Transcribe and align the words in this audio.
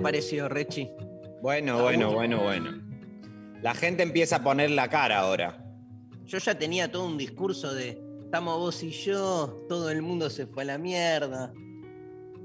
apareció, 0.00 0.48
Rechi. 0.48 0.90
Bueno, 1.42 1.82
bueno, 1.82 2.12
bueno, 2.12 2.42
bueno. 2.42 2.82
La 3.62 3.74
gente 3.74 4.02
empieza 4.02 4.36
a 4.36 4.42
poner 4.42 4.70
la 4.70 4.88
cara 4.88 5.20
ahora. 5.20 5.62
Yo 6.24 6.38
ya 6.38 6.58
tenía 6.58 6.90
todo 6.90 7.06
un 7.06 7.18
discurso 7.18 7.74
de 7.74 8.02
estamos 8.24 8.56
vos 8.58 8.82
y 8.82 8.90
yo, 8.90 9.66
todo 9.68 9.90
el 9.90 10.02
mundo 10.02 10.30
se 10.30 10.46
fue 10.46 10.62
a 10.62 10.66
la 10.66 10.78
mierda. 10.78 11.52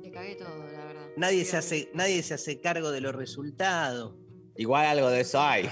Le 0.02 0.12
cagué 0.12 0.36
todo, 0.36 0.58
la 0.72 0.86
verdad. 0.86 1.08
Nadie 1.16 1.46
se 1.46 1.58
hace, 1.58 1.90
nadie 1.94 2.22
se 2.24 2.34
hace 2.34 2.60
cargo 2.60 2.92
de 2.92 3.02
los 3.02 3.16
resultados. 3.16 4.16
Igual 4.58 4.86
algo 4.86 5.10
de 5.10 5.22
eso 5.22 5.40
hay. 5.40 5.70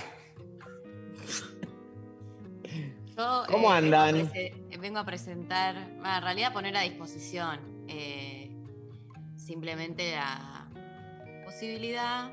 Yo, 3.18 3.44
¿Cómo 3.50 3.75
eh, 3.75 3.81
vengo 3.81 3.97
a 3.97 4.08
andan? 4.08 4.31
Vengo 4.80 5.00
a 5.00 5.06
presentar, 5.06 5.75
bueno, 5.95 6.18
en 6.18 6.23
realidad 6.23 6.52
poner 6.52 6.75
a 6.75 6.81
disposición 6.81 7.86
eh, 7.88 8.52
simplemente 9.36 10.12
la 10.12 10.62
posibilidad 11.54 12.32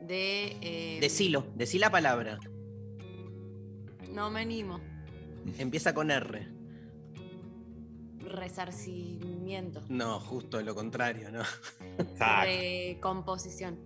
de... 0.00 0.56
eh, 0.62 0.98
Decilo, 1.00 1.44
decí 1.54 1.78
la 1.78 1.90
palabra. 1.90 2.38
No 4.10 4.30
me 4.30 4.40
animo. 4.40 4.80
Empieza 5.58 5.92
con 5.92 6.10
R. 6.10 6.48
Resarcimiento. 8.20 9.82
No, 9.88 10.18
justo 10.18 10.60
lo 10.62 10.74
contrario, 10.74 11.30
no. 11.30 11.42
Exacto. 11.98 12.46
Recomposición. 12.50 13.78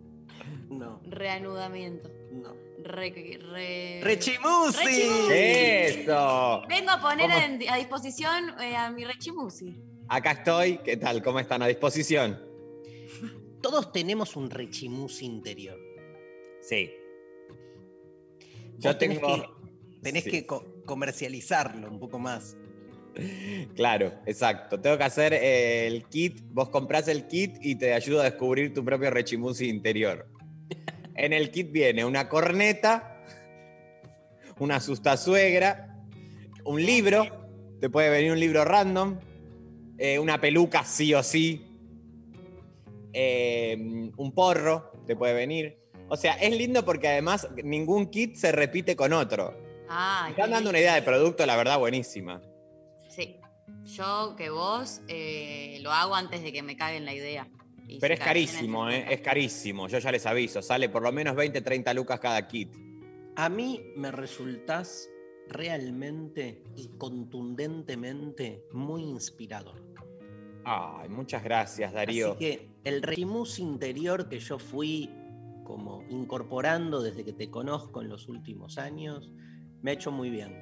No, 0.70 1.00
Reanudamiento. 1.04 2.08
no. 2.32 2.54
Re, 2.84 3.10
re- 3.50 4.00
¡Rechimusi! 4.04 4.78
Rechimusi. 4.84 5.32
Eso. 5.34 6.62
Vengo 6.68 6.90
a 6.92 7.00
poner 7.00 7.30
a 7.68 7.76
disposición 7.76 8.50
eh, 8.60 8.76
a 8.76 8.90
mi 8.92 9.04
Rechimusi. 9.04 9.76
Acá 10.08 10.30
estoy. 10.30 10.78
¿Qué 10.78 10.96
tal? 10.96 11.20
¿Cómo 11.22 11.40
están? 11.40 11.62
A 11.62 11.66
disposición. 11.66 12.40
Todos 13.62 13.92
tenemos 13.92 14.36
un 14.36 14.50
rechimusi 14.50 15.24
interior. 15.26 15.78
Sí. 16.60 16.90
Vos 18.74 18.78
Yo 18.78 18.96
tenés 18.96 19.20
tengo. 19.20 19.34
que, 19.34 20.00
tenés 20.02 20.24
Sí. 20.24 20.30
que 20.30 20.46
co- 20.46 20.82
comercializarlo 20.84 21.90
un 21.90 21.98
poco 21.98 22.18
más. 22.18 22.56
Claro, 23.74 24.12
exacto. 24.26 24.80
Tengo 24.80 24.96
que 24.96 25.04
hacer 25.04 25.32
eh, 25.34 25.86
el 25.88 26.04
kit. 26.04 26.40
Vos 26.52 26.68
comprás 26.68 27.08
el 27.08 27.26
kit 27.26 27.56
y 27.60 27.74
te 27.74 27.92
ayuda 27.92 28.20
a 28.20 28.24
descubrir 28.24 28.72
tu 28.72 28.84
propio 28.84 29.10
rechimusi 29.10 29.68
interior. 29.68 30.26
En 31.16 31.32
el 31.32 31.50
kit 31.50 31.72
viene 31.72 32.04
una 32.04 32.28
corneta, 32.28 33.24
una 34.60 34.76
asusta-suegra, 34.76 35.98
un 36.64 36.80
libro, 36.80 37.24
te 37.80 37.90
puede 37.90 38.08
venir 38.08 38.30
un 38.30 38.38
libro 38.38 38.64
random, 38.64 39.18
eh, 39.98 40.20
una 40.20 40.40
peluca 40.40 40.84
sí 40.84 41.12
o 41.14 41.22
sí, 41.24 41.67
eh, 43.20 43.76
un 44.16 44.32
porro 44.32 44.92
te 45.04 45.16
puede 45.16 45.34
venir. 45.34 45.76
O 46.08 46.16
sea, 46.16 46.34
es 46.34 46.56
lindo 46.56 46.84
porque 46.84 47.08
además 47.08 47.48
ningún 47.64 48.06
kit 48.10 48.36
se 48.36 48.52
repite 48.52 48.94
con 48.94 49.12
otro. 49.12 49.58
Ah, 49.88 50.28
están 50.30 50.52
dando 50.52 50.70
una 50.70 50.78
idea 50.78 50.94
de 50.94 51.02
producto, 51.02 51.44
la 51.44 51.56
verdad, 51.56 51.80
buenísima. 51.80 52.40
Sí. 53.08 53.40
Yo 53.82 54.34
que 54.36 54.50
vos 54.50 55.00
eh, 55.08 55.78
lo 55.82 55.90
hago 55.90 56.14
antes 56.14 56.44
de 56.44 56.52
que 56.52 56.62
me 56.62 56.76
caguen 56.76 57.04
la 57.04 57.12
idea. 57.12 57.48
Y 57.88 57.98
Pero 57.98 58.14
es 58.14 58.20
carísimo, 58.20 58.88
¿eh? 58.88 59.06
es 59.10 59.20
carísimo. 59.20 59.88
Yo 59.88 59.98
ya 59.98 60.12
les 60.12 60.24
aviso, 60.24 60.62
sale 60.62 60.88
por 60.88 61.02
lo 61.02 61.10
menos 61.10 61.34
20, 61.34 61.60
30 61.60 61.92
lucas 61.94 62.20
cada 62.20 62.46
kit. 62.46 62.72
A 63.34 63.48
mí 63.48 63.82
me 63.96 64.12
resultás 64.12 65.08
realmente 65.48 66.62
y 66.76 66.88
contundentemente 66.98 68.62
muy 68.72 69.02
inspirador. 69.02 69.82
Ay, 70.64 71.08
muchas 71.08 71.42
gracias, 71.42 71.92
Darío. 71.92 72.32
Así 72.32 72.38
que 72.38 72.67
el 72.88 73.02
rechimus 73.02 73.58
interior 73.58 74.28
que 74.28 74.38
yo 74.38 74.58
fui 74.58 75.10
como 75.62 76.02
incorporando 76.08 77.02
desde 77.02 77.24
que 77.24 77.34
te 77.34 77.50
conozco 77.50 78.00
en 78.00 78.08
los 78.08 78.28
últimos 78.28 78.78
años, 78.78 79.30
me 79.82 79.90
ha 79.90 79.94
hecho 79.94 80.10
muy 80.10 80.30
bien. 80.30 80.52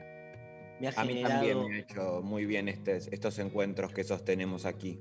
Me 0.81 0.88
ha 0.88 0.92
A 0.97 1.04
mí 1.04 1.22
también 1.22 1.65
me 1.69 1.76
ha 1.76 1.78
hecho 1.78 2.22
muy 2.22 2.44
bien 2.44 2.69
estos 2.69 3.38
encuentros 3.38 3.92
que 3.92 4.03
sostenemos 4.03 4.66
aquí. 4.66 4.98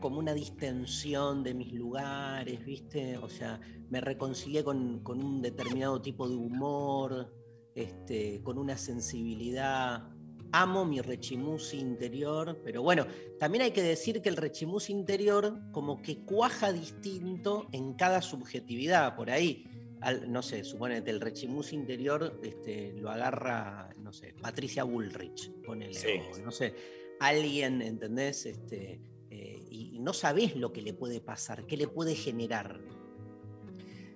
como 0.00 0.20
una 0.20 0.32
distensión 0.32 1.42
de 1.42 1.54
mis 1.54 1.72
lugares, 1.72 2.64
¿viste? 2.64 3.18
O 3.18 3.28
sea, 3.28 3.60
me 3.90 4.00
reconcilié 4.00 4.62
con, 4.62 5.00
con 5.00 5.20
un 5.20 5.42
determinado 5.42 6.00
tipo 6.00 6.28
de 6.28 6.36
humor, 6.36 7.34
este, 7.74 8.40
con 8.44 8.58
una 8.58 8.78
sensibilidad. 8.78 10.08
Amo 10.52 10.84
mi 10.86 11.00
rechimusi 11.00 11.78
interior, 11.78 12.60
pero 12.64 12.82
bueno, 12.82 13.06
también 13.38 13.62
hay 13.64 13.70
que 13.70 13.82
decir 13.82 14.22
que 14.22 14.28
el 14.30 14.36
rechimusi 14.36 14.92
interior 14.92 15.60
como 15.72 16.00
que 16.00 16.18
cuaja 16.24 16.72
distinto 16.72 17.66
en 17.72 17.94
cada 17.94 18.22
subjetividad, 18.22 19.14
por 19.14 19.30
ahí. 19.30 19.64
Al- 20.00 20.30
no 20.30 20.42
sé, 20.42 20.62
suponete, 20.64 21.10
el 21.10 21.20
rechimusi 21.20 21.74
interior 21.74 22.40
este, 22.42 22.92
lo 22.94 23.10
agarra, 23.10 23.90
no 23.98 24.12
sé, 24.12 24.32
Patricia 24.40 24.84
Bullrich, 24.84 25.50
ponele, 25.66 25.92
Sí. 25.94 26.20
o 26.32 26.38
no 26.38 26.50
sé, 26.52 26.72
alguien, 27.20 27.82
¿entendés? 27.82 28.46
Este, 28.46 29.00
eh, 29.30 29.58
y, 29.70 29.96
y 29.96 29.98
no 29.98 30.12
sabés 30.12 30.54
lo 30.56 30.72
que 30.72 30.82
le 30.82 30.94
puede 30.94 31.20
pasar, 31.20 31.66
qué 31.66 31.76
le 31.76 31.88
puede 31.88 32.14
generar. 32.14 32.80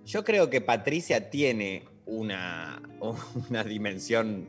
Yo 0.04 0.24
creo 0.24 0.48
que 0.50 0.60
Patricia 0.60 1.30
tiene 1.30 1.84
una, 2.06 2.80
una 3.50 3.64
dimensión 3.64 4.48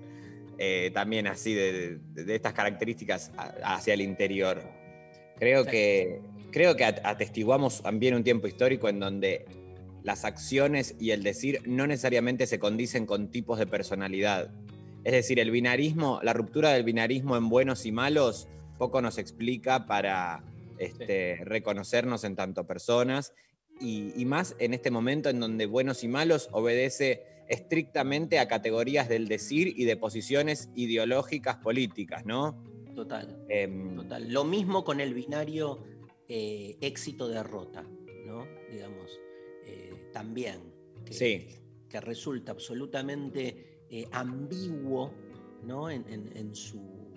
eh, 0.57 0.91
también 0.93 1.27
así 1.27 1.53
de, 1.53 1.97
de- 1.97 2.23
de 2.23 2.35
estas 2.35 2.53
características 2.53 3.31
a- 3.37 3.75
hacia 3.75 3.93
el 3.93 4.01
interior. 4.01 4.61
Creo 5.39 5.65
que, 5.65 6.21
creo 6.51 6.75
que 6.75 6.85
at- 6.85 7.01
atestiguamos 7.03 7.81
también 7.81 8.13
un 8.15 8.23
tiempo 8.23 8.47
histórico 8.47 8.87
en 8.89 8.99
donde 8.99 9.45
las 10.03 10.25
acciones 10.25 10.95
y 10.99 11.11
el 11.11 11.23
decir 11.23 11.61
no 11.65 11.87
necesariamente 11.87 12.45
se 12.47 12.59
condicen 12.59 13.05
con 13.05 13.31
tipos 13.31 13.57
de 13.57 13.65
personalidad. 13.67 14.51
Es 15.03 15.11
decir, 15.13 15.39
el 15.39 15.51
binarismo, 15.51 16.19
la 16.23 16.33
ruptura 16.33 16.71
del 16.71 16.83
binarismo 16.83 17.35
en 17.35 17.49
buenos 17.49 17.85
y 17.85 17.91
malos 17.91 18.47
poco 18.77 19.01
nos 19.01 19.17
explica 19.17 19.85
para 19.85 20.43
este, 20.77 21.39
reconocernos 21.45 22.23
en 22.23 22.35
tanto 22.35 22.65
personas 22.67 23.33
y, 23.79 24.11
y 24.15 24.25
más 24.25 24.55
en 24.59 24.73
este 24.73 24.91
momento 24.91 25.29
en 25.29 25.39
donde 25.39 25.65
buenos 25.65 26.03
y 26.03 26.07
malos 26.07 26.49
obedece 26.51 27.23
estrictamente 27.47 28.39
a 28.39 28.47
categorías 28.47 29.09
del 29.09 29.27
decir 29.27 29.73
y 29.75 29.85
de 29.85 29.97
posiciones 29.97 30.69
ideológicas 30.75 31.57
políticas, 31.57 32.25
¿no? 32.25 32.63
Total, 32.95 33.43
Em, 33.49 33.95
total. 33.95 34.31
Lo 34.31 34.43
mismo 34.43 34.83
con 34.83 34.99
el 34.99 35.13
binario 35.13 35.83
eh, 36.29 36.77
éxito-derrota, 36.81 37.83
¿no? 38.25 38.45
Digamos, 38.71 39.19
eh, 39.65 39.93
también. 40.13 40.73
Que, 41.05 41.13
Sí. 41.13 41.47
que 41.89 41.99
resulta 41.99 42.51
absolutamente 42.53 43.83
eh, 43.89 44.07
ambiguo, 44.11 45.11
¿no? 45.63 45.89
En, 45.89 46.05
en- 46.07 46.35
en 46.35 46.55
su, 46.55 47.11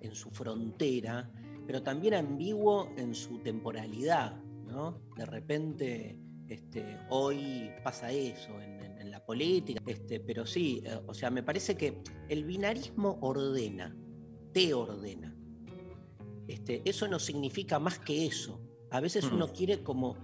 en 0.00 0.14
su 0.14 0.30
frontera, 0.30 1.30
pero 1.66 1.82
también 1.82 2.14
ambiguo 2.14 2.92
en 2.96 3.14
su 3.14 3.38
temporalidad, 3.38 4.42
¿no? 4.66 5.00
De 5.16 5.24
repente, 5.24 6.18
este, 6.48 6.84
hoy 7.10 7.70
pasa 7.84 8.10
eso 8.12 8.60
en 8.60 8.77
la 9.18 9.24
política, 9.26 9.82
este, 9.86 10.20
pero 10.20 10.46
sí, 10.46 10.80
eh, 10.84 11.00
o 11.06 11.12
sea, 11.14 11.30
me 11.30 11.42
parece 11.42 11.76
que 11.76 12.02
el 12.28 12.44
binarismo 12.44 13.18
ordena, 13.20 13.96
te 14.52 14.72
ordena. 14.74 15.34
Este, 16.46 16.82
eso 16.88 17.08
no 17.08 17.18
significa 17.18 17.78
más 17.78 17.98
que 17.98 18.26
eso. 18.26 18.60
A 18.90 19.00
veces 19.00 19.30
Mm. 19.30 19.34
uno 19.34 19.52
quiere 19.52 19.82
como 19.82 20.16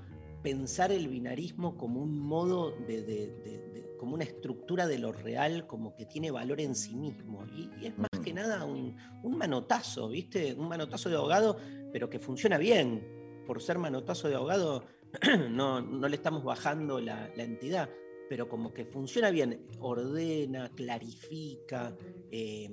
pensar 0.42 0.92
el 0.92 1.08
binarismo 1.08 1.76
como 1.76 2.00
un 2.02 2.18
modo 2.20 2.70
de, 2.86 3.02
de- 3.02 3.28
de- 3.44 3.58
de- 3.72 3.96
como 3.98 4.14
una 4.14 4.24
estructura 4.24 4.86
de 4.86 4.98
lo 4.98 5.12
real, 5.12 5.66
como 5.66 5.94
que 5.96 6.04
tiene 6.06 6.30
valor 6.30 6.60
en 6.60 6.74
sí 6.74 6.94
mismo. 6.94 7.44
Y, 7.56 7.70
y 7.82 7.86
es 7.86 7.98
más 7.98 8.08
Mm. 8.18 8.22
que 8.22 8.32
nada 8.32 8.64
un, 8.64 8.96
un 9.22 9.36
manotazo, 9.38 10.08
¿viste? 10.08 10.54
Un 10.54 10.68
manotazo 10.68 11.08
de 11.08 11.16
ahogado, 11.16 11.56
pero 11.92 12.08
que 12.08 12.18
funciona 12.18 12.58
bien. 12.58 13.42
Por 13.46 13.60
ser 13.60 13.78
manotazo 13.78 14.28
de 14.28 14.34
ahogado, 14.36 14.84
no, 15.50 15.80
no 15.82 16.08
le 16.08 16.16
estamos 16.16 16.42
bajando 16.44 17.00
la, 17.00 17.30
la 17.36 17.42
entidad, 17.44 17.88
pero 18.28 18.48
como 18.48 18.72
que 18.72 18.84
funciona 18.84 19.30
bien, 19.30 19.66
ordena, 19.80 20.70
clarifica, 20.70 21.96
eh, 22.30 22.70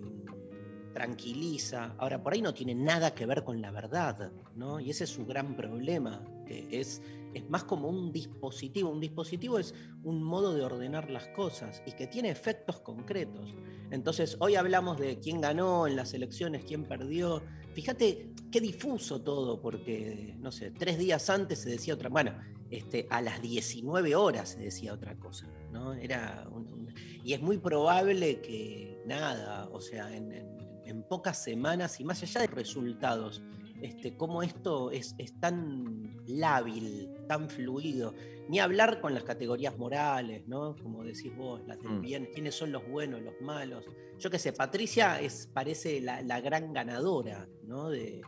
tranquiliza. 0.94 1.96
Ahora, 1.98 2.22
por 2.22 2.34
ahí 2.34 2.42
no 2.42 2.54
tiene 2.54 2.76
nada 2.76 3.14
que 3.14 3.26
ver 3.26 3.44
con 3.44 3.62
la 3.62 3.72
verdad, 3.72 4.32
¿no? 4.56 4.80
Y 4.80 4.90
ese 4.90 5.06
es 5.06 5.10
su 5.10 5.26
gran 5.26 5.56
problema, 5.56 6.24
que 6.46 6.68
es, 6.72 7.02
es 7.34 7.50
más 7.50 7.64
como 7.64 7.88
un 7.90 8.12
dispositivo. 8.12 8.90
Un 8.90 9.00
dispositivo 9.00 9.60
es 9.60 9.74
un 10.04 10.22
modo 10.24 10.54
de 10.54 10.64
ordenar 10.64 11.10
las 11.10 11.28
cosas 11.30 11.82
y 11.86 11.94
que 11.94 12.08
tiene 12.08 12.30
efectos 12.30 12.82
concretos. 12.82 13.56
Entonces, 13.90 14.38
hoy 14.40 14.56
hablamos 14.56 15.00
de 15.00 15.20
quién 15.20 15.42
ganó 15.42 15.88
en 15.88 15.96
las 15.96 16.14
elecciones, 16.14 16.64
quién 16.66 16.84
perdió. 16.84 17.42
Fíjate 17.74 18.32
qué 18.52 18.62
difuso 18.62 19.22
todo, 19.22 19.62
porque, 19.62 20.36
no 20.40 20.52
sé, 20.52 20.72
tres 20.72 20.98
días 20.98 21.30
antes 21.30 21.60
se 21.60 21.70
decía 21.70 21.94
otra. 21.94 22.10
Bueno, 22.10 22.34
este, 22.72 23.06
a 23.10 23.22
las 23.22 23.42
19 23.42 24.16
horas 24.16 24.50
se 24.50 24.60
decía 24.60 24.94
otra 24.94 25.16
cosa, 25.20 25.48
¿no? 25.72 25.94
Era 25.94 26.48
un- 26.52 26.68
un- 26.74 26.94
y 27.24 27.34
es 27.34 27.42
muy 27.42 27.58
probable 27.58 28.42
que 28.42 28.98
nada, 29.06 29.68
o 29.72 29.80
sea, 29.82 30.16
en, 30.16 30.32
en- 30.32 30.58
en 30.86 31.04
pocas 31.04 31.42
semanas 31.44 32.00
y 32.00 32.04
más 32.04 32.22
allá 32.24 32.42
de 32.42 32.48
resultados, 32.48 33.42
este, 33.82 34.16
cómo 34.16 34.44
esto 34.44 34.92
es, 34.92 35.16
es 35.18 35.40
tan 35.40 36.18
lábil, 36.28 37.10
tan 37.28 37.50
fluido, 37.50 38.14
ni 38.50 38.60
hablar 38.60 39.00
con 39.02 39.14
las 39.14 39.24
categorías 39.24 39.78
morales, 39.78 40.48
¿no? 40.48 40.76
Como 40.82 41.04
decís 41.04 41.36
vos, 41.36 41.62
las 41.68 41.80
del 41.82 41.92
Mm. 41.94 42.02
bien, 42.02 42.30
quiénes 42.34 42.56
son 42.56 42.72
los 42.72 42.88
buenos, 42.88 43.22
los 43.22 43.40
malos. 43.42 43.86
Yo 44.20 44.30
qué 44.30 44.38
sé, 44.38 44.54
Patricia 44.54 45.20
es, 45.20 45.48
parece 45.54 46.00
la, 46.02 46.22
la 46.22 46.42
gran 46.42 46.74
ganadora, 46.74 47.48
¿no? 47.64 47.90
De, 47.90 48.22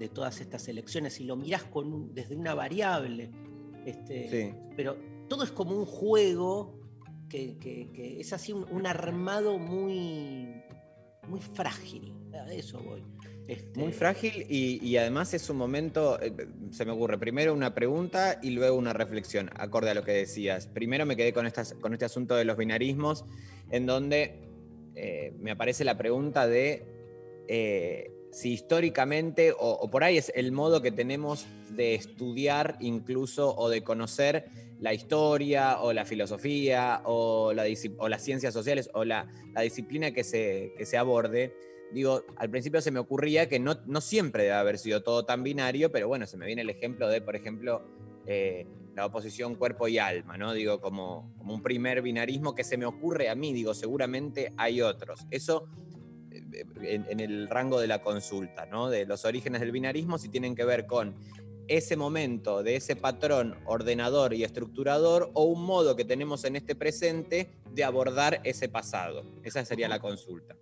de- 0.00 0.08
todas 0.08 0.40
estas 0.40 0.66
elecciones 0.66 1.20
y 1.20 1.24
lo 1.24 1.36
mirás 1.36 1.62
con 1.64 1.92
un- 1.92 2.14
desde 2.14 2.34
una 2.34 2.54
variable. 2.54 3.30
Este, 3.86 4.28
Sí. 4.28 4.54
Pero 4.76 4.96
todo 5.28 5.44
es 5.44 5.52
como 5.52 5.76
un 5.76 5.86
juego 5.86 6.78
que, 7.28 7.56
que- 7.58 7.90
que 7.92 8.20
es 8.20 8.32
así 8.32 8.52
un, 8.52 8.64
un 8.70 8.86
armado 8.86 9.58
muy, 9.58 10.48
muy 11.28 11.40
frágil. 11.40 12.12
A 12.34 12.52
eso 12.52 12.80
voy. 12.82 13.02
Este, 13.48 13.80
Muy 13.80 13.92
frágil 13.92 14.46
y, 14.48 14.78
y 14.86 14.96
además 14.96 15.34
es 15.34 15.50
un 15.50 15.56
momento, 15.56 16.20
eh, 16.22 16.32
se 16.70 16.84
me 16.84 16.92
ocurre 16.92 17.18
primero 17.18 17.52
una 17.52 17.74
pregunta 17.74 18.38
y 18.40 18.50
luego 18.50 18.76
una 18.76 18.92
reflexión, 18.92 19.50
acorde 19.56 19.90
a 19.90 19.94
lo 19.94 20.04
que 20.04 20.12
decías. 20.12 20.66
Primero 20.68 21.04
me 21.04 21.16
quedé 21.16 21.32
con, 21.32 21.46
estas, 21.46 21.74
con 21.74 21.92
este 21.92 22.04
asunto 22.04 22.36
de 22.36 22.44
los 22.44 22.56
binarismos, 22.56 23.24
en 23.70 23.86
donde 23.86 24.38
eh, 24.94 25.34
me 25.40 25.50
aparece 25.50 25.82
la 25.84 25.96
pregunta 25.98 26.46
de 26.46 26.84
eh, 27.48 28.12
si 28.30 28.52
históricamente, 28.52 29.52
o, 29.58 29.90
por 29.90 30.04
ahí 30.04 30.16
es 30.18 30.32
el 30.34 30.52
modo 30.52 30.80
que 30.80 30.92
tenemos 30.92 31.46
de 31.70 31.94
estudiar 31.94 32.76
incluso 32.80 33.54
o 33.56 33.68
de 33.68 33.82
conocer 33.82 34.46
la 34.80 34.94
historia 34.94 35.80
o 35.80 35.92
la 35.92 36.04
filosofía 36.04 37.02
o, 37.04 37.52
la, 37.52 37.64
o 37.98 38.08
las 38.08 38.22
ciencias 38.22 38.54
sociales 38.54 38.90
o 38.94 39.04
la, 39.04 39.26
disciplina 39.62 40.12
que 40.12 40.24
se, 40.24 40.72
que 40.76 40.86
se 40.86 40.96
aborde, 40.96 41.54
digo, 41.92 42.24
al 42.36 42.50
principio 42.50 42.80
se 42.80 42.90
me 42.90 42.98
ocurría 42.98 43.48
que 43.48 43.58
no, 43.58 43.76
no 43.86 44.00
siempre 44.00 44.44
debe 44.44 44.54
haber 44.54 44.78
sido 44.78 45.02
todo 45.02 45.24
tan 45.24 45.42
binario, 45.42 45.90
pero 45.90 46.08
bueno, 46.08 46.26
se 46.26 46.36
me 46.36 46.46
viene 46.46 46.62
el 46.62 46.70
ejemplo 46.70 47.08
de, 47.08 47.20
por 47.20 47.36
ejemplo, 47.36 47.82
eh, 48.26 48.66
la 48.94 49.06
oposición 49.06 49.54
cuerpo 49.54 49.88
y 49.88 49.98
alma, 49.98 50.36
¿no? 50.36 50.52
Digo, 50.52 50.80
como, 50.80 51.32
como 51.38 51.54
un 51.54 51.62
primer 51.62 52.02
binarismo 52.02 52.54
que 52.54 52.64
se 52.64 52.76
me 52.76 52.86
ocurre 52.86 53.28
a 53.28 53.34
mí, 53.34 53.52
digo, 53.52 53.74
seguramente 53.74 54.52
hay 54.56 54.82
otros. 54.82 55.26
Eso 55.30 55.68
en, 56.82 57.20
el 57.20 57.48
rango 57.48 57.80
de 57.80 57.86
la 57.86 58.02
consulta, 58.02 58.66
¿no? 58.66 58.90
De 58.90 59.06
los 59.06 59.24
orígenes 59.24 59.60
del 59.60 59.72
binarismo, 59.72 60.18
si 60.18 60.28
tienen 60.28 60.54
que 60.54 60.64
ver 60.64 60.86
con 60.86 61.14
ese 61.68 61.96
momento 61.96 62.64
de 62.64 62.76
ese 62.76 62.96
patrón 62.96 63.56
ordenador 63.64 64.34
y 64.34 64.42
estructurador 64.42 65.30
o 65.34 65.44
un 65.44 65.64
modo 65.64 65.94
que 65.94 66.04
tenemos 66.04 66.44
en 66.44 66.56
este 66.56 66.74
presente 66.74 67.48
de 67.72 67.84
abordar 67.84 68.40
ese 68.42 68.68
pasado. 68.68 69.24
Esa 69.44 69.64
sería 69.64 69.88
la 69.88 70.00
consulta. 70.00 70.56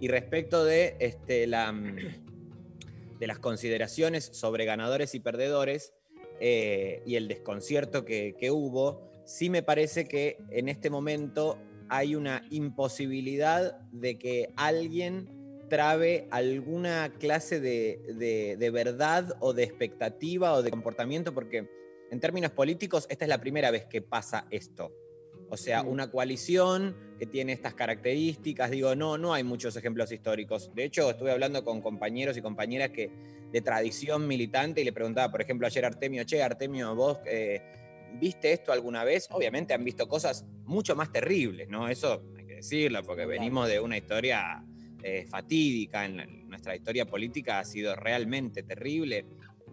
Y 0.00 0.08
respecto 0.08 0.64
de, 0.64 0.96
este, 1.00 1.46
la, 1.46 1.70
mm, 1.70 3.18
de 3.18 3.26
las 3.26 3.38
consideraciones 3.38 4.24
sobre 4.24 4.64
ganadores 4.64 5.14
y 5.14 5.20
perdedores 5.20 5.92
eh, 6.40 7.02
y 7.04 7.16
el 7.16 7.28
desconcierto 7.28 8.04
que, 8.04 8.34
que 8.38 8.50
hubo, 8.50 9.02
sí 9.24 9.50
me 9.50 9.62
parece 9.62 10.06
que 10.06 10.38
en 10.50 10.68
este 10.68 10.88
momento 10.90 11.58
hay 11.88 12.14
una 12.14 12.42
imposibilidad 12.50 13.78
de 13.92 14.18
que 14.18 14.50
alguien 14.56 15.28
trabe 15.68 16.28
alguna 16.30 17.12
clase 17.18 17.60
de, 17.60 18.00
de- 18.18 18.56
de 18.58 18.70
verdad 18.70 19.36
o 19.40 19.52
de 19.52 19.62
expectativa 19.64 20.52
o 20.52 20.62
de 20.62 20.70
comportamiento, 20.70 21.32
porque 21.34 21.68
en 22.10 22.20
términos 22.20 22.50
políticos 22.52 23.06
esta 23.08 23.24
es 23.24 23.28
la 23.28 23.38
primera 23.40 23.70
vez 23.70 23.86
que 23.86 24.02
pasa 24.02 24.46
esto. 24.50 24.92
O 25.50 25.56
sea, 25.56 25.82
Mm. 25.82 25.88
una 25.88 26.10
coalición 26.10 26.96
que 27.18 27.26
tiene 27.26 27.52
estas 27.52 27.74
características, 27.74 28.70
digo, 28.70 28.94
no, 28.94 29.18
no 29.18 29.32
hay 29.34 29.44
muchos 29.44 29.76
ejemplos 29.76 30.10
históricos. 30.12 30.70
De 30.74 30.84
hecho, 30.84 31.10
estuve 31.10 31.30
hablando 31.32 31.62
con 31.64 31.80
compañeros 31.80 32.36
y 32.36 32.42
compañeras 32.42 32.90
que 32.90 33.10
de 33.52 33.60
tradición 33.60 34.26
militante 34.26 34.80
y 34.80 34.84
le 34.84 34.92
preguntaba, 34.92 35.30
por 35.30 35.40
ejemplo, 35.40 35.66
ayer 35.66 35.84
a 35.84 35.88
Artemio, 35.88 36.24
che, 36.24 36.42
Artemio, 36.42 36.94
vos 36.94 37.18
eh, 37.26 37.62
viste 38.20 38.52
esto 38.52 38.72
alguna 38.72 39.04
vez? 39.04 39.28
Obviamente 39.30 39.74
han 39.74 39.84
visto 39.84 40.06
cosas 40.08 40.44
mucho 40.64 40.94
más 40.96 41.10
terribles, 41.12 41.68
¿no? 41.68 41.88
Eso 41.88 42.22
hay 42.36 42.46
que 42.46 42.54
decirlo, 42.56 43.02
porque 43.02 43.26
venimos 43.26 43.68
de 43.68 43.80
una 43.80 43.96
historia 43.96 44.64
eh, 45.02 45.26
fatídica, 45.28 46.04
en 46.06 46.16
la- 46.16 46.26
nuestra 46.26 46.74
historia 46.74 47.04
política 47.04 47.58
ha 47.58 47.64
sido 47.64 47.94
realmente 47.94 48.62
terrible. 48.62 49.26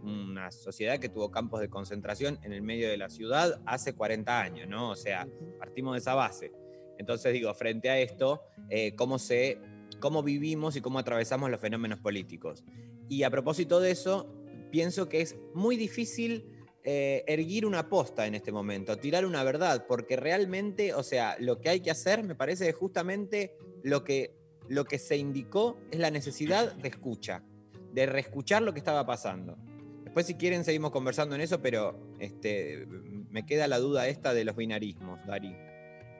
Una 0.03 0.51
sociedad 0.51 0.99
que 0.99 1.09
tuvo 1.09 1.29
campos 1.31 1.61
de 1.61 1.69
concentración 1.69 2.39
en 2.43 2.51
el 2.53 2.61
medio 2.61 2.89
de 2.89 2.97
la 2.97 3.07
ciudad 3.09 3.61
hace 3.65 3.93
40 3.93 4.41
años, 4.41 4.67
¿no? 4.67 4.89
O 4.89 4.95
sea, 4.95 5.27
partimos 5.59 5.93
de 5.93 5.99
esa 5.99 6.15
base. 6.15 6.51
Entonces 6.97 7.31
digo, 7.33 7.53
frente 7.53 7.89
a 7.89 7.99
esto, 7.99 8.41
eh, 8.69 8.93
cómo, 8.95 9.19
se, 9.19 9.59
cómo 9.99 10.21
vivimos 10.23 10.75
y 10.75 10.81
cómo 10.81 10.99
atravesamos 10.99 11.49
los 11.49 11.61
fenómenos 11.61 11.99
políticos. 11.99 12.63
Y 13.07 13.23
a 13.23 13.29
propósito 13.29 13.79
de 13.79 13.91
eso, 13.91 14.33
pienso 14.71 15.07
que 15.07 15.21
es 15.21 15.37
muy 15.53 15.77
difícil 15.77 16.50
eh, 16.83 17.23
erguir 17.27 17.65
una 17.65 17.89
posta 17.89 18.25
en 18.25 18.35
este 18.35 18.51
momento, 18.51 18.97
tirar 18.97 19.25
una 19.25 19.43
verdad, 19.43 19.85
porque 19.87 20.15
realmente, 20.15 20.93
o 20.93 21.03
sea, 21.03 21.35
lo 21.39 21.59
que 21.61 21.69
hay 21.69 21.79
que 21.81 21.91
hacer, 21.91 22.23
me 22.23 22.35
parece 22.35 22.65
que 22.65 22.73
justamente 22.73 23.55
lo 23.83 24.03
que, 24.03 24.35
lo 24.67 24.85
que 24.85 24.97
se 24.97 25.17
indicó 25.17 25.77
es 25.91 25.99
la 25.99 26.09
necesidad 26.09 26.73
de 26.73 26.87
escucha, 26.87 27.43
de 27.93 28.05
reescuchar 28.05 28.63
lo 28.63 28.73
que 28.73 28.79
estaba 28.79 29.05
pasando. 29.05 29.57
Después, 30.03 30.25
si 30.25 30.35
quieren, 30.35 30.65
seguimos 30.65 30.91
conversando 30.91 31.35
en 31.35 31.41
eso, 31.41 31.61
pero 31.61 31.97
este, 32.19 32.85
me 33.29 33.45
queda 33.45 33.67
la 33.67 33.79
duda 33.79 34.07
esta 34.07 34.33
de 34.33 34.43
los 34.43 34.55
binarismos, 34.55 35.19
Dari. 35.25 35.55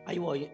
Ahí 0.06 0.18
voy. 0.18 0.50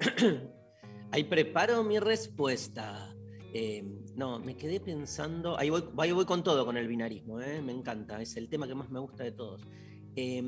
Ahí 1.11 1.23
preparo 1.23 1.83
mi 1.83 1.99
respuesta. 1.99 3.13
Eh, 3.53 3.83
no, 4.15 4.39
me 4.39 4.55
quedé 4.55 4.79
pensando. 4.79 5.57
Ahí 5.57 5.69
voy, 5.69 5.83
ahí 5.97 6.11
voy 6.11 6.25
con 6.25 6.43
todo 6.43 6.65
con 6.65 6.77
el 6.77 6.87
binarismo, 6.87 7.39
¿eh? 7.39 7.61
me 7.61 7.71
encanta. 7.71 8.21
Es 8.21 8.35
el 8.37 8.49
tema 8.49 8.67
que 8.67 8.75
más 8.75 8.89
me 8.89 8.99
gusta 8.99 9.23
de 9.23 9.31
todos. 9.31 9.61
Eh, 10.19 10.41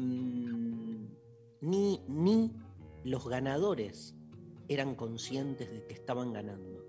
ni, 1.62 2.02
ni 2.08 2.52
los 3.04 3.28
ganadores 3.30 4.16
eran 4.68 4.96
conscientes 4.96 5.72
de 5.72 5.86
que 5.86 5.94
estaban 5.94 6.34
ganando. 6.34 6.84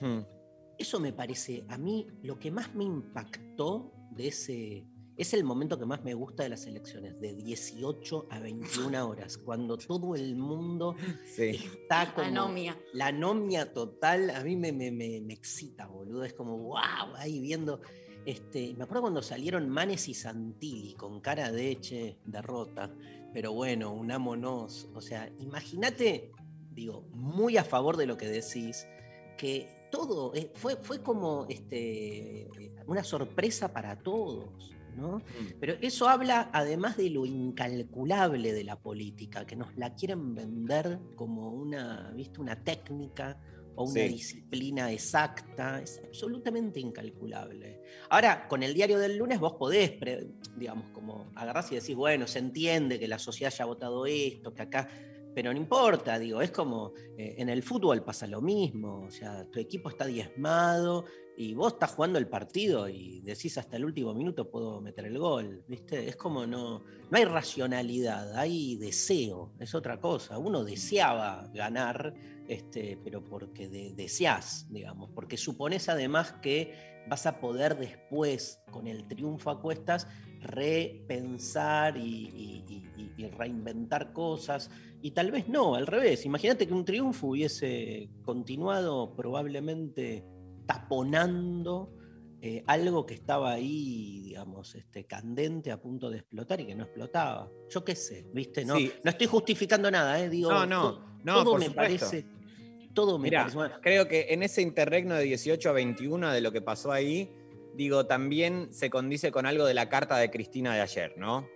Hmm. 0.00 0.20
Eso 0.78 1.00
me 1.00 1.12
parece, 1.12 1.64
a 1.68 1.78
mí, 1.78 2.06
lo 2.22 2.38
que 2.38 2.50
más 2.50 2.74
me 2.74 2.84
impactó 2.84 3.92
de 4.12 4.28
ese. 4.28 4.86
Es 5.16 5.34
el 5.34 5.42
momento 5.42 5.76
que 5.78 5.84
más 5.84 6.04
me 6.04 6.14
gusta 6.14 6.44
de 6.44 6.48
las 6.50 6.64
elecciones, 6.66 7.20
de 7.20 7.34
18 7.34 8.26
a 8.30 8.38
21 8.38 9.04
horas, 9.08 9.36
cuando 9.38 9.76
todo 9.76 10.14
el 10.14 10.36
mundo 10.36 10.94
Sí. 11.34 11.50
está. 11.82 12.02
Anomia. 12.24 12.76
La 12.92 13.08
anomia 13.08 13.72
total, 13.72 14.30
a 14.30 14.44
mí 14.44 14.54
me, 14.56 14.70
me, 14.72 14.92
me- 14.92 15.20
me 15.20 15.32
excita, 15.34 15.86
boludo. 15.88 16.22
Es 16.24 16.34
como, 16.34 16.56
wow, 16.58 17.14
ahí 17.16 17.40
viendo. 17.40 17.80
Este, 18.28 18.74
me 18.76 18.84
acuerdo 18.84 19.00
cuando 19.00 19.22
salieron 19.22 19.70
Manes 19.70 20.06
y 20.06 20.12
Santilli 20.12 20.92
con 20.92 21.22
cara 21.22 21.50
de 21.50 21.80
che, 21.80 22.18
derrota. 22.26 22.90
Pero 23.32 23.54
bueno, 23.54 23.94
unámonos. 23.94 24.86
O 24.92 25.00
sea, 25.00 25.32
imagínate, 25.38 26.32
digo, 26.74 27.08
muy 27.14 27.56
a 27.56 27.64
favor 27.64 27.96
de 27.96 28.04
lo 28.04 28.18
que 28.18 28.28
decís, 28.28 28.86
que 29.38 29.88
todo 29.90 30.34
eh, 30.34 30.52
fue, 30.54 30.76
fue 30.76 31.02
como 31.02 31.46
este, 31.48 32.50
una 32.86 33.02
sorpresa 33.02 33.72
para 33.72 33.96
todos. 33.96 34.74
¿no? 34.94 35.22
Pero 35.58 35.76
eso 35.80 36.06
habla 36.06 36.50
además 36.52 36.98
de 36.98 37.08
lo 37.08 37.24
incalculable 37.24 38.52
de 38.52 38.64
la 38.64 38.78
política, 38.78 39.46
que 39.46 39.56
nos 39.56 39.74
la 39.78 39.94
quieren 39.94 40.34
vender 40.34 40.98
como 41.16 41.48
una, 41.48 42.12
¿viste? 42.14 42.42
una 42.42 42.62
técnica 42.62 43.40
o 43.78 43.84
una 43.84 43.92
Sí. 44.02 44.08
disciplina 44.08 44.90
exacta. 44.92 45.80
Es 45.80 46.00
absolutamente 46.04 46.80
incalculable. 46.80 47.80
Ahora, 48.10 48.48
con 48.48 48.62
el 48.62 48.74
diario 48.74 48.98
del 48.98 49.16
lunes 49.16 49.38
vos 49.38 49.54
podés, 49.54 49.92
digamos, 50.56 50.88
como 50.90 51.30
agarrás 51.36 51.70
y 51.72 51.76
decís, 51.76 51.94
bueno, 51.94 52.26
se 52.26 52.40
entiende 52.40 52.98
que 52.98 53.06
la 53.06 53.18
sociedad 53.18 53.52
haya 53.54 53.64
votado 53.64 54.04
esto, 54.06 54.52
que 54.52 54.62
acá... 54.62 54.88
pero 55.34 55.52
no 55.52 55.58
importa, 55.60 56.18
digo, 56.18 56.42
es 56.42 56.50
como 56.50 56.92
eh, 57.16 57.36
en 57.38 57.48
el 57.48 57.62
fútbol 57.62 58.02
pasa 58.02 58.26
lo 58.26 58.40
mismo, 58.40 59.02
o 59.06 59.10
sea, 59.10 59.44
tu 59.48 59.60
equipo 59.60 59.88
está 59.88 60.04
diezmado 60.06 61.04
y 61.36 61.54
vos 61.54 61.74
estás 61.74 61.92
jugando 61.92 62.18
el 62.18 62.26
partido 62.26 62.88
y 62.88 63.20
decís 63.20 63.56
hasta 63.58 63.76
el 63.76 63.84
último 63.84 64.12
minuto 64.14 64.50
puedo 64.50 64.80
meter 64.80 65.04
el 65.04 65.16
gol, 65.16 65.62
¿viste? 65.68 66.08
Es 66.08 66.16
como 66.16 66.44
no, 66.44 66.80
no 66.80 67.16
hay 67.16 67.24
racionalidad, 67.24 68.36
hay 68.36 68.74
deseo, 68.76 69.52
es 69.60 69.72
otra 69.76 70.00
cosa. 70.00 70.38
Uno 70.38 70.64
deseaba 70.64 71.48
ganar, 71.54 72.12
este, 72.48 72.98
pero 73.04 73.22
porque 73.22 73.68
de- 73.68 73.92
deseás, 73.94 74.66
digamos, 74.70 75.10
porque 75.14 75.36
supones 75.36 75.88
además 75.88 76.32
que 76.42 76.98
vas 77.08 77.26
a 77.26 77.40
poder 77.40 77.78
después, 77.78 78.60
con 78.70 78.86
el 78.86 79.06
triunfo 79.08 79.50
a 79.50 79.60
cuestas, 79.60 80.06
repensar 80.40 81.96
y, 81.96 82.02
y- 82.34 82.64
y- 82.96 83.12
y 83.24 83.28
reinventar 83.28 84.12
cosas. 84.12 84.70
Y 85.02 85.12
tal 85.12 85.30
vez 85.30 85.48
no, 85.48 85.74
al 85.74 85.86
revés. 85.86 86.24
Imagínate 86.26 86.66
que 86.66 86.74
un 86.74 86.84
triunfo 86.84 87.28
hubiese 87.28 88.10
continuado 88.24 89.14
probablemente 89.14 90.24
taponando 90.66 91.94
eh, 92.40 92.62
algo 92.68 93.04
que 93.04 93.14
estaba 93.14 93.50
ahí, 93.52 94.20
digamos, 94.22 94.76
este, 94.76 95.04
candente 95.06 95.72
a 95.72 95.80
punto 95.80 96.08
de 96.08 96.18
explotar 96.18 96.60
y 96.60 96.66
que 96.66 96.74
no 96.76 96.84
explotaba. 96.84 97.50
Yo 97.68 97.84
qué 97.84 97.96
sé, 97.96 98.26
¿viste? 98.32 98.64
No, 98.64 98.76
Sí. 98.76 98.92
no 99.02 99.10
estoy 99.10 99.26
justificando 99.26 99.90
nada, 99.90 100.20
¿eh? 100.22 100.28
Digo, 100.30 100.50
No, 100.52 100.64
no, 100.64 101.18
no, 101.24 101.34
todo 101.42 101.50
por 101.52 101.60
me 101.60 101.66
supuesto. 101.66 102.06
parece. 102.06 102.26
Todo 102.98 103.16
me 103.16 103.28
Mirá, 103.28 103.42
parece. 103.42 103.56
bueno, 103.56 103.74
creo 103.80 104.08
que 104.08 104.26
en 104.30 104.42
ese 104.42 104.60
interregno 104.60 105.14
de 105.14 105.22
18 105.22 105.70
a 105.70 105.72
21 105.72 106.32
de 106.32 106.40
lo 106.40 106.50
que 106.50 106.60
pasó 106.60 106.90
ahí, 106.90 107.30
digo, 107.74 108.06
también 108.06 108.72
se 108.72 108.90
condice 108.90 109.30
con 109.30 109.46
algo 109.46 109.64
de 109.66 109.74
la 109.74 109.88
carta 109.88 110.16
de 110.16 110.32
Cristina 110.32 110.74
de 110.74 110.80
ayer, 110.80 111.14
¿no? 111.16 111.48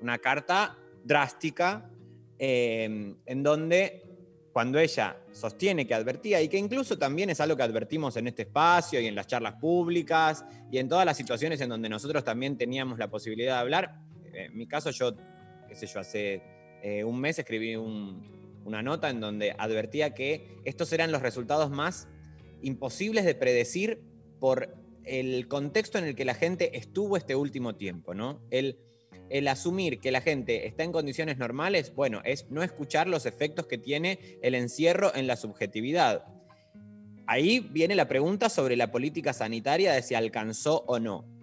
Una 0.00 0.16
carta 0.18 0.78
drástica 1.04 1.90
eh, 2.38 3.14
en 3.26 3.42
donde 3.42 4.04
cuando 4.54 4.78
ella 4.78 5.18
sostiene 5.32 5.86
que 5.86 5.92
advertía 5.92 6.40
y 6.40 6.48
que 6.48 6.56
incluso 6.56 6.96
también 6.96 7.28
es 7.28 7.42
algo 7.42 7.58
que 7.58 7.62
advertimos 7.62 8.16
en 8.16 8.28
este 8.28 8.42
espacio 8.44 8.98
y 8.98 9.06
en 9.06 9.14
las 9.14 9.26
charlas 9.26 9.56
públicas 9.60 10.46
y 10.72 10.78
en 10.78 10.88
todas 10.88 11.04
las 11.04 11.14
situaciones 11.18 11.60
en 11.60 11.68
donde 11.68 11.90
nosotros 11.90 12.24
también 12.24 12.56
teníamos 12.56 12.98
la 12.98 13.08
posibilidad 13.10 13.56
de 13.56 13.60
hablar. 13.60 14.00
Eh, 14.32 14.46
En 14.46 14.56
mi 14.56 14.66
caso, 14.66 14.90
yo, 14.92 15.12
qué 15.68 15.74
sé 15.74 15.86
yo, 15.86 16.00
hace 16.00 16.42
eh, 16.82 17.04
un 17.04 17.20
mes 17.20 17.38
escribí 17.38 17.76
un, 17.76 18.45
una 18.66 18.82
nota 18.82 19.08
en 19.08 19.20
donde 19.20 19.54
advertía 19.56 20.12
que 20.12 20.58
estos 20.64 20.92
eran 20.92 21.12
los 21.12 21.22
resultados 21.22 21.70
más 21.70 22.08
imposibles 22.62 23.24
de 23.24 23.34
predecir 23.34 24.02
por 24.40 24.74
el 25.04 25.46
contexto 25.46 25.98
en 25.98 26.04
el 26.04 26.16
que 26.16 26.24
la 26.24 26.34
gente 26.34 26.76
estuvo 26.76 27.16
este 27.16 27.36
último 27.36 27.76
tiempo, 27.76 28.12
¿no? 28.12 28.40
El, 28.50 28.80
el 29.30 29.46
asumir 29.46 30.00
que 30.00 30.10
la 30.10 30.20
gente 30.20 30.66
está 30.66 30.82
en 30.82 30.90
condiciones 30.90 31.38
normales, 31.38 31.94
bueno, 31.94 32.20
es 32.24 32.50
no 32.50 32.62
escuchar 32.62 33.06
los 33.06 33.24
efectos 33.24 33.66
que 33.66 33.78
tiene 33.78 34.38
el 34.42 34.56
encierro 34.56 35.14
en 35.14 35.28
la 35.28 35.36
subjetividad. 35.36 36.24
Ahí 37.28 37.60
viene 37.60 37.94
la 37.94 38.08
pregunta 38.08 38.48
sobre 38.48 38.76
la 38.76 38.90
política 38.90 39.32
sanitaria 39.32 39.92
de 39.92 40.02
si 40.02 40.14
alcanzó 40.14 40.84
o 40.86 40.98
no. 40.98 41.35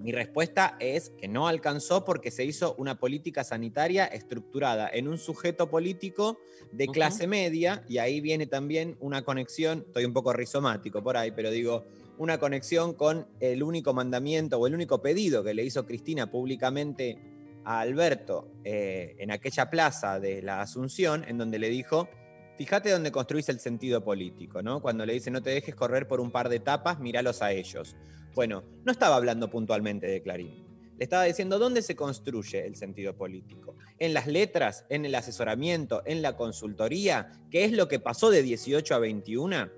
Mi 0.00 0.12
respuesta 0.12 0.76
es 0.80 1.10
que 1.10 1.28
no 1.28 1.46
alcanzó 1.46 2.04
porque 2.04 2.30
se 2.30 2.44
hizo 2.44 2.74
una 2.76 2.98
política 2.98 3.44
sanitaria 3.44 4.06
estructurada 4.06 4.88
en 4.92 5.08
un 5.08 5.18
sujeto 5.18 5.70
político 5.70 6.40
de 6.72 6.88
clase 6.88 7.26
media, 7.26 7.84
y 7.88 7.98
ahí 7.98 8.20
viene 8.20 8.46
también 8.46 8.96
una 9.00 9.22
conexión, 9.22 9.84
estoy 9.86 10.04
un 10.04 10.12
poco 10.12 10.32
rizomático 10.32 11.02
por 11.02 11.16
ahí, 11.16 11.32
pero 11.32 11.50
digo, 11.50 11.84
una 12.18 12.38
conexión 12.38 12.94
con 12.94 13.26
el 13.40 13.62
único 13.62 13.94
mandamiento 13.94 14.58
o 14.58 14.66
el 14.66 14.74
único 14.74 15.00
pedido 15.00 15.42
que 15.42 15.54
le 15.54 15.64
hizo 15.64 15.86
Cristina 15.86 16.30
públicamente 16.30 17.18
a 17.64 17.80
Alberto 17.80 18.48
eh, 18.64 19.16
en 19.18 19.30
aquella 19.30 19.70
plaza 19.70 20.20
de 20.20 20.42
la 20.42 20.60
Asunción, 20.60 21.24
en 21.26 21.38
donde 21.38 21.58
le 21.58 21.68
dijo, 21.70 22.08
fíjate 22.60 22.90
dónde 22.90 23.10
construís 23.10 23.48
el 23.48 23.58
sentido 23.58 24.04
político, 24.04 24.60
¿no? 24.60 24.82
Cuando 24.82 25.06
le 25.06 25.14
dice, 25.14 25.30
no 25.30 25.42
te 25.42 25.48
dejes 25.48 25.74
correr 25.74 26.06
por 26.06 26.20
un 26.20 26.30
par 26.30 26.50
de 26.50 26.56
etapas, 26.56 27.00
míralos 27.00 27.40
a 27.40 27.52
ellos. 27.52 27.96
Bueno, 28.34 28.62
no 28.84 28.92
estaba 28.92 29.16
hablando 29.16 29.48
puntualmente 29.48 30.06
de 30.06 30.20
Clarín. 30.20 30.66
Le 30.98 31.04
estaba 31.04 31.24
diciendo 31.24 31.58
dónde 31.58 31.80
se 31.80 31.96
construye 31.96 32.66
el 32.66 32.76
sentido 32.76 33.16
político. 33.16 33.76
En 33.98 34.12
las 34.12 34.26
letras, 34.26 34.84
en 34.90 35.06
el 35.06 35.14
asesoramiento, 35.14 36.02
en 36.04 36.20
la 36.20 36.36
consultoría, 36.36 37.32
que 37.50 37.64
es 37.64 37.72
lo 37.72 37.88
que 37.88 37.98
pasó 37.98 38.28
de 38.28 38.42
18 38.42 38.94
a 38.94 38.98
21, 38.98 39.70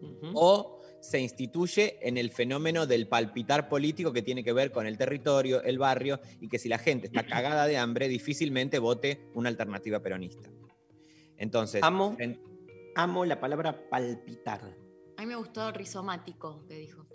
Ujú. 0.00 0.32
o 0.32 0.80
se 1.02 1.20
instituye 1.20 1.98
en 2.00 2.16
el 2.16 2.30
fenómeno 2.30 2.86
del 2.86 3.06
palpitar 3.06 3.68
político 3.68 4.14
que 4.14 4.22
tiene 4.22 4.42
que 4.42 4.54
ver 4.54 4.72
con 4.72 4.86
el 4.86 4.96
territorio, 4.96 5.62
el 5.62 5.76
barrio, 5.76 6.20
y 6.40 6.48
que 6.48 6.58
si 6.58 6.70
la 6.70 6.78
gente 6.78 7.08
está 7.08 7.22
cagada 7.26 7.66
de 7.66 7.76
hambre, 7.76 8.08
difícilmente 8.08 8.78
vote 8.78 9.28
una 9.34 9.50
alternativa 9.50 10.00
peronista. 10.00 10.48
Entonces, 11.40 11.82
Amo. 11.82 12.14
en- 12.20 12.40
Amo 12.94 13.24
la 13.24 13.40
palabra 13.40 13.88
palpitar. 13.88 14.76
A 15.16 15.22
mí 15.22 15.26
me 15.26 15.36
gustó 15.36 15.72
rizomático 15.72 16.64
que 16.68 16.74
dijo. 16.74 17.06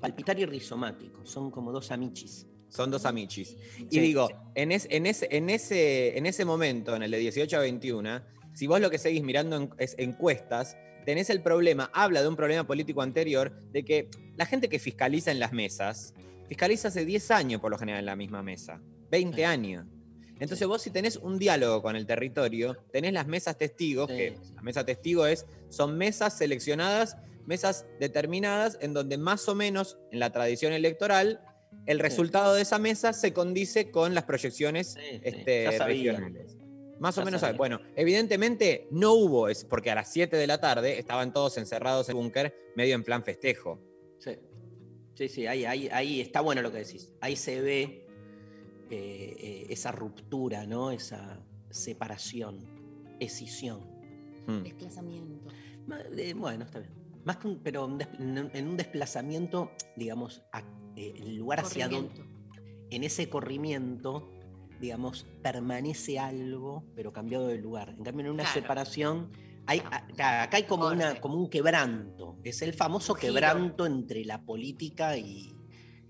Palpitar 0.00 0.38
y 0.38 0.44
rizomático. 0.46 1.24
Son 1.24 1.50
como 1.50 1.72
dos 1.72 1.90
amichis. 1.90 2.46
son 2.68 2.90
dos 2.90 3.04
amichis. 3.04 3.56
Y 3.78 3.86
Sí, 3.88 4.00
digo, 4.00 4.26
sí. 4.26 4.34
en, 4.56 4.72
es- 4.72 4.88
en, 4.90 5.06
ese, 5.06 5.28
en, 5.30 5.48
ese, 5.48 6.18
en 6.18 6.26
ese 6.26 6.44
momento, 6.44 6.96
en 6.96 7.04
el 7.04 7.10
de 7.12 7.18
18 7.18 7.56
a 7.56 7.60
21, 7.60 8.20
si 8.52 8.66
vos 8.66 8.80
lo 8.80 8.90
que 8.90 8.98
seguís 8.98 9.22
mirando 9.22 9.54
en- 9.56 9.70
es 9.78 9.94
encuestas, 9.96 10.76
tenés 11.06 11.30
el 11.30 11.40
problema, 11.40 11.88
habla 11.94 12.20
de 12.20 12.26
un 12.28 12.34
problema 12.34 12.66
político 12.66 13.00
anterior, 13.02 13.56
de 13.70 13.84
que 13.84 14.08
la 14.36 14.44
gente 14.44 14.68
que 14.68 14.80
fiscaliza 14.80 15.30
en 15.30 15.38
las 15.38 15.52
mesas, 15.52 16.14
fiscaliza 16.48 16.88
hace 16.88 17.04
10 17.04 17.30
años 17.30 17.60
por 17.60 17.70
lo 17.70 17.78
general 17.78 18.00
en 18.00 18.06
la 18.06 18.16
misma 18.16 18.42
mesa, 18.42 18.80
20 19.08 19.36
Sí. 19.36 19.44
años. 19.44 19.86
Entonces 20.44 20.68
vos 20.68 20.82
si 20.82 20.90
tenés 20.90 21.16
un 21.16 21.38
diálogo 21.38 21.82
con 21.82 21.96
el 21.96 22.06
territorio, 22.06 22.76
tenés 22.92 23.12
las 23.12 23.26
mesas 23.26 23.56
testigos, 23.58 24.08
Sí, 24.10 24.16
que 24.16 24.36
la 24.54 24.62
mesa 24.62 24.84
testigo 24.84 25.26
es, 25.26 25.46
son 25.70 25.96
mesas 25.98 26.36
seleccionadas, 26.38 27.16
mesas 27.46 27.86
determinadas, 27.98 28.78
en 28.80 28.92
donde 28.94 29.18
más 29.18 29.48
o 29.48 29.54
menos 29.54 29.98
en 30.12 30.18
la 30.20 30.30
tradición 30.30 30.72
electoral, 30.72 31.40
el 31.86 31.98
resultado 31.98 32.54
de 32.54 32.62
esa 32.62 32.78
mesa 32.78 33.12
se 33.12 33.32
condice 33.32 33.90
con 33.90 34.14
las 34.14 34.24
proyecciones 34.24 34.92
Sí, 34.92 35.20
este, 35.22 35.78
regionales. 35.78 36.56
Más 37.00 37.18
o 37.18 37.24
menos, 37.24 37.40
sabía. 37.40 37.56
bueno, 37.58 37.80
evidentemente 37.96 38.86
no 38.90 39.14
hubo, 39.14 39.48
es 39.48 39.64
porque 39.64 39.90
a 39.90 39.94
las 39.94 40.12
7 40.12 40.36
de 40.36 40.46
la 40.46 40.60
tarde 40.60 40.98
estaban 40.98 41.32
todos 41.32 41.58
encerrados 41.58 42.08
en 42.08 42.16
el 42.16 42.22
búnker, 42.22 42.54
medio 42.76 42.94
en 42.94 43.02
plan 43.02 43.24
festejo. 43.24 43.80
Sí, 44.18 44.38
sí, 45.14 45.28
sí, 45.28 45.46
ahí, 45.46 45.64
ahí, 45.64 45.88
ahí 45.90 46.20
está 46.20 46.40
bueno 46.40 46.62
lo 46.62 46.70
que 46.70 46.78
decís. 46.78 47.12
Ahí 47.20 47.34
se 47.34 47.60
ve 47.60 48.03
eh, 48.90 49.36
eh, 49.38 49.66
esa 49.70 49.92
ruptura, 49.92 50.66
¿no? 50.66 50.90
Esa 50.90 51.40
separación, 51.70 52.58
escisión. 53.20 53.80
Hmm. 54.46 54.62
Desplazamiento. 54.62 55.48
Eh, 56.16 56.34
Bueno, 56.34 56.64
está 56.64 56.78
bien. 56.80 56.92
Más 57.24 57.38
que 57.38 57.48
un- 57.48 57.58
pero 57.62 57.86
un 57.86 58.00
en 58.52 58.68
un 58.68 58.76
desplazamiento, 58.76 59.70
digamos, 59.96 60.42
a- 60.52 60.60
eh, 60.96 61.14
el 61.16 61.36
lugar 61.36 61.60
hacia 61.60 61.88
donde, 61.88 62.08
Corrimiento. 62.10 62.88
en 62.90 63.04
ese 63.04 63.28
corrimiento, 63.30 64.30
digamos, 64.80 65.26
permanece 65.42 66.18
algo, 66.18 66.84
pero 66.94 67.12
cambiado 67.12 67.46
de 67.48 67.58
lugar. 67.58 67.94
En 67.96 68.04
cambio, 68.04 68.26
en 68.26 68.32
una 68.32 68.42
Claro. 68.44 68.60
separación, 68.60 69.30
hay, 69.66 69.78
acá, 69.80 70.50
hay 70.52 70.64
como, 70.64 70.88
una, 70.88 71.20
como 71.20 71.36
un 71.36 71.48
quebranto. 71.48 72.36
Es 72.44 72.60
el 72.60 72.74
famoso 72.74 73.14
quebranto 73.14 73.86
entre 73.86 74.24
la 74.26 74.42
política 74.44 75.16
y, 75.16 75.56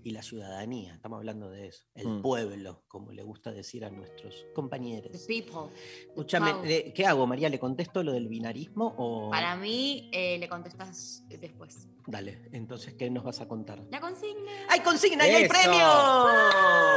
y 0.05 0.11
la 0.11 0.21
ciudadanía. 0.21 0.93
Estamos 0.93 1.17
hablando 1.17 1.49
de 1.49 1.67
eso. 1.69 1.83
El 1.95 2.07
Mm. 2.07 2.21
pueblo, 2.21 2.83
como 2.87 3.11
le 3.11 3.23
gusta 3.23 3.51
decir 3.51 3.83
a 3.83 3.89
nuestros 3.89 4.35
The 4.45 4.53
compañeros. 4.53 5.25
people. 5.27 5.73
Escúchame, 6.09 6.53
eh, 6.65 6.93
¿qué 6.95 7.07
hago, 7.07 7.25
María? 7.25 7.49
¿Le 7.49 7.57
contesto 7.57 8.03
lo 8.03 8.11
del 8.11 8.27
binarismo 8.27 8.93
o...? 8.99 9.31
Para 9.31 9.55
mí, 9.55 10.07
eh, 10.13 10.37
le 10.37 10.47
contestas 10.47 11.23
después. 11.27 11.87
Dale, 12.05 12.47
entonces, 12.51 12.93
¿qué 12.93 13.09
nos 13.09 13.23
vas 13.23 13.41
a 13.41 13.47
contar? 13.47 13.83
La 13.89 13.99
consigna. 13.99 14.51
¡Hay 14.69 14.81
consigna 14.81 15.27
y 15.27 15.31
hay 15.31 15.43
¡Eso! 15.45 15.53
premios! 15.53 16.95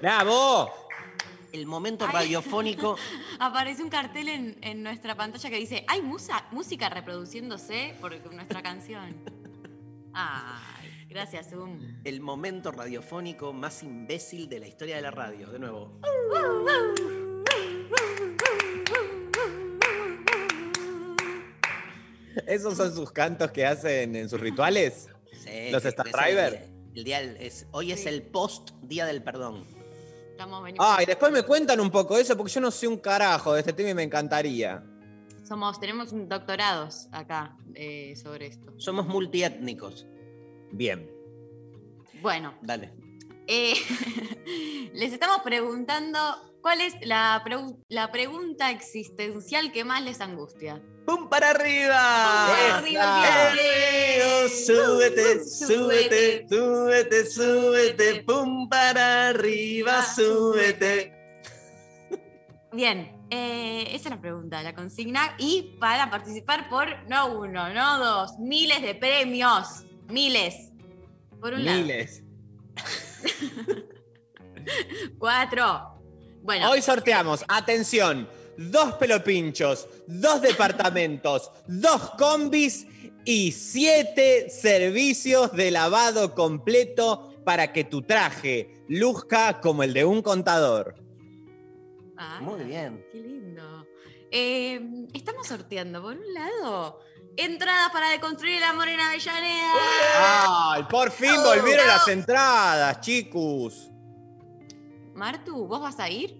¡Bravo! 0.00 0.70
El 1.52 1.66
momento 1.66 2.04
Ay. 2.06 2.12
radiofónico. 2.12 2.96
Aparece 3.38 3.82
un 3.82 3.88
cartel 3.88 4.28
en, 4.28 4.58
en 4.60 4.82
nuestra 4.82 5.14
pantalla 5.16 5.48
que 5.50 5.56
dice, 5.56 5.84
hay 5.88 6.02
musa- 6.02 6.44
música 6.50 6.88
reproduciéndose 6.90 7.94
por 8.00 8.12
nuestra 8.32 8.62
canción. 8.62 9.16
Ay, 10.12 11.06
gracias, 11.08 11.50
Zoom. 11.50 11.78
El 12.04 12.20
momento 12.20 12.70
radiofónico 12.70 13.52
más 13.52 13.82
imbécil 13.82 14.48
de 14.48 14.60
la 14.60 14.66
historia 14.68 14.96
de 14.96 15.02
la 15.02 15.10
radio. 15.10 15.48
De 15.50 15.58
nuevo. 15.58 15.98
¿Esos 22.46 22.76
son 22.76 22.94
sus 22.94 23.10
cantos 23.12 23.50
que 23.50 23.66
hacen 23.66 24.14
en 24.16 24.28
sus 24.28 24.40
rituales? 24.40 25.08
Sí, 25.32 25.70
¿Los 25.70 25.84
Star 25.84 26.06
Driver? 26.10 26.54
El, 26.54 26.98
el 26.98 27.04
día 27.04 27.20
es- 27.20 27.66
hoy 27.72 27.92
es 27.92 28.06
el 28.06 28.22
post 28.22 28.70
Día 28.82 29.06
del 29.06 29.22
Perdón. 29.22 29.66
Estamos 30.38 30.62
venimos. 30.62 30.86
Ay, 30.88 31.04
después 31.04 31.32
me 31.32 31.42
cuentan 31.42 31.80
un 31.80 31.90
poco 31.90 32.14
de 32.14 32.22
eso 32.22 32.36
porque 32.36 32.52
yo 32.52 32.60
no 32.60 32.70
sé 32.70 32.86
un 32.86 32.98
carajo 32.98 33.54
de 33.54 33.60
este 33.60 33.72
tema 33.72 33.90
y 33.90 33.94
me 33.94 34.04
encantaría. 34.04 34.84
Somos, 35.42 35.80
tenemos 35.80 36.10
doctorados 36.28 37.08
acá 37.10 37.56
eh, 37.74 38.14
sobre 38.14 38.46
esto. 38.46 38.72
Somos 38.76 39.08
multiétnicos. 39.08 40.06
Bien. 40.70 41.10
Bueno, 42.22 42.54
Dale. 42.62 42.92
Eh, 43.48 43.74
les 44.94 45.12
estamos 45.12 45.38
preguntando 45.42 46.18
cuál 46.60 46.82
es 46.82 46.94
la, 47.02 47.42
pregu- 47.44 47.82
la 47.88 48.12
pregunta 48.12 48.70
existencial 48.70 49.72
que 49.72 49.84
más 49.84 50.02
les 50.04 50.20
angustia. 50.20 50.80
¡Pum 51.08 51.26
para 51.26 51.52
arriba! 51.52 51.94
para 51.94 52.76
arriba, 52.76 53.54
¡Eh! 53.58 54.46
Súbete, 54.46 55.42
súbete, 55.42 56.46
súbete, 56.46 57.24
súbete, 57.24 58.22
pum 58.24 58.68
para 58.68 59.28
arriba, 59.28 60.02
súbete. 60.02 61.14
Bien, 62.72 63.10
eh, 63.30 63.84
esa 63.92 64.10
es 64.10 64.12
la 64.16 64.20
pregunta, 64.20 64.62
la 64.62 64.74
consigna. 64.74 65.34
Y 65.38 65.78
para 65.80 66.10
participar 66.10 66.68
por 66.68 67.08
no 67.08 67.38
uno, 67.38 67.72
no 67.72 67.98
dos, 67.98 68.38
miles 68.38 68.82
de 68.82 68.94
premios. 68.94 69.86
Miles. 70.10 70.72
Por 71.40 71.54
un 71.54 71.64
lado. 71.64 71.78
Miles. 71.78 72.22
Cuatro. 75.18 76.02
Bueno, 76.42 76.70
Hoy 76.70 76.82
sorteamos, 76.82 77.46
atención, 77.48 78.28
dos 78.58 78.94
pelopinchos, 78.94 79.88
dos 80.06 80.42
departamentos, 80.42 81.50
dos 81.66 82.10
combis 82.18 82.86
y 83.24 83.52
siete 83.52 84.50
servicios 84.50 85.52
de 85.52 85.70
lavado 85.70 86.34
completo 86.34 87.34
para 87.44 87.72
que 87.72 87.84
tu 87.84 88.02
traje 88.02 88.84
luzca 88.88 89.60
como 89.60 89.82
el 89.82 89.94
de 89.94 90.04
un 90.04 90.20
contador. 90.22 90.96
Ah, 92.16 92.40
Muy 92.42 92.64
bien. 92.64 93.06
Qué 93.12 93.18
lindo. 93.22 93.86
Eh, 94.30 95.06
estamos 95.14 95.46
sorteando, 95.46 96.02
por 96.02 96.16
un 96.16 96.34
lado, 96.34 97.00
entradas 97.36 97.90
para 97.92 98.10
deconstruir 98.10 98.56
el 98.56 98.64
amor 98.64 98.88
en 98.88 98.98
Avellaneda. 99.00 99.72
¡Ay, 100.72 100.82
por 100.90 101.10
fin 101.12 101.30
Oh, 101.38 101.44
volvieron 101.44 101.86
no. 101.86 101.92
las 101.92 102.08
entradas, 102.08 103.00
chicos! 103.00 103.88
Martu, 105.14 105.66
¿vos 105.66 105.80
vas 105.80 105.98
a 106.00 106.10
ir? 106.10 106.36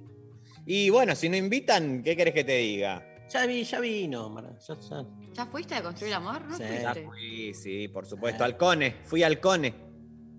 Y 0.71 0.91
bueno, 0.91 1.17
si 1.17 1.31
no 1.31 1.37
invitan, 1.39 2.03
¿qué 2.03 2.15
querés 2.15 2.35
que 2.35 2.45
te 2.45 2.59
diga? 2.59 3.03
Ya 3.33 3.47
vi, 3.47 3.65
ya 3.65 3.81
vino. 3.81 4.35
Ya- 4.69 4.79
ya. 4.79 5.05
¿Ya 5.33 5.47
fuiste 5.47 5.73
a 5.73 5.79
deconstruir 5.79 6.13
el 6.13 6.17
amor? 6.19 6.43
¿No 6.45 6.59
Sí. 6.59 6.63
Ya 6.83 6.95
fui, 6.95 7.55
sí, 7.55 7.89
por 7.89 8.05
supuesto. 8.05 8.45
Halcone, 8.45 8.97
fui 9.05 9.23
halcone. 9.23 9.75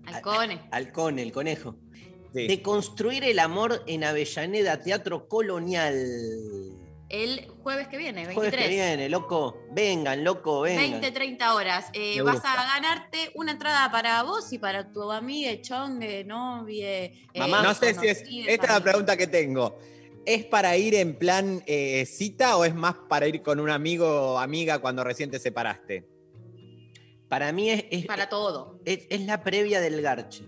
Halcones. 0.06 0.60
Halcón, 0.70 1.18
el 1.18 1.32
conejo. 1.32 1.74
Sí. 2.32 2.46
De 2.46 2.62
construir 2.62 3.24
el 3.24 3.40
amor 3.40 3.82
en 3.88 4.04
Avellaneda 4.04 4.80
Teatro 4.80 5.26
Colonial. 5.28 5.96
El 7.08 7.48
jueves 7.64 7.88
que 7.88 7.96
viene, 7.96 8.24
23. 8.24 8.34
Jueves 8.36 8.54
que 8.54 8.68
viene, 8.68 9.08
loco. 9.08 9.66
Vengan, 9.72 10.22
loco, 10.22 10.60
vengan. 10.60 10.92
20, 11.00 11.10
30 11.10 11.54
horas. 11.56 11.86
Eh, 11.92 12.22
vas 12.22 12.40
a 12.44 12.54
ganarte 12.54 13.32
una 13.34 13.50
entrada 13.50 13.90
para 13.90 14.22
vos 14.22 14.52
y 14.52 14.58
para 14.60 14.92
tu 14.92 15.10
amiga, 15.10 15.60
chongue, 15.60 16.22
novie. 16.24 17.04
eh, 17.34 17.38
Mamá. 17.40 17.62
No 17.64 17.74
sé 17.74 17.94
si 17.94 18.06
es. 18.06 18.22
Esta 18.46 18.66
es 18.66 18.72
la 18.74 18.80
pregunta 18.80 19.16
que 19.16 19.26
tengo. 19.26 19.76
¿Es 20.26 20.44
para 20.44 20.76
ir 20.76 20.94
en 20.94 21.14
plan 21.16 21.62
eh, 21.66 22.04
cita 22.06 22.56
o 22.56 22.64
es 22.64 22.74
más 22.74 22.94
para 23.08 23.26
ir 23.26 23.42
con 23.42 23.58
un 23.58 23.70
amigo 23.70 24.06
o 24.34 24.38
amiga 24.38 24.78
cuando 24.78 25.02
recién 25.02 25.30
te 25.30 25.38
separaste? 25.38 26.06
Para 27.28 27.52
mí 27.52 27.70
es, 27.70 27.84
es, 27.90 28.06
Para 28.06 28.28
todo. 28.28 28.80
es- 28.84 29.06
es 29.08 29.20
la 29.22 29.42
previa 29.42 29.80
del 29.80 30.02
garche. 30.02 30.44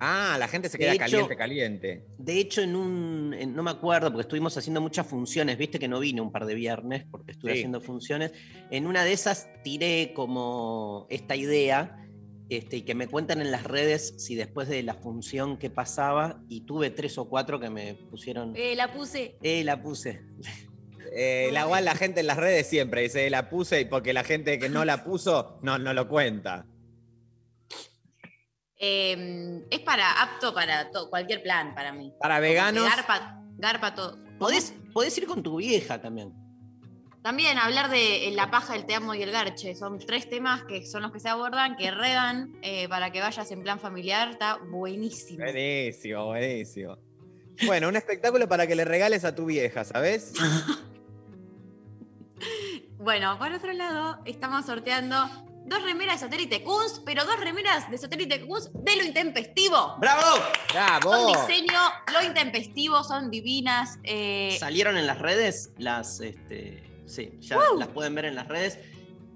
Ah, 0.00 0.36
la 0.38 0.48
gente 0.48 0.68
se 0.68 0.76
De 0.76 0.84
queda 0.84 0.92
hecho- 0.92 1.00
caliente, 1.04 1.36
caliente. 1.36 2.04
De 2.18 2.38
hecho, 2.38 2.60
en 2.60 2.76
un. 2.76 3.34
en- 3.38 3.54
no 3.54 3.62
me 3.62 3.70
acuerdo, 3.70 4.08
porque 4.10 4.22
estuvimos 4.22 4.56
haciendo 4.56 4.80
muchas 4.80 5.06
funciones. 5.06 5.56
Viste 5.56 5.78
que 5.78 5.88
no 5.88 5.98
vine 6.00 6.20
un 6.20 6.30
par 6.30 6.44
de 6.46 6.54
viernes 6.54 7.04
porque 7.10 7.32
estuve 7.32 7.52
Sí. 7.52 7.58
haciendo 7.60 7.80
funciones. 7.80 8.32
En 8.70 8.86
una 8.86 9.02
de 9.04 9.12
esas 9.12 9.48
tiré 9.62 10.12
como 10.14 11.06
esta 11.10 11.36
idea. 11.36 12.03
Este, 12.56 12.76
y 12.78 12.82
que 12.82 12.94
me 12.94 13.06
cuentan 13.08 13.40
en 13.40 13.50
las 13.50 13.64
redes 13.64 14.14
si 14.18 14.34
después 14.34 14.68
de 14.68 14.82
la 14.82 14.94
función 14.94 15.56
que 15.58 15.70
pasaba, 15.70 16.42
y 16.48 16.62
tuve 16.62 16.90
tres 16.90 17.16
o 17.18 17.28
cuatro 17.28 17.58
que 17.60 17.70
me 17.70 17.94
pusieron. 17.94 18.54
Eh, 18.56 18.74
la 18.76 18.92
puse. 18.92 19.36
Eh, 19.42 19.64
la 19.64 19.82
puse. 19.82 20.22
Eh, 21.16 21.50
la 21.52 21.60
igual 21.64 21.84
la 21.84 21.94
gente 21.94 22.20
en 22.20 22.26
las 22.26 22.38
redes 22.38 22.66
siempre 22.66 23.02
dice 23.02 23.30
la 23.30 23.48
puse 23.48 23.82
y 23.82 23.84
porque 23.84 24.12
la 24.12 24.24
gente 24.24 24.58
que 24.58 24.68
no 24.68 24.84
la 24.84 25.04
puso 25.04 25.60
no, 25.62 25.78
no 25.78 25.92
lo 25.92 26.08
cuenta. 26.08 26.66
Eh, 28.76 29.64
es 29.70 29.80
para 29.80 30.22
apto 30.22 30.52
para 30.52 30.90
to- 30.90 31.08
cualquier 31.10 31.42
plan 31.42 31.74
para 31.74 31.92
mí. 31.92 32.12
Para 32.18 32.40
veganos, 32.40 32.84
Garpa, 32.88 33.40
garpa 33.56 33.94
todo. 33.94 34.18
Podés, 34.38 34.74
podés 34.92 35.16
ir 35.18 35.26
con 35.26 35.42
tu 35.42 35.56
vieja 35.58 36.00
también. 36.00 36.32
También 37.24 37.56
hablar 37.56 37.88
de 37.88 38.28
eh, 38.28 38.32
la 38.32 38.50
paja, 38.50 38.76
el 38.76 38.84
te 38.84 38.94
amo 38.94 39.14
y 39.14 39.22
el 39.22 39.30
garche. 39.30 39.74
Son 39.74 39.98
tres 39.98 40.28
temas 40.28 40.64
que 40.64 40.84
son 40.84 41.00
los 41.00 41.10
que 41.10 41.20
se 41.20 41.30
abordan, 41.30 41.74
que 41.74 41.90
redan 41.90 42.52
eh, 42.60 42.86
para 42.86 43.10
que 43.12 43.20
vayas 43.22 43.50
en 43.50 43.62
plan 43.62 43.80
familiar. 43.80 44.28
Está 44.32 44.58
buenísimo. 44.58 45.42
buenísimo, 45.42 46.26
buenísimo. 46.26 46.98
Bueno, 47.64 47.88
un 47.88 47.96
espectáculo 47.96 48.46
para 48.46 48.66
que 48.66 48.74
le 48.74 48.84
regales 48.84 49.24
a 49.24 49.34
tu 49.34 49.46
vieja, 49.46 49.84
¿sabes? 49.84 50.34
Bueno, 52.98 53.38
por 53.38 53.52
otro 53.52 53.72
lado, 53.74 54.18
estamos 54.24 54.64
sorteando 54.64 55.28
dos 55.66 55.82
remeras 55.82 56.20
de 56.20 56.26
Satélite 56.26 56.62
Kunz, 56.62 57.02
pero 57.04 57.24
dos 57.26 57.38
remeras 57.38 57.90
de 57.90 57.98
Satélite 57.98 58.46
Kunz 58.46 58.70
de 58.72 58.96
lo 58.96 59.04
intempestivo. 59.04 59.96
¡Bravo! 59.98 60.22
Son 60.22 60.42
¡Bravo! 60.72 61.26
diseño, 61.26 61.78
lo 62.14 62.22
intempestivo, 62.22 63.04
son 63.04 63.30
divinas. 63.30 63.98
eh, 64.04 64.56
Salieron 64.58 64.96
en 64.96 65.06
las 65.06 65.18
redes, 65.18 65.72
las, 65.76 66.20
este, 66.20 66.82
sí, 67.06 67.32
ya 67.40 67.58
las 67.78 67.88
pueden 67.88 68.14
ver 68.14 68.26
en 68.26 68.34
las 68.34 68.48
redes. 68.48 68.78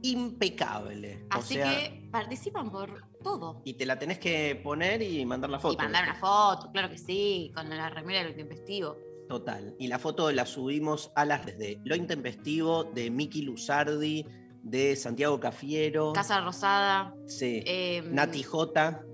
Impecable. 0.03 1.25
O 1.35 1.39
así 1.39 1.55
sea, 1.55 1.65
que 1.65 2.09
participan 2.11 2.71
por 2.71 3.03
todo. 3.23 3.63
Y 3.65 3.75
te 3.75 3.85
la 3.85 3.99
tenés 3.99 4.19
que 4.19 4.61
poner 4.63 5.03
y 5.03 5.25
mandar 5.27 5.51
la 5.51 5.59
foto. 5.59 5.75
Y 5.75 5.77
mandar 5.79 6.05
una 6.05 6.15
foto, 6.15 6.71
claro 6.73 6.89
que 6.89 6.99
sí, 6.99 7.51
con 7.55 7.69
la 7.69 7.91
remera 7.91 8.21
de 8.21 8.25
lo 8.27 8.31
intempestivo. 8.31 8.97
Total. 9.29 9.75
Y 9.79 9.89
la 9.89 9.99
foto 9.99 10.31
la 10.33 10.47
subimos 10.47 11.13
a 11.15 11.25
las 11.25 11.45
redes 11.45 11.59
de 11.59 11.81
Lo 11.85 11.95
Intempestivo, 11.95 12.85
de 12.85 13.11
Miki 13.11 13.43
Luzardi, 13.43 14.25
de 14.63 14.97
Santiago 14.97 15.39
Cafiero. 15.39 16.13
Casa 16.15 16.41
Rosada. 16.41 17.15
Sí. 17.27 17.63
eh, 17.67 18.03
Nati 18.07 18.43
J. 18.43 19.05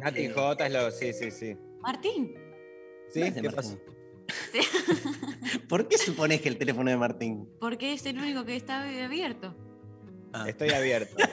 Nati 0.00 0.28
J 0.28 0.66
es 0.66 0.72
lo. 0.72 0.90
Sí, 0.92 1.12
sí, 1.12 1.30
sí. 1.32 1.56
Martín. 1.80 2.34
¿Sí? 3.08 3.20
¿Qué 3.22 3.30
Martín. 3.42 3.50
pasó? 3.52 3.78
¿Por 5.68 5.88
qué 5.88 5.98
supones 5.98 6.40
que 6.40 6.48
el 6.48 6.58
teléfono 6.58 6.90
de 6.90 6.96
Martín? 6.96 7.48
Porque 7.60 7.92
es 7.92 8.04
el 8.06 8.18
único 8.18 8.44
que 8.44 8.56
está 8.56 8.82
abierto. 9.04 9.54
Ah. 10.32 10.48
Estoy 10.48 10.70
abierto. 10.70 11.16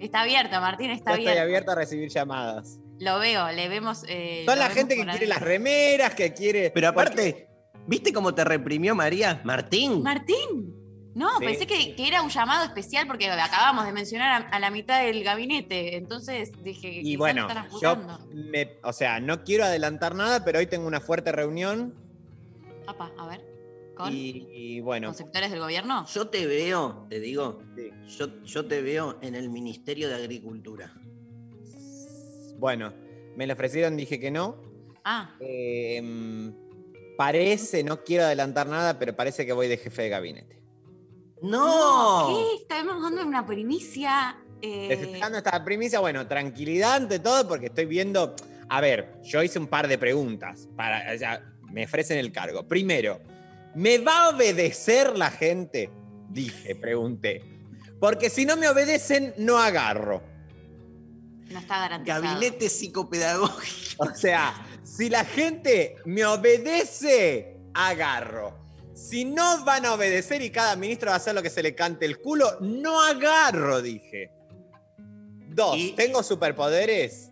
Está 0.00 0.20
abierto, 0.20 0.60
Martín, 0.60 0.90
está 0.90 1.10
Yo 1.10 1.16
estoy 1.16 1.26
abierto. 1.32 1.42
abierto 1.42 1.70
a 1.72 1.74
recibir 1.74 2.08
llamadas. 2.08 2.78
Lo 3.00 3.18
veo, 3.18 3.50
le 3.50 3.68
vemos. 3.68 4.04
eh, 4.06 4.44
la 4.46 4.54
vemos 4.54 4.72
gente 4.74 4.94
que 4.94 5.02
quiere 5.02 5.24
ahí. 5.24 5.28
las 5.28 5.40
remeras, 5.42 6.14
que 6.14 6.32
quiere. 6.32 6.70
Pero 6.70 6.86
aparte, 6.88 7.48
¿viste 7.88 8.12
cómo 8.12 8.32
te 8.32 8.44
reprimió 8.44 8.94
María? 8.94 9.40
Martín. 9.42 10.02
Martín. 10.04 10.72
No, 11.14 11.28
Sí. 11.38 11.44
pensé 11.46 11.66
que, 11.66 11.96
que 11.96 12.06
era 12.06 12.22
un 12.22 12.28
llamado 12.30 12.64
especial 12.64 13.06
porque 13.06 13.28
acabamos 13.30 13.86
de 13.86 13.92
mencionar 13.92 14.42
a, 14.42 14.48
a 14.48 14.60
la 14.60 14.70
mitad 14.70 15.02
del 15.02 15.24
gabinete. 15.24 15.96
Entonces 15.96 16.52
dije 16.62 16.90
que 16.90 17.00
Y 17.02 17.16
bueno, 17.16 17.48
yo, 17.80 17.96
me- 18.32 18.76
o 18.82 18.92
sea, 18.92 19.18
no 19.18 19.42
quiero 19.42 19.64
adelantar 19.64 20.14
nada, 20.14 20.44
pero 20.44 20.58
hoy 20.60 20.66
tengo 20.66 20.86
una 20.86 21.00
fuerte 21.00 21.32
reunión 21.32 21.94
Apa, 22.86 23.10
a 23.18 23.26
ver. 23.26 23.44
¿Con, 23.96 24.12
y, 24.14 24.46
y 24.52 24.80
bueno, 24.80 25.08
con 25.08 25.14
sectores 25.16 25.50
del 25.50 25.58
gobierno? 25.60 26.06
Yo 26.06 26.28
te 26.28 26.46
veo, 26.46 27.06
te 27.10 27.18
digo, 27.18 27.62
sí. 27.76 27.90
yo, 28.16 28.42
yo 28.44 28.64
te 28.66 28.80
veo 28.80 29.18
en 29.22 29.34
el 29.34 29.50
Ministerio 29.50 30.08
de 30.08 30.14
Agricultura. 30.14 30.92
bueno, 32.58 32.92
me 33.36 33.46
lo 33.46 33.54
ofrecieron, 33.54 33.96
dije 33.96 34.20
que 34.20 34.30
no. 34.30 34.56
Ah, 35.04 35.34
Eh, 35.40 36.52
parece, 37.16 37.82
no 37.82 38.04
quiero 38.04 38.24
adelantar 38.24 38.68
nada, 38.68 38.98
pero 38.98 39.16
parece 39.16 39.44
que 39.46 39.52
voy 39.52 39.66
de 39.68 39.76
jefe 39.78 40.02
de 40.02 40.08
gabinete. 40.10 40.57
¡No! 41.42 42.28
¿Qué? 42.28 42.62
Estamos 42.62 43.02
dando 43.02 43.24
una 43.26 43.46
primicia. 43.46 44.36
eh, 44.62 44.86
Les 44.88 45.00
estoy 45.00 45.20
dando 45.20 45.38
esta 45.38 45.64
primicia, 45.64 46.00
bueno, 46.00 46.26
tranquilidad 46.26 46.94
ante 46.94 47.18
todo, 47.18 47.46
porque 47.46 47.66
estoy 47.66 47.86
viendo. 47.86 48.34
A 48.68 48.80
ver, 48.80 49.14
yo 49.24 49.42
hice 49.42 49.58
un 49.58 49.66
par 49.66 49.88
de 49.88 49.96
preguntas. 49.98 50.68
Para, 50.76 51.14
o 51.14 51.18
sea, 51.18 51.42
me 51.72 51.84
ofrecen 51.84 52.18
el 52.18 52.32
cargo. 52.32 52.66
Primero, 52.66 53.20
¿me 53.74 53.98
va 53.98 54.24
a 54.26 54.28
obedecer 54.30 55.16
la 55.16 55.30
gente? 55.30 55.90
Dije, 56.28 56.74
pregunté. 56.76 57.42
Porque 58.00 58.30
si 58.30 58.44
no 58.44 58.56
me 58.56 58.68
obedecen, 58.68 59.34
no 59.38 59.58
agarro. 59.58 60.22
no 61.50 61.58
está 61.58 61.78
garantizado. 61.80 62.22
Gabinete 62.22 62.68
psicopedagógico. 62.68 64.04
O 64.04 64.14
sea, 64.14 64.54
si 64.84 65.08
la 65.08 65.24
gente 65.24 65.96
me 66.04 66.24
obedece, 66.26 67.56
agarro. 67.74 68.58
Si 68.98 69.24
no 69.24 69.64
van 69.64 69.86
a 69.86 69.94
obedecer 69.94 70.42
y 70.42 70.50
cada 70.50 70.74
ministro 70.74 71.08
va 71.08 71.14
a 71.14 71.16
hacer 71.18 71.34
lo 71.34 71.42
que 71.42 71.50
se 71.50 71.62
le 71.62 71.74
cante 71.74 72.04
el 72.04 72.18
culo, 72.18 72.58
no 72.60 73.00
agarro, 73.00 73.80
dije. 73.80 74.30
Dos, 75.48 75.76
Y- 75.76 75.92
¿tengo 75.92 76.22
superpoderes? 76.22 77.30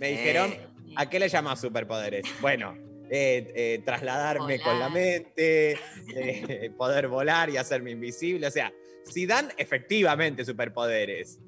Me 0.00 0.08
dijeron, 0.08 0.54
¿a 0.96 1.08
qué 1.08 1.20
le 1.20 1.28
llamas 1.28 1.60
superpoderes? 1.60 2.24
Bueno, 2.40 2.76
eh, 3.10 3.52
eh, 3.54 3.82
trasladarme 3.84 4.60
con 4.60 4.78
la 4.78 4.88
mente, 4.88 5.78
eh, 6.16 6.70
poder 6.76 7.06
volar 7.08 7.48
y 7.48 7.56
hacerme 7.58 7.92
invisible. 7.92 8.48
O 8.48 8.50
sea, 8.50 8.72
si 9.04 9.24
dan 9.24 9.52
efectivamente 9.56 10.44
superpoderes, 10.44 11.38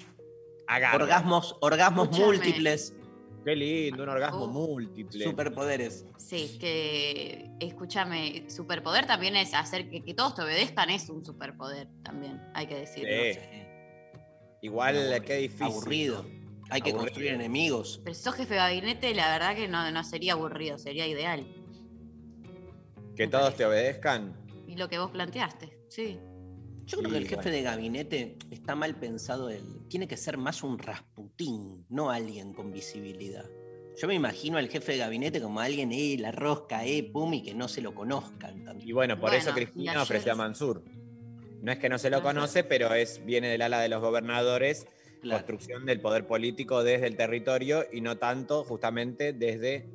agarro. 0.65 1.03
Orgasmos, 1.03 1.57
orgasmos 1.59 2.17
múltiples. 2.17 2.93
Qué 3.47 3.55
lindo, 3.55 4.03
un 4.03 4.09
orgasmo 4.09 4.43
Uh, 4.43 4.47
múltiple. 4.49 5.23
Superpoderes. 5.23 6.05
Sí, 6.17 6.57
que 6.59 7.49
escúchame, 7.61 8.49
superpoder 8.49 9.07
también 9.07 9.37
es 9.37 9.53
hacer 9.53 9.89
que, 9.89 10.03
que 10.03 10.13
todos 10.13 10.35
te 10.35 10.41
obedezcan, 10.41 10.89
es 10.89 11.09
un 11.09 11.23
superpoder 11.23 11.87
también, 12.03 12.41
hay 12.53 12.67
que 12.67 12.75
decirlo. 12.75 13.09
Sí. 13.09 13.39
Igual, 14.63 14.97
Aburrido. 14.97 15.21
qué 15.23 15.35
difícil. 15.37 15.65
Aburrido. 15.65 16.25
Hay 16.69 16.81
que 16.81 16.89
Aburrido. 16.89 16.97
construir 16.97 17.31
enemigos. 17.31 18.01
Pero 18.03 18.13
si 18.15 18.21
sos 18.21 18.35
jefe 18.35 18.55
de 18.55 18.59
gabinete, 18.59 19.15
la 19.15 19.31
verdad 19.31 19.55
que 19.55 19.69
no, 19.69 19.89
no 19.91 20.03
sería 20.03 20.33
aburrido, 20.33 20.77
sería 20.77 21.07
ideal. 21.07 21.47
Que 23.15 23.27
todos 23.29 23.43
parece. 23.45 23.57
te 23.59 23.65
obedezcan. 23.65 24.45
Y 24.67 24.75
lo 24.75 24.89
que 24.89 24.99
vos 24.99 25.09
planteaste, 25.11 25.85
sí. 25.87 26.19
Yo 26.87 26.97
creo 26.99 27.09
Y 27.09 27.11
que 27.11 27.17
el 27.17 27.23
jefe 27.27 27.35
bueno. 27.35 27.51
de 27.51 27.61
gabinete 27.63 28.37
está 28.49 28.75
mal 28.75 28.95
pensado. 28.95 29.49
El, 29.49 29.61
tiene 29.89 30.07
que 30.07 30.15
ser 30.17 30.37
más 30.37 30.63
un 30.63 30.79
Rasputín, 30.79 31.85
no 31.89 32.09
alguien 32.09 32.53
con 32.53 32.71
visibilidad. 32.71 33.45
Yo 33.97 34.07
me 34.07 34.13
imagino 34.13 34.57
al 34.57 34.69
jefe 34.69 34.93
de 34.93 34.99
gabinete 34.99 35.41
como 35.41 35.59
alguien, 35.59 35.91
eh, 35.91 36.15
la 36.19 36.31
rosca, 36.31 36.85
eh, 36.85 37.03
pum, 37.03 37.33
y 37.33 37.43
que 37.43 37.53
no 37.53 37.67
se 37.67 37.81
lo 37.81 37.93
conozcan 37.93 38.63
tanto. 38.63 38.85
Y 38.85 38.91
bueno, 38.93 39.15
por 39.19 39.29
Bueno, 39.31 39.37
eso 39.43 39.53
Cristina 39.53 39.91
ayer- 39.91 40.03
ofreció 40.03 40.31
a 40.31 40.35
Mansur. 40.35 40.83
No 41.61 41.71
es 41.71 41.79
que 41.79 41.89
no 41.89 41.97
se 41.97 42.09
lo 42.09 42.21
conoce, 42.21 42.63
pero 42.63 42.93
es, 42.93 43.25
viene 43.25 43.49
del 43.49 43.63
ala 43.63 43.79
de 43.81 43.89
los 43.89 43.99
gobernadores, 44.01 44.87
Claro. 45.21 45.39
construcción 45.39 45.85
del 45.87 45.99
poder 45.99 46.27
político 46.27 46.83
desde 46.83 47.07
el 47.07 47.17
territorio 47.17 47.83
y 47.91 48.01
no 48.01 48.17
tanto 48.19 48.63
justamente 48.63 49.33
desde 49.33 49.89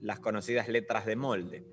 las 0.00 0.20
conocidas 0.20 0.68
letras 0.68 1.04
de 1.04 1.16
molde. 1.16 1.64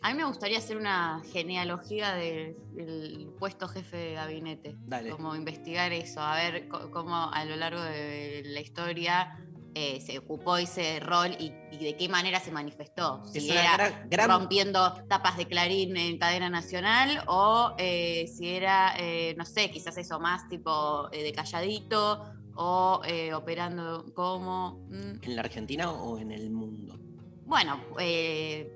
A 0.00 0.10
mí 0.10 0.16
me 0.16 0.24
gustaría 0.24 0.58
hacer 0.58 0.76
una 0.76 1.20
genealogía 1.32 2.14
de- 2.14 2.56
del 2.72 3.30
puesto 3.38 3.66
jefe 3.68 3.96
de 3.96 4.12
gabinete. 4.14 4.76
Dale. 4.86 5.10
Como 5.10 5.34
investigar 5.34 5.92
eso, 5.92 6.20
a 6.20 6.36
ver 6.36 6.68
cómo 6.68 7.30
a 7.32 7.44
lo 7.44 7.56
largo 7.56 7.80
de 7.82 8.42
la 8.46 8.60
historia 8.60 9.36
eh, 9.74 10.00
se 10.00 10.18
ocupó 10.18 10.56
ese 10.56 10.98
rol 10.98 11.36
y, 11.38 11.52
y 11.72 11.78
de 11.84 11.96
qué 11.96 12.08
manera 12.08 12.40
se 12.40 12.50
manifestó. 12.50 13.22
Es 13.34 13.44
Si 13.44 13.50
era 13.50 13.76
gran- 13.76 14.08
gran- 14.08 14.30
rompiendo 14.30 14.92
tapas 15.08 15.36
de 15.36 15.46
clarín 15.46 15.96
en 15.96 16.18
cadena 16.18 16.48
nacional 16.48 17.22
o 17.28 17.74
eh, 17.78 18.26
si 18.28 18.48
era, 18.48 18.94
eh, 18.98 19.34
no 19.36 19.44
sé, 19.44 19.70
quizás 19.70 19.96
eso 19.98 20.18
más 20.18 20.48
tipo 20.48 21.08
de 21.10 21.32
calladito 21.32 22.24
o 22.56 23.02
operando 23.34 24.04
como... 24.14 24.80
mm, 24.90 25.22
¿En 25.22 25.36
la 25.36 25.42
Argentina 25.42 25.92
o 25.92 26.18
en 26.18 26.32
el 26.32 26.50
mundo? 26.50 26.96
Bueno, 27.44 27.80
eh, 28.00 28.70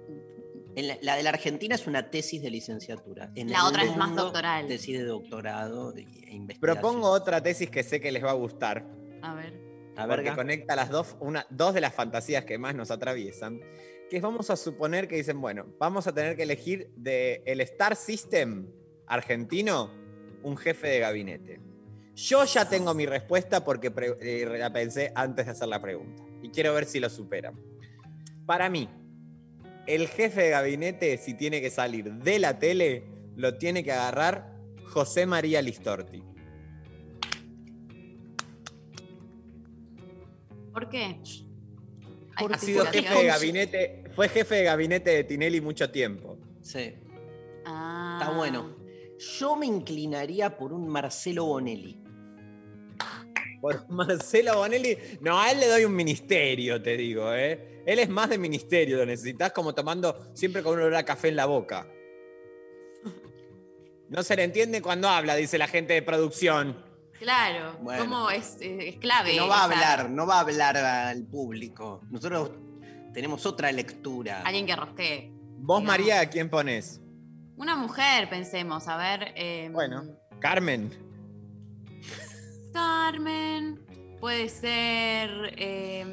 En 0.75 0.89
la, 0.89 0.97
la 1.03 1.17
de 1.17 1.23
la 1.23 1.31
Argentina 1.31 1.75
es 1.75 1.87
una 1.87 2.11
tesis 2.11 2.41
de 2.43 2.51
licenciatura. 2.51 3.31
En 3.35 3.51
La 3.51 3.67
otra 3.67 3.85
es 3.85 3.97
más 3.97 4.15
doctoral. 4.17 4.67
Tesis 4.67 4.99
de 4.99 5.05
doctorado 5.05 5.95
e 5.97 6.01
investigación. 6.01 6.59
Propongo 6.61 7.11
otra 7.11 7.43
tesis 7.43 7.69
que 7.71 7.83
sé 7.83 8.01
que 8.01 8.11
les 8.11 8.25
va 8.25 8.31
a 8.31 8.35
gustar, 8.35 8.87
a 9.23 9.35
ver. 9.35 9.61
A 9.97 10.07
porque 10.07 10.25
ver, 10.25 10.35
conecta 10.35 10.75
las 10.75 10.89
dos, 10.89 11.17
una, 11.21 11.47
dos 11.51 11.75
de 11.75 11.83
las 11.83 11.93
fantasías 11.95 12.47
que 12.47 12.57
más 12.57 12.75
nos 12.75 12.91
atraviesan, 12.91 13.61
que 14.09 14.17
es 14.17 14.23
vamos 14.23 14.49
a 14.49 14.57
suponer 14.57 15.07
que 15.07 15.17
dicen, 15.17 15.39
bueno, 15.41 15.67
vamos 15.79 16.07
a 16.07 16.15
tener 16.15 16.35
que 16.35 16.45
elegir 16.45 16.91
del 16.97 17.43
el 17.45 17.61
Star 17.61 17.95
System 17.95 18.69
argentino 19.07 19.91
un 20.43 20.57
jefe 20.57 20.89
de 20.89 20.99
gabinete. 21.01 21.61
Yo 22.15 22.45
ya 22.45 22.67
tengo 22.69 22.95
mi 22.95 23.05
respuesta 23.05 23.65
porque 23.65 23.91
pre- 23.91 24.17
eh, 24.21 24.47
la 24.59 24.73
pensé 24.73 25.13
antes 25.15 25.45
de 25.45 25.53
hacer 25.53 25.69
la 25.69 25.81
pregunta 25.83 26.23
y 26.43 26.49
quiero 26.51 26.73
ver 26.73 26.87
si 26.87 26.99
lo 26.99 27.11
superan. 27.11 27.55
Para 28.47 28.71
mí, 28.71 28.89
el 29.87 30.09
jefe 30.09 30.43
de 30.43 30.51
gabinete, 30.51 31.17
si 31.19 31.35
tiene 31.35 31.61
que 31.61 31.71
salir 31.71 32.13
de 32.13 32.39
la 32.39 32.59
tele, 32.59 33.05
lo 33.37 33.57
tiene 33.59 33.83
que 33.83 33.93
agarrar 33.93 34.53
José 34.87 35.27
María 35.27 35.63
Listorti. 35.63 36.23
¿Por 40.73 40.89
qué? 40.89 41.17
Porque 42.39 42.55
Ha 42.55 42.59
sido 42.59 42.87
jefe 42.87 43.15
de 43.15 43.25
gabinete, 43.27 44.05
fue 44.15 44.29
jefe 44.29 44.55
de 44.57 44.65
gabinete 44.65 45.11
de 45.11 45.25
Tinelli 45.25 45.61
mucho 45.61 45.91
tiempo. 45.91 46.39
Sí, 46.63 46.95
Ah. 47.65 48.19
está 48.21 48.35
bueno. 48.37 48.77
Yo 49.39 49.55
me 49.55 49.67
inclinaría 49.67 50.57
por 50.57 50.73
un 50.73 50.89
Marcelo 50.89 51.45
Bonelli. 51.45 51.99
Por 53.61 53.89
Marcelo 53.91 54.57
Bonelli, 54.57 54.97
no, 55.21 55.39
a 55.39 55.53
él 55.53 55.61
le 55.61 55.69
doy 55.69 55.85
un 55.85 55.95
ministerio, 55.95 56.83
te 56.83 56.97
digo, 56.97 57.33
¿eh? 57.33 57.72
Él 57.87 57.99
es 57.99 58.09
más 58.09 58.29
de 58.31 58.39
ministerio, 58.39 58.97
lo 58.99 59.07
necesitas 59.07 59.53
como 59.53 59.75
tomando 59.75 60.31
siempre 60.35 60.63
con 60.63 60.75
un 60.75 60.81
olor 60.81 60.95
a 60.97 61.05
café 61.05 61.29
en 61.29 61.37
la 61.37 61.47
boca. 61.47 61.87
No 64.09 64.23
se 64.23 64.37
le 64.37 64.45
entiende 64.45 64.83
cuando 64.83 65.09
habla, 65.09 65.35
dice 65.37 65.57
la 65.59 65.67
gente 65.69 65.95
de 65.95 66.03
producción. 66.03 66.77
Claro, 67.19 67.79
Bueno. 67.81 68.03
¿cómo 68.03 68.31
es, 68.31 68.59
eh, 68.61 68.89
es 68.91 68.97
clave? 68.99 69.37
No 69.37 69.49
va 69.49 69.61
a 69.61 69.65
hablar, 69.65 70.11
no 70.11 70.27
va 70.27 70.37
a 70.37 70.41
hablar 70.41 70.77
al 70.77 71.25
público. 71.25 72.03
Nosotros 72.11 72.51
tenemos 73.15 73.47
otra 73.47 73.71
lectura. 73.73 74.43
Alguien 74.45 74.67
que 74.67 74.77
rosquee. 74.77 75.31
Vos, 75.33 75.81
Digamos. 75.81 75.85
María, 75.87 76.21
¿a 76.21 76.27
quién 76.29 76.51
pones? 76.51 77.01
Una 77.57 77.77
mujer, 77.77 78.29
pensemos, 78.29 78.87
a 78.89 78.97
ver. 78.97 79.33
eh, 79.37 79.71
Bueno. 79.73 80.03
Carmen. 80.41 80.91
Carmen, 82.73 83.81
puede 84.21 84.49
ser. 84.49 85.31
eh, 85.57 86.05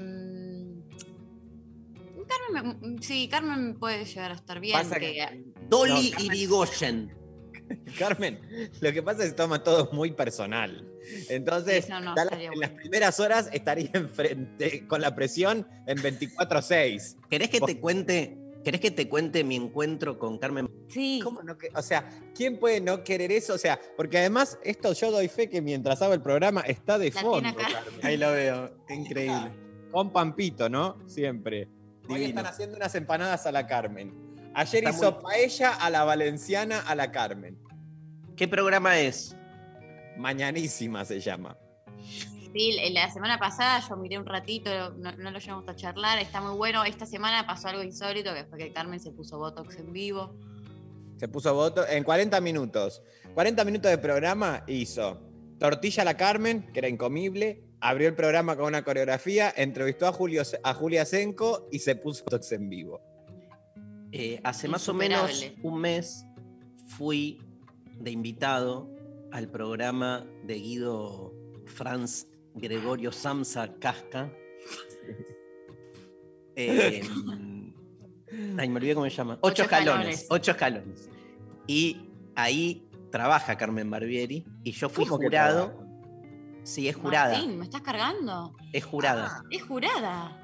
Carmen, 2.30 2.78
me- 2.96 3.02
sí, 3.02 3.28
Carmen 3.30 3.80
puede 3.80 4.06
llegar 4.06 4.32
a 4.32 4.36
estar 4.36 4.60
bien. 4.60 4.74
Pasa 4.78 5.00
que- 5.00 5.14
que- 5.14 5.44
Dolly 5.68 6.12
No, 6.12 6.18
Carmen- 6.18 6.26
Irigoyen. 6.36 7.16
Carmen, 8.00 8.40
lo 8.82 8.92
que 8.94 9.04
pasa 9.04 9.24
es 9.24 9.30
que 9.32 9.36
toma 9.36 9.64
todo 9.64 9.90
muy 9.94 10.12
personal. 10.12 10.86
Entonces, 11.30 11.86
Sí, 11.86 11.92
no, 11.92 12.00
no, 12.02 12.16
ya 12.16 12.24
la- 12.26 12.32
estaría 12.32 12.52
en 12.52 12.60
las 12.60 12.70
primeras 12.72 13.20
horas 13.20 13.50
estaría 13.52 13.90
enfrente, 13.94 14.88
con 14.88 15.02
la 15.02 15.16
presión 15.16 15.68
en 15.88 15.98
24-6. 15.98 17.18
¿Querés 17.30 17.50
que 17.50 17.60
Vos- 17.60 17.68
te 17.68 17.80
cuente? 17.80 18.38
¿Querés 18.64 18.82
que 18.82 18.92
te 18.92 19.08
cuente 19.08 19.44
mi 19.46 19.56
encuentro 19.56 20.20
con 20.20 20.38
Carmen? 20.38 20.70
Sí, 20.90 21.22
¿Cómo 21.24 21.42
no 21.44 21.58
que- 21.58 21.70
o 21.74 21.82
sea, 21.82 22.10
¿quién 22.36 22.60
puede 22.60 22.82
no 22.82 23.04
querer 23.06 23.32
eso? 23.32 23.54
O 23.54 23.58
sea, 23.58 23.80
porque 23.96 24.18
además, 24.18 24.60
esto 24.64 24.92
yo 24.94 25.12
doy 25.12 25.30
fe 25.30 25.50
que 25.50 25.62
mientras 25.62 26.02
hago 26.02 26.14
el 26.14 26.22
programa 26.22 26.62
está 26.62 26.98
de 26.98 27.10
La 27.12 27.22
fondo. 27.22 27.56
Carmen. 27.56 28.00
Ahí 28.04 28.18
lo 28.18 28.32
veo, 28.32 28.76
increíble. 28.90 29.52
Con 29.92 30.12
Pampito, 30.12 30.68
¿no? 30.70 30.98
Siempre. 31.08 31.70
Hoy 32.10 32.24
están 32.26 32.46
haciendo 32.46 32.76
unas 32.76 32.96
empanadas 32.96 33.46
a 33.46 33.52
la 33.52 33.68
Carmen. 33.68 34.14
Ayer 34.56 34.84
Está 34.84 34.90
hizo 34.98 35.12
muy- 35.14 35.22
paella 35.22 35.74
a 35.76 35.90
la 35.90 36.04
valenciana 36.04 36.80
a 36.82 36.96
la 36.96 37.12
Carmen. 37.12 37.60
¿Qué 38.36 38.48
programa 38.48 39.00
es? 39.00 39.36
Mañanísima 40.18 41.06
se 41.06 41.20
llama. 41.20 41.58
sí, 42.54 42.72
la 42.92 43.12
semana 43.12 43.38
pasada 43.38 43.80
yo 43.88 43.96
miré 43.96 44.18
un 44.18 44.26
ratito, 44.26 44.92
no, 44.98 45.12
no 45.12 45.32
lo 45.32 45.40
llevamos 45.40 45.68
a 45.70 45.76
charlar, 45.76 46.18
está 46.20 46.42
muy 46.42 46.58
bueno. 46.58 46.84
Esta 46.84 47.06
semana 47.06 47.46
pasó 47.46 47.68
algo 47.68 47.84
insólito, 47.84 48.34
que 48.34 48.46
fue 48.46 48.58
que 48.58 48.74
Carmen 48.74 49.00
se 49.00 49.12
puso 49.12 49.38
Botox 49.38 49.78
en 49.78 49.94
vivo. 49.94 50.36
Se 51.18 51.28
puso 51.28 51.54
voto 51.54 51.86
en 51.88 52.04
40 52.04 52.40
minutos. 52.42 53.02
40 53.36 53.64
minutos 53.66 53.92
de 53.92 53.98
programa 53.98 54.64
hizo 54.68 55.22
tortilla 55.60 56.02
a 56.02 56.06
la 56.06 56.18
Carmen, 56.18 56.72
que 56.74 56.80
era 56.80 56.88
incomible. 56.88 57.64
Abrió 57.82 58.10
el 58.10 58.16
programa 58.16 58.56
con 58.56 58.66
una 58.66 58.84
coreografía, 58.84 59.54
entrevistó 59.56 60.08
a, 60.08 60.12
Julio, 60.12 60.44
a 60.64 60.74
Julia 60.74 61.06
Senco 61.06 61.68
y 61.72 61.80
se 61.80 61.96
puso 61.96 62.26
Botox 62.26 62.52
en 62.52 62.70
vivo. 62.70 63.02
Eh, 64.12 64.42
hace 64.44 64.68
más 64.68 64.90
o 64.90 64.94
menos 64.94 65.46
un 65.62 65.80
mes 65.80 66.26
fui 66.98 67.42
de 68.00 68.12
invitado 68.12 68.90
al 69.32 69.50
programa 69.50 70.26
de 70.44 70.56
Guido 70.56 71.34
Franz 71.66 72.28
Gregorio 72.56 73.12
Samsa 73.12 73.74
Casca. 73.80 74.32
Eh, 76.62 77.02
ay, 78.58 78.68
me 78.68 78.76
olvidé 78.76 78.94
cómo 78.94 79.10
se 79.10 79.16
llama. 79.16 79.38
Ocho, 79.40 79.64
Ocho 79.64 79.64
escalones. 79.64 80.26
Ocho 80.30 80.52
escalones. 80.52 81.10
Y 81.68 82.02
ahí 82.36 82.90
trabaja 83.12 83.56
Carmen 83.58 83.90
Barbieri 83.90 84.46
y 84.66 84.72
yo 84.74 84.90
fui 84.90 85.06
¿Cómo 85.06 85.20
que 85.20 85.28
jurado. 85.28 85.89
Sí, 86.70 86.88
es 86.88 86.96
jurada. 86.96 87.34
Martín, 87.34 87.58
¿me 87.58 87.66
estás 87.66 87.82
cargando? 87.82 88.56
Es 88.74 88.86
jurada. 88.86 89.44
Es 89.50 89.64
jurada. 89.64 90.36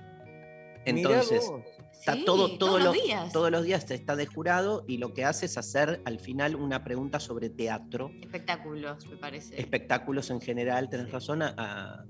Entonces. 0.86 1.50
Está 1.92 2.14
Sí, 2.14 2.26
todo, 2.26 2.48
todo 2.50 2.58
todos 2.58 2.80
lo- 2.80 2.86
los 2.94 3.04
días. 3.04 3.32
todos 3.34 3.50
los 3.52 3.64
días 3.64 3.90
está 3.90 4.16
de 4.16 4.28
jurado 4.28 4.84
y 4.88 4.98
lo 4.98 5.14
que 5.14 5.24
hace 5.26 5.46
es 5.48 5.58
hacer 5.58 6.02
al 6.06 6.20
final 6.20 6.56
una 6.56 6.84
pregunta 6.84 7.20
sobre 7.20 7.50
teatro, 7.50 8.12
Espectáculos, 8.22 9.08
me 9.08 9.16
parece. 9.18 9.60
espectáculos 9.60 10.30
en 10.30 10.40
general, 10.42 10.90
tenés 10.90 11.10
razón, 11.12 11.42
a 11.42 12.06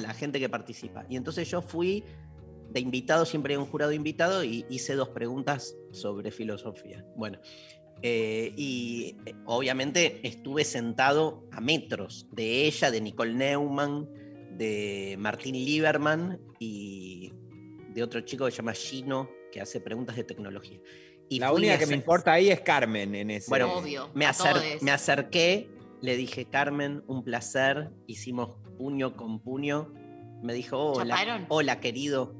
la 0.00 0.14
gente 0.14 0.38
que 0.38 0.48
participa. 0.48 1.04
Y 1.08 1.16
entonces 1.16 1.48
yo 1.50 1.62
fui 1.62 2.04
de 2.70 2.80
invitado, 2.80 3.24
siempre 3.24 3.54
hay 3.54 3.58
un 3.58 3.66
jurado 3.66 3.92
invitado, 3.92 4.44
y 4.44 4.64
hice 4.68 4.94
dos 4.94 5.08
preguntas 5.08 5.74
sobre 5.90 6.30
filosofía. 6.30 7.04
Bueno, 7.16 7.38
eh, 8.02 8.52
y 8.56 9.16
eh, 9.26 9.34
obviamente 9.46 10.20
estuve 10.26 10.64
sentado 10.64 11.48
a 11.52 11.60
metros 11.60 12.26
de 12.32 12.66
ella, 12.66 12.90
de 12.90 13.00
Nicole 13.00 13.34
Neumann, 13.34 14.08
de 14.56 15.16
Martín 15.18 15.54
Lieberman 15.54 16.40
y 16.58 17.32
de 17.94 18.02
otro 18.02 18.20
chico 18.20 18.44
que 18.44 18.50
se 18.52 18.58
llama 18.58 18.72
Gino, 18.72 19.28
que 19.52 19.60
hace 19.60 19.80
preguntas 19.80 20.16
de 20.16 20.24
tecnología. 20.24 20.78
Y 21.28 21.38
la 21.40 21.52
única 21.52 21.78
que 21.78 21.86
me 21.86 21.94
importa 21.94 22.32
ahí 22.32 22.48
es 22.50 22.60
Carmen 22.60 23.14
en 23.14 23.30
ese. 23.30 23.50
Bueno, 23.50 23.74
Obvio, 23.74 24.08
me, 24.14 24.26
acer- 24.26 24.80
me 24.80 24.90
acerqué, 24.90 25.68
le 26.00 26.16
dije, 26.16 26.46
Carmen, 26.46 27.02
un 27.06 27.22
placer, 27.24 27.90
hicimos 28.06 28.56
puño 28.78 29.16
con 29.16 29.40
puño. 29.40 29.92
Me 30.42 30.54
dijo, 30.54 30.92
hola, 30.92 31.16
¿Chaparon? 31.16 31.46
hola 31.48 31.80
querido. 31.80 32.34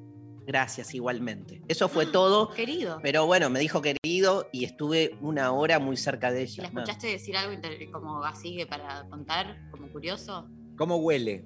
Gracias, 0.49 0.95
igualmente. 0.95 1.61
Eso 1.69 1.91
fue 1.91 2.07
todo. 2.07 2.49
Querido. 2.49 3.01
Pero 3.03 3.27
bueno, 3.27 3.51
me 3.51 3.61
dijo 3.61 3.83
querido 3.83 4.49
y 4.51 4.65
estuve 4.65 5.15
una 5.21 5.53
hora 5.53 5.79
muy 5.79 5.99
cerca 5.99 6.31
de 6.31 6.39
¿La 6.39 6.43
ella. 6.45 6.63
escuchaste 6.65 7.07
decir 7.07 7.37
algo 7.37 7.61
como 7.93 8.25
así 8.25 8.57
que 8.57 8.67
para 8.67 9.07
contar, 9.11 9.69
como 9.71 9.93
curioso? 9.93 10.49
¿Cómo 10.79 10.97
huele? 10.97 11.45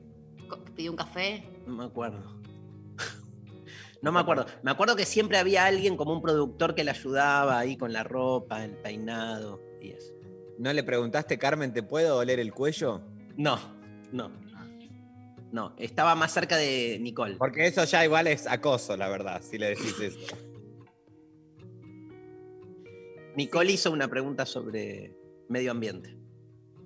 ¿Pidió 0.77 0.93
un 0.93 0.97
café? 0.97 1.45
No 1.67 1.75
me 1.75 1.85
acuerdo. 1.85 2.41
No 4.03 4.13
me 4.13 4.21
acuerdo. 4.21 4.47
Me 4.63 4.71
acuerdo 4.71 4.95
que 4.95 5.05
siempre 5.05 5.39
había 5.39 5.65
alguien 5.65 5.97
como 5.97 6.13
un 6.13 6.23
productor 6.23 6.75
que 6.77 6.83
le 6.85 6.91
ayudaba 6.91 7.59
ahí 7.59 7.77
con 7.77 7.93
la 7.93 8.03
ropa, 8.05 8.65
el 8.65 8.77
peinado 8.77 9.61
y 9.81 9.91
eso. 9.91 10.13
¿No 10.59 10.73
le 10.73 10.83
preguntaste, 10.85 11.39
Carmen, 11.39 11.73
¿te 11.73 11.83
puedo 11.85 12.19
oler 12.19 12.39
el 12.41 12.53
cuello? 12.53 13.01
No, 13.37 13.59
no. 14.13 14.42
No, 15.53 15.75
estaba 15.77 16.15
más 16.15 16.33
cerca 16.33 16.57
de 16.57 16.99
Nicole. 17.01 17.37
Porque 17.37 17.67
eso 17.67 17.85
ya 17.85 18.05
igual 18.05 18.27
es 18.27 18.47
acoso, 18.47 18.97
la 18.97 19.09
verdad, 19.09 19.43
si 19.43 19.59
le 19.59 19.69
decís 19.71 20.01
eso. 20.01 20.19
Nicole 23.37 23.73
hizo 23.73 23.91
una 23.93 24.09
pregunta 24.09 24.47
sobre 24.47 25.15
medio 25.49 25.71
ambiente. 25.71 26.17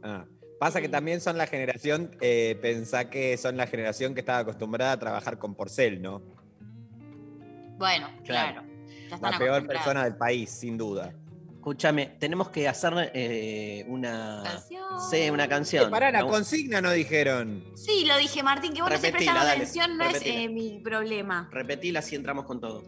Ah. 0.02 0.26
Pasa 0.58 0.80
que 0.80 0.88
también 0.88 1.20
son 1.20 1.36
la 1.36 1.46
generación, 1.46 2.16
eh, 2.20 2.58
pensá 2.60 3.10
que 3.10 3.36
son 3.36 3.56
la 3.56 3.66
generación 3.66 4.14
que 4.14 4.20
estaba 4.20 4.38
acostumbrada 4.38 4.92
a 4.92 4.98
trabajar 4.98 5.38
con 5.38 5.54
porcel, 5.54 6.00
¿no? 6.00 6.22
Bueno, 7.78 8.08
Claro. 8.24 8.62
claro. 8.62 8.62
Ya 9.08 9.14
están 9.16 9.32
La 9.32 9.38
peor 9.38 9.66
persona 9.66 10.04
del 10.04 10.16
país, 10.16 10.50
sin 10.50 10.78
duda. 10.78 11.12
Escúchame, 11.70 12.06
tenemos 12.20 12.50
que 12.50 12.68
hacer 12.68 13.10
eh, 13.12 13.84
una. 13.88 14.40
Canción. 14.44 14.84
Sí, 15.10 15.30
una 15.30 15.46
Eh, 15.46 15.48
canción. 15.48 15.90
pará, 15.90 16.12
la 16.12 16.24
consigna 16.24 16.80
no 16.80 16.92
dijeron. 16.92 17.64
Sí, 17.74 18.04
lo 18.04 18.16
dije, 18.18 18.40
Martín, 18.44 18.72
que 18.72 18.82
vos 18.82 18.88
no 18.92 18.96
se 18.96 19.02
Repetila, 19.02 19.32
prestaba 19.32 19.44
dale, 19.46 19.62
atención, 19.64 19.96
no 19.98 20.04
es 20.04 20.12
repetila. 20.12 20.40
eh, 20.42 20.48
mi 20.48 20.78
problema. 20.78 21.48
Repetila 21.50 22.02
si 22.02 22.14
entramos 22.14 22.44
con 22.44 22.60
todo. 22.60 22.84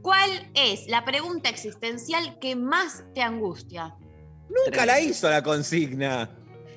¿Cuál 0.00 0.30
es 0.54 0.86
la 0.88 1.04
pregunta 1.04 1.50
existencial 1.50 2.38
que 2.38 2.56
más 2.56 3.04
te 3.14 3.20
angustia? 3.20 3.96
Nunca 4.48 4.86
la 4.86 4.98
hizo 4.98 5.28
la 5.28 5.42
consigna. 5.42 6.30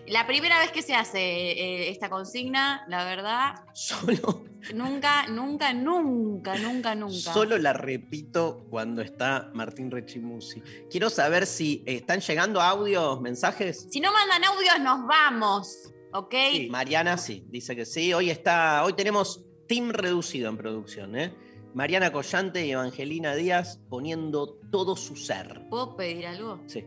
La 0.07 0.27
primera 0.27 0.59
vez 0.59 0.71
que 0.71 0.83
se 0.83 0.93
hace 0.93 1.19
eh, 1.19 1.89
esta 1.89 2.11
consigna, 2.11 2.85
la 2.87 3.05
verdad, 3.05 3.55
Solo, 3.73 4.45
nunca, 4.75 5.25
nunca, 5.27 5.73
nunca, 5.73 6.55
nunca, 6.57 6.93
nunca. 6.93 7.33
solo 7.33 7.57
la 7.57 7.73
repito 7.73 8.67
cuando 8.69 9.01
está 9.01 9.49
Martín 9.55 9.89
Rechimusi. 9.89 10.61
Quiero 10.91 11.09
saber 11.09 11.47
si 11.47 11.83
eh, 11.87 11.95
están 11.95 12.19
llegando 12.19 12.61
audios, 12.61 13.19
mensajes. 13.19 13.87
Si 13.89 13.99
no 13.99 14.13
mandan 14.13 14.43
audios, 14.43 14.79
nos 14.79 15.07
vamos, 15.07 15.91
¿ok? 16.13 16.35
Sí, 16.51 16.67
Mariana 16.69 17.17
sí, 17.17 17.43
dice 17.49 17.75
que 17.75 17.85
sí. 17.85 18.13
Hoy 18.13 18.29
está, 18.29 18.83
hoy 18.83 18.93
tenemos 18.93 19.43
team 19.67 19.89
reducido 19.89 20.49
en 20.49 20.57
producción, 20.57 21.15
¿eh? 21.15 21.33
Mariana 21.73 22.11
Collante 22.11 22.63
y 22.63 22.71
Evangelina 22.71 23.33
Díaz 23.33 23.79
poniendo 23.89 24.59
todo 24.71 24.95
su 24.95 25.15
ser. 25.15 25.67
¿Puedo 25.71 25.95
pedir 25.97 26.27
algo? 26.27 26.61
Sí. 26.67 26.85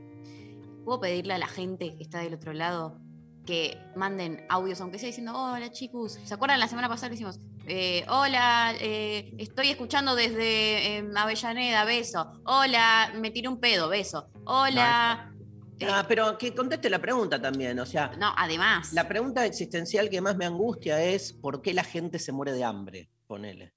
¿Puedo 0.84 1.00
pedirle 1.00 1.34
a 1.34 1.38
la 1.38 1.48
gente 1.48 1.96
que 1.96 2.02
está 2.04 2.20
del 2.20 2.34
otro 2.34 2.52
lado 2.52 3.07
que 3.48 3.78
manden 3.96 4.44
audios, 4.50 4.78
aunque 4.82 4.98
sea 4.98 5.06
diciendo, 5.06 5.32
hola 5.34 5.72
chicos? 5.72 6.18
¿Se 6.22 6.34
acuerdan 6.34 6.60
la 6.60 6.68
semana 6.68 6.86
pasada 6.86 7.08
que 7.08 7.14
hicimos? 7.14 7.40
Eh, 7.66 8.04
hola, 8.10 8.74
eh, 8.78 9.32
estoy 9.38 9.70
escuchando 9.70 10.14
desde 10.14 10.98
eh, 10.98 11.10
Avellaneda, 11.16 11.86
beso. 11.86 12.30
Hola, 12.44 13.10
me 13.18 13.30
tiré 13.30 13.48
un 13.48 13.58
pedo, 13.58 13.88
beso. 13.88 14.28
Hola. 14.44 15.32
Ah, 15.80 16.04
pero 16.06 16.36
que 16.36 16.54
conteste 16.54 16.90
la 16.90 16.98
pregunta 16.98 17.40
también, 17.40 17.78
o 17.78 17.86
sea, 17.86 18.12
no, 18.18 18.34
además. 18.36 18.92
la 18.92 19.08
pregunta 19.08 19.46
existencial 19.46 20.10
que 20.10 20.20
más 20.20 20.36
me 20.36 20.44
angustia 20.44 21.02
es 21.02 21.32
¿por 21.32 21.62
qué 21.62 21.72
la 21.72 21.84
gente 21.84 22.18
se 22.18 22.32
muere 22.32 22.52
de 22.52 22.64
hambre? 22.64 23.08
Ponele. 23.26 23.72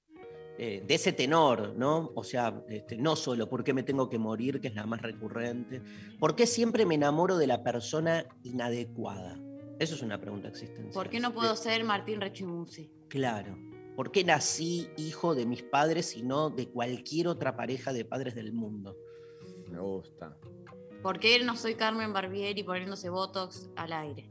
Eh, 0.58 0.84
de 0.86 0.94
ese 0.94 1.12
tenor, 1.12 1.74
¿no? 1.78 2.10
O 2.14 2.22
sea, 2.22 2.62
este, 2.68 2.98
no 2.98 3.16
solo 3.16 3.48
por 3.48 3.64
qué 3.64 3.72
me 3.72 3.84
tengo 3.84 4.10
que 4.10 4.18
morir, 4.18 4.60
que 4.60 4.68
es 4.68 4.74
la 4.74 4.84
más 4.84 5.00
recurrente, 5.00 5.80
¿por 6.20 6.36
qué 6.36 6.46
siempre 6.46 6.84
me 6.84 6.96
enamoro 6.96 7.38
de 7.38 7.46
la 7.46 7.62
persona 7.62 8.26
inadecuada? 8.42 9.38
Eso 9.78 9.94
es 9.94 10.02
una 10.02 10.20
pregunta 10.20 10.48
existencial. 10.48 10.92
¿Por 10.92 11.08
qué 11.08 11.20
no 11.20 11.32
puedo 11.32 11.56
ser 11.56 11.84
Martín 11.84 12.20
Rechimusi? 12.20 12.90
Claro. 13.08 13.58
¿Por 13.96 14.10
qué 14.10 14.24
nací 14.24 14.88
hijo 14.96 15.34
de 15.34 15.44
mis 15.44 15.62
padres 15.62 16.16
y 16.16 16.22
no 16.22 16.50
de 16.50 16.68
cualquier 16.68 17.28
otra 17.28 17.56
pareja 17.56 17.92
de 17.92 18.04
padres 18.04 18.34
del 18.34 18.52
mundo? 18.52 18.96
Me 19.70 19.80
gusta. 19.80 20.36
¿Por 21.02 21.18
qué 21.18 21.42
no 21.42 21.56
soy 21.56 21.74
Carmen 21.74 22.12
Barbieri 22.12 22.62
poniéndose 22.62 23.10
Botox 23.10 23.68
al 23.76 23.92
aire? 23.92 24.30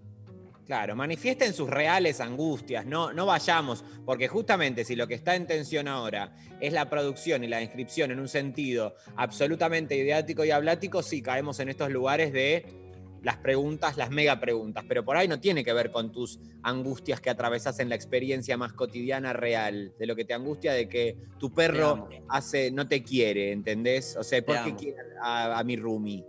Claro, 0.65 0.95
manifiesten 0.95 1.53
sus 1.53 1.69
reales 1.69 2.21
angustias, 2.21 2.85
no, 2.85 3.11
no 3.11 3.25
vayamos, 3.25 3.83
porque 4.05 4.29
justamente 4.29 4.85
si 4.85 4.95
lo 4.95 5.05
que 5.05 5.15
está 5.15 5.35
en 5.35 5.45
tensión 5.45 5.87
ahora 5.87 6.33
es 6.61 6.71
la 6.71 6.89
producción 6.89 7.43
y 7.43 7.47
la 7.47 7.61
inscripción 7.61 8.11
en 8.11 8.19
un 8.19 8.29
sentido 8.29 8.95
absolutamente 9.17 9.97
ideático 9.97 10.45
y 10.45 10.51
hablático, 10.51 11.03
sí 11.03 11.21
caemos 11.21 11.59
en 11.59 11.67
estos 11.67 11.89
lugares 11.89 12.31
de 12.31 12.90
las 13.21 13.37
preguntas, 13.37 13.97
las 13.97 14.09
mega 14.09 14.39
preguntas, 14.39 14.83
pero 14.87 15.05
por 15.05 15.15
ahí 15.15 15.27
no 15.27 15.39
tiene 15.39 15.63
que 15.63 15.73
ver 15.73 15.91
con 15.91 16.11
tus 16.11 16.39
angustias 16.63 17.21
que 17.21 17.29
atravesas 17.29 17.79
en 17.79 17.89
la 17.89 17.95
experiencia 17.95 18.57
más 18.57 18.73
cotidiana 18.73 19.31
real, 19.33 19.93
de 19.99 20.05
lo 20.07 20.15
que 20.15 20.25
te 20.25 20.33
angustia 20.33 20.73
de 20.73 20.89
que 20.89 21.17
tu 21.37 21.49
Te 21.49 21.55
perro 21.55 22.09
hace, 22.29 22.71
no 22.71 22.87
te 22.87 23.03
quiere, 23.03 23.51
¿entendés? 23.51 24.15
O 24.17 24.23
sea, 24.23 24.43
¿por 24.43 24.55
qué 24.55 24.69
amo. 24.69 24.77
quiere 24.77 24.97
a, 25.21 25.59
a 25.59 25.63
mi 25.63 25.75
roomie? 25.75 26.25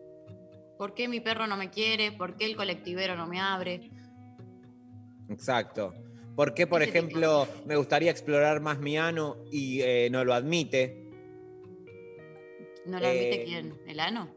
¿Por 0.76 0.94
qué 0.94 1.08
mi 1.08 1.20
perro 1.20 1.46
no 1.46 1.56
me 1.56 1.70
quiere? 1.70 2.12
¿Por 2.12 2.36
qué 2.36 2.44
el 2.44 2.56
colectivero 2.56 3.16
no 3.16 3.26
me 3.26 3.40
abre? 3.40 3.90
Exacto. 5.28 5.94
¿Por 6.36 6.54
qué, 6.54 6.66
por 6.66 6.82
ejemplo, 6.82 7.46
me 7.66 7.76
gustaría 7.76 8.10
explorar 8.10 8.60
más 8.60 8.78
mi 8.80 8.96
ano 8.98 9.36
y 9.50 9.80
eh, 9.82 10.08
no 10.10 10.24
lo 10.24 10.34
admite? 10.34 11.10
¿No 12.86 12.98
lo 12.98 13.06
admite 13.06 13.42
Eh, 13.42 13.44
quién? 13.44 13.74
¿El 13.86 14.00
ano? 14.00 14.34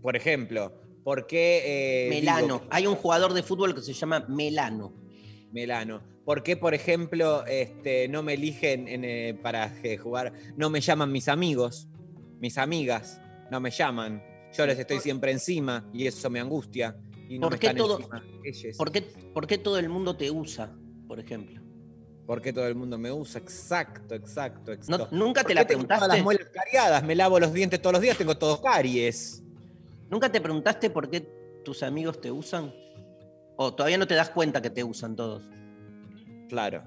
Por 0.00 0.16
ejemplo, 0.16 0.72
¿por 1.04 1.26
qué... 1.26 2.06
eh, 2.06 2.10
Melano. 2.10 2.46
digo- 2.58 2.66
Hay 2.70 2.86
un 2.86 2.94
jugador 2.96 3.32
de 3.34 3.42
fútbol 3.42 3.74
que 3.74 3.82
se 3.82 3.92
llama 3.92 4.24
Melano. 4.28 4.92
Melano. 5.52 6.02
¿Por 6.24 6.42
qué, 6.42 6.56
por 6.56 6.72
ejemplo, 6.74 7.44
este, 7.46 8.08
no 8.08 8.22
me 8.22 8.34
eligen 8.34 8.86
en, 8.88 9.04
eh, 9.04 9.34
para 9.42 9.72
eh, 9.82 9.96
jugar? 9.96 10.32
No 10.56 10.70
me 10.70 10.80
llaman 10.80 11.10
mis 11.10 11.28
amigos, 11.28 11.88
mis 12.38 12.58
amigas, 12.58 13.20
no 13.50 13.60
me 13.60 13.70
llaman. 13.70 14.22
Yo 14.56 14.66
les 14.66 14.78
estoy 14.78 15.00
siempre 15.00 15.32
encima 15.32 15.88
y 15.92 16.06
eso 16.06 16.30
me 16.30 16.38
angustia. 16.38 16.96
Y 17.28 17.38
no 17.38 17.46
¿Por 17.46 17.52
me 17.54 17.58
qué 17.58 17.66
están 17.68 17.78
todo-. 17.78 17.98
¿Por 18.78 18.92
qué, 18.92 19.02
por 19.02 19.46
qué 19.46 19.58
todo 19.58 19.78
el 19.78 19.88
mundo 19.88 20.16
te 20.16 20.30
usa, 20.30 20.72
por 21.08 21.18
ejemplo? 21.18 21.60
¿Por 22.26 22.40
qué 22.40 22.52
todo 22.52 22.68
el 22.68 22.76
mundo 22.76 22.98
me 22.98 23.10
usa? 23.10 23.40
Exacto, 23.40 24.14
exacto, 24.14 24.70
No- 24.70 24.72
exacto. 24.74 25.08
¿Nunca 25.10 25.40
¿Por 25.42 25.48
te 25.48 25.54
la 25.54 25.66
tengo 25.66 25.82
todas 25.82 25.98
preguntaste? 25.98 26.16
las 26.16 26.24
muelas 26.24 26.48
cariadas, 26.54 27.02
me 27.04 27.14
lavo 27.16 27.40
los 27.40 27.52
dientes 27.52 27.82
todos 27.82 27.94
los 27.94 28.02
días, 28.02 28.16
tengo 28.16 28.36
todos 28.38 28.60
caries. 28.60 29.42
¿Nunca 30.12 30.30
te 30.30 30.42
preguntaste 30.42 30.90
por 30.90 31.08
qué 31.08 31.26
tus 31.64 31.82
amigos 31.82 32.20
te 32.20 32.30
usan? 32.30 32.70
¿O 33.56 33.74
todavía 33.74 33.96
no 33.96 34.06
te 34.06 34.14
das 34.14 34.28
cuenta 34.28 34.60
que 34.60 34.68
te 34.68 34.84
usan 34.84 35.16
todos? 35.16 35.48
Claro. 36.50 36.84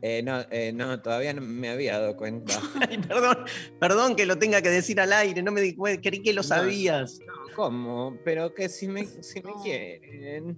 Eh, 0.00 0.22
no, 0.22 0.42
eh, 0.52 0.72
no, 0.72 1.02
todavía 1.02 1.32
no 1.34 1.40
me 1.42 1.70
había 1.70 1.98
dado 1.98 2.16
cuenta. 2.16 2.54
Ay, 2.88 2.98
perdón, 2.98 3.38
perdón 3.80 4.14
que 4.14 4.26
lo 4.26 4.38
tenga 4.38 4.62
que 4.62 4.70
decir 4.70 5.00
al 5.00 5.12
aire, 5.12 5.42
no 5.42 5.50
me 5.50 5.60
di 5.60 5.74
cuenta, 5.74 6.00
creí 6.08 6.22
que 6.22 6.32
lo 6.32 6.42
No. 6.42 6.46
sabías. 6.46 7.18
¿Cómo? 7.56 8.16
Pero 8.24 8.54
que 8.54 8.68
si 8.68 8.86
me, 8.86 9.04
si 9.06 9.42
me 9.42 9.50
No. 9.50 9.60
quieren. 9.60 10.56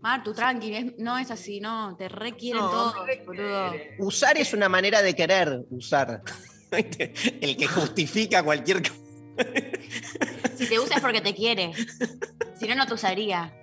Martu, 0.00 0.32
tranqui, 0.32 0.74
es- 0.74 0.96
no 0.98 1.18
es 1.18 1.30
así, 1.30 1.60
no. 1.60 1.94
Te 1.98 2.08
requieren 2.08 2.62
No, 2.62 2.70
todos, 2.70 2.94
boludo. 3.26 3.72
Usar 3.98 4.38
es 4.38 4.54
una 4.54 4.70
manera 4.70 5.02
de 5.02 5.14
querer 5.14 5.66
usar. 5.68 6.22
El 7.42 7.56
que 7.58 7.66
justifica 7.66 8.42
cualquier 8.42 8.80
cosa. 8.80 8.94
Si 10.58 10.68
te 10.68 10.78
usa 10.78 10.96
es 10.96 11.02
porque 11.02 11.20
te 11.20 11.34
quiere. 11.34 11.72
Si 12.58 12.66
no, 12.66 12.74
no 12.74 12.86
te 12.86 12.94
usaría. 12.94 13.54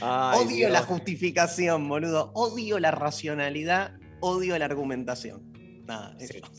Ay, 0.00 0.38
Odio 0.38 0.56
Dios. 0.56 0.70
la 0.70 0.82
justificación, 0.82 1.88
boludo. 1.88 2.30
Odio 2.34 2.78
la 2.78 2.90
racionalidad, 2.90 3.94
odio 4.20 4.58
la 4.58 4.64
argumentación. 4.64 5.52
Nada, 5.86 6.16
Sí. 6.18 6.40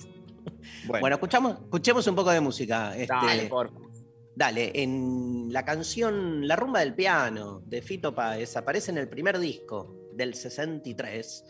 Bueno, 0.85 0.99
Bueno, 1.01 1.15
escuchamos, 1.15 1.59
escuchemos 1.61 2.05
un 2.07 2.15
poco 2.15 2.31
de 2.31 2.41
música. 2.41 2.95
este, 2.97 3.13
dale, 3.13 3.45
por 3.47 3.71
Dale, 4.35 4.71
en 4.81 5.47
la 5.51 5.63
canción 5.63 6.47
La 6.47 6.55
rumba 6.55 6.79
del 6.79 6.93
piano 6.95 7.61
de 7.65 7.81
Fito 7.81 8.13
Páez 8.15 8.57
aparece 8.57 8.91
en 8.91 8.97
el 8.97 9.07
primer 9.07 9.39
disco 9.39 9.95
del 10.13 10.33
63, 10.33 11.45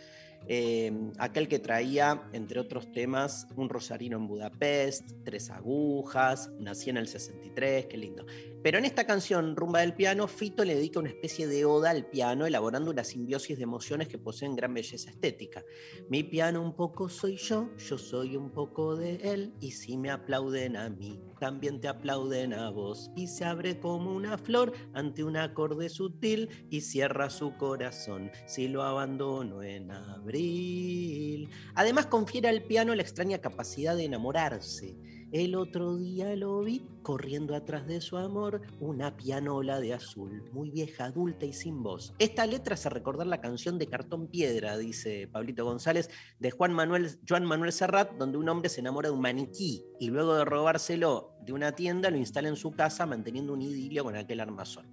eh, 0.47 0.91
aquel 1.17 1.47
que 1.47 1.59
traía, 1.59 2.23
entre 2.33 2.59
otros 2.59 2.91
temas, 2.91 3.47
Un 3.55 3.69
Rosarino 3.69 4.17
en 4.17 4.27
Budapest, 4.27 5.11
Tres 5.23 5.49
Agujas, 5.49 6.51
Nací 6.59 6.89
en 6.89 6.97
el 6.97 7.07
63, 7.07 7.85
qué 7.85 7.97
lindo. 7.97 8.25
Pero 8.63 8.77
en 8.77 8.85
esta 8.85 9.05
canción, 9.05 9.57
Rumba 9.57 9.81
del 9.81 9.93
Piano, 9.93 10.25
Fito 10.29 10.63
le 10.63 10.75
dedica 10.75 10.99
una 10.99 11.09
especie 11.09 11.47
de 11.47 11.65
oda 11.65 11.89
al 11.89 12.05
piano, 12.05 12.45
elaborando 12.45 12.91
una 12.91 13.03
simbiosis 13.03 13.57
de 13.57 13.63
emociones 13.63 14.07
que 14.07 14.17
poseen 14.17 14.55
gran 14.55 14.73
belleza 14.73 15.09
estética. 15.09 15.65
Mi 16.09 16.23
piano 16.23 16.61
un 16.61 16.73
poco 16.73 17.09
soy 17.09 17.35
yo, 17.35 17.69
yo 17.77 17.97
soy 17.97 18.37
un 18.37 18.51
poco 18.51 18.95
de 18.95 19.15
él, 19.15 19.53
y 19.59 19.71
si 19.71 19.97
me 19.97 20.09
aplauden 20.09 20.77
a 20.77 20.89
mí, 20.89 21.19
también 21.41 21.81
te 21.81 21.89
aplauden 21.89 22.53
a 22.53 22.69
vos. 22.69 23.11
Y 23.17 23.27
se 23.27 23.43
abre 23.43 23.81
como 23.81 24.15
una 24.15 24.37
flor 24.37 24.71
ante 24.93 25.25
un 25.25 25.35
acorde 25.35 25.89
sutil 25.89 26.47
y 26.69 26.79
cierra 26.79 27.29
su 27.29 27.57
corazón 27.57 28.31
si 28.47 28.69
lo 28.69 28.83
abandono 28.83 29.61
en 29.61 29.91
abril. 29.91 31.49
Además 31.75 32.05
confiere 32.05 32.47
al 32.47 32.63
piano 32.63 32.95
la 32.95 33.01
extraña 33.01 33.39
capacidad 33.39 33.97
de 33.97 34.05
enamorarse. 34.05 34.95
El 35.33 35.55
otro 35.55 35.97
día 35.97 36.35
lo 36.35 36.59
vi 36.61 36.85
corriendo 37.01 37.55
atrás 37.55 37.87
de 37.87 38.01
su 38.01 38.17
amor, 38.17 38.61
una 38.79 39.17
pianola 39.17 39.79
de 39.79 39.95
azul, 39.95 40.43
muy 40.53 40.69
vieja, 40.69 41.05
adulta 41.05 41.47
y 41.47 41.53
sin 41.53 41.81
voz. 41.81 42.13
Esta 42.19 42.45
letra 42.45 42.75
hace 42.75 42.87
recordar 42.91 43.25
la 43.25 43.41
canción 43.41 43.79
de 43.79 43.87
Cartón 43.87 44.27
Piedra, 44.27 44.77
dice 44.77 45.27
Pablito 45.27 45.65
González, 45.65 46.11
de 46.37 46.51
Juan 46.51 46.71
Manuel, 46.71 47.17
Joan 47.27 47.45
Manuel 47.45 47.71
Serrat, 47.71 48.11
donde 48.11 48.37
un 48.37 48.47
hombre 48.47 48.69
se 48.69 48.81
enamora 48.81 49.09
de 49.09 49.15
un 49.15 49.21
maniquí 49.21 49.83
y 49.99 50.11
luego 50.11 50.35
de 50.35 50.45
robárselo 50.45 51.33
de 51.43 51.51
una 51.51 51.71
tienda 51.71 52.11
lo 52.11 52.17
instala 52.17 52.47
en 52.47 52.55
su 52.55 52.69
casa 52.69 53.07
manteniendo 53.07 53.53
un 53.53 53.63
idilio 53.63 54.03
con 54.03 54.15
aquel 54.15 54.39
armazón. 54.39 54.85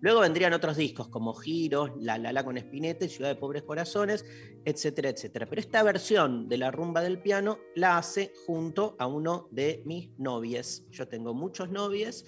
Luego 0.00 0.20
vendrían 0.20 0.52
otros 0.52 0.76
discos 0.76 1.08
como 1.08 1.34
Giros, 1.34 1.90
La 1.98 2.18
La 2.18 2.32
La 2.32 2.44
con 2.44 2.56
Espinete, 2.56 3.08
Ciudad 3.08 3.30
de 3.30 3.36
Pobres 3.36 3.62
Corazones, 3.62 4.24
etcétera, 4.64 5.10
etcétera. 5.10 5.46
Pero 5.46 5.60
esta 5.60 5.82
versión 5.82 6.48
de 6.48 6.58
la 6.58 6.70
rumba 6.70 7.00
del 7.00 7.20
piano 7.20 7.58
la 7.74 7.98
hace 7.98 8.32
junto 8.46 8.96
a 8.98 9.06
uno 9.06 9.48
de 9.50 9.82
mis 9.84 10.10
novies. 10.18 10.86
Yo 10.90 11.08
tengo 11.08 11.34
muchos 11.34 11.70
novies, 11.70 12.24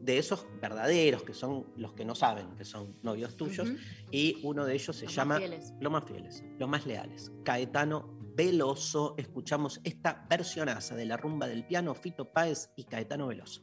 de 0.00 0.18
esos 0.18 0.46
verdaderos, 0.60 1.22
que 1.22 1.34
son 1.34 1.66
los 1.76 1.92
que 1.92 2.04
no 2.04 2.14
saben 2.14 2.56
que 2.56 2.64
son 2.64 2.96
novios 3.02 3.36
tuyos, 3.36 3.68
y 4.10 4.38
uno 4.42 4.64
de 4.64 4.74
ellos 4.74 4.96
se 4.96 5.04
Los 5.04 5.14
llama. 5.14 5.38
Los 5.80 5.92
más 5.92 6.04
fieles, 6.04 6.42
los 6.58 6.68
más 6.68 6.86
leales. 6.86 7.32
Caetano 7.44 8.18
Veloso. 8.34 9.14
Escuchamos 9.18 9.80
esta 9.84 10.26
versionaza 10.28 10.96
de 10.96 11.04
la 11.04 11.16
rumba 11.16 11.46
del 11.46 11.66
piano, 11.66 11.94
Fito 11.94 12.32
Páez 12.32 12.70
y 12.76 12.84
Caetano 12.84 13.26
Veloso. 13.26 13.62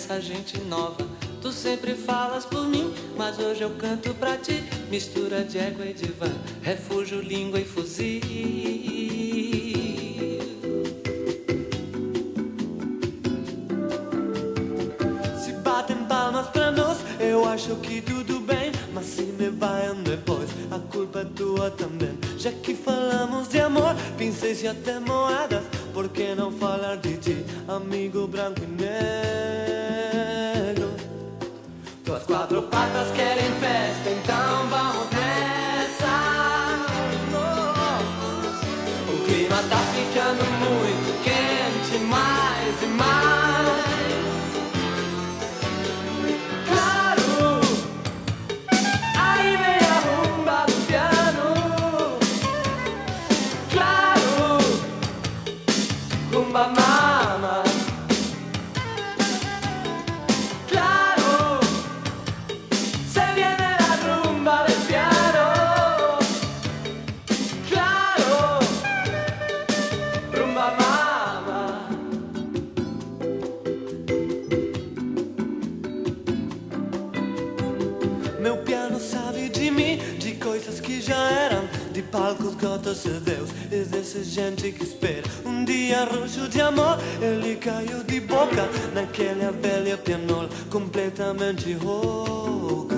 Essa 0.00 0.18
gente 0.18 0.58
nova. 0.62 1.06
Tu 1.42 1.52
sempre 1.52 1.94
falas 1.94 2.46
por 2.46 2.66
mim, 2.66 2.92
mas 3.18 3.38
hoje 3.38 3.62
eu 3.62 3.70
canto 3.76 4.14
pra 4.14 4.36
ti. 4.36 4.64
Mistura 4.90 5.44
de 5.44 5.58
égua 5.58 5.84
e 5.84 5.92
divã, 5.92 6.32
refúgio, 6.62 7.20
língua 7.20 7.60
e 7.60 7.64
fuzil. 7.64 8.99
Palcos, 82.10 82.54
gotas 82.54 83.04
e 83.04 83.10
Deus. 83.10 83.50
Existe 83.70 84.24
gente 84.24 84.72
que 84.72 84.82
espera 84.82 85.22
um 85.44 85.64
dia 85.64 86.04
roxo 86.04 86.48
de 86.48 86.60
amor. 86.60 86.98
Ele 87.20 87.56
caiu 87.56 88.02
de 88.04 88.20
boca 88.20 88.68
naquela 88.94 89.52
velha 89.52 89.96
pianola, 89.96 90.48
completamente 90.70 91.72
rouca. 91.74 92.96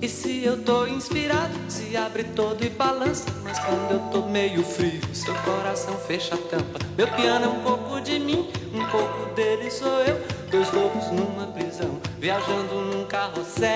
E 0.00 0.08
se 0.08 0.44
eu 0.44 0.62
tô 0.62 0.86
inspirado, 0.86 1.54
se 1.68 1.96
abre 1.96 2.24
todo 2.24 2.62
e 2.64 2.70
balança. 2.70 3.24
Mas 3.42 3.58
quando 3.58 3.92
eu 3.92 4.00
tô 4.10 4.28
meio 4.28 4.62
frio, 4.62 5.00
seu 5.14 5.34
coração 5.36 5.96
fecha 5.96 6.34
a 6.34 6.38
tampa. 6.38 6.78
Meu 6.96 7.08
piano 7.08 7.44
é 7.44 7.48
um 7.48 7.62
pouco 7.62 8.00
de 8.00 8.18
mim, 8.18 8.48
um 8.72 8.84
pouco 8.90 9.34
dele 9.34 9.70
sou 9.70 10.00
eu. 10.00 10.20
Dois 10.50 10.70
lobos 10.72 11.10
numa 11.10 11.46
prisão, 11.48 11.98
viajando 12.24 12.80
num 12.80 13.04
carrossel. 13.04 13.68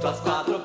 Tuas 0.00 0.20
quatro 0.20 0.60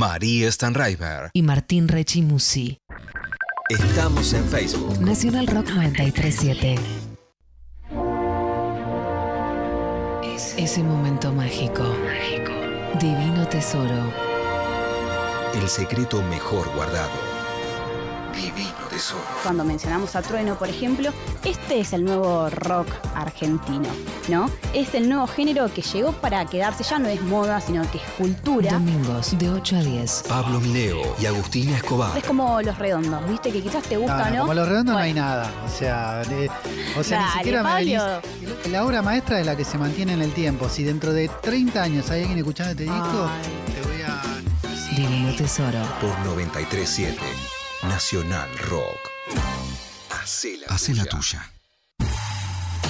María 0.00 0.50
Stanraiver. 0.50 1.28
y 1.34 1.42
Martín 1.42 1.86
Rechimusi. 1.86 2.78
Estamos 3.68 4.32
en 4.32 4.48
Facebook. 4.48 4.98
Nacional 4.98 5.46
Rock 5.46 5.68
937. 5.74 6.76
Ese 10.56 10.82
momento 10.82 11.34
mágico. 11.34 11.84
Divino 12.98 13.46
tesoro. 13.48 14.10
El 15.60 15.68
secreto 15.68 16.22
mejor 16.22 16.74
guardado. 16.74 17.10
Divino 18.34 18.79
tesoro. 18.90 19.22
Cuando 19.42 19.64
mencionamos 19.64 20.14
a 20.16 20.22
Trueno, 20.22 20.56
por 20.56 20.68
ejemplo, 20.68 21.10
este 21.44 21.80
es 21.80 21.92
el 21.92 22.04
nuevo 22.04 22.50
rock 22.50 22.88
argentino, 23.14 23.88
¿no? 24.28 24.50
Es 24.74 24.94
el 24.94 25.08
nuevo 25.08 25.26
género 25.26 25.72
que 25.72 25.82
llegó 25.82 26.12
para 26.12 26.44
quedarse, 26.46 26.82
ya 26.84 26.98
no 26.98 27.08
es 27.08 27.22
moda, 27.22 27.60
sino 27.60 27.88
que 27.90 27.98
es 27.98 28.04
cultura. 28.18 28.72
Domingos 28.72 29.38
de 29.38 29.48
8 29.50 29.76
a 29.76 29.82
10. 29.82 30.24
Pablo 30.28 30.60
Mineo 30.60 31.00
y 31.20 31.26
Agustina 31.26 31.76
Escobar. 31.76 32.16
Es 32.18 32.24
como 32.24 32.60
los 32.62 32.76
redondos, 32.78 33.28
¿viste? 33.28 33.50
Que 33.52 33.62
quizás 33.62 33.82
te 33.84 33.96
gusta, 33.96 34.18
No, 34.18 34.24
¿no? 34.24 34.30
no, 34.36 34.40
como 34.42 34.54
los 34.54 34.68
redondos 34.68 34.94
no 34.94 35.00
hay 35.00 35.14
nada. 35.14 35.50
O 35.66 35.68
sea, 35.70 36.18
de- 36.24 36.50
o 36.98 37.02
sea 37.04 37.26
ni 37.26 37.32
siquiera 37.38 37.62
me 37.62 37.68
Pablo. 37.70 38.20
venís- 38.32 38.70
La 38.70 38.84
obra 38.84 39.00
maestra 39.02 39.40
es 39.40 39.46
la 39.46 39.56
que 39.56 39.64
se 39.64 39.78
mantiene 39.78 40.12
en 40.14 40.22
el 40.22 40.32
tiempo. 40.32 40.68
Si 40.68 40.82
dentro 40.84 41.12
de 41.12 41.28
30 41.40 41.82
años 41.82 42.10
hay 42.10 42.20
alguien 42.20 42.38
escuchando 42.38 42.72
este 42.72 42.84
disco, 42.84 43.28
Ay. 43.28 43.72
te 43.74 43.88
voy 43.88 44.02
a. 44.02 44.20
Divino 44.96 45.32
tesoro. 45.36 45.78
Por 46.00 46.10
937. 46.26 47.16
Nacional 47.82 48.48
Rock. 48.68 49.10
Hacé 50.10 50.58
la, 50.58 51.04
tuya. 51.06 51.50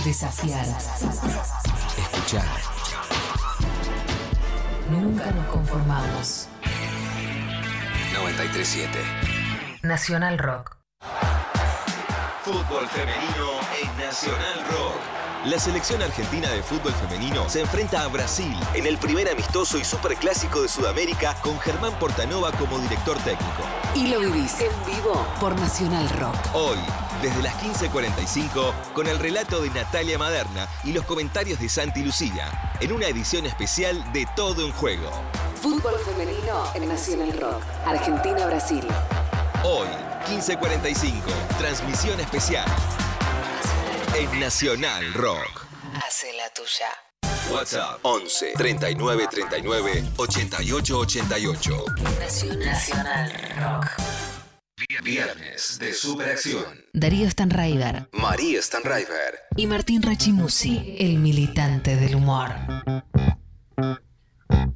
Desafiar. 0.05 0.67
Escuchar. 1.97 2.45
Nunca 4.91 5.31
nos 5.31 5.47
conformamos. 5.47 6.49
937. 8.15 8.99
Nacional 9.83 10.39
Rock. 10.39 10.77
Fútbol 12.45 12.89
femenino 12.89 13.61
en 13.81 13.97
Nacional 13.97 14.65
Rock. 14.71 15.20
La 15.47 15.59
selección 15.59 16.03
argentina 16.03 16.51
de 16.51 16.63
fútbol 16.63 16.93
femenino 16.93 17.49
se 17.49 17.61
enfrenta 17.61 18.03
a 18.03 18.09
Brasil 18.09 18.55
en 18.75 18.87
el 18.87 18.99
primer 18.99 19.27
amistoso 19.27 19.79
y 19.79 19.85
superclásico 19.85 20.61
de 20.61 20.69
Sudamérica 20.69 21.35
con 21.41 21.59
Germán 21.61 21.99
Portanova 21.99 22.53
como 22.53 22.79
director 22.79 23.17
técnico. 23.21 23.63
Y 23.95 24.09
lo 24.09 24.21
vivís 24.21 24.61
en 24.61 24.71
vivo 24.85 25.27
por 25.41 25.59
Nacional 25.59 26.07
Rock. 26.11 26.37
Hoy, 26.53 26.77
desde 27.23 27.43
las 27.43 27.55
15.45, 27.55 28.93
con 28.93 29.07
el 29.07 29.19
relato 29.19 29.63
de 29.63 29.71
Natalia 29.71 30.19
Maderna 30.19 30.69
y 30.85 30.93
los 30.93 31.07
comentarios 31.07 31.59
de 31.59 31.71
Santi 31.71 32.03
Lucía, 32.03 32.75
en 32.79 32.93
una 32.93 33.07
edición 33.07 33.47
especial 33.47 34.13
de 34.13 34.29
Todo 34.37 34.67
en 34.67 34.73
Juego. 34.73 35.11
Fútbol 35.55 35.95
femenino 36.05 36.65
en 36.75 36.87
Nacional 36.87 37.33
Rock. 37.41 37.63
Argentina-Brasil. 37.87 38.87
Hoy, 39.65 39.89
15.45, 40.27 41.23
transmisión 41.59 42.21
especial 42.21 42.67
en 44.17 44.41
Nacional 44.41 45.13
Rock. 45.15 45.67
Hace 46.07 46.33
la 46.37 46.49
tuya. 46.55 46.89
WhatsApp 47.53 47.99
11 48.03 48.53
39 48.57 49.29
39 49.31 50.05
88 50.17 50.99
88. 50.99 51.85
Nacional 52.59 53.33
Rock. 53.59 53.87
Viernes 55.03 55.79
de 55.79 55.93
Superacción. 55.95 56.85
Darío 56.93 57.31
Stanraiver 57.31 58.09
María 58.13 58.61
Stanraiver. 58.63 59.41
y 59.57 59.67
Martín 59.67 60.03
Rechimusi, 60.03 60.97
el 60.99 61.19
militante 61.19 61.97
del 61.97 62.17
humor. 62.17 62.51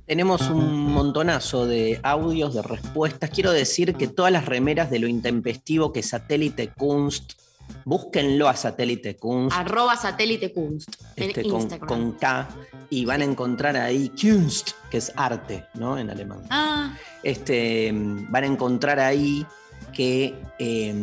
Tenemos 0.07 0.43
un 0.43 0.93
montonazo 0.93 1.67
de 1.67 1.99
audios, 2.03 2.55
de 2.55 2.63
respuestas. 2.63 3.31
Quiero 3.31 3.53
decir 3.53 3.95
que 3.95 4.07
todas 4.07 4.31
las 4.31 4.45
remeras 4.47 4.91
de 4.91 4.99
lo 4.99 5.09
intempestivo 5.09 5.93
que 5.93 6.03
Satélite 6.03 6.69
Kunst, 6.69 7.33
búsquenlo 7.85 8.49
a 8.49 8.57
Satélite 8.57 9.17
Kunst 9.17 9.57
Arroba 9.57 9.97
satélite 9.97 10.53
kunst 10.53 10.95
en 11.17 11.29
este, 11.29 11.43
con, 11.43 11.61
Instagram. 11.61 11.89
con 11.89 12.13
K 12.13 12.49
y 12.91 13.05
van 13.05 13.23
a 13.23 13.25
encontrar 13.25 13.77
ahí 13.77 14.11
Kunst, 14.11 14.71
que 14.91 14.99
es 14.99 15.13
arte, 15.17 15.65
¿no? 15.75 15.99
En 15.99 16.11
alemán. 16.11 16.43
Ah, 16.51 16.97
Este, 17.23 17.91
van 17.93 18.45
a 18.45 18.47
encontrar 18.47 19.01
ahí 19.01 19.47
que 19.93 20.35
eh, 20.59 20.95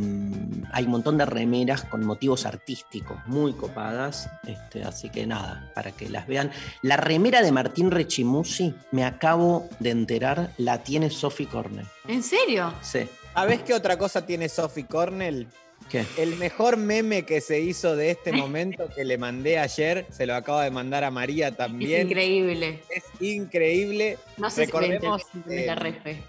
hay 0.71 0.85
un 0.85 0.91
montón 0.91 1.17
de 1.17 1.25
remeras 1.25 1.83
con 1.85 2.05
motivos 2.05 2.45
artísticos 2.45 3.17
muy 3.25 3.53
copadas. 3.53 4.29
Este, 4.45 4.83
así 4.83 5.09
que 5.09 5.25
nada, 5.25 5.71
para 5.73 5.91
que 5.91 6.09
las 6.09 6.27
vean. 6.27 6.51
La 6.81 6.97
remera 6.97 7.41
de 7.41 7.51
Martín 7.51 7.89
Rechimusi, 7.91 8.73
me 8.91 9.05
acabo 9.05 9.67
de 9.79 9.91
enterar, 9.91 10.53
la 10.57 10.83
tiene 10.83 11.09
Sophie 11.09 11.47
Cornell. 11.47 11.87
¿en 12.07 12.23
serio? 12.23 12.73
Sí. 12.81 13.07
¿Sabés 13.33 13.63
qué 13.63 13.73
otra 13.73 13.97
cosa 13.97 14.25
tiene 14.25 14.49
Sophie 14.49 14.85
Cornell? 14.85 15.47
¿Qué? 15.91 16.05
El 16.17 16.35
mejor 16.37 16.77
meme 16.77 17.23
que 17.23 17.41
se 17.41 17.59
hizo 17.59 17.95
de 17.95 18.11
este 18.11 18.31
momento 18.31 18.87
que 18.95 19.03
le 19.03 19.17
mandé 19.17 19.59
ayer, 19.59 20.05
se 20.09 20.25
lo 20.25 20.35
acabo 20.35 20.59
de 20.61 20.71
mandar 20.71 21.03
a 21.03 21.11
María 21.11 21.49
Es 21.49 21.57
también. 21.57 22.07
increíble. 22.07 22.79
Es 22.89 23.03
increíble. 23.19 24.17
No 24.37 24.49
sé 24.49 24.61
si 24.61 24.65
Recordemos, 24.67 25.21
entendí 25.33 25.65
la 25.65 25.73
eh, 25.73 25.75
refe. 25.75 26.23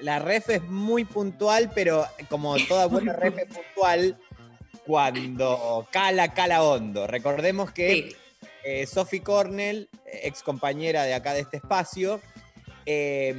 La 0.00 0.18
ref 0.18 0.50
es 0.50 0.62
muy 0.64 1.04
puntual, 1.04 1.70
pero 1.74 2.04
como 2.28 2.56
toda 2.66 2.86
buena 2.86 3.12
ref 3.14 3.38
es 3.38 3.46
puntual, 3.46 4.16
cuando 4.86 5.86
cala, 5.92 6.34
cala 6.34 6.62
hondo. 6.62 7.06
Recordemos 7.06 7.70
que 7.72 7.88
Sí. 8.10 8.16
eh, 8.64 8.86
Sophie 8.86 9.22
Cornell, 9.22 9.88
ex 10.22 10.42
compañera 10.42 11.04
de 11.04 11.14
acá 11.14 11.34
de 11.34 11.40
este 11.40 11.58
espacio, 11.58 12.20
eh, 12.86 13.34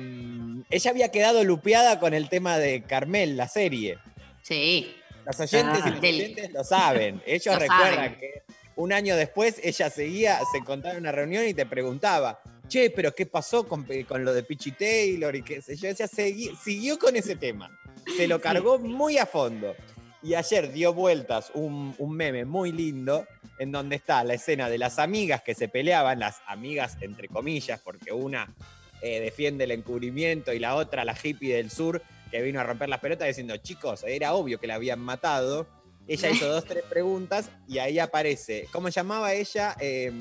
ella 0.70 0.92
había 0.92 1.12
quedado 1.12 1.44
lupeada 1.44 2.00
con 2.00 2.14
el 2.14 2.30
tema 2.30 2.58
de 2.58 2.84
Carmel, 2.84 3.36
la 3.36 3.48
serie. 3.48 3.98
Sí. 4.42 4.96
Los 5.30 5.40
oyentes 5.40 5.80
Ah, 5.84 5.88
y 5.88 5.92
los 5.92 6.02
del- 6.02 6.16
oyentes 6.16 6.52
lo 6.54 6.64
saben. 6.64 7.22
Ellos 7.26 7.54
Lo 7.56 7.60
recuerdan 7.60 7.96
saben. 7.96 8.16
que 8.18 8.42
un 8.76 8.94
año 8.94 9.16
después 9.16 9.60
ella 9.64 9.90
seguía, 9.90 10.40
se 10.52 10.58
encontraba 10.60 10.96
en 10.96 11.02
una 11.02 11.12
reunión 11.12 11.46
y 11.48 11.54
te 11.54 11.66
preguntaba, 11.66 12.40
che, 12.68 12.90
pero 12.90 13.14
¿qué 13.14 13.26
pasó 13.26 13.68
con, 13.68 13.86
con 14.08 14.24
lo 14.26 14.34
de 14.34 14.44
Pichi 14.44 14.72
Taylor 14.72 15.36
y 15.36 15.42
qué 15.44 15.62
sé 15.62 15.76
yo? 15.76 15.90
Ella 15.90 16.08
segui- 16.08 16.58
siguió 16.64 16.98
con 16.98 17.16
ese 17.16 17.36
tema. 17.36 17.70
Se 18.18 18.28
lo 18.28 18.40
cargó 18.42 18.80
muy 18.80 19.18
a 19.18 19.26
fondo. 19.26 19.76
Y 20.22 20.34
ayer 20.34 20.72
dio 20.74 20.94
vueltas 20.94 21.52
un, 21.54 21.96
un 21.98 22.14
meme 22.16 22.44
muy 22.46 22.72
lindo 22.74 23.26
en 23.58 23.72
donde 23.72 23.96
está 23.98 24.24
la 24.24 24.34
escena 24.34 24.70
de 24.70 24.78
las 24.78 25.00
amigas 25.00 25.42
que 25.44 25.54
se 25.56 25.68
peleaban, 25.70 26.20
las 26.20 26.38
amigas 26.48 26.98
entre 27.02 27.28
comillas, 27.30 27.80
porque 27.82 28.12
una 28.12 28.54
eh, 29.02 29.20
defiende 29.22 29.64
el 29.66 29.72
encubrimiento 29.72 30.52
y 30.54 30.60
la 30.60 30.76
otra, 30.76 31.06
la 31.06 31.16
hippie 31.22 31.56
del 31.56 31.70
sur, 31.72 32.02
que 32.32 32.42
vino 32.42 32.60
a 32.60 32.64
romper 32.64 32.90
las 32.90 33.00
pelotas 33.00 33.28
diciendo, 33.28 33.58
chicos, 33.58 34.04
era 34.08 34.34
obvio 34.34 34.60
que 34.60 34.68
la 34.68 34.76
habían 34.76 35.00
matado. 35.00 35.68
Ella 36.08 36.30
hizo 36.30 36.48
dos, 36.52 36.66
tres 36.66 36.84
preguntas 36.90 37.50
y 37.68 37.78
ahí 37.80 38.00
aparece, 38.00 38.68
¿cómo 38.72 38.90
llamaba 38.90 39.34
ella? 39.34 39.76
Eh, 39.80 40.12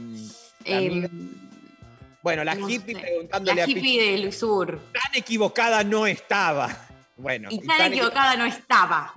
la 0.64 0.70
Eh, 0.72 0.76
amiga- 0.88 1.08
bueno, 2.22 2.44
la 2.44 2.54
no 2.54 2.68
hippie 2.68 2.94
sé. 2.94 3.00
preguntándole 3.00 3.56
la 3.56 3.62
a 3.62 3.66
Pichi, 3.66 3.78
hippie 3.78 4.10
del 4.12 4.32
sur. 4.32 4.78
tan 4.92 5.14
equivocada 5.14 5.84
no 5.84 6.06
estaba. 6.06 6.68
Bueno, 7.20 7.48
Y 7.50 7.56
y 7.56 7.58
tan 7.66 7.78
tan 7.78 7.92
equivocada 7.92 8.36
no 8.36 8.46
estaba. 8.46 9.12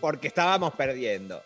porque 0.00 0.28
estábamos 0.28 0.72
perdiendo. 0.74 1.42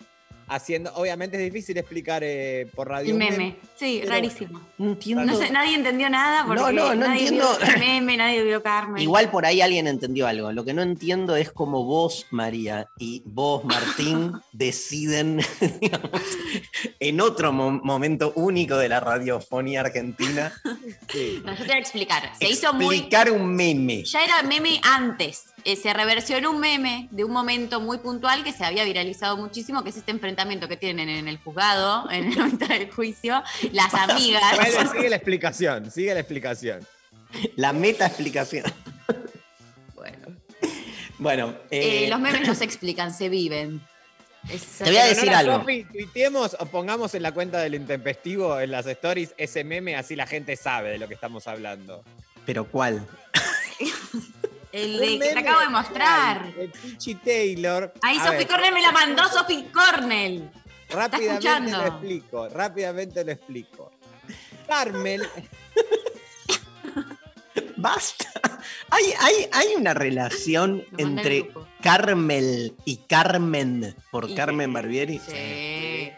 Haciendo. 0.48 0.92
Obviamente 0.94 1.36
es 1.36 1.42
difícil 1.52 1.76
explicar 1.78 2.22
eh, 2.24 2.66
por 2.74 2.88
radio. 2.88 3.06
El 3.08 3.12
un 3.14 3.18
meme. 3.18 3.56
Sí, 3.76 3.98
pero- 4.00 4.12
rarísimo. 4.12 4.60
No 4.78 4.86
entiendo. 4.90 5.24
No 5.24 5.36
sé, 5.36 5.50
nadie 5.50 5.74
entendió 5.74 6.08
nada 6.10 6.44
porque 6.46 6.62
No, 6.62 6.72
no, 6.72 6.94
no 6.94 7.06
nadie 7.06 7.22
entiendo. 7.28 7.48
vio 7.60 7.68
el 7.74 7.78
meme, 7.80 8.16
nadie 8.16 8.42
vio 8.44 8.62
Carmen. 8.62 9.02
Igual 9.02 9.30
por 9.30 9.44
ahí 9.46 9.60
alguien 9.60 9.86
entendió 9.86 10.26
algo. 10.26 10.52
Lo 10.52 10.64
que 10.64 10.72
no 10.74 10.82
entiendo 10.82 11.36
es 11.36 11.50
cómo 11.52 11.84
vos, 11.84 12.26
María, 12.30 12.88
y 12.98 13.22
vos, 13.24 13.64
Martín, 13.64 14.32
deciden, 14.52 15.40
digamos, 15.80 16.10
en 17.00 17.20
otro 17.20 17.52
mo- 17.52 17.80
momento 17.82 18.32
único 18.36 18.76
de 18.76 18.88
la 18.88 19.00
radiofonía 19.00 19.80
argentina, 19.80 20.52
Sí. 21.12 21.42
No, 21.44 21.52
yo 21.52 21.58
te 21.58 21.64
voy 21.68 21.76
a 21.76 21.78
explicar. 21.78 22.32
Se 22.38 22.48
hizo 22.48 22.72
muy. 22.72 22.96
explicar 22.96 23.30
un 23.30 23.54
meme. 23.54 24.04
Ya 24.04 24.24
era 24.24 24.42
meme 24.42 24.80
antes. 24.82 25.44
Eh, 25.68 25.76
se 25.76 25.92
reversionó 25.92 26.52
un 26.52 26.60
meme 26.60 27.08
de 27.10 27.24
un 27.24 27.30
momento 27.30 27.78
muy 27.78 27.98
puntual 27.98 28.42
que 28.42 28.54
se 28.54 28.64
había 28.64 28.84
viralizado 28.84 29.36
muchísimo, 29.36 29.84
que 29.84 29.90
es 29.90 29.98
este 29.98 30.10
enfrentamiento 30.12 30.66
que 30.66 30.78
tienen 30.78 31.10
en 31.10 31.28
el 31.28 31.36
juzgado, 31.36 32.10
en 32.10 32.34
la 32.34 32.46
mitad 32.46 32.68
del 32.68 32.90
juicio, 32.90 33.42
las 33.72 33.92
amigas. 33.92 34.42
Bueno, 34.56 34.90
sigue 34.90 35.10
la 35.10 35.16
explicación, 35.16 35.90
sigue 35.90 36.14
la 36.14 36.20
explicación. 36.20 36.80
La 37.56 37.74
meta 37.74 38.06
explicación. 38.06 38.64
Bueno, 39.94 40.38
Bueno, 41.18 41.54
eh, 41.70 42.06
eh, 42.06 42.08
los 42.08 42.18
memes 42.18 42.48
no 42.48 42.54
se 42.54 42.64
explican, 42.64 43.12
se 43.12 43.28
viven. 43.28 43.82
Te 44.78 44.84
voy 44.84 44.96
a 44.96 45.06
En 45.06 45.14
decir 45.16 45.30
a 45.34 45.40
algo. 45.40 45.66
Tuiteemos 45.92 46.56
o 46.58 46.64
pongamos 46.64 47.14
en 47.14 47.22
la 47.22 47.32
cuenta 47.32 47.58
del 47.58 47.74
intempestivo, 47.74 48.58
en 48.58 48.70
las 48.70 48.86
stories, 48.86 49.34
ese 49.36 49.64
meme, 49.64 49.96
así 49.96 50.16
la 50.16 50.26
gente 50.26 50.56
sabe 50.56 50.92
de 50.92 50.98
lo 50.98 51.08
que 51.08 51.14
estamos 51.14 51.46
hablando. 51.46 52.02
pero 52.46 52.64
¿cuál? 52.64 53.06
El 54.72 54.98
de 54.98 55.18
que 55.18 55.32
te 55.34 55.38
acabo 55.38 55.60
de 55.60 55.68
mostrar. 55.68 56.54
De 56.54 56.68
Pichi 56.68 57.14
Taylor. 57.16 57.92
Ahí 58.02 58.18
A 58.18 58.24
Sophie 58.26 58.46
Cornell 58.46 58.74
me 58.74 58.82
la 58.82 58.92
mandó 58.92 59.24
Sophie 59.28 59.70
Cornell. 59.72 60.50
Rápidamente 60.90 61.70
lo 61.70 61.86
explico, 61.86 62.48
rápidamente 62.48 63.24
lo 63.24 63.32
explico. 63.32 63.92
Carmel, 64.66 65.26
Basta. 67.76 68.26
Hay, 68.90 69.04
hay, 69.20 69.48
hay 69.52 69.74
una 69.76 69.94
relación 69.94 70.84
entre. 70.96 71.50
Carmel 71.80 72.74
y 72.84 72.96
Carmen 72.96 73.94
por 74.10 74.28
Y- 74.28 74.34
Carmen 74.34 74.72
Barbieri. 74.72 75.20
Sí. 75.20 76.10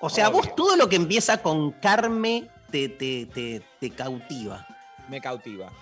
O 0.00 0.10
sea, 0.10 0.28
Obvio. 0.28 0.42
vos 0.42 0.54
todo 0.54 0.76
lo 0.76 0.88
que 0.88 0.96
empieza 0.96 1.40
con 1.42 1.72
Carme 1.72 2.48
te, 2.70 2.90
te, 2.90 3.24
te, 3.26 3.62
te 3.80 3.90
cautiva. 3.90 4.66
me 5.08 5.20
cautiva. 5.20 5.72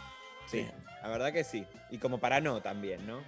Sí. 0.49 0.65
La 1.07 1.13
verdad 1.13 1.33
que 1.33 1.45
sí. 1.45 1.65
Y 1.91 1.99
como 1.99 2.19
para 2.19 2.41
no 2.41 2.61
también, 2.61 3.07
¿no? 3.07 3.23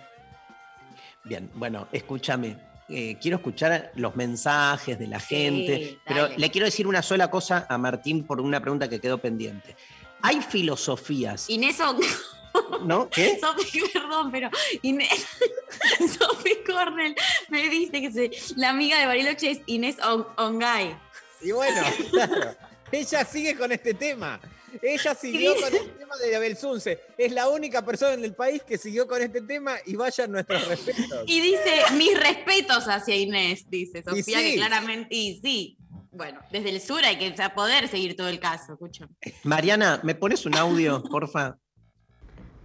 Bien, 1.25 1.49
bueno, 1.55 1.87
escúchame. 1.93 2.57
Eh, 2.89 3.17
quiero 3.21 3.37
escuchar 3.37 3.93
los 3.95 4.17
mensajes 4.17 4.99
de 4.99 5.07
la 5.07 5.21
Sí, 5.21 5.35
gente, 5.37 5.99
pero 6.07 6.29
le 6.37 6.51
quiero 6.51 6.65
decir 6.65 6.87
una 6.87 7.03
sola 7.03 7.31
cosa 7.31 7.67
a 7.69 7.77
Martín 7.79 8.25
por 8.25 8.41
una 8.41 8.61
pregunta 8.61 8.89
que 8.89 8.99
quedó 8.99 9.19
pendiente. 9.19 9.77
Hay 10.23 10.41
filosofías, 10.41 11.49
Inés 11.51 11.79
¿no? 12.83 13.09
¿Qué? 13.11 13.39
Sophie, 13.41 13.83
perdón, 13.93 14.33
pero 14.33 14.51
Inés, 14.83 15.09
Sophie 16.19 16.65
Cornell 16.67 17.15
me 17.51 17.69
dice 17.69 18.01
que 18.01 18.11
se- 18.11 18.31
la 18.57 18.71
amiga 18.71 18.99
de 18.99 19.07
Bariloche 19.07 19.51
es 19.51 19.61
Inés 19.67 19.99
On- 20.03 20.27
Ongay. 20.37 20.97
Y 21.43 21.53
bueno, 21.53 21.83
claro, 22.11 22.57
ella 22.91 23.25
sigue 23.25 23.55
con 23.57 23.71
este 23.71 23.95
tema. 23.95 24.41
Ella 24.83 25.15
siguió 25.15 25.55
con 25.55 25.75
el 25.75 25.91
tema 25.97 26.17
de 26.17 26.37
Abel 26.37 26.57
Sunce. 26.57 27.01
Es 27.17 27.33
la 27.33 27.49
única 27.49 27.85
persona 27.85 28.15
en 28.15 28.25
el 28.25 28.35
país 28.35 28.63
que 28.63 28.79
siguió 28.79 29.07
con 29.07 29.23
este 29.23 29.43
tema 29.43 29.77
y 29.87 29.97
vayan 29.97 30.33
nuestros 30.33 30.67
respetos. 30.69 31.25
Y 31.27 31.41
dice, 31.41 31.83
mis 31.97 32.19
respetos 32.19 32.89
hacia 32.89 33.17
Inés, 33.17 33.69
dice 33.69 34.03
Sofía, 34.03 34.39
sí. 34.39 34.51
que 34.51 34.55
claramente, 34.57 35.15
y 35.15 35.41
sí. 35.41 35.79
Bueno, 36.11 36.41
desde 36.51 36.71
el 36.71 36.81
sur 36.81 37.05
hay 37.05 37.19
que 37.19 37.35
poder 37.55 37.89
seguir 37.89 38.17
todo 38.17 38.29
el 38.29 38.41
caso, 38.41 38.73
escucho. 38.73 39.09
Mariana, 39.45 40.01
¿me 40.03 40.15
pones 40.15 40.47
un 40.47 40.57
audio, 40.57 41.03
porfa? 41.03 41.59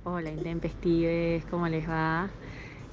Hola, 0.06 0.30
intempestives, 0.30 1.45
¿cómo 1.45 1.68
les 1.68 1.88
va? 1.88 2.30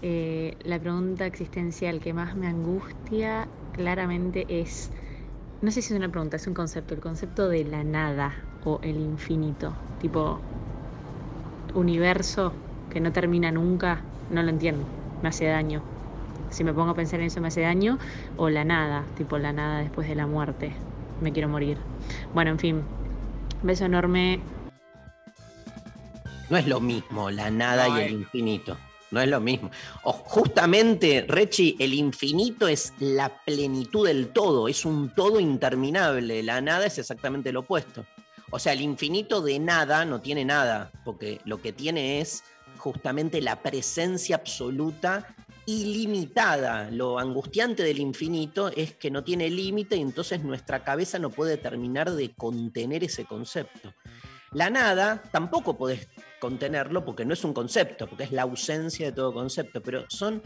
Eh, 0.03 0.57
la 0.65 0.79
pregunta 0.79 1.27
existencial 1.27 2.01
que 2.01 2.13
más 2.13 2.37
me 2.37 2.47
angustia 2.47 3.49
claramente 3.75 4.47
es, 4.49 4.91
no 5.63 5.71
sé 5.71 5.83
si 5.83 5.93
es 5.93 5.99
una 5.99 6.09
pregunta, 6.09 6.37
es 6.37 6.47
un 6.47 6.55
concepto, 6.55 6.95
el 6.95 7.01
concepto 7.01 7.49
de 7.49 7.65
la 7.65 7.85
nada 7.85 8.35
o 8.65 8.81
el 8.83 8.97
infinito, 8.97 9.75
tipo 10.01 10.41
universo 11.75 12.53
que 12.91 13.01
no 13.01 13.13
termina 13.13 13.53
nunca, 13.53 14.03
no 14.31 14.43
lo 14.43 14.49
entiendo, 14.49 14.85
me 15.23 15.29
hace 15.29 15.47
daño. 15.47 15.83
Si 16.51 16.65
me 16.65 16.73
pongo 16.73 16.91
a 16.91 16.95
pensar 16.95 17.21
en 17.21 17.27
eso 17.27 17.41
me 17.41 17.49
hace 17.49 17.61
daño, 17.61 17.99
o 18.37 18.49
la 18.49 18.65
nada, 18.65 19.05
tipo 19.17 19.39
la 19.39 19.53
nada 19.53 19.81
después 19.81 20.09
de 20.09 20.15
la 20.17 20.27
muerte, 20.27 20.73
me 21.21 21.33
quiero 21.33 21.49
morir. 21.49 21.79
Bueno, 22.35 22.51
en 22.51 22.59
fin, 22.59 22.85
beso 23.63 23.85
enorme, 23.85 24.41
No 26.49 26.57
es 26.57 26.67
lo 26.67 26.81
mismo 26.81 27.31
la 27.31 27.51
nada 27.51 27.89
No, 27.89 28.01
y 28.01 28.03
el 28.03 28.13
infinito. 28.13 28.77
No 29.11 29.21
es 29.21 29.29
lo 29.29 29.41
mismo. 29.41 29.71
O 30.05 30.13
justamente, 30.13 31.25
Rechi, 31.27 31.77
el 31.79 31.95
infinito 31.95 32.69
es 32.69 32.93
la 33.01 33.29
plenitud 33.45 34.07
del 34.07 34.29
todo, 34.29 34.69
es 34.69 34.85
un 34.85 35.11
todo 35.15 35.41
interminable. 35.41 36.43
La 36.43 36.61
nada 36.61 36.87
es 36.87 36.99
exactamente 36.99 37.53
lo 37.53 37.61
opuesto. 37.61 38.07
O 38.51 38.59
sea, 38.59 38.73
el 38.73 38.81
infinito 38.81 39.41
de 39.41 39.59
nada 39.59 40.05
no 40.05 40.21
tiene 40.21 40.45
nada, 40.45 40.91
porque 41.05 41.41
lo 41.45 41.61
que 41.61 41.73
tiene 41.73 42.21
es 42.21 42.45
justamente 42.79 43.41
la 43.41 43.63
presencia 43.63 44.37
absoluta 44.37 45.35
ilimitada. 45.67 46.91
Lo 46.91 47.19
angustiante 47.19 47.83
del 47.83 48.01
infinito 48.01 48.69
es 48.69 48.95
que 48.95 49.11
no 49.11 49.23
tiene 49.23 49.51
límite 49.51 49.97
y 49.97 50.01
entonces 50.01 50.43
nuestra 50.43 50.83
cabeza 50.83 51.19
no 51.19 51.31
puede 51.31 51.57
terminar 51.57 52.11
de 52.11 52.33
contener 52.33 53.05
ese 53.05 53.25
concepto. 53.25 53.93
La 54.53 54.69
nada 54.69 55.23
tampoco 55.31 55.77
podés 55.77 56.09
contenerlo 56.41 57.05
porque 57.05 57.25
no 57.25 57.35
es 57.35 57.45
un 57.45 57.53
concepto, 57.53 58.09
porque 58.09 58.25
es 58.25 58.33
la 58.33 58.43
ausencia 58.43 59.07
de 59.07 59.13
todo 59.13 59.33
concepto, 59.33 59.81
pero 59.81 60.07
son 60.09 60.43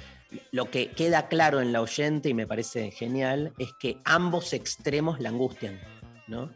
lo 0.51 0.71
que 0.71 0.91
queda 0.91 1.29
claro 1.29 1.61
en 1.63 1.73
la 1.73 1.81
oyente 1.81 2.29
y 2.29 2.35
me 2.35 2.47
parece 2.47 2.91
genial 2.91 3.55
es 3.59 3.73
que 3.81 3.99
ambos 4.05 4.53
extremos 4.53 5.21
la 5.21 5.31
angustian, 5.31 5.81
¿no? 6.27 6.51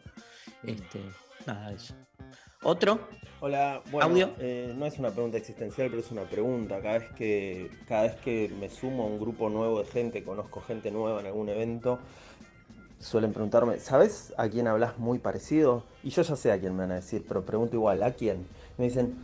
Este, 0.62 1.00
nada, 1.46 1.72
eso. 1.72 1.94
¿Otro? 2.62 3.08
Hola, 3.40 3.82
bueno, 3.92 4.10
Audio. 4.10 4.34
eh, 4.40 4.74
no 4.76 4.84
es 4.84 4.98
una 4.98 5.10
pregunta 5.12 5.38
existencial, 5.38 5.88
pero 5.88 6.02
es 6.02 6.10
una 6.10 6.24
pregunta. 6.24 6.82
Cada 6.82 6.98
vez 6.98 7.10
que 7.12 7.70
cada 7.86 8.02
vez 8.02 8.16
que 8.16 8.50
me 8.60 8.68
sumo 8.68 9.04
a 9.04 9.06
un 9.06 9.20
grupo 9.20 9.48
nuevo 9.48 9.80
de 9.82 9.86
gente, 9.86 10.24
conozco 10.24 10.60
gente 10.60 10.90
nueva 10.90 11.20
en 11.20 11.26
algún 11.26 11.48
evento, 11.48 12.00
suelen 13.00 13.32
preguntarme, 13.32 13.78
¿sabes 13.78 14.32
a 14.36 14.48
quién 14.48 14.66
hablas 14.68 14.98
muy 14.98 15.18
parecido? 15.18 15.84
Y 16.02 16.10
yo 16.10 16.22
ya 16.22 16.36
sé 16.36 16.52
a 16.52 16.58
quién 16.58 16.74
me 16.74 16.80
van 16.82 16.92
a 16.92 16.96
decir, 16.96 17.24
pero 17.26 17.44
pregunto 17.44 17.76
igual, 17.76 18.02
¿a 18.02 18.12
quién? 18.12 18.46
Me 18.76 18.86
dicen, 18.86 19.16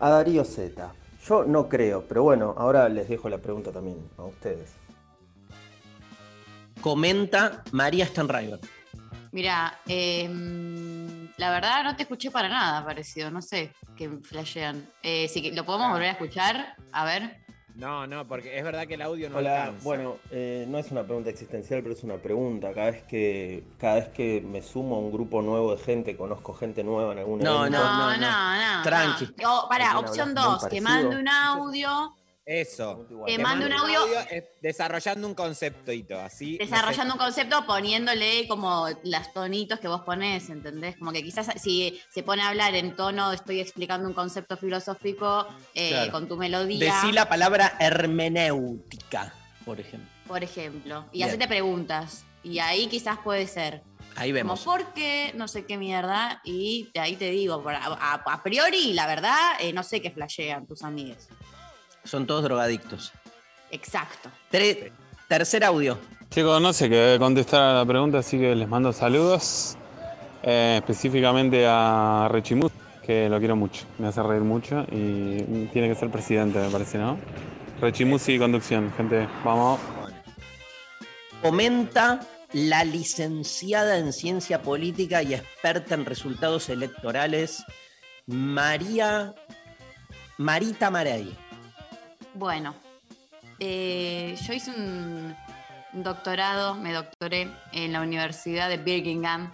a 0.00 0.10
Darío 0.10 0.44
Z. 0.44 0.92
Yo 1.26 1.44
no 1.44 1.68
creo, 1.68 2.04
pero 2.06 2.22
bueno, 2.22 2.54
ahora 2.56 2.88
les 2.88 3.08
dejo 3.08 3.28
la 3.28 3.38
pregunta 3.38 3.72
también 3.72 3.98
a 4.16 4.22
ustedes. 4.24 4.70
Comenta 6.80 7.64
María 7.72 8.06
Stanriver. 8.06 8.60
Mira, 9.32 9.78
em, 9.86 11.28
la 11.36 11.50
verdad 11.50 11.84
no 11.84 11.96
te 11.96 12.02
escuché 12.04 12.30
para 12.30 12.48
nada 12.48 12.84
parecido, 12.84 13.30
no 13.30 13.42
sé 13.42 13.72
qué 13.96 14.08
flashean. 14.22 14.88
Eh, 15.02 15.28
si 15.28 15.42
que- 15.42 15.52
lo 15.52 15.64
podemos 15.64 15.90
volver 15.90 16.08
a 16.08 16.12
escuchar, 16.12 16.76
a 16.92 17.04
ver. 17.04 17.44
No, 17.78 18.08
no, 18.08 18.26
porque 18.26 18.58
es 18.58 18.64
verdad 18.64 18.88
que 18.88 18.94
el 18.94 19.02
audio 19.02 19.30
no 19.30 19.38
Hola, 19.38 19.62
alcanza. 19.66 19.84
bueno, 19.84 20.16
eh, 20.32 20.66
no 20.68 20.78
es 20.78 20.90
una 20.90 21.04
pregunta 21.04 21.30
existencial, 21.30 21.80
pero 21.80 21.94
es 21.94 22.02
una 22.02 22.16
pregunta. 22.16 22.72
Cada 22.74 22.90
vez 22.90 23.04
que 23.04 23.62
cada 23.78 23.94
vez 23.94 24.08
que 24.08 24.40
me 24.40 24.62
sumo 24.62 24.96
a 24.96 24.98
un 24.98 25.12
grupo 25.12 25.42
nuevo 25.42 25.76
de 25.76 25.80
gente, 25.82 26.16
conozco 26.16 26.54
gente 26.54 26.82
nueva 26.82 27.12
en 27.12 27.20
algún 27.20 27.38
No, 27.38 27.60
evento. 27.66 27.78
no, 27.78 27.84
No, 28.10 28.16
no, 28.16 28.76
no. 28.78 28.82
Tranqui. 28.82 29.28
no. 29.40 29.54
Oh, 29.60 29.68
¿Alguien 29.70 29.96
opción 29.96 30.28
hablas 30.30 30.44
muy 30.44 30.54
2, 30.60 30.66
que 30.68 30.80
mande 30.80 31.16
un 31.18 31.28
audio 31.28 32.14
Eso. 32.50 33.06
Que 33.26 33.38
mande 33.38 33.66
un 33.66 33.72
audio. 33.74 34.00
eh, 34.30 34.52
desarrollando 34.62 35.28
un 35.28 35.34
conceptito, 35.34 36.18
así. 36.18 36.56
desarrollando 36.56 37.12
un 37.14 37.18
concepto, 37.18 37.66
poniéndole 37.66 38.48
como 38.48 38.86
los 39.04 39.32
tonitos 39.34 39.78
que 39.80 39.86
vos 39.86 40.00
ponés, 40.00 40.48
¿entendés? 40.48 40.96
Como 40.96 41.12
que 41.12 41.22
quizás 41.22 41.48
si 41.60 42.00
se 42.08 42.22
pone 42.22 42.40
a 42.40 42.48
hablar 42.48 42.74
en 42.74 42.96
tono, 42.96 43.32
estoy 43.32 43.60
explicando 43.60 44.08
un 44.08 44.14
concepto 44.14 44.56
filosófico 44.56 45.46
eh, 45.74 45.90
Claro. 45.90 46.12
con 46.12 46.26
tu 46.26 46.38
melodía, 46.38 46.78
Decí 46.94 47.12
la 47.12 47.28
palabra 47.28 47.76
hermenéutica, 47.80 49.34
por 49.66 49.78
ejemplo. 49.80 50.08
por 50.26 50.42
ejemplo, 50.42 51.04
y 51.12 51.18
Bien. 51.18 51.28
hacete 51.28 51.48
preguntas. 51.48 52.24
Y 52.42 52.60
ahí 52.60 52.86
quizás 52.86 53.18
puede 53.18 53.46
ser. 53.46 53.82
Ahí 54.16 54.30
Como, 54.30 54.34
vemos. 54.34 54.60
¿por 54.64 54.94
qué? 54.94 55.32
No 55.34 55.48
sé 55.48 55.64
qué 55.66 55.76
mierda. 55.76 56.40
Y 56.44 56.88
de 56.94 57.00
ahí 57.00 57.16
te 57.16 57.30
digo, 57.30 57.62
por- 57.62 57.74
a, 57.74 57.84
a- 57.84 58.22
a 58.24 58.42
priori, 58.42 58.92
la 58.94 59.06
verdad, 59.06 59.36
eh, 59.60 59.72
no 59.72 59.82
sé 59.82 60.00
qué 60.00 60.10
flashean 60.10 60.66
tus 60.66 60.82
amigos. 60.82 61.28
Son 62.04 62.26
todos 62.26 62.42
drogadictos. 62.44 63.12
Exacto. 63.70 64.30
Tre- 64.50 64.90
tercer 65.28 65.64
audio. 65.64 65.98
Chicos, 66.30 66.60
no 66.60 66.72
sé 66.72 66.88
qué 66.90 67.16
contestar 67.18 67.60
a 67.62 67.74
la 67.74 67.86
pregunta, 67.86 68.18
así 68.18 68.38
que 68.38 68.54
les 68.54 68.68
mando 68.68 68.92
saludos. 68.92 69.76
Eh, 70.42 70.76
específicamente 70.78 71.66
a 71.68 72.28
Rechimus, 72.30 72.70
que 73.04 73.28
lo 73.28 73.38
quiero 73.38 73.56
mucho, 73.56 73.84
me 73.98 74.06
hace 74.08 74.22
reír 74.22 74.42
mucho 74.42 74.86
y 74.92 75.66
tiene 75.72 75.88
que 75.88 75.94
ser 75.96 76.10
presidente, 76.10 76.58
me 76.60 76.68
parece, 76.70 76.96
¿no? 76.98 77.18
Rechimus 77.80 78.28
y 78.28 78.38
conducción, 78.38 78.92
gente, 78.96 79.26
vamos. 79.44 79.80
comenta 81.42 82.20
la 82.52 82.84
licenciada 82.84 83.98
en 83.98 84.12
ciencia 84.12 84.62
política 84.62 85.22
y 85.22 85.34
experta 85.34 85.94
en 85.94 86.04
resultados 86.06 86.68
electorales, 86.68 87.64
María 88.26 89.34
Marita 90.38 90.90
Marey. 90.90 91.36
Bueno, 92.38 92.72
eh, 93.58 94.38
yo 94.46 94.52
hice 94.52 94.70
un 94.70 95.34
doctorado, 95.92 96.76
me 96.76 96.92
doctoré 96.92 97.50
en 97.72 97.92
la 97.92 98.00
Universidad 98.00 98.68
de 98.68 98.76
Birmingham 98.76 99.52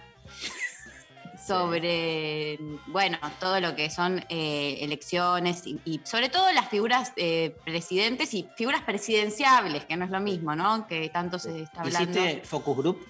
sobre, 1.47 2.59
bueno, 2.85 3.17
todo 3.39 3.59
lo 3.59 3.75
que 3.75 3.89
son 3.89 4.23
eh, 4.29 4.77
elecciones 4.81 5.65
y, 5.65 5.79
y 5.83 5.99
sobre 6.03 6.29
todo 6.29 6.51
las 6.51 6.69
figuras 6.69 7.11
eh, 7.15 7.55
presidentes 7.65 8.35
y 8.35 8.47
figuras 8.55 8.83
presidenciables, 8.83 9.85
que 9.85 9.97
no 9.97 10.05
es 10.05 10.11
lo 10.11 10.19
mismo, 10.19 10.55
¿no? 10.55 10.85
Que 10.85 11.09
tanto 11.09 11.39
se 11.39 11.63
está 11.63 11.81
hablando. 11.81 12.11
¿Hiciste 12.11 12.41
focus 12.45 12.77
group? 12.77 13.07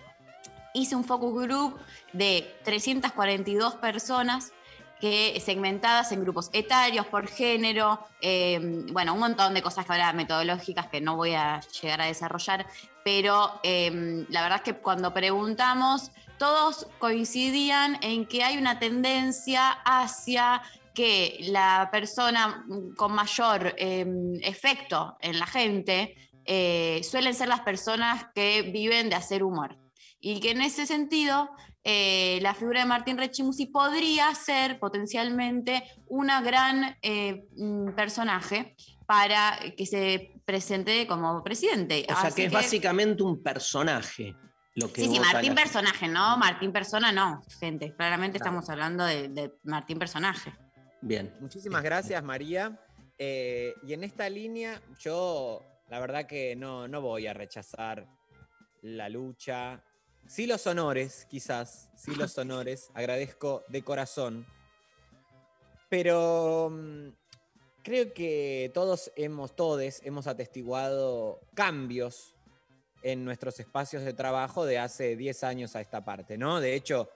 Hice 0.73 0.95
un 0.95 1.03
focus 1.03 1.47
group 1.47 1.77
de 2.13 2.49
342 2.63 3.75
personas 3.75 4.53
que 4.99 5.41
segmentadas 5.43 6.11
en 6.11 6.21
grupos 6.21 6.49
etarios, 6.53 7.05
por 7.07 7.27
género, 7.27 7.99
eh, 8.21 8.59
bueno, 8.91 9.13
un 9.13 9.19
montón 9.19 9.53
de 9.53 9.61
cosas 9.61 9.85
que 9.85 9.91
ahora 9.91 10.13
metodológicas 10.13 10.87
que 10.87 11.01
no 11.01 11.15
voy 11.15 11.33
a 11.33 11.61
llegar 11.81 12.01
a 12.01 12.05
desarrollar, 12.05 12.65
pero 13.03 13.59
eh, 13.63 14.25
la 14.29 14.41
verdad 14.41 14.61
es 14.65 14.73
que 14.73 14.79
cuando 14.79 15.13
preguntamos, 15.13 16.11
todos 16.37 16.87
coincidían 16.99 17.97
en 18.01 18.25
que 18.25 18.43
hay 18.43 18.57
una 18.57 18.79
tendencia 18.79 19.69
hacia 19.85 20.61
que 20.93 21.37
la 21.41 21.89
persona 21.91 22.65
con 22.95 23.11
mayor 23.13 23.75
eh, 23.77 24.05
efecto 24.41 25.17
en 25.19 25.39
la 25.39 25.45
gente 25.45 26.15
eh, 26.45 27.01
suelen 27.03 27.33
ser 27.33 27.49
las 27.49 27.61
personas 27.61 28.27
que 28.33 28.61
viven 28.63 29.09
de 29.09 29.15
hacer 29.15 29.43
humor. 29.43 29.77
Y 30.19 30.39
que 30.39 30.51
en 30.51 30.61
ese 30.61 30.87
sentido 30.87 31.51
eh, 31.87 32.39
la 32.41 32.55
figura 32.55 32.79
de 32.79 32.87
Martín 32.87 33.15
Rechimusi 33.15 33.67
podría 33.67 34.33
ser 34.33 34.79
potencialmente 34.79 35.83
una 36.07 36.41
gran 36.41 36.97
eh, 37.03 37.45
mm, 37.55 37.91
personaje 37.93 38.75
para 39.05 39.59
que 39.77 39.85
se 39.85 40.33
presente 40.45 41.05
como 41.05 41.43
presidente. 41.43 42.07
O 42.09 42.19
sea, 42.19 42.31
que 42.31 42.45
es 42.45 42.51
básicamente 42.51 43.21
un 43.21 43.43
personaje. 43.43 44.35
Lo 44.73 44.91
que 44.91 45.01
Sí, 45.01 45.09
sí, 45.13 45.19
Martín 45.19 45.53
la- 45.53 45.61
personaje, 45.61 46.07
¿no? 46.07 46.37
Martín 46.37 46.71
persona 46.73 47.11
no, 47.11 47.43
gente. 47.59 47.93
Claramente 47.95 48.39
estamos 48.39 48.67
hablando 48.69 49.05
de, 49.05 49.29
de 49.29 49.53
Martín 49.63 49.99
personaje. 49.99 50.53
Bien. 51.01 51.31
Muchísimas 51.39 51.83
gracias, 51.83 52.23
María. 52.23 52.77
Eh, 53.19 53.75
y 53.83 53.93
en 53.93 54.03
esta 54.03 54.27
línea, 54.27 54.81
yo 54.99 55.61
la 55.89 55.99
verdad 55.99 56.25
que 56.25 56.55
no, 56.55 56.87
no 56.87 56.99
voy 57.01 57.27
a 57.27 57.33
rechazar 57.33 58.07
la 58.81 59.07
lucha. 59.07 59.83
Sí 60.27 60.47
los 60.47 60.65
honores, 60.67 61.25
quizás, 61.29 61.89
sí 61.95 62.15
los 62.15 62.37
honores. 62.37 62.89
Agradezco 62.93 63.63
de 63.67 63.83
corazón. 63.83 64.45
Pero 65.89 66.69
mm, 66.71 67.09
creo 67.83 68.13
que 68.13 68.71
todos 68.73 69.11
hemos, 69.15 69.55
todes 69.55 70.01
hemos 70.03 70.27
atestiguado 70.27 71.39
cambios 71.53 72.35
en 73.03 73.23
nuestros 73.23 73.59
espacios 73.59 74.03
de 74.03 74.13
trabajo 74.13 74.65
de 74.65 74.79
hace 74.79 75.15
10 75.15 75.43
años 75.43 75.75
a 75.75 75.81
esta 75.81 76.03
parte, 76.03 76.39
¿no? 76.39 76.59
De 76.59 76.73
hecho, 76.73 77.07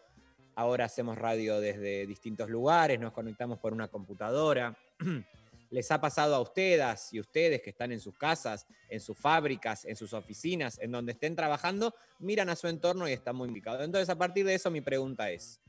ahora 0.55 0.85
hacemos 0.85 1.17
radio 1.17 1.59
desde 1.59 2.05
distintos 2.05 2.47
lugares, 2.49 2.99
nos 2.99 3.11
conectamos 3.11 3.57
por 3.57 3.73
una 3.73 3.87
computadora. 3.87 4.77
Les 5.69 5.91
ha 5.91 6.01
pasado 6.01 6.35
a 6.35 6.41
ustedes 6.41 7.13
y 7.13 7.19
ustedes 7.19 7.61
que 7.61 7.69
están 7.69 7.91
en 7.91 7.99
sus 7.99 8.17
casas, 8.17 8.65
en 8.89 8.99
sus 8.99 9.17
fábricas, 9.17 9.85
en 9.85 9.95
sus 9.95 10.13
oficinas, 10.13 10.79
en 10.79 10.91
donde 10.91 11.11
estén 11.11 11.35
trabajando, 11.35 11.93
miran 12.19 12.49
a 12.49 12.55
su 12.55 12.67
entorno 12.67 13.07
y 13.07 13.13
están 13.13 13.35
muy 13.35 13.47
implicados. 13.47 13.83
Entonces, 13.83 14.09
a 14.09 14.17
partir 14.17 14.45
de 14.45 14.55
eso, 14.55 14.71
mi 14.71 14.81
pregunta 14.81 15.29
es, 15.29 15.61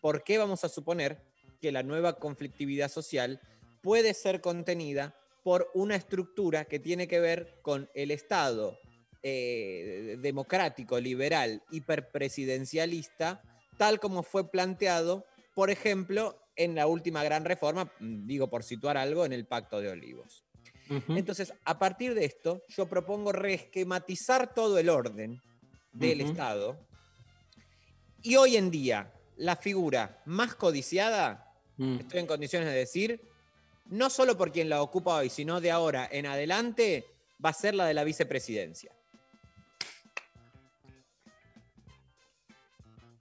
¿por 0.00 0.24
qué 0.24 0.38
vamos 0.38 0.64
a 0.64 0.68
suponer 0.68 1.20
que 1.60 1.72
la 1.72 1.82
nueva 1.82 2.14
conflictividad 2.14 2.90
social 2.90 3.40
puede 3.82 4.14
ser 4.14 4.40
contenida 4.40 5.14
por 5.42 5.70
una 5.74 5.94
estructura 5.94 6.64
que 6.64 6.80
tiene 6.80 7.06
que 7.06 7.20
ver 7.20 7.58
con 7.62 7.88
el 7.94 8.10
Estado 8.10 8.78
eh, 9.22 10.16
democrático, 10.20 10.98
liberal, 10.98 11.62
hiperpresidencialista, 11.70 13.42
tal 13.76 14.00
como 14.00 14.22
fue 14.22 14.50
planteado, 14.50 15.24
por 15.54 15.70
ejemplo, 15.70 16.38
en 16.56 16.74
la 16.74 16.86
última 16.86 17.22
gran 17.22 17.44
reforma, 17.44 17.84
mm, 18.00 18.26
digo 18.26 18.48
por 18.48 18.62
situar 18.62 18.96
algo, 18.96 19.24
en 19.24 19.32
el 19.32 19.46
Pacto 19.46 19.80
de 19.80 19.90
Olivos. 19.90 20.44
Entonces, 21.08 21.52
a 21.64 21.78
partir 21.78 22.14
de 22.14 22.24
esto, 22.24 22.62
yo 22.68 22.86
propongo 22.86 23.32
reesquematizar 23.32 24.54
todo 24.54 24.78
el 24.78 24.88
orden 24.88 25.40
del. 25.92 26.20
Estado. 26.20 26.78
Y 28.22 28.36
hoy 28.36 28.56
en 28.56 28.70
día, 28.70 29.12
la 29.36 29.56
figura 29.56 30.22
más 30.26 30.54
codiciada, 30.54 31.46
Mm. 31.76 31.98
estoy 32.00 32.20
en 32.20 32.26
condiciones 32.26 32.68
de 32.68 32.74
decir, 32.74 33.20
no 33.86 34.10
solo 34.10 34.36
por 34.36 34.52
quien 34.52 34.68
la 34.68 34.82
ocupa 34.82 35.16
hoy, 35.16 35.28
sino 35.28 35.60
de 35.60 35.70
ahora 35.70 36.08
en 36.10 36.26
adelante, 36.26 37.04
va 37.44 37.50
a 37.50 37.52
ser 37.52 37.74
la 37.74 37.86
de 37.86 37.94
la 37.94 38.04
vicepresidencia. 38.04 38.95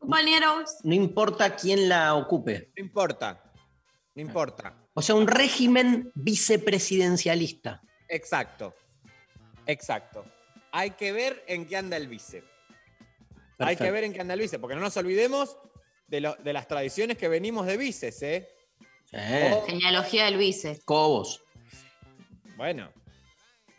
Compañeros. 0.06 0.76
No 0.84 0.94
importa 0.94 1.56
quién 1.56 1.90
la 1.90 2.16
ocupe. 2.16 2.72
No 2.78 2.84
importa, 2.84 3.44
no 4.16 4.22
importa. 4.22 4.76
O 4.94 5.02
sea, 5.02 5.16
un 5.16 5.28
régimen 5.28 6.12
vicepresidencialista. 6.16 7.82
Exacto, 8.08 8.74
exacto. 9.66 10.26
Hay 10.72 10.92
que 10.92 11.12
ver 11.12 11.44
en 11.48 11.66
qué 11.66 11.78
anda 11.78 11.98
el 11.98 12.08
vice. 12.08 12.44
Hay 13.58 13.78
que 13.78 13.90
ver 13.92 14.04
en 14.04 14.14
qué 14.14 14.22
anda 14.22 14.34
el 14.34 14.42
vice, 14.42 14.60
porque 14.60 14.76
no 14.76 14.82
nos 14.82 14.96
olvidemos 14.98 15.58
de, 16.08 16.22
lo- 16.22 16.36
de 16.36 16.54
las 16.54 16.68
tradiciones 16.68 17.18
que 17.18 17.28
venimos 17.30 17.66
de 17.66 17.78
vices, 17.78 18.22
¿eh? 18.22 18.50
O- 19.14 19.66
Genealogía 19.66 20.26
del 20.26 20.38
vice. 20.38 20.82
Cobos. 20.86 21.42
bueno, 22.58 22.90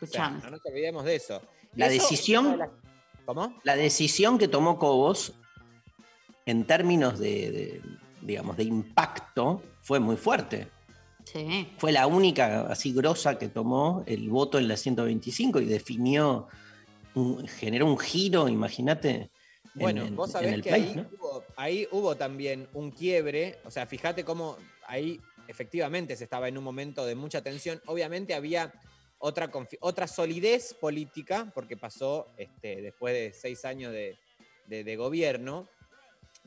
o 0.01 0.05
sea, 0.05 0.25
Escuchame. 0.27 0.41
no 0.43 0.49
nos 0.51 0.65
olvidemos 0.65 1.03
de 1.05 1.15
eso. 1.15 1.41
La 1.75 1.87
eso- 1.87 1.93
decisión, 2.09 2.59
¿Cómo? 3.25 3.59
la 3.63 3.75
decisión 3.75 4.37
que 4.39 4.47
tomó 4.47 4.77
Cobos 4.79 5.33
en 6.47 6.63
términos 6.63 7.19
de, 7.19 7.51
de, 7.51 7.81
digamos, 8.21 8.55
de 8.57 8.63
impacto 8.63 9.61
fue 9.81 9.99
muy 9.99 10.15
fuerte. 10.15 10.67
Sí. 11.25 11.67
Fue 11.77 11.91
la 11.91 12.07
única 12.07 12.61
así 12.61 12.93
grosa 12.93 13.37
que 13.37 13.49
tomó 13.49 14.01
el 14.07 14.29
voto 14.29 14.57
en 14.57 14.69
la 14.69 14.77
125 14.77 15.59
y 15.59 15.65
definió, 15.65 16.47
un- 17.15 17.45
generó 17.47 17.85
un 17.85 17.97
giro, 17.99 18.47
imagínate. 18.47 19.09
en- 19.09 19.29
Bueno, 19.75 20.05
en- 20.05 20.15
vos 20.15 20.29
en 20.29 20.33
sabés 20.33 20.53
el 20.53 20.61
que 20.63 20.69
país, 20.69 20.87
ahí, 20.87 20.95
¿no? 20.95 21.05
hubo, 21.19 21.43
ahí 21.57 21.87
hubo 21.91 22.15
también 22.15 22.67
un 22.73 22.91
quiebre, 22.91 23.57
o 23.65 23.69
sea, 23.69 23.85
fíjate 23.85 24.23
cómo 24.23 24.55
ahí 24.87 25.19
efectivamente 25.49 26.15
se 26.15 26.23
estaba 26.23 26.47
en 26.47 26.57
un 26.57 26.63
momento 26.63 27.05
de 27.05 27.15
mucha 27.15 27.41
tensión. 27.41 27.81
Obviamente 27.87 28.33
había 28.33 28.73
otra, 29.19 29.51
otra 29.81 30.07
solidez 30.07 30.73
política, 30.79 31.51
porque 31.53 31.75
pasó 31.75 32.27
este, 32.37 32.81
después 32.81 33.13
de 33.13 33.33
seis 33.33 33.65
años 33.65 33.91
de, 33.91 34.17
de- 34.67 34.85
de 34.85 34.95
gobierno, 34.95 35.67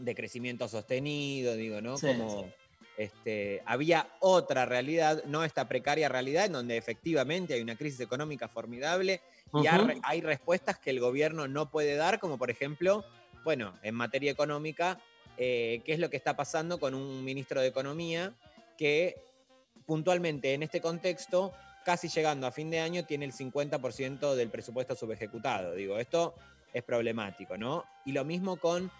de 0.00 0.14
crecimiento 0.14 0.68
sostenido, 0.68 1.54
digo, 1.54 1.80
¿no? 1.80 1.96
Sí, 1.96 2.06
Como 2.06 2.50
este, 2.96 3.62
había 3.64 4.08
otra 4.20 4.66
realidad, 4.66 5.24
no 5.24 5.44
esta 5.44 5.68
precaria 5.68 6.08
realidad, 6.08 6.46
en 6.46 6.52
donde 6.52 6.76
efectivamente 6.76 7.54
hay 7.54 7.62
una 7.62 7.76
crisis 7.76 8.00
económica 8.00 8.48
formidable 8.48 9.22
y 9.54 9.66
hay 10.02 10.20
respuestas 10.20 10.78
que 10.78 10.90
el 10.90 11.00
gobierno 11.00 11.48
no 11.48 11.70
puede 11.70 11.96
dar, 11.96 12.20
como 12.20 12.36
por 12.36 12.50
ejemplo, 12.50 13.04
bueno, 13.42 13.78
en 13.82 13.94
materia 13.94 14.30
económica, 14.30 15.00
eh, 15.38 15.80
qué 15.86 15.94
es 15.94 15.98
lo 15.98 16.10
que 16.10 16.18
está 16.18 16.36
pasando 16.36 16.78
con 16.78 16.94
un 16.94 17.24
ministro 17.24 17.62
de 17.62 17.68
Economía 17.68 18.34
que 18.76 19.16
puntualmente 19.86 20.52
en 20.52 20.62
este 20.62 20.82
contexto, 20.82 21.52
casi 21.86 22.08
llegando 22.08 22.46
a 22.46 22.52
fin 22.52 22.70
de 22.70 22.80
año, 22.80 23.06
tiene 23.06 23.24
el 23.24 23.32
50% 23.32 24.34
del 24.34 24.50
presupuesto 24.50 24.94
subejecutado. 24.94 25.74
Digo, 25.74 25.98
esto 25.98 26.34
es 26.72 26.82
problemático, 26.82 27.56
¿no? 27.56 27.84
Y 28.04 28.12
lo 28.12 28.24
mismo 28.24 28.56
con 28.58 28.90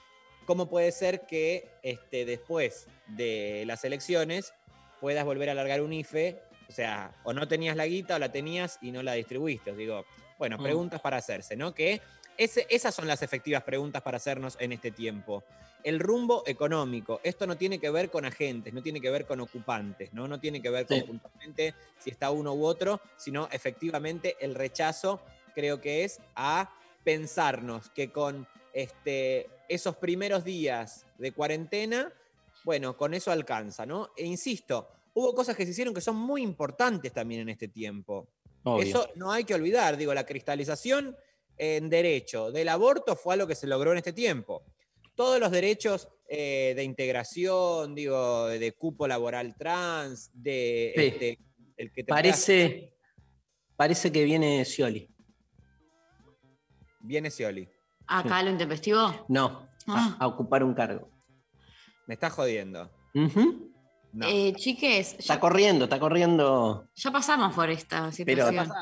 cómo 0.47 0.68
puede 0.68 0.93
ser 0.93 1.22
que 1.26 1.68
este, 1.82 2.24
después 2.24 2.86
de 3.07 3.64
las 3.66 3.84
elecciones 3.84 4.53
puedas 5.01 5.24
volver 5.24 5.49
a 5.49 5.53
alargar 5.53 5.80
un 5.82 5.93
IFE, 5.93 6.41
o 6.68 6.72
sea, 6.72 7.12
o 7.24 7.32
no 7.32 7.49
tenías 7.49 7.76
la 7.76 7.86
guita 7.86 8.16
o 8.16 8.18
la 8.18 8.30
tenías 8.32 8.78
y 8.82 8.93
no 8.93 9.03
la 9.03 9.14
distribuiste. 9.14 9.70
Os 9.70 9.76
digo, 9.76 10.05
bueno, 10.38 10.59
Mm. 10.59 10.62
preguntas 10.62 11.01
para 11.01 11.16
hacerse, 11.16 11.57
¿no? 11.57 11.74
Que 11.74 12.01
ese- 12.36 12.66
esas 12.70 12.95
son 12.95 13.07
las 13.07 13.22
efectivas 13.22 13.62
preguntas 13.62 14.03
para 14.03 14.16
hacernos 14.16 14.57
en 14.61 14.72
este 14.72 14.91
tiempo. 14.91 15.45
El 15.82 15.99
rumbo 15.99 16.43
económico. 16.47 17.20
Esto 17.24 17.47
no 17.47 17.57
tiene 17.57 17.78
que 17.78 17.88
ver 17.91 18.11
con 18.11 18.24
agentes, 18.26 18.72
no 18.74 18.82
tiene 18.82 19.01
que 19.01 19.11
ver 19.11 19.26
con 19.26 19.41
ocupantes, 19.41 20.12
¿no? 20.12 20.28
No 20.28 20.38
tiene 20.38 20.61
que 20.61 20.68
ver 20.70 20.86
con 20.86 20.99
Sí. 20.99 21.05
puntualmente 21.05 21.74
si 21.99 22.11
está 22.11 22.30
uno 22.30 22.53
u 22.55 22.64
otro, 22.64 23.01
sino 23.16 23.49
efectivamente 23.51 24.36
el 24.41 24.55
rechazo 24.55 25.22
creo 25.55 25.80
que 25.80 26.05
es 26.05 26.20
a 26.36 26.70
pensarnos 27.05 27.91
que 27.91 28.11
con 28.12 28.47
este, 28.72 29.49
esos 29.71 29.97
primeros 29.97 30.45
días 30.45 31.07
de 31.16 31.31
cuarentena, 31.31 32.12
bueno, 32.64 32.97
con 32.97 33.14
eso 33.14 33.31
alcanza, 33.31 33.87
¿no? 33.87 34.11
E 34.16 34.27
insisto, 34.27 34.89
hubo 35.14 35.33
cosas 35.33 35.57
que 35.57 35.64
se 35.64 35.71
hicieron 35.71 35.95
que 35.95 36.01
son 36.01 36.16
muy 36.16 36.43
importantes 36.43 37.12
también 37.12 37.43
en 37.43 37.51
este 37.51 37.68
tiempo. 37.68 38.29
Obvio. 38.64 38.83
Eso 38.83 39.09
no 39.14 39.31
hay 39.31 39.45
que 39.45 39.55
olvidar, 39.55 39.97
digo, 39.97 40.12
la 40.12 40.27
cristalización 40.27 41.16
en 41.57 41.89
derecho 41.89 42.51
del 42.51 42.68
aborto 42.68 43.14
fue 43.14 43.35
algo 43.35 43.47
que 43.47 43.55
se 43.55 43.68
logró 43.68 43.93
en 43.93 43.99
este 43.99 44.12
tiempo. 44.12 44.64
Todos 45.14 45.39
los 45.39 45.53
derechos 45.53 46.09
eh, 46.29 46.73
de 46.75 46.83
integración, 46.83 47.95
digo, 47.95 48.47
de 48.49 48.73
cupo 48.73 49.07
laboral 49.07 49.55
trans, 49.57 50.31
de 50.35 50.93
Sí. 50.97 51.03
este, 51.03 51.39
el 51.77 51.93
que 51.93 52.03
te 52.03 52.09
Parece, 52.09 52.93
parece 53.77 54.11
que 54.11 54.25
viene 54.25 54.64
Scioli. 54.64 55.09
Viene 57.01 57.31
Scioli. 57.31 57.68
Acá 58.11 58.43
lo 58.43 58.51
intempestivo. 58.51 59.25
No, 59.29 59.69
Ah. 59.87 60.17
a, 60.19 60.25
a 60.25 60.27
ocupar 60.27 60.63
un 60.63 60.75
cargo. 60.75 61.09
Me 62.07 62.15
está 62.15 62.29
jodiendo. 62.31 62.91
No. 64.13 64.27
Eh, 64.27 64.53
chiques, 64.57 65.15
Está 65.19 65.35
ya, 65.35 65.41
corriendo, 65.41 65.85
está 65.85 65.99
corriendo. 66.01 66.89
ya 66.95 67.11
pasamos 67.13 67.55
por 67.55 67.71
esta 67.71 68.11
Pero- 68.25 68.47
situación. 68.49 68.73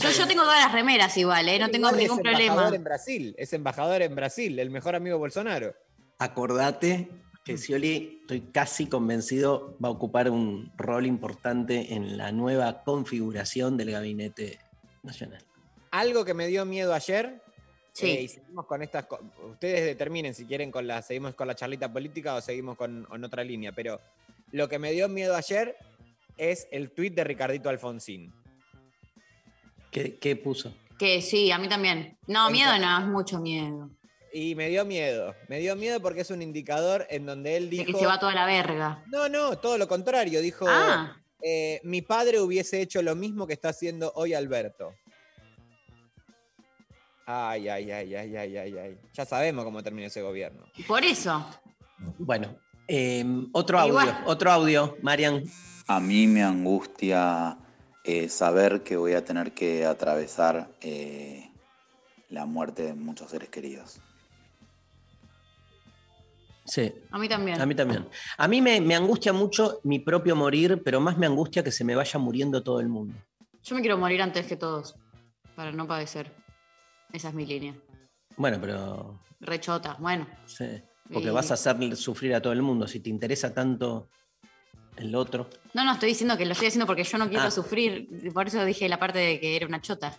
Yo, 0.00 0.10
yo 0.10 0.26
tengo 0.26 0.42
todas 0.42 0.60
las 0.64 0.72
remeras 0.72 1.16
igual, 1.18 1.48
¿eh? 1.48 1.58
no 1.58 1.68
tengo 1.68 1.88
Igual 1.88 2.00
ningún 2.02 2.18
es 2.18 2.22
problema. 2.22 2.44
embajador 2.52 2.74
en 2.74 2.84
Brasil, 2.84 3.34
es 3.36 3.52
embajador 3.52 4.02
en 4.02 4.14
Brasil, 4.14 4.58
el 4.58 4.70
mejor 4.70 4.94
amigo 4.94 5.16
de 5.16 5.20
Bolsonaro. 5.20 5.74
Acordate 6.18 7.10
que 7.44 7.58
Scioli, 7.58 8.18
estoy 8.22 8.40
casi 8.52 8.86
convencido, 8.86 9.76
va 9.84 9.88
a 9.88 9.90
ocupar 9.92 10.30
un 10.30 10.72
rol 10.76 11.04
importante 11.06 11.94
en 11.94 12.16
la 12.16 12.32
nueva 12.32 12.84
configuración 12.84 13.76
del 13.76 13.90
gabinete 13.90 14.60
nacional. 15.02 15.44
Algo 15.90 16.24
que 16.24 16.32
me 16.34 16.46
dio 16.46 16.64
miedo 16.64 16.94
ayer. 16.94 17.42
Sí. 17.92 18.10
eh, 18.10 18.22
y 18.22 18.28
seguimos 18.28 18.66
con 18.66 18.82
estas. 18.82 19.06
Ustedes 19.50 19.84
determinen 19.84 20.34
si 20.34 20.44
quieren 20.46 20.70
con 20.70 20.86
la, 20.86 21.02
seguimos 21.02 21.34
con 21.34 21.46
la 21.46 21.54
charlita 21.54 21.92
política 21.92 22.34
o 22.34 22.40
seguimos 22.40 22.76
con, 22.76 23.04
con 23.04 23.22
otra 23.24 23.44
línea. 23.44 23.72
Pero 23.72 24.00
lo 24.50 24.68
que 24.68 24.78
me 24.78 24.92
dio 24.92 25.08
miedo 25.08 25.36
ayer 25.36 25.76
es 26.38 26.66
el 26.70 26.90
tuit 26.90 27.14
de 27.14 27.24
Ricardito 27.24 27.68
Alfonsín. 27.68 28.32
¿Qué, 29.90 30.18
qué 30.18 30.36
puso? 30.36 30.72
Que 30.98 31.20
sí, 31.20 31.50
a 31.50 31.58
mí 31.58 31.68
también. 31.68 32.16
No, 32.26 32.50
miedo 32.50 32.78
no, 32.78 32.98
es 33.00 33.06
mucho 33.06 33.38
miedo. 33.40 33.90
Y 34.32 34.54
me 34.54 34.68
dio 34.70 34.84
miedo. 34.86 35.34
Me 35.48 35.58
dio 35.58 35.76
miedo 35.76 36.00
porque 36.00 36.22
es 36.22 36.30
un 36.30 36.40
indicador 36.40 37.06
en 37.10 37.26
donde 37.26 37.56
él 37.56 37.68
De 37.68 37.76
dijo. 37.76 37.92
que 37.92 37.98
se 37.98 38.06
va 38.06 38.18
toda 38.18 38.32
la 38.34 38.46
verga. 38.46 39.04
No, 39.08 39.28
no, 39.28 39.58
todo 39.58 39.76
lo 39.76 39.86
contrario. 39.86 40.40
Dijo. 40.40 40.64
Ah. 40.66 41.20
eh, 41.42 41.80
mi 41.84 42.00
padre 42.00 42.40
hubiese 42.40 42.80
hecho 42.80 43.02
lo 43.02 43.14
mismo 43.14 43.46
que 43.46 43.52
está 43.52 43.68
haciendo 43.70 44.10
hoy 44.14 44.32
Alberto. 44.32 44.94
Ay, 47.26 47.68
ay, 47.68 47.90
ay, 47.90 48.14
ay, 48.14 48.36
ay, 48.36 48.56
ay, 48.56 48.78
ay. 48.78 48.98
Ya 49.12 49.24
sabemos 49.24 49.64
cómo 49.64 49.82
termina 49.82 50.08
ese 50.08 50.22
gobierno. 50.22 50.64
Por 50.86 51.04
eso. 51.04 51.44
Bueno, 52.18 52.56
eh, 52.88 53.24
otro 53.52 53.78
audio, 53.78 54.12
otro 54.26 54.50
audio, 54.50 54.96
Marian. 55.02 55.44
A 55.86 56.00
mí 56.00 56.26
me 56.26 56.42
angustia 56.42 57.56
eh, 58.04 58.28
saber 58.28 58.82
que 58.82 58.96
voy 58.96 59.12
a 59.12 59.24
tener 59.24 59.52
que 59.52 59.86
atravesar 59.86 60.70
eh, 60.80 61.50
la 62.28 62.44
muerte 62.46 62.82
de 62.82 62.94
muchos 62.94 63.30
seres 63.30 63.48
queridos. 63.48 64.00
Sí. 66.64 66.92
A 67.10 67.18
mí 67.18 67.28
también. 67.28 67.60
A 67.60 67.66
mí 67.66 67.74
también. 67.74 68.08
A 68.36 68.48
mí 68.48 68.60
me, 68.60 68.80
me 68.80 68.94
angustia 68.94 69.32
mucho 69.32 69.80
mi 69.84 69.98
propio 69.98 70.34
morir, 70.34 70.82
pero 70.84 71.00
más 71.00 71.18
me 71.18 71.26
angustia 71.26 71.62
que 71.62 71.72
se 71.72 71.84
me 71.84 71.94
vaya 71.94 72.18
muriendo 72.18 72.62
todo 72.62 72.80
el 72.80 72.88
mundo. 72.88 73.14
Yo 73.62 73.76
me 73.76 73.80
quiero 73.80 73.98
morir 73.98 74.22
antes 74.22 74.46
que 74.46 74.56
todos. 74.56 74.96
Para 75.54 75.70
no 75.70 75.86
padecer. 75.86 76.41
Esa 77.12 77.28
es 77.28 77.34
mi 77.34 77.46
línea. 77.46 77.74
Bueno, 78.36 78.58
pero 78.60 79.20
Rechota. 79.40 79.96
Bueno. 79.98 80.26
sí, 80.46 80.64
porque 81.12 81.30
vas 81.30 81.50
a 81.50 81.54
hacer 81.54 81.96
sufrir 81.96 82.34
a 82.34 82.40
todo 82.40 82.52
el 82.52 82.62
mundo. 82.62 82.86
Si 82.88 83.00
te 83.00 83.10
interesa 83.10 83.52
tanto 83.52 84.08
el 84.96 85.14
otro. 85.14 85.48
No, 85.74 85.84
no, 85.84 85.92
estoy 85.92 86.10
diciendo 86.10 86.36
que 86.36 86.46
lo 86.46 86.52
estoy 86.52 86.68
haciendo 86.68 86.86
porque 86.86 87.04
yo 87.04 87.18
no 87.18 87.28
quiero 87.28 87.44
Ah. 87.44 87.50
sufrir. 87.50 88.08
Por 88.32 88.46
eso 88.46 88.64
dije 88.64 88.88
la 88.88 88.98
parte 88.98 89.18
de 89.18 89.40
que 89.40 89.56
era 89.56 89.66
una 89.66 89.80
chota. 89.80 90.16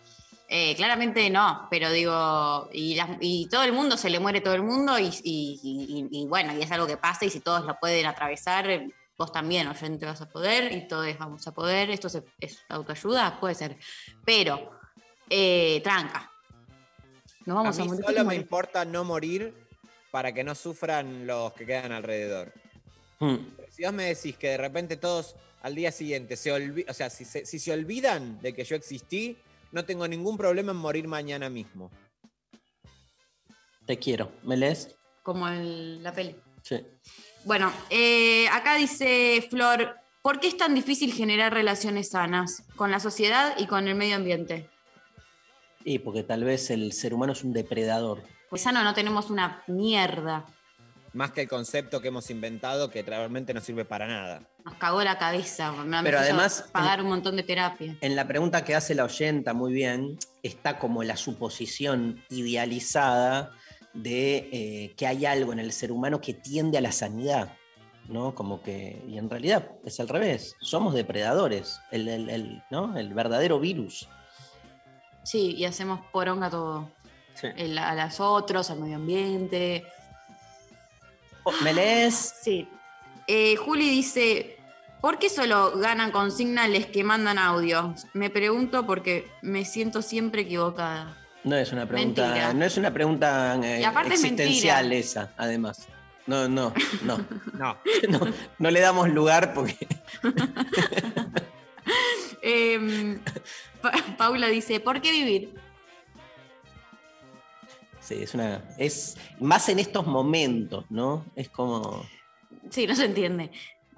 Eh, 0.50 0.76
claramente 0.76 1.30
no, 1.32 1.68
pero 1.72 1.90
digo, 1.90 2.70
y, 2.74 3.48
todo 3.50 3.64
el 3.64 3.72
mundo 3.74 3.98
se 3.98 4.10
le 4.10 4.20
muere 4.20 4.42
todo 4.42 4.54
el 4.54 4.62
mundo 4.62 5.00
y, 5.00 5.06
y- 5.24 5.60
y- 5.64 6.08
y 6.12 6.28
bueno, 6.28 6.54
y 6.56 6.62
es 6.62 6.72
algo 6.72 6.86
que 6.86 6.98
pasa 6.98 7.26
y 7.26 7.30
si 7.32 7.40
todos 7.40 7.66
lo 7.66 7.80
pueden 7.80 8.06
atravesar, 8.06 8.86
vos 9.18 9.32
también, 9.32 9.68
oyente, 9.68 10.06
vas 10.06 10.22
a 10.22 10.30
poder 10.30 10.72
y 10.74 10.88
todos 10.88 11.08
vamos 11.18 11.48
a 11.48 11.54
poder. 11.54 11.90
Esto 11.90 12.08
se- 12.10 12.26
es 12.40 12.60
autoayuda, 12.70 13.40
puede 13.40 13.56
ser. 13.56 13.78
Pero, 14.26 14.70
eh, 15.30 15.82
tranca. 15.84 16.30
Nos 17.46 17.56
vamos 17.56 17.78
a, 17.80 17.82
a 17.82 17.86
mí 17.86 17.92
morir. 17.92 18.06
solo 18.06 18.26
me 18.26 18.36
importa 18.36 18.86
no 18.86 19.04
morir 19.04 19.54
para 20.12 20.34
que 20.34 20.44
no 20.44 20.56
sufran 20.56 21.26
los 21.28 21.54
que 21.54 21.66
quedan 21.66 21.92
alrededor. 21.92 22.54
Hmm. 23.20 23.38
Si 23.70 23.84
vos 23.84 23.94
me 23.94 24.06
decís 24.06 24.38
que 24.38 24.50
de 24.50 24.58
repente 24.58 24.98
todos 24.98 25.36
al 25.62 25.76
día 25.76 25.92
siguiente 25.92 26.36
se 26.36 26.52
olvidan, 26.52 26.90
o 26.92 26.94
sea, 26.94 27.10
si 27.10 27.26
se, 27.26 27.46
si 27.46 27.58
se 27.60 27.72
olvidan 27.72 28.40
de 28.42 28.54
que 28.54 28.64
yo 28.64 28.76
existí, 28.76 29.38
no 29.72 29.86
tengo 29.86 30.08
ningún 30.08 30.38
problema 30.38 30.72
en 30.72 30.78
morir 30.78 31.08
mañana 31.08 31.50
mismo. 31.50 31.90
Te 33.86 33.98
quiero. 33.98 34.32
¿Me 34.44 34.56
lees? 34.58 34.96
Como 35.24 35.48
el- 35.48 36.02
la 36.04 36.14
peli. 36.14 36.36
Sí. 36.62 36.86
Bueno, 37.46 37.72
eh, 37.90 38.48
acá 38.50 38.76
dice 38.76 39.46
Flor, 39.50 39.96
¿por 40.22 40.40
qué 40.40 40.48
es 40.48 40.58
tan 40.58 40.74
difícil 40.76 41.14
generar 41.14 41.54
relaciones 41.54 42.10
sanas 42.10 42.64
con 42.76 42.92
la 42.92 43.00
sociedad 43.00 43.56
y 43.58 43.68
con 43.68 43.88
el 43.88 43.96
medio 43.96 44.16
ambiente? 44.16 44.70
Y 45.86 46.00
porque 46.00 46.24
tal 46.24 46.44
vez 46.44 46.70
el 46.72 46.92
ser 46.94 47.14
humano 47.14 47.34
es 47.34 47.44
un 47.44 47.54
depredador. 47.54 48.24
Pues 48.50 48.62
sano 48.62 48.84
no 48.84 48.94
tenemos 48.94 49.30
una 49.30 49.64
mierda. 49.68 50.46
Más 51.14 51.32
que 51.32 51.42
el 51.42 51.48
concepto 51.48 52.02
que 52.02 52.08
hemos 52.08 52.30
inventado 52.32 52.90
que 52.90 53.04
realmente 53.04 53.54
no 53.54 53.62
sirve 53.62 53.86
para 53.86 54.08
nada. 54.08 54.42
Nos 54.66 54.76
cagó 54.76 55.04
la 55.04 55.18
cabeza. 55.20 55.72
Me 55.72 56.02
Pero 56.02 56.18
además- 56.20 56.70
pagar 56.72 57.02
un 57.02 57.10
montón 57.10 57.36
de 57.36 57.44
terapia. 57.44 57.96
En 58.02 58.16
la 58.16 58.28
pregunta 58.28 58.64
que 58.64 58.74
hace 58.74 58.96
la 58.96 59.04
oyenta 59.04 59.54
muy 59.54 59.74
bien, 59.74 60.18
está 60.42 60.80
como 60.80 61.04
la 61.04 61.16
suposición 61.18 62.24
idealizada 62.30 63.52
de 63.94 64.50
eh, 64.52 64.94
que 64.98 65.06
hay 65.06 65.26
algo 65.28 65.54
en 65.54 65.60
el 65.60 65.72
ser 65.72 65.92
humano 65.92 66.20
que 66.20 66.34
tiende 66.34 66.80
a 66.80 66.82
la 66.82 66.92
sanidad, 66.92 67.54
¿no? 68.08 68.34
Como 68.34 68.64
que, 68.64 69.04
y 69.08 69.20
en 69.20 69.30
realidad 69.30 69.70
es 69.86 70.00
al 70.00 70.08
revés, 70.10 70.56
somos 70.62 70.96
depredadores, 70.96 71.80
el, 71.92 72.08
el- 72.08 72.30
el, 72.32 72.64
¿no? 72.72 72.98
el 72.98 73.14
verdadero 73.14 73.60
virus. 73.60 74.08
Sí, 75.24 75.56
y 75.56 75.66
hacemos 75.66 76.02
poronga 76.12 76.50
todo. 76.50 76.90
El- 77.56 77.78
a 77.78 77.96
los 77.96 78.20
otros, 78.20 78.70
al 78.70 78.80
medio 78.80 78.96
ambiente. 78.98 79.84
Oh, 81.44 81.52
¿Me 81.64 81.74
lees? 81.74 82.36
Sí. 82.44 82.68
Eh, 83.28 83.56
Juli 83.56 83.90
dice, 83.90 84.58
¿por 85.02 85.18
qué 85.18 85.30
solo 85.30 85.78
ganan 85.78 86.12
consignales 86.12 86.86
que 86.88 87.04
mandan 87.04 87.38
audios? 87.38 88.06
Me 88.14 88.30
pregunto 88.30 88.86
porque 88.86 89.32
me 89.42 89.64
siento 89.66 90.02
siempre 90.02 90.42
equivocada. 90.42 91.18
No 91.46 91.56
es 91.58 91.72
una 91.72 91.86
pregunta, 91.86 92.24
Mentira. 92.28 92.54
no 92.54 92.66
es 92.66 92.78
una 92.78 92.94
pregunta 92.94 93.60
eh, 93.64 93.82
es 93.82 94.12
existencial 94.12 94.92
esa, 94.94 95.32
además. 95.38 95.88
No, 96.28 96.48
no, 96.48 96.74
no. 97.04 97.18
No. 97.58 97.78
no, 98.10 98.20
no 98.60 98.72
le 98.72 98.80
damos 98.80 99.10
lugar 99.10 99.54
porque 99.54 99.78
Em, 102.44 103.20
Pa- 103.82 103.94
Paula 104.18 104.48
dice, 104.48 104.80
¿por 104.80 105.02
qué 105.02 105.12
vivir? 105.12 105.54
sí, 108.00 108.16
es 108.24 108.34
una. 108.34 108.64
Es 108.78 109.18
más 109.40 109.70
en 109.70 109.80
estos 109.80 110.06
momentos, 110.06 110.86
¿no? 110.90 111.26
Es 111.36 111.50
como. 111.50 112.06
Sí, 112.70 112.86
no 112.86 112.96
se 112.96 113.06
entiende. 113.06 113.50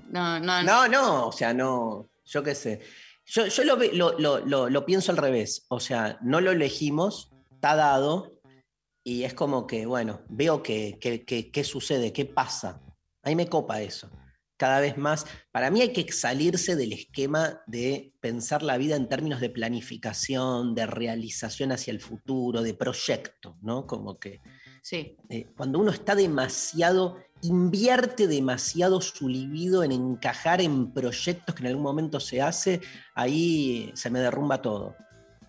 No, 0.09 0.39
no, 0.39 0.61
No, 0.63 0.87
no, 0.87 1.27
o 1.27 1.31
sea, 1.31 1.53
no, 1.53 2.07
yo 2.25 2.43
qué 2.43 2.53
sé. 2.53 2.81
Yo, 3.25 3.47
yo 3.47 3.63
lo, 3.63 3.75
lo, 4.19 4.39
lo- 4.45 4.69
lo- 4.69 4.85
pienso 4.85 5.11
al 5.11 5.17
revés, 5.17 5.65
o 5.69 5.79
sea, 5.79 6.19
no 6.21 6.41
lo 6.41 6.51
elegimos, 6.51 7.31
está 7.51 7.75
dado, 7.75 8.33
y 9.03 9.23
es 9.23 9.33
como 9.33 9.65
que, 9.65 9.87
bueno, 9.87 10.21
veo 10.29 10.61
que, 10.61 10.99
que- 11.01 11.25
que- 11.25 11.49
qué 11.49 11.63
sucede, 11.63 12.13
qué 12.13 12.25
pasa. 12.25 12.79
A 13.23 13.29
mí 13.29 13.35
me 13.35 13.49
copa 13.49 13.81
eso. 13.81 14.11
Cada 14.57 14.79
vez 14.79 14.97
más, 14.97 15.25
para 15.51 15.69
mí 15.69 15.81
hay 15.81 15.91
que 15.91 16.09
salirse 16.11 16.75
del 16.75 16.93
esquema 16.93 17.61
de 17.67 18.13
pensar 18.21 18.63
la 18.63 18.77
vida 18.77 18.95
en 18.95 19.09
términos 19.09 19.41
de 19.41 19.49
planificación, 19.49 20.75
de 20.75 20.85
realización 20.85 21.73
hacia 21.73 21.91
el 21.91 21.99
futuro, 21.99 22.61
de 22.61 22.73
proyecto, 22.73 23.57
¿no? 23.61 23.85
Como 23.85 24.17
que 24.17 24.39
Sí. 24.81 25.17
eh, 25.29 25.47
cuando 25.57 25.79
uno 25.79 25.91
está 25.91 26.15
demasiado, 26.15 27.17
invierte 27.41 28.27
demasiado 28.27 29.01
su 29.01 29.27
libido 29.27 29.83
en 29.83 29.91
encajar 29.91 30.61
en 30.61 30.93
proyectos 30.93 31.53
que 31.55 31.63
en 31.63 31.67
algún 31.67 31.83
momento 31.83 32.19
se 32.19 32.41
hace, 32.41 32.81
ahí 33.15 33.91
se 33.95 34.09
me 34.09 34.19
derrumba 34.19 34.61
todo. 34.61 34.95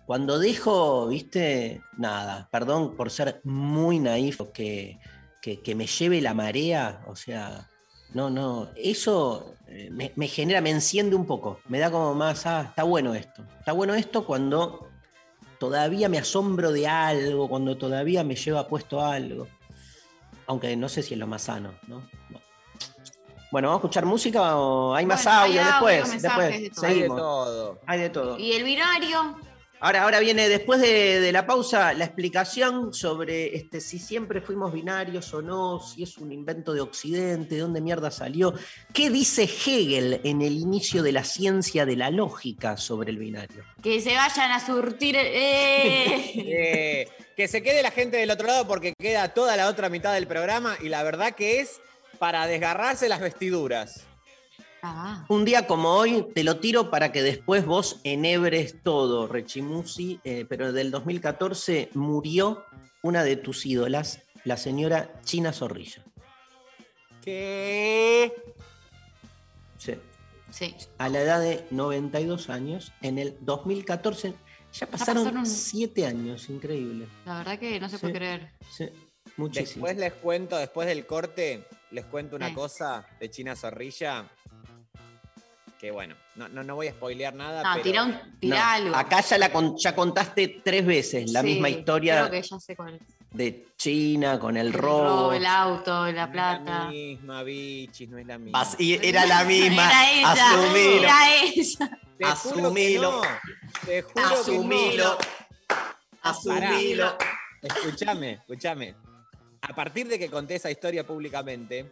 Cuando 0.05 0.39
dejo, 0.39 1.07
viste, 1.07 1.81
nada, 1.97 2.49
perdón 2.51 2.95
por 2.95 3.11
ser 3.11 3.41
muy 3.43 3.99
naif, 3.99 4.41
que, 4.53 4.99
que, 5.41 5.61
que 5.61 5.75
me 5.75 5.85
lleve 5.85 6.19
la 6.21 6.33
marea, 6.33 7.03
o 7.07 7.15
sea, 7.15 7.69
no, 8.13 8.29
no, 8.29 8.69
eso 8.75 9.53
eh, 9.67 9.89
me, 9.91 10.11
me 10.15 10.27
genera, 10.27 10.61
me 10.61 10.71
enciende 10.71 11.15
un 11.15 11.25
poco, 11.25 11.59
me 11.67 11.79
da 11.79 11.91
como 11.91 12.13
más, 12.13 12.45
ah, 12.45 12.65
está 12.69 12.83
bueno 12.83 13.13
esto, 13.13 13.43
está 13.59 13.71
bueno 13.71 13.93
esto 13.95 14.25
cuando 14.25 14.89
todavía 15.57 16.09
me 16.09 16.17
asombro 16.17 16.71
de 16.71 16.87
algo, 16.87 17.49
cuando 17.49 17.77
todavía 17.77 18.23
me 18.23 18.35
lleva 18.35 18.67
puesto 18.67 19.01
algo. 19.01 19.47
Aunque 20.45 20.75
no 20.77 20.87
sé 20.87 21.03
si 21.03 21.13
es 21.13 21.19
lo 21.19 21.27
más 21.27 21.43
sano, 21.43 21.73
¿no? 21.87 22.01
No. 22.29 22.39
Bueno, 23.51 23.69
¿vamos 23.69 23.79
a 23.79 23.81
escuchar 23.81 24.05
música 24.05 24.57
o 24.57 24.93
hay 24.93 25.05
más 25.05 25.25
hay 25.25 25.57
audio 25.57 25.65
después? 25.65 26.09
mensajes, 26.09 26.61
después 26.61 26.61
de 26.61 26.69
todo. 26.69 26.85
Hay 26.85 26.93
de 26.93 26.95
seguimos. 26.95 27.17
todo. 27.17 27.79
Hay 27.85 27.99
de 27.99 28.09
todo. 28.09 28.39
Y 28.39 28.51
el 28.53 28.63
binario, 28.63 29.35
Ahora, 29.79 30.03
ahora 30.03 30.19
viene, 30.19 30.49
después 30.49 30.81
de, 30.81 31.19
de 31.19 31.31
la 31.31 31.45
pausa, 31.45 31.93
la 31.93 32.05
explicación 32.05 32.93
sobre 32.93 33.55
este, 33.55 33.79
si 33.79 33.99
siempre 33.99 34.41
fuimos 34.41 34.73
binarios 34.73 35.31
o 35.33 35.41
no, 35.41 35.79
si 35.79 36.03
es 36.03 36.17
un 36.17 36.31
invento 36.31 36.73
de 36.73 36.81
Occidente, 36.81 37.55
de 37.55 37.61
dónde 37.61 37.81
mierda 37.81 38.09
salió. 38.09 38.53
¿Qué 38.91 39.09
dice 39.09 39.43
Hegel 39.43 40.21
en 40.23 40.41
el 40.41 40.53
inicio 40.53 41.03
de 41.03 41.11
la 41.11 41.23
ciencia 41.23 41.85
de 41.85 41.95
la 41.95 42.09
lógica 42.09 42.77
sobre 42.77 43.11
el 43.11 43.17
binario? 43.17 43.63
Que 43.83 44.01
se 44.01 44.15
vayan 44.15 44.51
a 44.51 44.65
surtir. 44.65 45.15
¡eh! 45.17 46.33
Eh, 46.59 47.07
que 47.35 47.47
se 47.47 47.61
quede 47.61 47.83
la 47.83 47.91
gente 47.91 48.17
del 48.17 48.31
otro 48.31 48.47
lado 48.47 48.67
porque 48.67 48.93
queda 48.97 49.33
toda 49.33 49.55
la 49.55 49.67
otra 49.67 49.89
mitad 49.89 50.13
del 50.13 50.25
programa 50.25 50.75
y 50.81 50.89
la 50.89 51.03
verdad 51.03 51.35
que 51.35 51.59
es 51.59 51.79
para 52.17 52.47
desgarrarse 52.47 53.07
las 53.07 53.19
vestiduras. 53.19 54.06
Ah. 54.83 55.25
Un 55.29 55.43
día 55.45 55.65
como 55.67 55.89
hoy 55.93 56.25
te 56.35 56.43
lo 56.43 56.57
tiro 56.59 56.89
para 56.91 57.11
que 57.11 57.21
después 57.23 57.65
vos 57.65 57.99
enhebres 58.03 58.75
todo, 58.83 59.27
Rechimusi, 59.27 60.19
eh, 60.23 60.45
pero 60.47 60.71
del 60.71 60.91
2014 60.91 61.89
murió 61.93 62.63
una 63.01 63.23
de 63.23 63.35
tus 63.37 63.65
ídolas, 63.65 64.21
la 64.43 64.55
señora 64.57 65.11
China 65.23 65.51
Zorrilla. 65.51 66.03
¿Qué? 67.23 68.31
Sí. 69.77 69.93
Sí. 70.51 70.75
A 70.97 71.09
la 71.09 71.21
edad 71.21 71.41
de 71.41 71.65
92 71.71 72.49
años, 72.49 72.93
en 73.01 73.17
el 73.19 73.35
2014, 73.41 74.33
ya 74.73 74.87
pasaron 74.87 75.23
pasaron- 75.25 75.45
7 75.45 76.05
años, 76.05 76.49
increíble. 76.49 77.07
La 77.25 77.39
verdad 77.39 77.59
que 77.59 77.79
no 77.79 77.89
se 77.89 77.99
puede 77.99 78.13
creer. 78.13 78.51
Sí, 78.71 78.89
muchísimo. 79.35 79.85
Después 79.85 79.97
les 79.97 80.13
cuento, 80.13 80.57
después 80.57 80.87
del 80.87 81.05
corte, 81.05 81.65
les 81.91 82.05
cuento 82.05 82.37
una 82.37 82.49
Eh. 82.49 82.53
cosa 82.53 83.05
de 83.19 83.29
China 83.29 83.55
Zorrilla. 83.55 84.29
Que 85.79 85.91
bueno, 85.91 86.15
no, 86.35 86.47
no, 86.49 86.63
no 86.63 86.75
voy 86.75 86.87
a 86.87 86.91
spoilear 86.91 87.35
nada. 87.35 87.61
No, 87.61 87.69
pero 87.73 87.83
tira, 87.83 88.03
un, 88.03 88.39
tira 88.39 88.57
No, 88.57 88.65
algo. 88.65 88.95
Acá 88.95 89.21
ya, 89.21 89.37
la 89.37 89.51
con- 89.51 89.77
ya 89.77 89.93
contaste 89.95 90.61
tres 90.63 90.83
veces 90.85 91.29
la 91.31 91.41
Sí, 91.41 91.47
misma 91.47 91.69
historia 91.69 92.27
Creo 92.27 92.31
que 92.31 92.41
ya 92.47 92.59
sé 92.59 92.75
cuál. 92.75 92.95
es. 92.95 93.01
de 93.29 93.67
China 93.77 94.39
con 94.39 94.57
el 94.57 94.67
El 94.67 94.73
robo. 94.73 95.03
robo, 95.03 95.33
el 95.33 95.45
auto, 95.45 95.91
la 95.91 95.99
no 96.01 96.07
es 96.07 96.15
la 96.15 96.31
plata. 96.31 96.87
misma, 96.89 97.43
bichis, 97.43 98.09
no 98.09 98.17
es 98.17 98.25
la 98.25 98.37
misma. 98.39 98.67
Y 98.79 99.05
era 99.07 99.25
la 99.27 99.43
misma. 99.43 99.87
Era 99.87 100.11
ella. 100.11 100.51
Asumilo. 100.51 101.03
Era 101.03 101.35
ella. 101.35 101.99
Te 102.17 102.25
juro 102.25 102.55
que 102.55 102.59
asumilo. 102.63 103.11
no, 103.11 103.21
Te 103.85 104.01
juro 104.01 104.13
que 104.15 104.21
no. 104.21 104.27
Asumilo. 104.39 105.17
Asumilo. 106.23 107.17
Escúchame, 107.61 108.31
escúchame. 108.33 108.95
A 109.61 109.75
partir 109.75 110.07
de 110.07 110.17
que 110.17 110.29
conté 110.29 110.55
esa 110.55 110.71
historia 110.71 111.05
públicamente, 111.05 111.91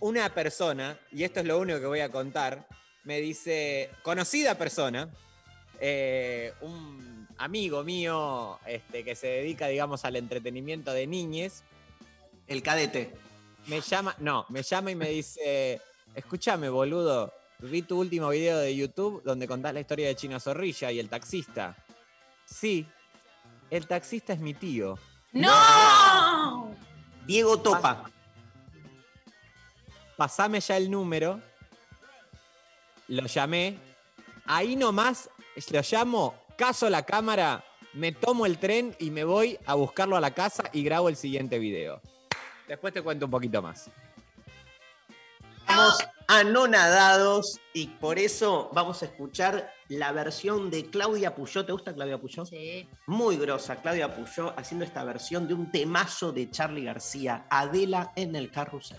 una 0.00 0.28
persona, 0.30 0.96
y 1.12 1.22
esto 1.24 1.40
es 1.40 1.46
lo 1.46 1.58
único 1.58 1.78
que 1.80 1.86
voy 1.86 2.00
a 2.00 2.08
contar, 2.10 2.66
me 3.04 3.20
dice, 3.20 3.90
conocida 4.02 4.56
persona, 4.56 5.08
eh, 5.80 6.52
un 6.60 7.26
amigo 7.38 7.82
mío 7.82 8.58
este, 8.66 9.04
que 9.04 9.16
se 9.16 9.26
dedica, 9.26 9.66
digamos, 9.66 10.04
al 10.04 10.16
entretenimiento 10.16 10.92
de 10.92 11.06
niñes, 11.06 11.64
El 12.46 12.62
cadete. 12.62 13.14
me 13.66 13.80
llama, 13.80 14.14
no, 14.18 14.46
me 14.48 14.62
llama 14.62 14.90
y 14.90 14.94
me 14.94 15.08
dice, 15.08 15.80
escúchame, 16.14 16.68
boludo, 16.68 17.32
vi 17.60 17.82
tu 17.82 17.98
último 18.00 18.28
video 18.28 18.58
de 18.58 18.74
YouTube 18.74 19.22
donde 19.24 19.46
contás 19.48 19.72
la 19.74 19.80
historia 19.80 20.08
de 20.08 20.16
Chino 20.16 20.38
Zorrilla 20.40 20.90
y 20.92 20.98
el 20.98 21.08
taxista. 21.08 21.76
Sí, 22.44 22.86
el 23.70 23.86
taxista 23.86 24.32
es 24.32 24.40
mi 24.40 24.54
tío. 24.54 24.98
¡No! 25.32 26.74
Diego 27.26 27.58
Topa. 27.60 28.10
pasame 30.16 30.60
ya 30.60 30.76
el 30.76 30.90
número. 30.90 31.40
Lo 33.12 33.26
llamé. 33.26 33.78
Ahí 34.46 34.74
nomás 34.74 35.28
lo 35.70 35.82
llamo, 35.82 36.34
caso 36.56 36.88
la 36.88 37.02
cámara, 37.04 37.62
me 37.92 38.10
tomo 38.10 38.46
el 38.46 38.56
tren 38.56 38.96
y 38.98 39.10
me 39.10 39.22
voy 39.22 39.58
a 39.66 39.74
buscarlo 39.74 40.16
a 40.16 40.20
la 40.20 40.30
casa 40.30 40.64
y 40.72 40.82
grabo 40.82 41.10
el 41.10 41.16
siguiente 41.16 41.58
video. 41.58 42.00
Después 42.66 42.94
te 42.94 43.02
cuento 43.02 43.26
un 43.26 43.30
poquito 43.30 43.60
más. 43.60 43.90
Estamos 45.58 45.98
anonadados 46.26 47.60
y 47.74 47.88
por 47.88 48.18
eso 48.18 48.70
vamos 48.72 49.02
a 49.02 49.04
escuchar 49.04 49.70
la 49.88 50.12
versión 50.12 50.70
de 50.70 50.86
Claudia 50.86 51.34
Puyó. 51.34 51.66
¿Te 51.66 51.72
gusta 51.72 51.92
Claudia 51.92 52.18
Puyó? 52.18 52.46
Sí. 52.46 52.88
Muy 53.06 53.36
grosa, 53.36 53.76
Claudia 53.76 54.16
Puyó 54.16 54.58
haciendo 54.58 54.86
esta 54.86 55.04
versión 55.04 55.46
de 55.46 55.52
un 55.52 55.70
temazo 55.70 56.32
de 56.32 56.50
Charlie 56.50 56.84
García, 56.84 57.44
Adela 57.50 58.14
en 58.16 58.36
el 58.36 58.50
carrusel. 58.50 58.96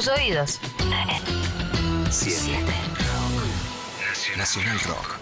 Tus 0.00 0.08
oídos. 0.08 0.58
7. 2.10 2.64
Nacional 4.38 4.80
Rock. 4.80 5.18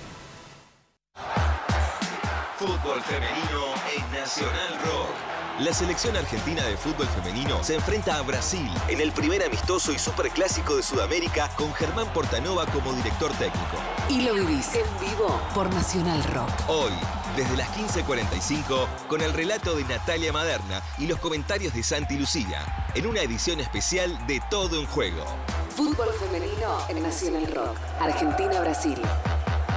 Fútbol 2.58 3.02
femenino 3.02 3.74
en 3.96 4.12
Nacional 4.12 4.78
Rock. 4.84 5.28
La 5.60 5.72
selección 5.72 6.16
argentina 6.16 6.64
de 6.64 6.76
fútbol 6.76 7.08
femenino 7.08 7.64
se 7.64 7.74
enfrenta 7.74 8.18
a 8.18 8.22
Brasil 8.22 8.70
en 8.88 9.00
el 9.00 9.10
primer 9.10 9.42
amistoso 9.42 9.90
y 9.90 9.98
superclásico 9.98 10.76
de 10.76 10.84
Sudamérica 10.84 11.50
con 11.56 11.74
Germán 11.74 12.06
Portanova 12.12 12.64
como 12.66 12.92
director 12.92 13.32
técnico. 13.32 13.76
Y 14.08 14.22
lo 14.22 14.34
vivís 14.34 14.76
en 14.76 14.86
vivo 15.00 15.40
por 15.54 15.74
Nacional 15.74 16.22
Rock. 16.22 16.50
Hoy, 16.68 16.92
desde 17.34 17.56
las 17.56 17.68
15.45, 17.76 18.86
con 19.08 19.22
el 19.22 19.32
relato 19.32 19.74
de 19.74 19.82
Natalia 19.82 20.32
Maderna 20.32 20.80
y 20.98 21.08
los 21.08 21.18
comentarios 21.18 21.74
de 21.74 21.82
Santi 21.82 22.16
Lucía, 22.16 22.87
en 22.98 23.06
una 23.06 23.22
edición 23.22 23.60
especial 23.60 24.26
de 24.26 24.42
Todo 24.50 24.80
en 24.80 24.86
Juego. 24.86 25.24
Fútbol 25.70 26.08
femenino 26.18 26.84
en 26.88 27.00
Nacional 27.00 27.46
Rock. 27.54 27.76
Argentina-Brasil. 28.00 29.00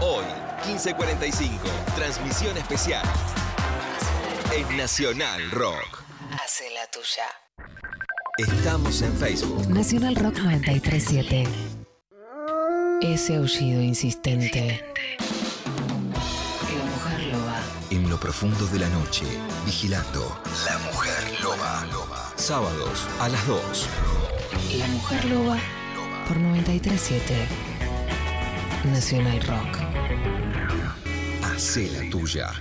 Hoy, 0.02 0.26
15.45, 0.66 1.60
transmisión 1.96 2.58
especial 2.58 3.06
en 4.56 4.76
Nacional 4.76 5.52
Rock. 5.52 6.02
Hace 6.44 6.72
la 6.72 6.88
tuya. 6.88 7.28
Estamos 8.40 9.04
en 9.04 9.16
Facebook. 9.16 9.70
Nacional 9.70 10.16
Rock 10.16 10.40
937. 10.40 11.48
Ese 13.04 13.36
aullido 13.36 13.82
insistente. 13.84 14.84
La 16.76 16.86
mujer 16.86 17.22
loba. 17.28 17.60
En 17.92 18.10
lo 18.10 18.20
profundo 18.20 18.66
de 18.66 18.80
la 18.80 18.90
noche, 18.90 19.26
vigilando 19.68 20.42
La 20.66 20.80
Mujer. 20.80 20.91
Sábados 22.42 23.08
a 23.20 23.30
las 23.30 23.46
2. 23.46 23.88
La 24.80 24.88
mujer 24.88 25.26
loba 25.26 25.60
por 26.28 26.38
937. 26.38 27.48
Nacional 28.86 29.40
Rock. 29.44 29.78
Hacé 31.44 31.88
la 31.92 32.10
tuya. 32.10 32.52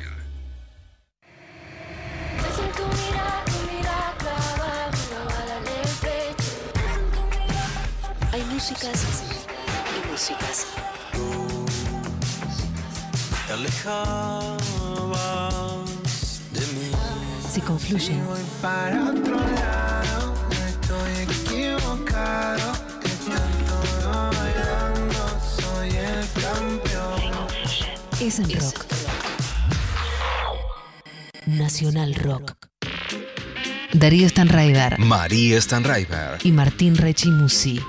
Hay 8.33 8.45
músicas 8.53 9.22
y 9.97 10.01
músicas. 10.11 10.66
Te 13.47 13.53
alejabas 13.55 14.91
el 17.57 17.62
campeón. 17.62 18.01
Es 28.20 28.38
en 28.38 28.51
rock. 28.61 28.84
Nacional 31.46 32.14
Rock. 32.14 32.53
Darío 33.92 34.28
Stanraiver 34.28 34.98
María 35.01 35.61
Stanraiver. 35.61 36.38
y 36.44 36.53
Martín 36.53 36.96
Rechimusi. 36.96 37.80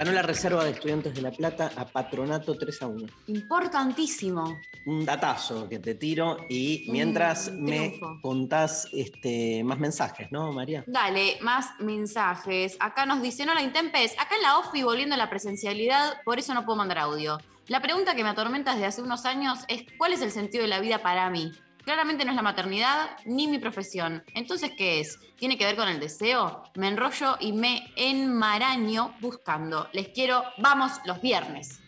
Ganó 0.00 0.12
la 0.12 0.22
reserva 0.22 0.64
de 0.64 0.70
estudiantes 0.70 1.14
de 1.14 1.20
La 1.20 1.30
Plata 1.30 1.72
a 1.76 1.84
Patronato 1.84 2.56
3 2.56 2.80
a 2.80 2.86
1. 2.86 3.06
Importantísimo. 3.26 4.58
Un 4.86 5.04
datazo 5.04 5.68
que 5.68 5.78
te 5.78 5.94
tiro 5.94 6.38
y 6.48 6.86
mientras 6.88 7.52
me 7.52 8.00
contás 8.22 8.88
este, 8.94 9.62
más 9.62 9.78
mensajes, 9.78 10.32
¿no, 10.32 10.52
María? 10.52 10.84
Dale, 10.86 11.36
más 11.42 11.78
mensajes. 11.80 12.78
Acá 12.80 13.04
nos 13.04 13.20
dicen, 13.20 13.50
hola 13.50 13.60
Intempes, 13.60 14.18
acá 14.18 14.36
en 14.36 14.42
la 14.42 14.56
OFI 14.60 14.84
volviendo 14.84 15.16
a 15.16 15.18
la 15.18 15.28
presencialidad, 15.28 16.22
por 16.24 16.38
eso 16.38 16.54
no 16.54 16.64
puedo 16.64 16.78
mandar 16.78 16.96
audio. 16.96 17.36
La 17.66 17.82
pregunta 17.82 18.14
que 18.14 18.22
me 18.22 18.30
atormenta 18.30 18.72
desde 18.72 18.86
hace 18.86 19.02
unos 19.02 19.26
años 19.26 19.58
es, 19.68 19.84
¿cuál 19.98 20.14
es 20.14 20.22
el 20.22 20.30
sentido 20.30 20.62
de 20.62 20.68
la 20.68 20.80
vida 20.80 21.02
para 21.02 21.28
mí? 21.28 21.52
Claramente 21.90 22.24
no 22.24 22.30
es 22.30 22.36
la 22.36 22.42
maternidad 22.42 23.16
ni 23.24 23.48
mi 23.48 23.58
profesión. 23.58 24.22
Entonces, 24.32 24.70
¿qué 24.78 25.00
es? 25.00 25.18
¿Tiene 25.34 25.58
que 25.58 25.64
ver 25.64 25.74
con 25.74 25.88
el 25.88 25.98
deseo? 25.98 26.62
Me 26.76 26.86
enrollo 26.86 27.34
y 27.40 27.52
me 27.52 27.92
enmaraño 27.96 29.16
buscando. 29.20 29.88
Les 29.92 30.10
quiero, 30.10 30.44
vamos, 30.58 30.92
los 31.04 31.20
viernes. 31.20 31.80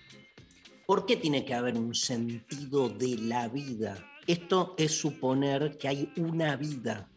¿Por 0.89 1.07
qué 1.07 1.15
tiene 1.15 1.45
que 1.45 1.55
haber 1.55 1.77
un 1.77 1.95
sentido 1.95 2.89
de 2.89 3.17
la 3.17 3.47
vida? 3.47 3.97
Esto 4.27 4.75
es 4.77 4.99
suponer 4.99 5.79
que 5.79 5.87
hay 5.87 6.13
una 6.17 6.57
vida. 6.57 7.09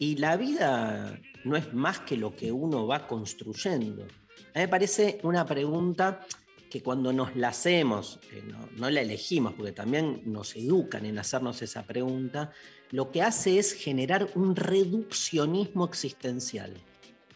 Y 0.00 0.16
la 0.16 0.36
vida 0.36 1.20
no 1.44 1.56
es 1.56 1.72
más 1.72 2.00
que 2.00 2.16
lo 2.16 2.34
que 2.34 2.50
uno 2.50 2.84
va 2.88 3.06
construyendo. 3.06 4.02
A 4.02 4.58
mí 4.58 4.62
me 4.62 4.66
parece 4.66 5.20
una 5.22 5.46
pregunta 5.46 6.26
que 6.68 6.82
cuando 6.82 7.12
nos 7.12 7.34
la 7.36 7.48
hacemos, 7.48 8.18
eh, 8.32 8.42
no, 8.76 8.90
la 8.90 9.00
elegimos, 9.00 9.54
porque 9.54 9.72
también 9.72 10.22
nos 10.26 10.54
educan 10.56 11.06
en 11.06 11.18
hacernos 11.18 11.62
esa 11.62 11.84
pregunta, 11.84 12.50
lo 12.90 13.10
que 13.10 13.22
hace 13.22 13.58
es 13.58 13.72
generar 13.72 14.30
un 14.34 14.56
reduccionismo 14.56 15.84
existencial 15.84 16.74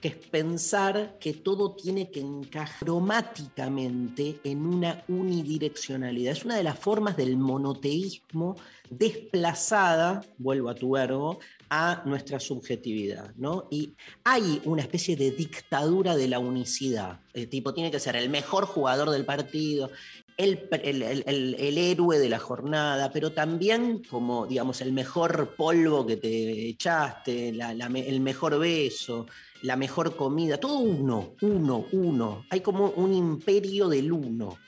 que 0.03 0.09
es 0.09 0.17
pensar 0.17 1.17
que 1.21 1.33
todo 1.33 1.77
tiene 1.77 2.11
que 2.11 2.19
encajar 2.19 2.81
cromáticamente 2.81 4.41
en 4.43 4.67
una 4.67 5.05
unidireccionalidad. 5.07 6.33
Es 6.33 6.45
una 6.45 6.57
de 6.57 6.65
las 6.65 6.77
formas 6.77 7.17
del 7.17 7.37
monoteísmo 7.37 8.57
desplazada, 8.91 10.21
vuelvo 10.39 10.71
a 10.71 10.75
tu 10.75 10.91
verbo, 10.91 11.39
a 11.75 12.03
nuestra 12.05 12.39
subjetividad. 12.39 13.33
¿no? 13.37 13.67
Y 13.71 13.95
hay 14.25 14.61
una 14.67 14.83
especie 14.83 15.17
de 15.17 15.31
dictadura 15.31 16.15
de 16.17 16.29
la 16.29 16.39
unicidad. 16.39 17.21
El 17.33 17.49
tipo 17.49 17.73
tiene 17.73 17.91
que 17.91 17.99
ser 17.99 18.15
el 18.17 18.29
mejor 18.29 18.67
jugador 18.67 19.09
del 19.09 19.25
partido, 19.25 19.91
el, 20.37 20.69
el- 20.71 21.03
el- 21.03 21.55
el- 21.59 21.79
héroe 21.79 22.19
de 22.19 22.29
la 22.29 22.39
jornada, 22.39 23.11
pero 23.11 23.33
también 23.33 24.03
como, 24.11 24.47
digamos, 24.47 24.83
el 24.83 24.93
mejor 24.93 25.55
polvo 25.57 26.05
que 26.05 26.19
te 26.19 26.69
echaste, 26.69 27.53
la- 27.53 27.73
el 27.73 28.21
mejor 28.21 28.59
beso, 28.59 29.27
la 29.63 29.77
mejor 29.77 30.15
comida, 30.15 30.59
todo 30.59 30.79
uno, 30.79 31.37
uno, 31.41 31.87
uno. 31.93 32.45
Hay 32.51 32.61
como 32.61 32.91
un 32.91 33.15
imperio 33.15 33.89
del 33.89 34.13
uno. 34.13 34.59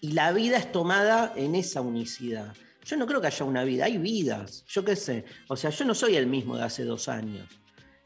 Y 0.00 0.12
la 0.12 0.30
vida 0.30 0.58
es 0.58 0.70
tomada 0.70 1.32
en 1.34 1.56
esa 1.56 1.80
unicidad. 1.80 2.54
Yo 2.86 2.96
no 2.96 3.04
creo 3.04 3.20
que 3.20 3.26
haya 3.26 3.44
una 3.44 3.64
vida, 3.64 3.86
hay 3.86 3.98
vidas, 3.98 4.64
yo 4.68 4.84
qué 4.84 4.94
sé. 4.94 5.24
O 5.48 5.56
sea, 5.56 5.70
yo 5.70 5.84
no 5.84 5.92
soy 5.92 6.14
el 6.14 6.28
mismo 6.28 6.56
de 6.56 6.62
hace 6.62 6.84
dos 6.84 7.08
años. 7.08 7.48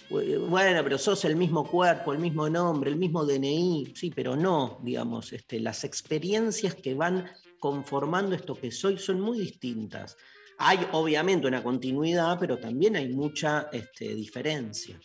Bueno, 0.08 0.82
pero 0.82 0.96
sos 0.96 1.24
el 1.26 1.36
mismo 1.36 1.68
cuerpo, 1.68 2.14
el 2.14 2.18
mismo 2.18 2.48
nombre, 2.48 2.90
el 2.90 2.96
mismo 2.96 3.26
DNI, 3.26 3.92
sí, 3.94 4.10
pero 4.10 4.34
no, 4.36 4.80
digamos, 4.82 5.34
este, 5.34 5.60
las 5.60 5.84
experiencias 5.84 6.74
que 6.74 6.94
van 6.94 7.30
conformando 7.60 8.34
esto 8.34 8.54
que 8.54 8.72
soy 8.72 8.98
son 8.98 9.20
muy 9.20 9.38
distintas. 9.38 10.16
Hay 10.58 10.78
obviamente 10.92 11.46
una 11.46 11.62
continuidad, 11.62 12.38
pero 12.40 12.58
también 12.58 12.96
hay 12.96 13.10
mucha 13.10 13.68
este, 13.72 14.14
diferencia. 14.14 14.98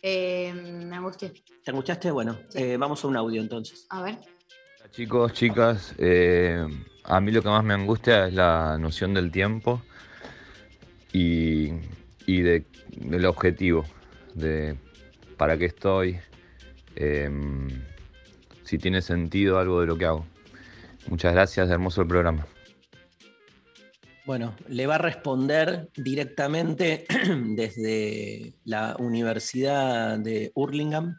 Eh, 0.00 0.52
me 0.54 0.96
angustié. 0.96 1.32
¿Te 1.64 1.70
angustiaste? 1.72 2.12
Bueno, 2.12 2.38
eh, 2.54 2.76
vamos 2.76 3.04
a 3.04 3.08
un 3.08 3.16
audio 3.16 3.42
entonces. 3.42 3.84
A 3.90 4.02
ver. 4.02 4.18
Chicos, 4.92 5.32
chicas, 5.34 5.94
eh, 5.98 6.64
a 7.08 7.20
mí 7.20 7.32
lo 7.32 7.42
que 7.42 7.48
más 7.48 7.64
me 7.64 7.74
angustia 7.74 8.26
es 8.26 8.34
la 8.34 8.76
noción 8.78 9.14
del 9.14 9.30
tiempo 9.30 9.82
y, 11.12 11.70
y 12.26 12.42
de- 12.42 12.64
del 12.96 13.24
objetivo, 13.26 13.84
de 14.34 14.76
para 15.36 15.56
qué 15.56 15.66
estoy, 15.66 16.18
em, 16.96 17.68
si 18.64 18.78
tiene 18.78 19.00
sentido 19.02 19.58
algo 19.58 19.80
de 19.80 19.86
lo 19.86 19.96
que 19.96 20.04
hago. 20.04 20.26
Muchas 21.08 21.32
gracias, 21.32 21.70
hermoso 21.70 22.02
el 22.02 22.08
programa. 22.08 22.46
Bueno, 24.26 24.54
le 24.68 24.86
va 24.86 24.96
a 24.96 24.98
responder 24.98 25.88
directamente 25.96 27.06
desde 27.46 28.52
la 28.64 28.94
Universidad 28.98 30.18
de 30.18 30.52
Hurlingham 30.54 31.16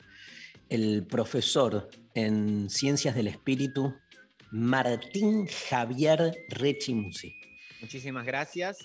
el 0.69 1.07
profesor 1.09 1.89
en 2.13 2.69
Ciencias 2.69 3.15
del 3.15 3.27
Espíritu, 3.27 3.95
Martín 4.51 5.47
Javier 5.47 6.45
Rechimusi. 6.49 7.35
Muchísimas 7.81 8.25
gracias. 8.25 8.79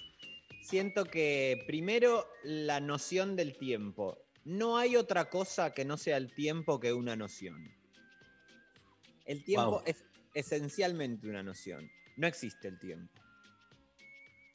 Siento 0.62 1.04
que 1.04 1.62
primero 1.66 2.26
la 2.42 2.80
noción 2.80 3.36
del 3.36 3.56
tiempo. 3.56 4.18
No 4.44 4.76
hay 4.76 4.96
otra 4.96 5.30
cosa 5.30 5.72
que 5.72 5.84
no 5.84 5.96
sea 5.96 6.16
el 6.16 6.32
tiempo 6.34 6.80
que 6.80 6.92
una 6.92 7.16
noción. 7.16 7.72
El 9.24 9.42
tiempo 9.42 9.70
Wow. 9.70 9.82
es 9.86 10.04
esencialmente 10.34 11.28
una 11.28 11.42
noción. 11.42 11.90
No 12.16 12.26
existe 12.26 12.68
el 12.68 12.78
tiempo. 12.78 13.12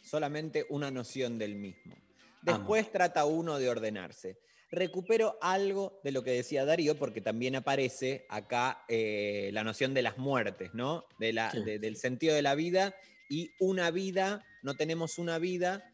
Solamente 0.01 0.65
una 0.69 0.91
noción 0.91 1.37
del 1.39 1.55
mismo. 1.55 1.95
Después 2.41 2.91
trata 2.91 3.25
uno 3.25 3.57
de 3.57 3.69
ordenarse. 3.69 4.37
Recupero 4.71 5.37
algo 5.41 5.99
de 6.03 6.11
lo 6.11 6.23
que 6.23 6.31
decía 6.31 6.63
Darío, 6.65 6.95
porque 6.97 7.21
también 7.21 7.55
aparece 7.55 8.25
acá 8.29 8.83
eh, 8.87 9.49
la 9.53 9.63
noción 9.63 9.93
de 9.93 10.03
las 10.03 10.17
muertes, 10.17 10.73
¿no? 10.73 11.05
De 11.19 11.33
la- 11.33 11.49
Sí. 11.51 11.63
de- 11.63 11.79
del 11.79 11.95
sentido 11.97 12.35
de 12.35 12.41
la 12.43 12.53
vida 12.55 12.95
y 13.29 13.51
una 13.59 13.89
vida, 13.91 14.45
no 14.61 14.75
tenemos 14.75 15.17
una 15.17 15.39
vida 15.39 15.91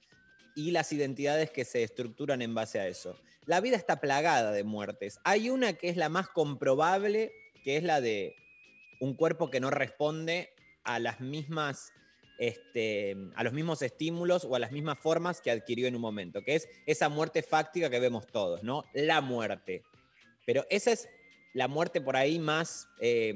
y 0.55 0.71
las 0.71 0.91
identidades 0.91 1.51
que 1.51 1.65
se 1.65 1.83
estructuran 1.83 2.41
en 2.41 2.53
base 2.53 2.79
a 2.79 2.87
eso. 2.87 3.17
La 3.45 3.61
vida 3.61 3.77
está 3.77 3.99
plagada 4.01 4.51
de 4.51 4.63
muertes. 4.63 5.19
Hay 5.23 5.49
una 5.49 5.73
que 5.73 5.89
es 5.89 5.97
la 5.97 6.09
más 6.09 6.27
comprobable, 6.29 7.31
que 7.63 7.77
es 7.77 7.83
la 7.83 8.01
de 8.01 8.35
un 8.99 9.15
cuerpo 9.15 9.49
que 9.49 9.59
no 9.59 9.69
responde 9.69 10.49
a 10.83 10.99
las 10.99 11.19
mismas 11.19 11.93
este, 12.37 13.15
a 13.35 13.43
los 13.43 13.53
mismos 13.53 13.81
estímulos 13.81 14.45
o 14.45 14.55
a 14.55 14.59
las 14.59 14.71
mismas 14.71 14.99
formas 14.99 15.41
que 15.41 15.51
adquirió 15.51 15.87
en 15.87 15.95
un 15.95 16.01
momento, 16.01 16.41
que 16.41 16.55
es 16.55 16.67
esa 16.85 17.09
muerte 17.09 17.41
fáctica 17.41 17.89
que 17.89 17.99
vemos 17.99 18.27
todos, 18.27 18.63
¿no? 18.63 18.85
La 18.93 19.21
muerte. 19.21 19.83
Pero 20.45 20.65
esa 20.69 20.91
es 20.91 21.09
la 21.53 21.67
muerte 21.67 22.01
por 22.01 22.15
ahí 22.15 22.39
más 22.39 22.87
eh, 22.99 23.33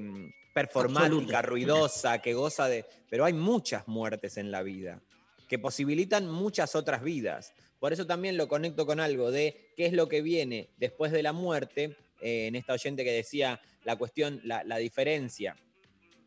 performática, 0.54 1.06
Absoluta. 1.06 1.42
ruidosa, 1.42 2.22
que 2.22 2.34
goza 2.34 2.68
de... 2.68 2.86
Pero 3.10 3.26
hay 3.26 3.34
muchas 3.34 3.88
muertes 3.88 4.38
en 4.38 4.52
la 4.52 4.62
vida 4.62 5.02
que 5.48 5.58
posibilitan 5.58 6.30
muchas 6.30 6.76
otras 6.76 7.02
vidas. 7.02 7.54
Por 7.80 7.92
eso 7.92 8.06
también 8.06 8.38
lo 8.38 8.48
conecto 8.48 8.86
con 8.86 9.00
algo 9.00 9.32
de 9.32 9.72
qué 9.76 9.88
es 9.88 9.94
lo 9.94 10.08
que 10.08 10.22
viene 10.22 10.70
después 10.78 11.12
de 11.12 11.24
la 11.24 11.34
muerte, 11.34 11.98
eh, 12.22 12.48
en 12.48 12.56
esta 12.56 12.74
oyente 12.74 13.04
que 13.04 13.12
decía 13.12 13.60
la 13.84 13.96
cuestión, 13.96 14.42
la, 14.44 14.64
la 14.64 14.78
diferencia, 14.78 15.56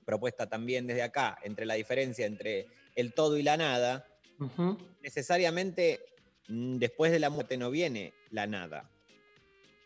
propuesta 0.04 0.48
también 0.48 0.86
desde 0.86 1.02
acá, 1.02 1.38
entre 1.42 1.64
la 1.66 1.74
diferencia 1.74 2.26
entre 2.26 2.66
el 2.94 3.12
todo 3.14 3.36
y 3.38 3.42
la 3.42 3.56
nada, 3.56 4.06
necesariamente 5.02 6.00
mm, 6.48 6.76
después 6.78 7.12
de 7.12 7.18
la 7.18 7.30
muerte 7.30 7.56
no 7.56 7.70
viene 7.70 8.12
la 8.30 8.46
nada. 8.46 8.88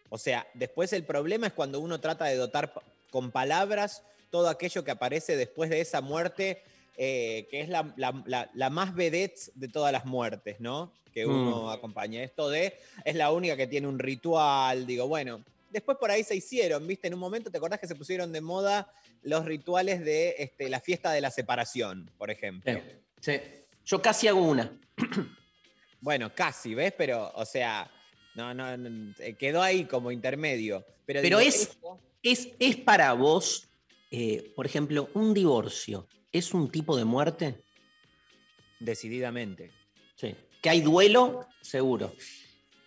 O 0.08 0.18
sea, 0.18 0.46
después 0.54 0.92
el 0.92 1.04
problema 1.04 1.48
es 1.48 1.52
cuando 1.52 1.80
uno 1.80 2.00
trata 2.00 2.26
de 2.26 2.36
dotar 2.36 2.72
con 3.10 3.30
palabras 3.30 4.02
todo 4.30 4.48
aquello 4.48 4.84
que 4.84 4.90
aparece 4.90 5.36
después 5.36 5.70
de 5.70 5.80
esa 5.80 6.00
muerte, 6.00 6.62
eh, 6.96 7.46
que 7.50 7.60
es 7.60 7.68
la, 7.68 7.92
la- 7.96 8.22
la- 8.26 8.50
la 8.54 8.70
más 8.70 8.94
vedette 8.94 9.50
de 9.54 9.68
todas 9.68 9.92
las 9.92 10.04
muertes, 10.04 10.60
¿no? 10.60 10.92
Que 11.12 11.26
uno 11.26 11.64
Mm. 11.66 11.68
acompaña. 11.70 12.22
Esto 12.22 12.48
de, 12.50 12.78
es 13.04 13.14
la 13.14 13.30
única 13.32 13.56
que 13.56 13.66
tiene 13.66 13.86
un 13.88 13.98
ritual, 13.98 14.86
digo, 14.86 15.06
bueno, 15.08 15.44
después 15.76 15.98
por 15.98 16.10
ahí 16.10 16.24
se 16.24 16.34
hicieron, 16.34 16.86
¿viste? 16.86 17.06
En 17.06 17.14
un 17.14 17.20
momento, 17.20 17.50
¿te 17.50 17.58
acordás 17.58 17.78
que 17.78 17.86
se 17.86 17.94
pusieron 17.94 18.32
de 18.32 18.40
moda 18.40 18.90
los 19.22 19.44
rituales 19.44 20.04
de 20.04 20.34
este, 20.38 20.68
la 20.68 20.80
fiesta 20.80 21.12
de 21.12 21.20
la 21.20 21.30
separación, 21.30 22.10
por 22.16 22.30
ejemplo? 22.30 22.80
Sí. 23.20 23.40
Yo 23.84 24.00
casi 24.02 24.28
hago 24.28 24.42
una. 24.42 24.78
Bueno, 25.98 26.32
casi, 26.32 26.74
¿ves? 26.74 26.92
Pero, 26.96 27.32
o 27.34 27.44
sea, 27.44 27.90
no, 28.34 28.54
no, 28.54 28.76
no, 28.76 29.14
eh, 29.18 29.34
quedó 29.34 29.60
ahí 29.60 29.86
como 29.86 30.12
intermedio. 30.12 30.84
Pero, 31.04 31.20
Pero 31.22 31.38
digo, 31.38 31.48
es, 31.48 31.78
es, 32.22 32.50
es 32.60 32.76
para 32.76 33.12
vos, 33.14 33.68
eh, 34.12 34.52
por 34.54 34.66
ejemplo, 34.66 35.08
un 35.14 35.34
divorcio. 35.34 36.06
¿Es 36.30 36.54
un 36.54 36.70
tipo 36.70 36.96
de 36.96 37.04
muerte? 37.04 37.64
Decididamente. 38.78 39.72
Sí. 40.14 40.36
Que 40.62 40.70
hay 40.70 40.80
duelo, 40.80 41.48
seguro. 41.60 42.14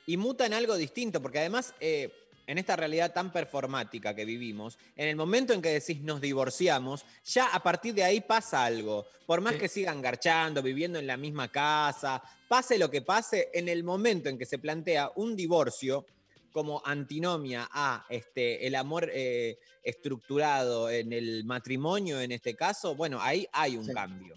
y 0.05 0.15
muta 0.15 0.45
en 0.45 0.53
algo 0.53 0.77
distinto, 0.77 1.21
porque 1.21 1.39
además, 1.39 1.74
eh, 1.82 2.13
en 2.50 2.58
esta 2.58 2.76
realidad 2.76 3.13
tan 3.13 3.32
performática 3.32 4.16
que 4.16 4.26
vivimos, 4.26 4.80
en 4.96 5.08
el 5.08 5.16
momento 5.16 5.54
en 5.54 5.62
que 5.62 5.70
decís 5.70 6.01
nos 6.01 6.20
divorciamos, 6.20 7.05
ya 7.24 7.54
a 7.54 7.62
partir 7.62 7.93
de 7.93 8.04
ahí 8.04 8.21
pasa 8.21 8.66
algo. 8.66 9.05
Por 9.28 9.39
más 9.39 9.54
que 9.54 9.67
sigan 9.67 10.01
garchando, 10.01 10.63
viviendo 10.63 10.97
en 10.97 11.05
la 11.05 11.16
misma 11.16 11.50
casa, 11.50 12.24
pase 12.47 12.80
lo 12.80 12.89
que 12.89 13.04
pase, 13.04 13.51
en 13.54 13.70
el 13.70 13.84
momento 13.84 14.30
en 14.30 14.39
que 14.39 14.47
se 14.47 14.58
plantea 14.58 15.12
un 15.16 15.36
divorcio 15.36 16.08
como 16.51 16.82
antinomia 16.84 17.70
a 17.71 18.08
este, 18.09 18.66
el 18.66 18.74
amor 18.74 19.12
eh, 19.13 19.59
estructurado 19.84 20.89
en 20.89 21.13
el 21.13 21.46
matrimonio, 21.46 22.20
en 22.20 22.32
este 22.32 22.55
caso, 22.55 22.96
bueno, 22.96 23.21
ahí 23.21 23.47
hay 23.54 23.78
un 23.78 23.93
cambio. 23.93 24.34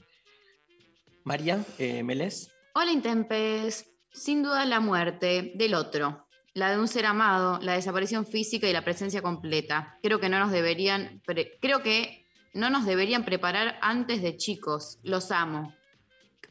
María, 1.24 1.64
eh, 1.78 2.02
Melés. 2.02 2.50
Hola 2.74 2.92
Intempes, 2.92 3.86
sin 4.12 4.42
duda 4.42 4.66
la 4.66 4.80
muerte 4.80 5.52
del 5.54 5.72
otro, 5.72 6.26
la 6.54 6.70
de 6.70 6.78
un 6.78 6.88
ser 6.88 7.06
amado, 7.06 7.58
la 7.62 7.74
desaparición 7.74 8.26
física 8.26 8.68
y 8.68 8.72
la 8.72 8.84
presencia 8.84 9.22
completa. 9.22 9.98
Creo 10.02 10.20
que 10.20 10.28
no 10.28 10.38
nos 10.38 10.50
deberían, 10.50 11.22
creo 11.60 11.82
que 11.82 12.26
no 12.54 12.70
nos 12.70 12.84
deberían 12.84 13.24
preparar 13.24 13.78
antes 13.80 14.22
de 14.22 14.36
chicos. 14.36 14.98
Los 15.02 15.30
amo. 15.30 15.74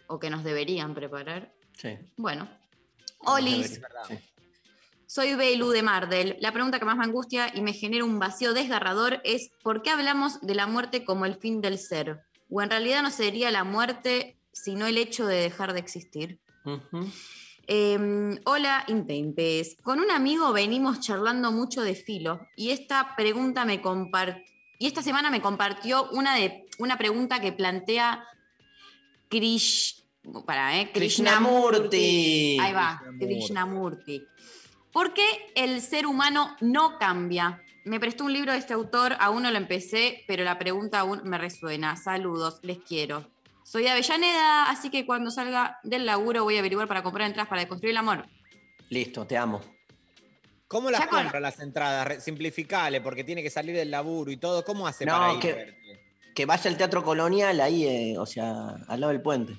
O 0.08 0.20
que 0.20 0.30
nos 0.30 0.44
deberían 0.44 0.94
preparar. 0.94 1.54
Sí. 1.74 1.98
Bueno. 2.18 2.50
Olis, 3.20 3.80
soy 5.06 5.36
Belu 5.36 5.70
de 5.70 5.84
Mardel. 5.84 6.38
La 6.40 6.52
pregunta 6.52 6.80
que 6.80 6.86
más 6.86 6.98
me 6.98 7.04
angustia 7.04 7.52
y 7.54 7.62
me 7.62 7.74
genera 7.74 8.04
un 8.04 8.18
vacío 8.18 8.54
desgarrador 8.54 9.22
es 9.24 9.52
¿por 9.62 9.84
qué 9.84 9.92
hablamos 9.92 10.42
de 10.42 10.56
la 10.56 10.68
muerte 10.68 11.06
como 11.06 11.26
el 11.26 11.36
fin 11.36 11.62
del 11.62 11.78
ser? 11.78 12.22
O 12.50 12.62
en 12.62 12.70
realidad 12.70 13.04
no 13.04 13.12
sería 13.12 13.52
la 13.52 13.64
muerte, 13.64 14.38
sino 14.52 14.88
el 14.88 14.98
hecho 14.98 15.28
de 15.28 15.36
dejar 15.36 15.74
de 15.74 15.80
existir. 15.80 16.40
Eh, 17.68 18.40
hola, 18.46 18.84
Intempes. 18.88 19.78
Con 19.82 20.00
un 20.00 20.12
amigo 20.12 20.52
venimos 20.52 21.00
charlando 21.00 21.52
mucho 21.52 21.82
de 21.82 21.96
filo 21.96 22.48
y 22.56 22.72
esta 22.72 23.16
pregunta 23.16 23.66
me 23.66 23.82
y 24.80 24.88
esta 24.88 25.04
semana 25.04 25.30
me 25.30 25.42
compartió 25.42 26.10
una, 26.10 26.36
de, 26.36 26.66
una 26.80 26.98
pregunta 26.98 27.40
que 27.40 27.52
plantea 27.52 28.26
Krish, 29.30 30.04
para, 30.46 30.80
¿eh? 30.80 30.92
Krishnamurti. 30.92 32.58
Ahí 32.60 32.74
va, 32.74 33.00
Krishnamurti. 33.20 33.26
Krishnamurti. 33.26 34.28
¿Por 34.92 35.14
qué 35.14 35.52
el 35.56 35.82
ser 35.82 36.08
humano 36.08 36.56
no 36.62 36.98
cambia? 36.98 37.62
Me 37.86 38.00
prestó 38.00 38.26
un 38.26 38.34
libro 38.34 38.52
de 38.52 38.58
este 38.58 38.74
autor, 38.74 39.16
aún 39.20 39.44
no 39.44 39.52
lo 39.52 39.58
empecé, 39.58 40.24
pero 40.28 40.44
la 40.44 40.60
pregunta 40.60 41.00
aún 41.00 41.22
me 41.24 41.38
resuena. 41.38 41.96
Saludos, 41.96 42.60
les 42.64 42.80
quiero. 42.80 43.26
Soy 43.72 43.84
de 43.84 43.90
Avellaneda, 43.90 44.70
así 44.70 44.90
que 44.90 45.06
cuando 45.06 45.32
salga 45.32 45.80
del 45.84 46.06
laburo 46.06 46.44
voy 46.44 46.58
a 46.58 46.60
averiguar 46.60 46.90
para 46.90 47.04
comprar 47.04 47.26
entradas 47.28 47.48
para 47.50 47.66
construir 47.70 47.92
el 47.92 47.98
amor. 48.00 48.28
Listo, 48.90 49.26
te 49.26 49.38
amo. 49.38 49.62
¿Cómo 50.68 50.92
las 50.92 51.08
con- 51.08 51.22
compra 51.22 51.40
las 51.40 51.58
entradas? 51.62 52.22
Simplificale, 52.22 53.00
porque 53.00 53.24
tiene 53.24 53.42
que 53.42 53.50
salir 53.50 53.74
del 53.74 53.90
laburo 53.90 54.30
y 54.30 54.36
todo. 54.36 54.66
¿Cómo 54.66 54.88
hace 54.88 55.06
No, 55.06 55.14
para 55.18 55.34
ir? 55.36 55.40
que- 55.40 55.52
a 55.52 55.56
verte? 55.56 56.02
Que 56.36 56.46
vaya 56.46 56.70
al 56.70 56.76
Teatro 56.76 57.02
Colonial 57.02 57.62
ahí, 57.62 57.86
eh, 57.88 58.18
o 58.18 58.26
sea, 58.26 58.76
al 58.90 59.00
lado 59.00 59.14
del 59.14 59.22
puente. 59.22 59.54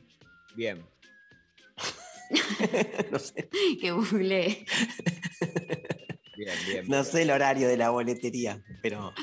Bien. 0.56 0.84
no 3.10 3.18
sé. 3.18 3.48
que 3.80 3.92
googleé. 3.92 4.66
Bien, 6.36 6.54
bien. 6.66 6.84
No 6.88 7.02
sé 7.02 7.22
el 7.22 7.30
horario 7.30 7.66
de 7.66 7.78
la 7.78 7.88
boletería, 7.88 8.62
pero. 8.82 9.14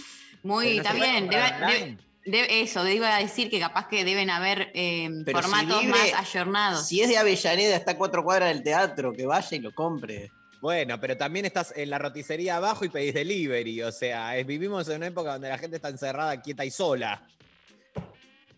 Muy, 0.41 0.65
Pero 0.65 0.75
no 0.77 0.81
está 0.81 0.93
bien. 0.93 1.29
debe- 1.29 1.59
debe- 1.59 1.97
debe- 2.31 2.61
eso, 2.61 2.87
iba 2.87 3.15
a 3.15 3.19
decir 3.19 3.49
que 3.49 3.59
capaz 3.59 3.87
que 3.87 4.03
deben 4.05 4.29
haber 4.29 4.71
eh, 4.73 5.09
si 5.25 5.31
formatos 5.31 5.83
libre- 5.83 5.97
más 5.99 6.13
ayornados. 6.13 6.87
Si 6.87 7.01
es 7.01 7.09
de 7.09 7.17
Avellaneda, 7.17 7.75
está 7.75 7.91
a 7.91 7.97
cuatro 7.97 8.23
cuadras 8.23 8.49
del 8.49 8.63
teatro, 8.63 9.13
que 9.13 9.25
vaya 9.25 9.57
y 9.57 9.59
lo 9.59 9.73
compre. 9.73 10.31
Bueno, 10.61 10.99
pero 10.99 11.15
también 11.15 11.45
estás 11.45 11.73
en 11.75 11.89
la 11.89 11.97
roticería 11.97 12.57
abajo 12.57 12.83
y 12.83 12.89
pedís 12.89 13.13
delivery. 13.13 13.81
O 13.83 13.91
sea, 13.91 14.37
es- 14.37 14.45
vivimos 14.45 14.87
en 14.89 14.97
una 14.97 15.07
época 15.07 15.33
donde 15.33 15.49
la 15.49 15.57
gente 15.57 15.77
está 15.77 15.89
encerrada, 15.89 16.41
quieta 16.41 16.65
y 16.65 16.71
sola. 16.71 17.25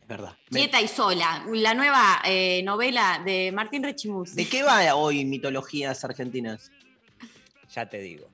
Es 0.02 0.08
verdad. 0.08 0.36
Quieta 0.50 0.82
y 0.82 0.88
sola, 0.88 1.46
la 1.54 1.74
nueva 1.74 2.22
eh, 2.26 2.62
novela 2.64 3.22
de 3.24 3.52
Martín 3.54 3.84
Rechimus. 3.84 4.36
¿De 4.36 4.48
qué 4.48 4.64
va 4.64 4.94
hoy 4.96 5.24
mitologías 5.26 6.04
argentinas? 6.04 6.72
Ya 7.74 7.88
te 7.88 8.00
digo. 8.00 8.28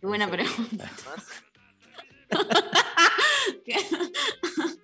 Qué 0.00 0.06
buena 0.06 0.30
pregunta. 0.30 0.90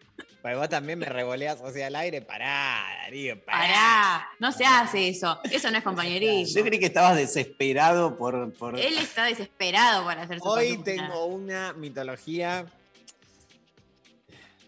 Pues 0.44 0.58
vos 0.58 0.68
también 0.68 0.98
me 0.98 1.06
revoleas 1.06 1.58
hacia 1.62 1.86
el 1.86 1.96
aire. 1.96 2.20
Pará, 2.20 2.84
Darío, 3.04 3.42
pará. 3.46 3.58
Pará, 3.60 4.28
no 4.38 4.52
se 4.52 4.66
hace 4.66 5.08
eso. 5.08 5.40
Eso 5.50 5.70
no 5.70 5.78
es 5.78 5.82
compañerismo. 5.82 6.54
Yo 6.54 6.62
creí 6.66 6.78
que 6.78 6.84
estabas 6.84 7.16
desesperado 7.16 8.18
por. 8.18 8.52
por... 8.52 8.78
Él 8.78 8.98
está 8.98 9.24
desesperado 9.24 10.04
para 10.04 10.24
hacer 10.24 10.40
su 10.40 10.44
Hoy 10.46 10.76
columna. 10.76 10.84
tengo 10.84 11.24
una 11.24 11.72
mitología. 11.72 12.66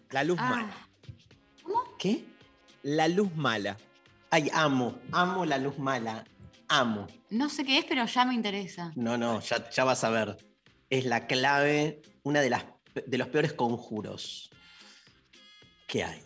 La 0.09 0.23
luz 0.23 0.39
Ah. 0.41 0.49
mala. 0.49 0.87
¿Qué? 1.99 2.23
La 2.81 3.07
luz 3.07 3.35
mala. 3.35 3.77
Ay, 4.31 4.49
amo, 4.55 4.97
amo 5.11 5.45
la 5.45 5.59
luz 5.59 5.77
mala. 5.77 6.23
Amo. 6.69 7.05
No 7.29 7.49
sé 7.49 7.63
qué 7.63 7.77
es, 7.77 7.85
pero 7.85 8.03
ya 8.07 8.25
me 8.25 8.33
interesa. 8.33 8.91
No, 8.95 9.15
no, 9.15 9.41
ya, 9.41 9.69
ya 9.69 9.83
vas 9.83 10.03
a 10.03 10.09
ver. 10.09 10.37
Es 10.89 11.05
la 11.05 11.27
clave, 11.27 12.01
una 12.23 12.41
de, 12.41 12.49
las, 12.49 12.65
de 13.05 13.17
los 13.19 13.27
peores 13.27 13.53
conjuros 13.53 14.49
que 15.87 16.03
hay. 16.03 16.21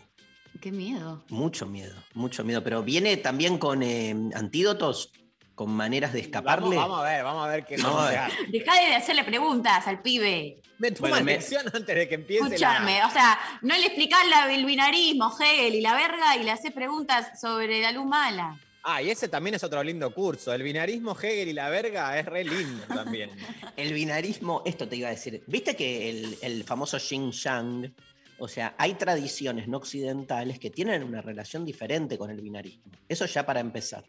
Qué 0.60 0.72
miedo. 0.72 1.24
Mucho 1.30 1.66
miedo, 1.66 1.96
mucho 2.14 2.44
miedo. 2.44 2.64
Pero 2.64 2.84
viene 2.84 3.18
también 3.18 3.58
con 3.58 3.82
eh, 3.82 4.14
antídotos, 4.36 5.12
con 5.56 5.72
maneras 5.72 6.14
de 6.14 6.20
escaparle. 6.20 6.76
Vamos, 6.76 6.90
vamos 6.90 7.00
a 7.00 7.10
ver, 7.10 7.24
vamos 7.24 7.46
a 7.46 7.50
ver 7.50 7.66
qué 7.66 7.78
Vamos 7.78 8.02
a 8.02 8.10
ver. 8.10 8.22
Deja 8.52 8.76
de 8.80 8.96
hacerle 8.96 9.24
preguntas 9.24 9.88
al 9.88 10.02
pibe. 10.02 10.62
Me 10.78 10.92
toma 10.92 11.10
Bueno, 11.10 11.26
me- 11.26 11.34
atención 11.34 11.66
antes 11.74 11.96
de 11.96 12.08
que 12.08 12.16
empiece 12.16 12.44
Escúchame, 12.46 13.00
la... 13.00 13.08
o 13.08 13.12
sea, 13.12 13.40
no 13.62 13.76
le 13.76 13.86
explicás 13.86 14.28
la, 14.28 14.54
el 14.54 14.66
binarismo, 14.66 15.32
Hegel 15.40 15.76
y 15.76 15.82
la 15.82 15.94
verga 15.96 16.36
y 16.38 16.44
le 16.44 16.52
haces 16.52 16.72
preguntas 16.72 17.40
sobre 17.40 17.82
la 17.82 17.92
luz 17.92 18.06
mala. 18.06 18.60
Ah, 18.84 19.00
y 19.02 19.12
ese 19.12 19.28
también 19.28 19.54
es 19.56 19.64
otro 19.64 19.84
lindo 19.84 20.12
curso. 20.14 20.52
El 20.54 20.64
binarismo, 20.64 21.16
Hegel 21.16 21.50
y 21.50 21.54
la 21.54 21.70
verga 21.70 22.18
es 22.18 22.26
re 22.26 22.44
lindo 22.44 22.84
también. 22.88 23.30
El 23.78 23.94
binarismo, 23.94 24.64
esto 24.66 24.88
te 24.88 24.96
iba 24.96 25.08
a 25.08 25.12
decir. 25.12 25.44
¿Viste 25.46 25.76
que 25.76 26.10
el, 26.10 26.38
el 26.42 26.64
famoso 26.64 26.98
Xing 27.00 27.32
Yang? 27.32 27.94
O 28.42 28.48
sea, 28.48 28.74
hay 28.80 28.96
tradiciones 28.96 29.68
no 29.68 29.78
occidentales 29.78 30.58
que 30.58 30.72
tienen 30.72 31.04
una 31.04 31.22
relación 31.22 31.64
diferente 31.64 32.18
con 32.18 32.32
el 32.32 32.42
binarismo. 32.42 32.92
Eso 33.08 33.28
ya 33.28 33.46
para 33.46 33.60
empezar. 33.60 34.04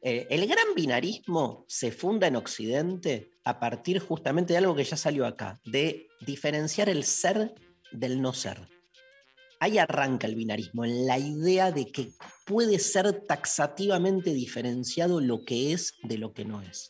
Eh, 0.00 0.26
el 0.30 0.46
gran 0.46 0.74
binarismo 0.74 1.66
se 1.68 1.92
funda 1.92 2.28
en 2.28 2.36
Occidente 2.36 3.30
a 3.44 3.60
partir 3.60 3.98
justamente 3.98 4.54
de 4.54 4.58
algo 4.60 4.74
que 4.74 4.84
ya 4.84 4.96
salió 4.96 5.26
acá, 5.26 5.60
de 5.66 6.06
diferenciar 6.22 6.88
el 6.88 7.04
ser 7.04 7.54
del 7.92 8.22
no 8.22 8.32
ser. 8.32 8.66
Ahí 9.60 9.76
arranca 9.76 10.26
el 10.26 10.34
binarismo, 10.34 10.86
en 10.86 11.06
la 11.06 11.18
idea 11.18 11.70
de 11.70 11.92
que 11.92 12.12
puede 12.46 12.78
ser 12.78 13.20
taxativamente 13.26 14.32
diferenciado 14.32 15.20
lo 15.20 15.44
que 15.44 15.74
es 15.74 15.92
de 16.04 16.16
lo 16.16 16.32
que 16.32 16.46
no 16.46 16.62
es. 16.62 16.88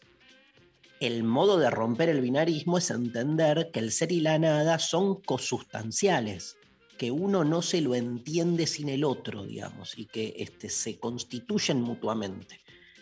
El 1.00 1.24
modo 1.24 1.58
de 1.58 1.70
romper 1.70 2.08
el 2.08 2.20
binarismo 2.20 2.78
es 2.78 2.90
entender 2.90 3.70
que 3.72 3.80
el 3.80 3.90
ser 3.90 4.12
y 4.12 4.20
la 4.20 4.38
nada 4.38 4.78
son 4.78 5.20
cosustanciales, 5.22 6.57
que 6.98 7.10
uno 7.10 7.44
no 7.44 7.62
se 7.62 7.80
lo 7.80 7.94
entiende 7.94 8.66
sin 8.66 8.88
el 8.88 9.04
otro, 9.04 9.46
digamos, 9.46 9.96
y 9.96 10.06
que 10.06 10.34
este, 10.36 10.68
se 10.68 10.98
constituyen 10.98 11.80
mutuamente. 11.80 12.60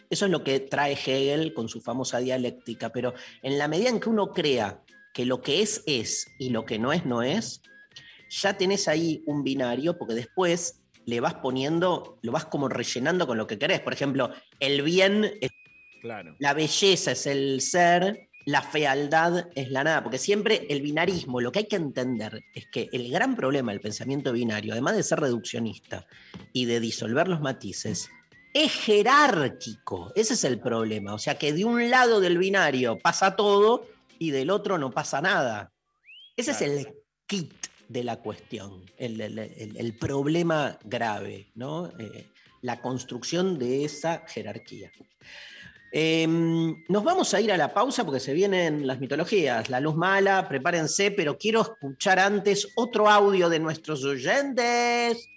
Eso 0.08 0.26
es 0.26 0.30
lo 0.30 0.44
que 0.44 0.60
trae 0.60 0.92
Hegel 0.92 1.52
con 1.52 1.68
su 1.68 1.80
famosa 1.80 2.18
dialéctica, 2.18 2.92
pero 2.92 3.14
en 3.42 3.58
la 3.58 3.66
medida 3.66 3.88
en 3.88 3.98
que 3.98 4.08
uno 4.08 4.32
crea 4.32 4.82
que 5.12 5.24
lo 5.24 5.40
que 5.40 5.62
es 5.62 5.82
es 5.86 6.28
y 6.38 6.50
lo 6.50 6.64
que 6.64 6.78
no 6.78 6.92
es 6.92 7.04
no 7.06 7.22
es, 7.22 7.62
ya 8.28 8.56
tenés 8.56 8.86
ahí 8.86 9.22
un 9.26 9.42
binario 9.42 9.98
porque 9.98 10.14
después 10.14 10.82
le 11.06 11.20
vas 11.20 11.34
poniendo, 11.34 12.18
lo 12.22 12.32
vas 12.32 12.44
como 12.44 12.68
rellenando 12.68 13.26
con 13.26 13.38
lo 13.38 13.46
que 13.46 13.58
querés. 13.58 13.80
Por 13.80 13.94
ejemplo, 13.94 14.30
el 14.60 14.82
bien 14.82 15.24
es 15.40 15.50
Claro. 16.02 16.36
la 16.38 16.54
belleza 16.54 17.12
es 17.12 17.26
el 17.26 17.60
ser, 17.60 18.28
la 18.46 18.62
fealdad 18.62 19.48
es 19.54 19.70
la 19.70 19.82
nada, 19.84 20.02
porque 20.02 20.18
siempre 20.18 20.66
el 20.70 20.80
binarismo, 20.80 21.40
lo 21.40 21.50
que 21.52 21.58
hay 21.60 21.66
que 21.66 21.76
entender 21.76 22.44
es 22.54 22.66
que 22.68 22.88
el 22.92 23.10
gran 23.10 23.34
problema 23.36 23.72
del 23.72 23.80
pensamiento 23.80 24.32
binario, 24.32 24.72
además 24.72 24.96
de 24.96 25.02
ser 25.02 25.20
reduccionista 25.20 26.06
y 26.52 26.64
de 26.64 26.78
disolver 26.80 27.26
los 27.28 27.40
matices, 27.40 28.08
es 28.54 28.72
jerárquico. 28.72 30.12
Ese 30.14 30.34
es 30.34 30.44
el 30.44 30.60
problema. 30.60 31.12
O 31.14 31.18
sea 31.18 31.36
que 31.36 31.52
de 31.52 31.64
un 31.64 31.90
lado 31.90 32.20
del 32.20 32.38
binario 32.38 32.98
pasa 32.98 33.36
todo 33.36 33.86
y 34.18 34.30
del 34.30 34.50
otro 34.50 34.78
no 34.78 34.90
pasa 34.92 35.20
nada. 35.20 35.72
Ese 36.36 36.52
es 36.52 36.62
el 36.62 36.88
kit 37.26 37.52
de 37.88 38.04
la 38.04 38.16
cuestión, 38.20 38.84
el, 38.96 39.20
el- 39.20 39.38
el- 39.38 39.76
el 39.76 39.94
problema 39.94 40.78
grave, 40.84 41.50
¿no? 41.54 41.88
Eh, 41.98 42.26
la 42.62 42.80
construcción 42.80 43.58
de 43.58 43.84
esa 43.84 44.24
jerarquía. 44.26 44.90
Eh, 45.92 46.26
nos 46.26 47.04
vamos 47.04 47.32
a 47.32 47.40
ir 47.40 47.52
a 47.52 47.56
la 47.56 47.72
pausa 47.72 48.04
porque 48.04 48.20
se 48.20 48.32
vienen 48.34 48.86
las 48.86 48.98
mitologías. 49.00 49.70
La 49.70 49.80
luz 49.80 49.94
mala, 49.96 50.46
prepárense, 50.48 51.10
pero 51.10 51.38
quiero 51.38 51.62
escuchar 51.62 52.18
antes 52.18 52.72
otro 52.74 53.08
audio 53.08 53.48
de 53.48 53.58
nuestros 53.60 54.04
oyentes. 54.04 55.30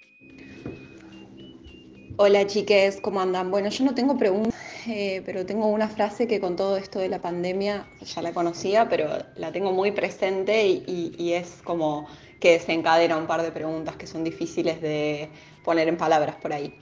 Hola 2.18 2.46
chiques, 2.48 3.00
¿cómo 3.02 3.22
andan? 3.22 3.50
Bueno, 3.50 3.70
yo 3.70 3.86
no 3.86 3.96
tengo 3.96 4.18
preguntas, 4.18 4.60
eh, 4.88 5.22
pero 5.26 5.46
tengo 5.46 5.68
una 5.68 5.88
frase 5.88 6.28
que 6.28 6.42
con 6.42 6.58
todo 6.58 6.76
esto 6.76 7.00
de 7.00 7.08
la 7.08 7.22
pandemia 7.22 7.88
ya 8.04 8.22
la 8.22 8.34
conocía, 8.34 8.90
pero 8.90 9.08
la 9.38 9.54
tengo 9.54 9.72
muy 9.72 9.92
presente 9.92 10.68
y, 10.68 10.84
y- 10.86 11.16
y 11.18 11.34
es 11.34 11.62
como 11.64 12.08
que 12.42 12.52
desencadena 12.54 13.16
un 13.16 13.26
par 13.28 13.42
de 13.42 13.52
preguntas 13.54 13.96
que 13.96 14.06
son 14.08 14.26
difíciles 14.26 14.82
de 14.82 15.30
poner 15.64 15.88
en 15.88 15.96
palabras 15.96 16.36
por 16.36 16.52
ahí. 16.52 16.74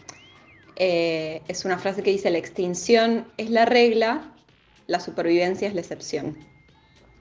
Eh, 0.80 1.42
es 1.48 1.66
una 1.66 1.80
frase 1.80 2.04
que 2.04 2.12
dice, 2.12 2.30
la 2.30 2.38
extinción 2.38 3.26
es 3.38 3.50
la 3.50 3.66
regla, 3.66 4.32
la 4.86 5.00
supervivencia 5.00 5.68
es 5.68 5.74
la 5.74 5.82
excepción. 5.82 6.38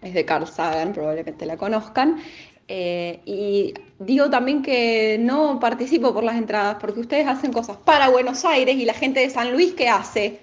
Es 0.03 0.13
de 0.13 0.27
Carl 0.27 0.47
Sagan, 0.47 0.93
probablemente 0.93 1.47
la 1.47 1.57
conozcan. 1.57 2.23
Eh, 2.69 3.23
y 3.25 3.73
digo 3.99 4.29
también 4.29 4.63
que 4.63 5.17
no 5.19 5.59
participo 5.59 6.13
por 6.13 6.23
las 6.23 6.37
entradas 6.37 6.77
porque 6.81 7.01
ustedes 7.01 7.27
hacen 7.27 7.53
cosas 7.53 7.79
para 7.79 8.09
Buenos 8.09 8.45
Aires 8.45 8.77
y 8.77 8.85
la 8.85 8.93
gente 8.93 9.21
de 9.21 9.31
San 9.31 9.53
Luis, 9.53 9.73
¿qué 9.73 9.89
hace? 9.89 10.41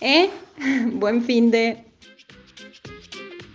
¿Eh? 0.00 0.30
Buen 0.92 1.24
fin 1.24 1.50
de... 1.50 1.84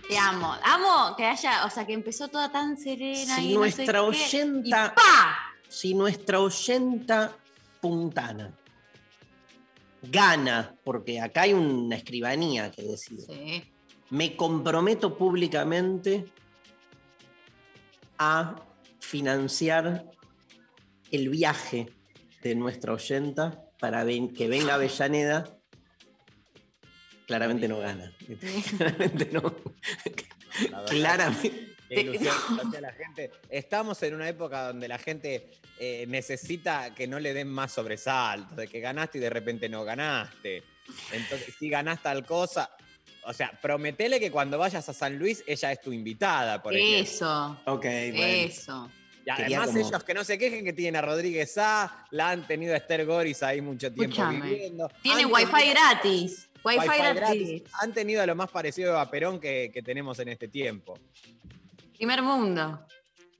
Te 0.06 0.18
amo. 0.18 0.54
Amo 0.64 1.16
que 1.16 1.24
haya, 1.24 1.64
o 1.64 1.70
sea, 1.70 1.86
que 1.86 1.92
empezó 1.94 2.28
toda 2.28 2.52
tan 2.52 2.76
serena. 2.76 3.36
Si 3.36 3.52
y 3.52 3.54
no 3.54 3.60
sé 3.64 3.84
nuestra 3.84 4.00
qué, 4.00 4.06
oyenta, 4.06 4.94
y 4.94 4.96
¡pa! 4.96 5.38
si 5.68 5.94
nuestra 5.94 6.40
oyenta 6.40 7.36
puntana 7.80 8.57
gana, 10.02 10.76
porque 10.84 11.20
acá 11.20 11.42
hay 11.42 11.54
una 11.54 11.96
escribanía 11.96 12.70
que 12.70 12.82
decide, 12.82 13.72
me 14.10 14.36
comprometo 14.36 15.16
públicamente 15.16 16.26
a 18.18 18.56
financiar 19.00 20.04
el 21.10 21.28
viaje 21.28 21.88
de 22.42 22.54
nuestra 22.54 22.92
oyenta 22.92 23.64
para 23.78 24.04
que 24.06 24.48
venga 24.48 24.74
Avellaneda. 24.74 25.54
Claramente 27.26 27.68
no 27.68 27.78
gana. 27.78 28.12
Claramente 28.76 29.30
no. 29.32 29.54
Claramente. 30.86 31.67
Ilusión 31.90 32.34
que 32.56 32.66
hacía 32.66 32.80
la 32.80 32.92
gente. 32.92 33.30
Estamos 33.48 34.02
en 34.02 34.14
una 34.14 34.28
época 34.28 34.68
donde 34.68 34.88
la 34.88 34.98
gente 34.98 35.50
eh, 35.78 36.04
necesita 36.08 36.94
que 36.94 37.06
no 37.06 37.18
le 37.20 37.32
den 37.34 37.48
más 37.48 37.72
sobresaltos, 37.72 38.56
de 38.56 38.68
que 38.68 38.80
ganaste 38.80 39.18
y 39.18 39.20
de 39.20 39.30
repente 39.30 39.68
no 39.68 39.84
ganaste. 39.84 40.62
Entonces, 41.12 41.54
si 41.58 41.68
ganás 41.68 42.02
tal 42.02 42.24
cosa, 42.24 42.70
o 43.24 43.32
sea, 43.32 43.50
prometele 43.60 44.18
que 44.18 44.30
cuando 44.30 44.58
vayas 44.58 44.88
a 44.88 44.92
San 44.92 45.18
Luis, 45.18 45.44
ella 45.46 45.72
es 45.72 45.80
tu 45.80 45.92
invitada, 45.92 46.62
por 46.62 46.74
ejemplo. 46.74 46.98
Eso. 46.98 47.60
Ok, 47.66 47.84
Eso. 47.84 48.90
Y 49.20 49.30
Quería 49.36 49.58
además 49.58 49.66
como- 49.76 49.86
ellos 49.88 50.04
que 50.04 50.14
no 50.14 50.24
se 50.24 50.38
quejen 50.38 50.64
que 50.64 50.72
tienen 50.72 50.96
a 50.96 51.02
Rodríguez 51.02 51.58
A, 51.58 52.06
la 52.12 52.30
han 52.30 52.46
tenido 52.46 52.72
a 52.72 52.78
Esther 52.78 53.04
Goris 53.04 53.42
ahí 53.42 53.60
mucho 53.60 53.92
tiempo 53.92 54.26
viviendo. 54.30 54.88
Tiene 55.02 55.24
Han 55.24 55.32
wifi 55.32 55.52
tenido- 55.52 55.70
gratis. 55.74 56.48
Wifi, 56.64 56.78
Wi-Fi 56.88 57.14
gratis. 57.14 57.62
Han 57.82 57.92
tenido 57.92 58.22
a 58.22 58.26
lo 58.26 58.34
más 58.34 58.50
parecido 58.50 58.98
a 58.98 59.10
Perón 59.10 59.38
que, 59.38 59.70
que 59.72 59.82
tenemos 59.82 60.18
en 60.20 60.28
este 60.30 60.48
tiempo. 60.48 60.98
Primer 61.98 62.22
mundo. 62.22 62.86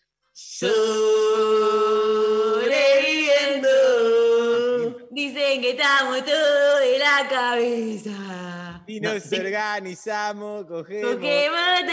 Sobreviviendo. 3.64 5.08
Dicen 5.10 5.60
que 5.62 5.70
estamos 5.70 6.24
todos 6.24 6.80
de 6.80 6.98
la 6.98 7.28
cabeza. 7.28 8.82
Y 8.86 9.00
No, 9.00 9.14
nos 9.14 9.32
organizamos, 9.32 10.66
cogemos. 10.66 11.14
Pokémon, 11.14 11.86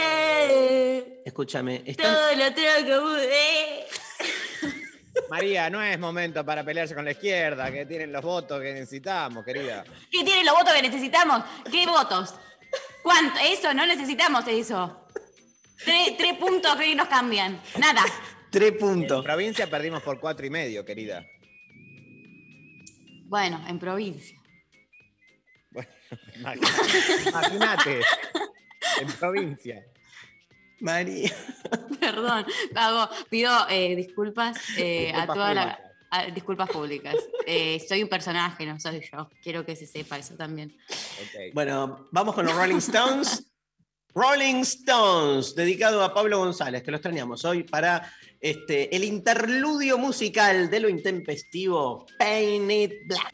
Escúchame, 1.31 1.81
están, 1.85 2.13
todo 2.13 2.35
lo 2.35 2.53
troco, 2.53 3.17
eh. 3.21 3.85
María, 5.29 5.69
no 5.69 5.81
es 5.81 5.97
momento 5.97 6.43
para 6.45 6.61
pelearse 6.61 6.93
con 6.93 7.05
la 7.05 7.11
izquierda, 7.11 7.71
que 7.71 7.85
tienen 7.85 8.11
los 8.11 8.21
votos 8.21 8.61
que 8.61 8.73
necesitamos, 8.73 9.45
querida. 9.45 9.85
¿Qué 10.11 10.25
tienen 10.25 10.45
los 10.45 10.53
votos 10.53 10.73
que 10.73 10.81
necesitamos? 10.81 11.41
¿Qué 11.71 11.87
votos? 11.87 12.35
¿Cuánto? 13.01 13.39
Eso, 13.39 13.73
no 13.73 13.85
necesitamos 13.85 14.45
eso. 14.45 15.07
Tres, 15.85 16.17
tres 16.17 16.37
puntos 16.37 16.75
que 16.75 16.93
nos 16.95 17.07
cambian. 17.07 17.61
Nada. 17.79 18.03
tres 18.49 18.73
En 18.73 18.77
puntos. 18.77 19.23
provincia 19.23 19.69
perdimos 19.69 20.03
por 20.03 20.19
cuatro 20.19 20.45
y 20.45 20.49
medio, 20.49 20.83
querida. 20.83 21.25
Bueno, 23.29 23.63
en 23.69 23.79
provincia. 23.79 24.37
Imagínate. 26.35 27.29
Imagínate. 27.29 28.01
En 28.99 29.07
provincia. 29.13 29.85
María. 30.81 31.31
Perdón, 31.99 32.45
hago, 32.75 33.09
pido 33.29 33.51
eh, 33.69 33.95
disculpas 33.95 34.57
eh, 34.77 35.11
a 35.13 35.21
Disculpas 35.21 35.35
toda 35.35 35.53
la. 35.53 35.61
públicas. 35.63 35.91
a- 36.11 36.25
disculpas 36.31 36.69
públicas. 36.69 37.15
Eh, 37.45 37.83
soy 37.87 38.03
un 38.03 38.09
personaje, 38.09 38.65
no 38.65 38.79
soy 38.79 39.01
yo. 39.11 39.29
Quiero 39.41 39.65
que 39.65 39.75
se 39.75 39.87
sepa 39.87 40.17
eso 40.17 40.35
también. 40.35 40.75
Bueno, 41.53 42.07
vamos 42.11 42.35
con 42.35 42.45
los 42.45 42.55
Rolling 42.55 42.77
Stones. 42.77 43.47
Rolling 44.13 44.61
Stones, 44.63 45.55
dedicado 45.55 46.03
a 46.03 46.13
Pablo 46.13 46.39
González, 46.39 46.83
que 46.83 46.91
lo 46.91 46.97
extrañamos 46.97 47.45
hoy 47.45 47.63
para 47.63 48.11
este, 48.41 48.93
el 48.93 49.05
interludio 49.05 49.97
musical 49.97 50.69
de 50.69 50.79
lo 50.81 50.89
intempestivo 50.89 52.05
Paint 52.19 52.69
It 52.71 52.91
Black. 53.07 53.33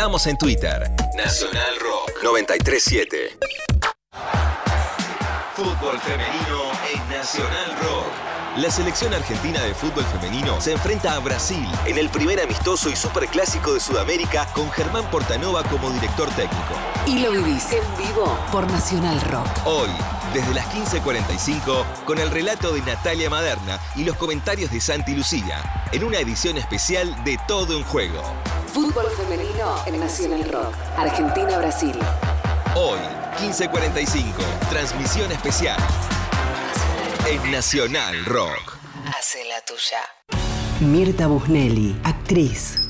Estamos 0.00 0.26
en 0.28 0.38
Twitter. 0.38 0.90
Nacional 1.14 1.74
Rock 1.78 2.22
937. 2.22 3.38
Fútbol 5.54 6.00
femenino 6.00 6.72
en 6.90 7.08
Nacional 7.10 7.76
Rock. 7.82 8.06
La 8.56 8.70
selección 8.70 9.12
argentina 9.12 9.62
de 9.62 9.74
fútbol 9.74 10.02
femenino 10.06 10.58
se 10.58 10.72
enfrenta 10.72 11.12
a 11.12 11.18
Brasil 11.18 11.68
en 11.84 11.98
el 11.98 12.08
primer 12.08 12.40
amistoso 12.40 12.88
y 12.88 12.96
superclásico 12.96 13.74
de 13.74 13.80
Sudamérica 13.80 14.46
con 14.54 14.70
Germán 14.70 15.04
Portanova 15.10 15.64
como 15.64 15.90
director 15.90 16.30
técnico. 16.30 16.74
Y 17.06 17.18
lo 17.18 17.32
vivís 17.32 17.70
en 17.72 17.82
vivo 17.98 18.38
por 18.50 18.66
Nacional 18.70 19.20
Rock. 19.30 19.48
Hoy, 19.66 19.90
desde 20.32 20.54
las 20.54 20.64
15.45, 20.74 21.84
con 22.06 22.18
el 22.18 22.30
relato 22.30 22.72
de 22.72 22.80
Natalia 22.80 23.28
Maderna 23.28 23.78
y 23.94 24.04
los 24.04 24.16
comentarios 24.16 24.70
de 24.70 24.80
Santi 24.80 25.14
Lucía, 25.14 25.60
en 25.92 26.04
una 26.04 26.20
edición 26.20 26.56
especial 26.56 27.22
de 27.22 27.38
Todo 27.46 27.76
en 27.76 27.84
Juego. 27.84 28.22
Fútbol 28.72 29.06
femenino 29.16 29.74
en 29.86 29.98
Nacional 29.98 30.44
Rock. 30.48 30.72
Argentina-Brasil. 30.96 31.98
Hoy, 32.76 33.00
15.45, 33.38 34.22
transmisión 34.70 35.32
especial 35.32 35.76
en 37.28 37.50
Nacional 37.50 38.24
Rock. 38.26 38.76
Hace 39.18 39.44
la 39.46 39.60
tuya. 39.62 39.98
Mirta 40.78 41.26
Busnelli, 41.26 42.00
actriz. 42.04 42.89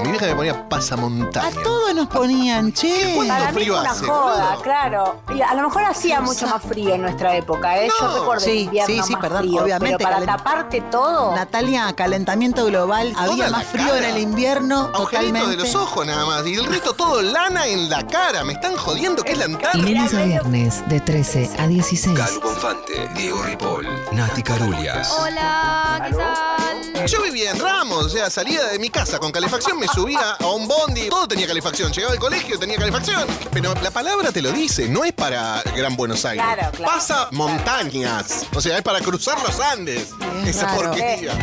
A 0.00 0.02
mi 0.04 0.10
vieja 0.10 0.26
me 0.26 0.34
ponía 0.34 0.68
pasamontaña. 0.68 1.62
Todos 1.62 1.94
nos 1.94 2.06
ponían, 2.08 2.72
che. 2.74 3.12
¿Cuánto 3.14 3.34
Para 3.34 3.46
mí 3.52 3.54
frío 3.54 3.74
es 3.76 3.80
una 3.80 3.90
hace, 3.90 4.06
joda, 4.06 4.44
boludo? 4.48 4.62
claro. 4.62 5.22
Y 5.34 5.42
a 5.42 5.54
lo 5.54 5.62
mejor 5.64 5.84
hacía 5.84 6.20
mucho 6.20 6.46
más 6.46 6.62
frío 6.62 6.94
en 6.94 7.02
nuestra 7.02 7.36
época, 7.36 7.78
¿eh? 7.78 7.88
Yo 8.00 8.18
recuerdo 8.18 8.44
Sí, 8.44 8.62
invierno 8.64 8.94
sí, 8.94 9.00
sí, 9.06 9.12
más 9.12 9.20
perdón, 9.20 9.42
frío, 9.42 9.62
obviamente, 9.62 9.96
Pero 9.98 10.10
para 10.10 10.16
calen- 10.20 10.26
taparte 10.36 10.80
todo... 10.82 11.34
Natalia, 11.36 11.92
calentamiento 11.94 12.64
global, 12.66 13.12
había 13.16 13.44
la 13.48 13.58
más 13.58 13.66
frío 13.66 13.86
cara. 13.88 13.98
en 13.98 14.04
el 14.16 14.18
invierno, 14.22 14.86
totalmente. 14.88 15.50
de 15.50 15.56
los 15.56 15.74
ojos 15.74 16.06
nada 16.06 16.24
más. 16.26 16.46
Y 16.46 16.54
el 16.54 16.64
resto 16.66 16.92
todo 16.94 17.20
lana 17.22 17.66
en 17.66 17.88
la 17.90 18.06
cara. 18.06 18.44
Me 18.44 18.54
están 18.54 18.76
jodiendo 18.76 19.22
que 19.22 19.32
es 19.32 19.38
la 19.38 19.44
antártida. 19.46 19.82
Lunes 19.82 20.14
a 20.14 20.22
viernes 20.22 20.88
de 20.88 21.00
13 21.00 21.50
a 21.58 21.66
16. 21.66 22.18
Calu 22.18 22.40
Bonfante, 22.40 23.08
Diego 23.14 23.42
Ripoll, 23.42 23.86
Nati 24.12 24.42
Carulias. 24.42 25.10
Hola, 25.20 26.04
¿qué 26.08 26.14
tal? 26.14 26.59
Yo 27.06 27.22
vivía 27.22 27.50
en 27.50 27.58
Ramos, 27.58 28.06
o 28.06 28.08
sea, 28.08 28.30
salía 28.30 28.64
de 28.66 28.78
mi 28.78 28.90
casa 28.90 29.18
con 29.18 29.32
calefacción, 29.32 29.78
me 29.78 29.88
subía 29.88 30.32
a 30.38 30.46
un 30.46 30.68
bondi, 30.68 31.08
todo 31.08 31.26
tenía 31.26 31.46
calefacción. 31.46 31.92
Llegaba 31.92 32.12
al 32.12 32.18
colegio, 32.18 32.58
tenía 32.58 32.76
calefacción. 32.76 33.26
Pero 33.52 33.74
la 33.82 33.90
palabra 33.90 34.30
te 34.32 34.42
lo 34.42 34.52
dice, 34.52 34.88
no 34.88 35.04
es 35.04 35.12
para 35.12 35.62
Gran 35.76 35.96
Buenos 35.96 36.24
Aires. 36.24 36.44
Claro, 36.44 36.70
claro. 36.76 36.92
Pasa 36.92 37.28
montañas. 37.32 38.46
O 38.54 38.60
sea, 38.60 38.76
es 38.76 38.82
para 38.82 39.00
cruzar 39.00 39.40
los 39.42 39.58
Andes. 39.60 40.08
Esa 40.46 40.66
raro. 40.66 40.90
porquería. 40.90 41.34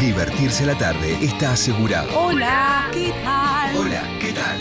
Divertirse 0.00 0.64
la 0.66 0.76
tarde 0.76 1.18
está 1.22 1.52
asegurado. 1.52 2.08
Hola, 2.18 2.88
¿qué 2.92 3.12
tal? 3.24 3.76
Hola, 3.76 4.02
¿qué 4.20 4.32
tal? 4.32 4.58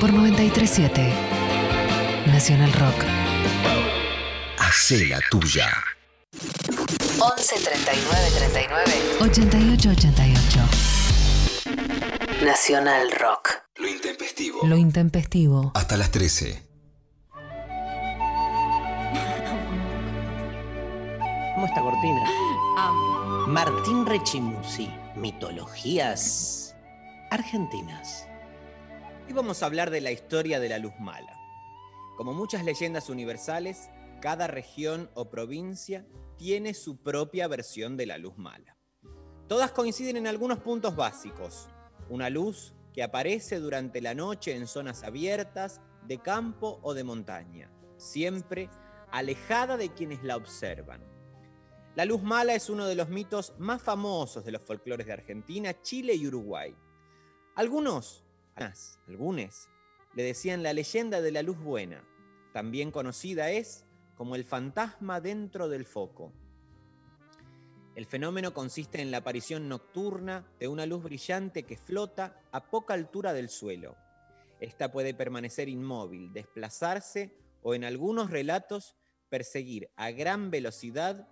Por 0.00 0.12
937 0.12 1.12
Nacional 2.26 2.72
Rock. 2.72 3.04
Hacé 4.58 5.06
la 5.06 5.20
tuya. 5.30 5.70
11 7.22 7.54
39 7.54 8.30
39 8.34 8.92
88 9.20 9.90
88. 9.90 10.60
Nacional 12.42 13.12
Rock. 13.12 13.60
Lo 13.76 13.88
intempestivo. 13.88 14.66
Lo 14.66 14.78
intempestivo. 14.78 15.70
Hasta 15.74 15.98
las 15.98 16.10
13. 16.12 16.66
¿Cómo 21.54 21.66
esta 21.66 21.82
cortina? 21.82 22.24
Amo. 22.78 23.46
Martín 23.48 24.06
Rechimusi, 24.06 24.88
mitologías 25.14 26.74
argentinas. 27.30 28.26
Hoy 29.26 29.34
vamos 29.34 29.62
a 29.62 29.66
hablar 29.66 29.90
de 29.90 30.00
la 30.00 30.10
historia 30.10 30.58
de 30.58 30.70
la 30.70 30.78
luz 30.78 30.94
mala. 30.98 31.38
Como 32.16 32.32
muchas 32.32 32.64
leyendas 32.64 33.10
universales, 33.10 33.90
cada 34.22 34.46
región 34.46 35.10
o 35.12 35.28
provincia 35.28 36.06
tiene 36.40 36.72
su 36.72 36.96
propia 36.96 37.48
versión 37.48 37.98
de 37.98 38.06
la 38.06 38.16
luz 38.16 38.38
mala. 38.38 38.74
Todas 39.46 39.72
coinciden 39.72 40.16
en 40.16 40.26
algunos 40.26 40.58
puntos 40.60 40.96
básicos. 40.96 41.68
Una 42.08 42.30
luz 42.30 42.72
que 42.94 43.02
aparece 43.02 43.60
durante 43.60 44.00
la 44.00 44.14
noche 44.14 44.56
en 44.56 44.66
zonas 44.66 45.02
abiertas, 45.02 45.82
de 46.06 46.16
campo 46.16 46.80
o 46.82 46.94
de 46.94 47.04
montaña, 47.04 47.70
siempre 47.98 48.70
alejada 49.10 49.76
de 49.76 49.92
quienes 49.92 50.22
la 50.22 50.36
observan. 50.38 51.02
La 51.94 52.06
luz 52.06 52.22
mala 52.22 52.54
es 52.54 52.70
uno 52.70 52.86
de 52.86 52.94
los 52.94 53.10
mitos 53.10 53.52
más 53.58 53.82
famosos 53.82 54.42
de 54.42 54.52
los 54.52 54.62
folclores 54.62 55.08
de 55.08 55.12
Argentina, 55.12 55.82
Chile 55.82 56.14
y 56.14 56.26
Uruguay. 56.26 56.74
Algunos, 57.54 58.24
algunos, 59.06 59.68
le 60.14 60.22
decían 60.22 60.62
la 60.62 60.72
leyenda 60.72 61.20
de 61.20 61.32
la 61.32 61.42
luz 61.42 61.58
buena. 61.58 62.02
También 62.54 62.90
conocida 62.90 63.50
es 63.50 63.84
como 64.20 64.34
el 64.34 64.44
fantasma 64.44 65.18
dentro 65.18 65.70
del 65.70 65.86
foco. 65.86 66.30
El 67.94 68.04
fenómeno 68.04 68.52
consiste 68.52 69.00
en 69.00 69.10
la 69.10 69.16
aparición 69.16 69.66
nocturna 69.66 70.46
de 70.58 70.68
una 70.68 70.84
luz 70.84 71.04
brillante 71.04 71.62
que 71.62 71.78
flota 71.78 72.38
a 72.52 72.62
poca 72.68 72.92
altura 72.92 73.32
del 73.32 73.48
suelo. 73.48 73.96
Esta 74.60 74.92
puede 74.92 75.14
permanecer 75.14 75.70
inmóvil, 75.70 76.34
desplazarse 76.34 77.34
o 77.62 77.74
en 77.74 77.82
algunos 77.82 78.28
relatos 78.30 78.94
perseguir 79.30 79.88
a 79.96 80.10
gran 80.10 80.50
velocidad 80.50 81.26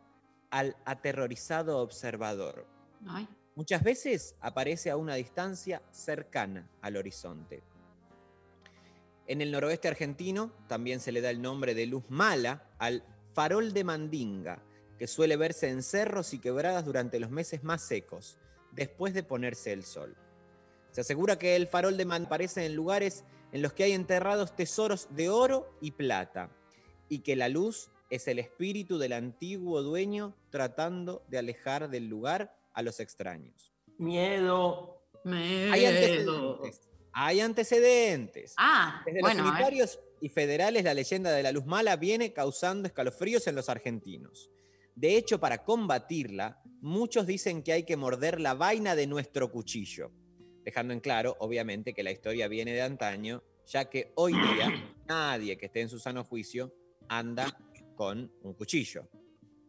al 0.48 0.74
aterrorizado 0.86 1.80
observador. 1.80 2.66
Ay. 3.06 3.28
Muchas 3.54 3.82
veces 3.82 4.34
aparece 4.40 4.88
a 4.88 4.96
una 4.96 5.16
distancia 5.16 5.82
cercana 5.90 6.70
al 6.80 6.96
horizonte. 6.96 7.62
En 9.28 9.42
el 9.42 9.50
noroeste 9.50 9.88
argentino 9.88 10.50
también 10.68 11.00
se 11.00 11.12
le 11.12 11.20
da 11.20 11.28
el 11.28 11.42
nombre 11.42 11.74
de 11.74 11.84
luz 11.84 12.02
mala 12.08 12.62
al 12.78 13.04
farol 13.34 13.74
de 13.74 13.84
Mandinga, 13.84 14.64
que 14.98 15.06
suele 15.06 15.36
verse 15.36 15.68
en 15.68 15.82
cerros 15.82 16.32
y 16.32 16.38
quebradas 16.38 16.86
durante 16.86 17.20
los 17.20 17.30
meses 17.30 17.62
más 17.62 17.82
secos, 17.82 18.38
después 18.72 19.12
de 19.12 19.22
ponerse 19.22 19.74
el 19.74 19.84
sol. 19.84 20.16
Se 20.92 21.02
asegura 21.02 21.38
que 21.38 21.56
el 21.56 21.66
farol 21.66 21.98
de 21.98 22.06
Mandinga 22.06 22.28
aparece 22.28 22.64
en 22.64 22.74
lugares 22.74 23.22
en 23.52 23.60
los 23.60 23.74
que 23.74 23.84
hay 23.84 23.92
enterrados 23.92 24.56
tesoros 24.56 25.08
de 25.10 25.28
oro 25.28 25.76
y 25.82 25.90
plata, 25.90 26.50
y 27.10 27.18
que 27.18 27.36
la 27.36 27.50
luz 27.50 27.90
es 28.08 28.28
el 28.28 28.38
espíritu 28.38 28.96
del 28.96 29.12
antiguo 29.12 29.82
dueño 29.82 30.34
tratando 30.48 31.22
de 31.28 31.36
alejar 31.36 31.90
del 31.90 32.08
lugar 32.08 32.56
a 32.72 32.80
los 32.80 32.98
extraños. 32.98 33.74
Miedo. 33.98 35.02
Hay 35.26 35.84
antecedentes. 35.84 36.88
Hay 37.20 37.40
antecedentes. 37.40 38.54
Ah, 38.56 39.02
Desde 39.04 39.20
bueno, 39.20 39.42
los 39.42 39.50
unitarios 39.50 40.00
y 40.20 40.28
federales, 40.28 40.84
la 40.84 40.94
leyenda 40.94 41.32
de 41.32 41.42
la 41.42 41.50
luz 41.50 41.66
mala 41.66 41.96
viene 41.96 42.32
causando 42.32 42.86
escalofríos 42.86 43.48
en 43.48 43.56
los 43.56 43.68
argentinos. 43.68 44.50
De 44.94 45.16
hecho, 45.16 45.40
para 45.40 45.64
combatirla, 45.64 46.60
muchos 46.80 47.26
dicen 47.26 47.64
que 47.64 47.72
hay 47.72 47.82
que 47.82 47.96
morder 47.96 48.40
la 48.40 48.54
vaina 48.54 48.94
de 48.94 49.08
nuestro 49.08 49.50
cuchillo, 49.50 50.12
dejando 50.64 50.92
en 50.92 51.00
claro, 51.00 51.36
obviamente, 51.40 51.92
que 51.92 52.04
la 52.04 52.12
historia 52.12 52.46
viene 52.46 52.72
de 52.72 52.82
antaño, 52.82 53.42
ya 53.66 53.90
que 53.90 54.12
hoy 54.14 54.32
día 54.34 54.70
nadie 55.08 55.58
que 55.58 55.66
esté 55.66 55.80
en 55.80 55.88
su 55.88 55.98
sano 55.98 56.22
juicio 56.22 56.72
anda 57.08 57.52
con 57.96 58.30
un 58.42 58.54
cuchillo. 58.54 59.08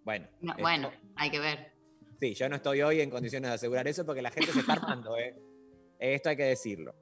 Bueno, 0.03 0.27
No, 0.41 0.51
esto- 0.51 0.61
bueno, 0.61 0.91
hay 1.15 1.31
que 1.31 1.39
ver. 1.39 1.71
Sí, 2.19 2.35
yo 2.35 2.47
no 2.47 2.57
estoy 2.57 2.83
hoy 2.83 3.01
en 3.01 3.09
condiciones 3.09 3.49
de 3.49 3.55
asegurar 3.55 3.87
eso 3.87 4.05
porque 4.05 4.21
la 4.21 4.29
gente 4.29 4.51
se 4.51 4.59
está 4.59 4.73
armando, 4.73 5.17
¿eh? 5.17 5.35
Esto 5.99 6.29
hay 6.29 6.37
que 6.37 6.43
decirlo. 6.43 6.93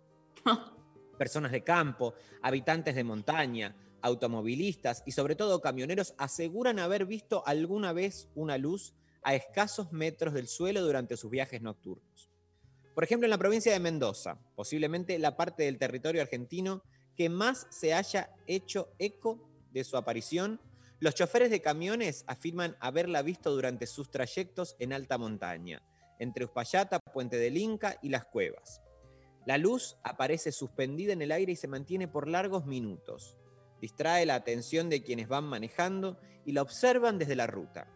Personas 1.18 1.52
de 1.52 1.64
campo, 1.64 2.14
habitantes 2.42 2.96
de 2.96 3.04
montaña, 3.04 3.76
automovilistas 4.02 5.04
y 5.06 5.12
sobre 5.12 5.36
todo 5.36 5.62
camioneros 5.62 6.14
aseguran 6.18 6.80
haber 6.80 7.06
visto 7.06 7.46
alguna 7.46 7.94
vez 7.94 8.30
una 8.36 8.58
luz 8.58 8.94
a 9.24 9.36
escasos 9.36 9.92
metros 9.92 10.34
del 10.34 10.48
suelo 10.48 10.82
durante 10.82 11.18
sus 11.18 11.30
viajes 11.32 11.62
nocturnos. 11.62 12.32
Por 12.94 13.04
ejemplo, 13.04 13.26
en 13.26 13.32
la 13.32 13.38
provincia 13.38 13.72
de 13.72 13.80
Mendoza, 13.80 14.40
posiblemente 14.56 15.20
la 15.20 15.36
parte 15.36 15.64
del 15.64 15.78
territorio 15.78 16.22
argentino 16.22 16.82
que 17.16 17.30
más 17.30 17.68
se 17.70 17.94
haya 17.94 18.30
hecho 18.48 18.90
eco 19.00 19.48
de 19.72 19.84
su 19.84 19.98
aparición, 19.98 20.60
los 21.00 21.14
choferes 21.14 21.52
de 21.52 21.62
camiones 21.62 22.24
afirman 22.28 22.76
haberla 22.80 23.22
visto 23.22 23.52
durante 23.52 23.86
sus 23.86 24.10
trayectos 24.10 24.76
en 24.80 24.94
alta 24.94 25.18
montaña, 25.18 25.84
entre 26.20 26.46
Uspallata, 26.46 27.00
Puente 27.00 27.38
del 27.38 27.58
Inca 27.58 28.00
y 28.02 28.10
las 28.10 28.26
cuevas. 28.26 28.82
La 29.48 29.58
luz 29.58 29.96
aparece 30.04 30.52
suspendida 30.52 31.14
en 31.14 31.22
el 31.22 31.32
aire 31.32 31.54
y 31.54 31.56
se 31.56 31.70
mantiene 31.70 32.10
por 32.10 32.28
largos 32.28 32.66
minutos. 32.66 33.38
Distrae 33.80 34.26
la 34.26 34.36
atención 34.36 34.90
de 34.90 35.02
quienes 35.04 35.30
van 35.30 35.46
manejando 35.46 36.20
y 36.44 36.52
la 36.52 36.62
observan 36.62 37.18
desde 37.18 37.38
la 37.38 37.48
ruta. 37.48 37.88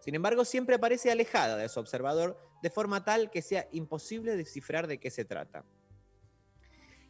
Sin 0.00 0.16
embargo, 0.16 0.44
siempre 0.44 0.74
aparece 0.74 1.12
alejada 1.12 1.56
de 1.56 1.68
su 1.68 1.78
observador 1.78 2.36
de 2.64 2.70
forma 2.70 3.04
tal 3.04 3.30
que 3.30 3.42
sea 3.42 3.68
imposible 3.70 4.36
descifrar 4.36 4.88
de 4.88 4.98
qué 4.98 5.12
se 5.12 5.24
trata. 5.24 5.64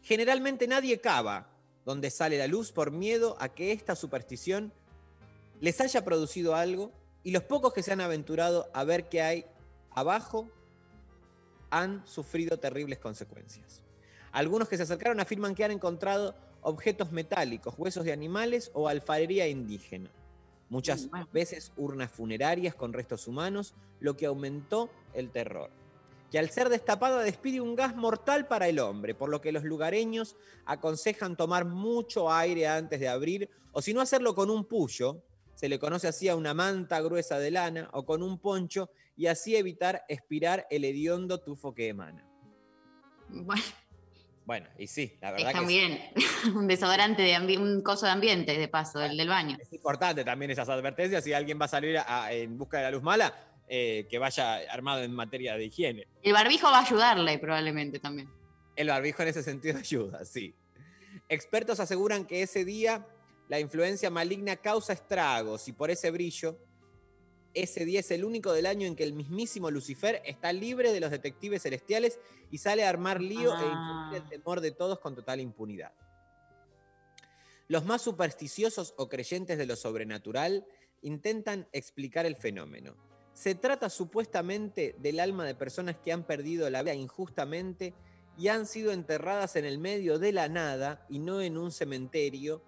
Generalmente 0.02 0.69
nadie 0.69 1.01
cava 1.01 1.51
donde 1.86 2.10
sale 2.10 2.36
la 2.36 2.47
luz 2.47 2.73
por 2.73 2.90
miedo 2.90 3.39
a 3.40 3.55
que 3.55 3.73
esta 3.73 3.97
superstición 3.97 4.70
les 5.62 5.81
haya 5.81 6.05
producido 6.05 6.55
algo 6.55 6.93
y 7.23 7.31
los 7.31 7.44
pocos 7.44 7.73
que 7.73 7.82
se 7.82 7.94
han 7.94 8.02
aventurado 8.02 8.69
a 8.74 8.85
ver 8.85 9.09
qué 9.09 9.23
hay 9.23 9.47
abajo 9.93 10.51
han 11.70 12.07
sufrido 12.07 12.59
terribles 12.59 12.99
consecuencias. 12.99 13.82
Algunos 14.32 14.69
que 14.69 14.77
se 14.77 14.82
acercaron 14.82 15.20
afirman 15.20 15.55
que 15.55 15.65
han 15.65 15.70
encontrado 15.70 16.35
objetos 16.62 17.12
metálicos, 17.12 17.74
huesos 17.78 18.05
de 18.05 18.12
animales 18.12 18.70
o 18.74 18.89
alfarería 18.89 19.49
indígena. 19.49 20.11
Muchas 20.69 21.09
veces 21.32 21.73
urnas 21.77 22.11
funerarias 22.11 22.74
con 22.74 22.93
restos 22.93 23.27
humanos, 23.27 23.74
lo 24.01 24.16
que 24.16 24.27
aumentó 24.27 24.90
el 25.15 25.31
terror. 25.31 25.70
Que 26.31 26.39
al 26.39 26.51
ser 26.51 26.69
destapada 26.69 27.23
despide 27.23 27.62
un 27.62 27.74
gas 27.74 27.97
mortal 27.97 28.47
para 28.47 28.69
el 28.69 28.78
hombre, 28.78 29.15
por 29.15 29.31
lo 29.31 29.40
que 29.40 29.51
los 29.51 29.65
lugareños 29.65 30.36
aconsejan 30.66 31.36
tomar 31.36 31.65
mucho 31.65 32.31
aire 32.31 32.69
antes 32.69 33.01
de 33.01 33.09
abrir, 33.09 33.49
o 33.73 33.81
si 33.81 33.95
no 33.95 34.03
hacerlo 34.03 34.35
con 34.35 34.51
un 34.51 34.66
puyo, 34.66 35.23
se 35.55 35.70
le 35.70 35.78
conoce 35.78 36.07
así 36.07 36.28
a 36.28 36.36
una 36.36 36.53
manta 36.53 37.01
gruesa 37.01 37.39
de 37.39 37.51
lana, 37.51 37.89
o 37.95 38.05
con 38.05 38.23
un 38.23 38.39
poncho, 38.39 38.90
y 39.19 39.27
así 39.27 39.55
evitar 39.57 40.05
expirar 40.09 40.66
el 40.70 40.85
hediondo 40.86 41.40
tufo 41.40 41.74
que 41.74 41.89
emana. 41.89 42.24
Bueno, 43.28 43.62
Bueno, 44.47 44.66
y 44.78 44.86
sí, 44.86 45.19
la 45.20 45.32
verdad 45.32 45.49
está 45.49 45.61
que 45.61 45.66
bien. 45.66 45.99
un 46.57 46.66
desodorante, 46.66 47.20
de 47.23 47.59
un 47.59 47.82
coso 47.82 48.07
de 48.07 48.12
ambiente, 48.12 48.57
de 48.57 48.69
paso, 48.69 49.03
el 49.03 49.16
del 49.19 49.28
baño. 49.28 49.59
es 49.61 49.70
importante 49.74 50.24
también 50.24 50.51
esas 50.51 50.69
advertencias. 50.70 51.23
Si 51.24 51.35
alguien 51.35 51.61
va 51.61 51.66
a 51.66 51.69
salir 51.69 51.99
a- 51.99 52.32
en 52.32 52.57
busca 52.57 52.78
de 52.78 52.85
la 52.85 52.90
luz 52.93 53.03
mala, 53.03 53.35
eh, 53.69 54.07
que 54.09 54.19
vaya 54.19 54.57
armado 54.73 55.03
en 55.03 55.12
materia 55.12 55.55
de 55.57 55.66
higiene. 55.66 56.07
El 56.23 56.32
barbijo 56.32 56.70
va 56.70 56.78
a 56.78 56.86
ayudarle 56.86 57.39
probablemente 57.39 57.99
también. 57.99 58.31
El 58.77 58.89
barbijo 58.89 59.20
en 59.23 59.28
ese 59.28 59.43
sentido 59.43 59.78
ayuda, 59.85 60.24
sí. 60.24 60.55
Expertos 61.28 61.78
aseguran 61.81 62.24
que 62.24 62.40
ese 62.43 62.65
día 62.65 63.07
la 63.49 63.61
influencia 63.61 64.09
maligna 64.09 64.57
causa 64.57 64.95
estragos 64.95 65.69
y 65.69 65.73
por 65.73 65.90
ese 65.90 66.11
brillo, 66.11 66.59
ese 67.54 67.84
día 67.84 68.00
es 68.00 68.10
el 68.10 68.24
único 68.24 68.52
del 68.52 68.66
año 68.66 68.86
en 68.86 68.94
que 68.94 69.04
el 69.04 69.12
mismísimo 69.12 69.70
Lucifer 69.70 70.22
está 70.24 70.52
libre 70.52 70.92
de 70.92 71.00
los 71.00 71.10
detectives 71.10 71.62
celestiales 71.62 72.18
y 72.50 72.58
sale 72.58 72.84
a 72.84 72.88
armar 72.88 73.20
lío 73.20 73.52
e 73.52 73.56
Ah. 73.56 74.08
infundir 74.10 74.22
el 74.22 74.28
temor 74.28 74.60
de 74.60 74.70
todos 74.70 74.98
con 75.00 75.14
total 75.14 75.40
impunidad. 75.40 75.92
Los 77.68 77.84
más 77.84 78.02
supersticiosos 78.02 78.94
o 78.96 79.08
creyentes 79.08 79.58
de 79.58 79.66
lo 79.66 79.76
sobrenatural 79.76 80.66
intentan 81.02 81.68
explicar 81.72 82.26
el 82.26 82.36
fenómeno. 82.36 82.96
Se 83.34 83.54
trata 83.54 83.90
supuestamente 83.90 84.96
del 84.98 85.20
alma 85.20 85.44
de 85.44 85.54
personas 85.54 85.96
que 85.96 86.12
han 86.12 86.24
perdido 86.24 86.68
la 86.70 86.82
vida 86.82 86.94
injustamente 86.94 87.94
y 88.36 88.48
han 88.48 88.66
sido 88.66 88.92
enterradas 88.92 89.56
en 89.56 89.64
el 89.64 89.78
medio 89.78 90.18
de 90.18 90.32
la 90.32 90.48
nada 90.48 91.04
y 91.08 91.18
no 91.18 91.40
en 91.40 91.58
un 91.58 91.70
cementerio, 91.70 92.62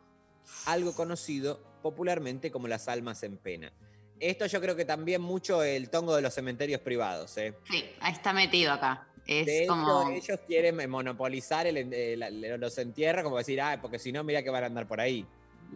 algo 0.67 0.95
conocido 0.95 1.61
popularmente 1.83 2.51
como 2.51 2.69
las 2.69 2.89
almas 2.89 3.23
en 3.23 3.37
pena. 3.39 3.73
Esto 4.21 4.47
yo 4.47 4.61
creo 4.61 4.77
que 4.77 4.85
también 4.85 5.21
mucho 5.23 5.63
el 5.63 5.89
tongo 5.91 6.15
de 6.15 6.23
los 6.23 6.35
cementerios 6.35 6.81
privados. 6.83 7.37
¿eh? 7.39 7.55
Sí, 7.71 7.85
ahí 8.01 8.13
está 8.13 8.33
metido 8.33 8.73
acá. 8.73 9.07
Es 9.27 9.47
De 9.47 9.63
hecho, 9.65 9.69
como. 9.73 10.11
ellos 10.11 10.41
quieren 10.47 10.91
monopolizar 10.91 11.67
el, 11.67 11.77
el- 11.93 12.61
los 12.61 12.79
entierros, 12.79 13.23
como 13.25 13.37
decir, 13.39 13.61
ah, 13.61 13.79
porque 13.81 13.99
si 13.99 14.13
no, 14.13 14.23
mira 14.25 14.43
que 14.43 14.51
van 14.51 14.65
a 14.65 14.67
andar 14.67 14.87
por 14.87 15.01
ahí. 15.01 15.27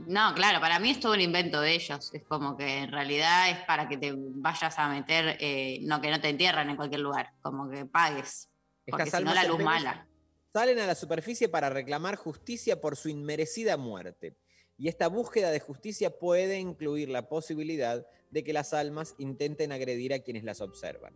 No, 0.07 0.35
claro, 0.35 0.61
para 0.61 0.79
mí 0.81 0.91
es 0.91 0.99
todo 1.01 1.13
un 1.13 1.21
invento 1.21 1.61
de 1.61 1.73
ellos. 1.73 2.13
Es 2.13 2.25
como 2.25 2.57
que 2.57 2.79
en 2.79 2.91
realidad 2.91 3.51
es 3.51 3.59
para 3.65 3.89
que 3.89 3.97
te 3.97 4.13
vayas 4.17 4.77
a 4.79 4.89
meter, 4.89 5.37
eh, 5.41 5.79
no 5.83 6.01
que 6.01 6.11
no 6.11 6.21
te 6.21 6.29
entierran 6.31 6.69
en 6.69 6.77
cualquier 6.77 7.01
lugar, 7.01 7.31
como 7.43 7.71
que 7.71 7.87
pagues. 7.87 8.49
Porque 8.87 9.11
si 9.11 9.23
no 9.23 9.33
la 9.33 9.45
luz 9.45 9.61
mala. 9.61 10.07
Salen 10.53 10.79
a 10.81 10.87
la 10.87 10.95
superficie 10.95 11.49
para 11.49 11.71
reclamar 11.71 12.17
justicia 12.17 12.81
por 12.81 12.97
su 12.97 13.09
inmerecida 13.09 13.77
muerte. 13.77 14.35
Y 14.77 14.89
esta 14.89 15.07
búsqueda 15.09 15.51
de 15.53 15.61
justicia 15.61 16.11
puede 16.19 16.59
incluir 16.59 17.09
la 17.09 17.29
posibilidad 17.29 18.05
de 18.35 18.45
que 18.45 18.53
las 18.53 18.75
almas 18.75 19.15
intenten 19.19 19.73
agredir 19.73 20.13
a 20.13 20.19
quienes 20.19 20.45
las 20.45 20.61
observan. 20.61 21.15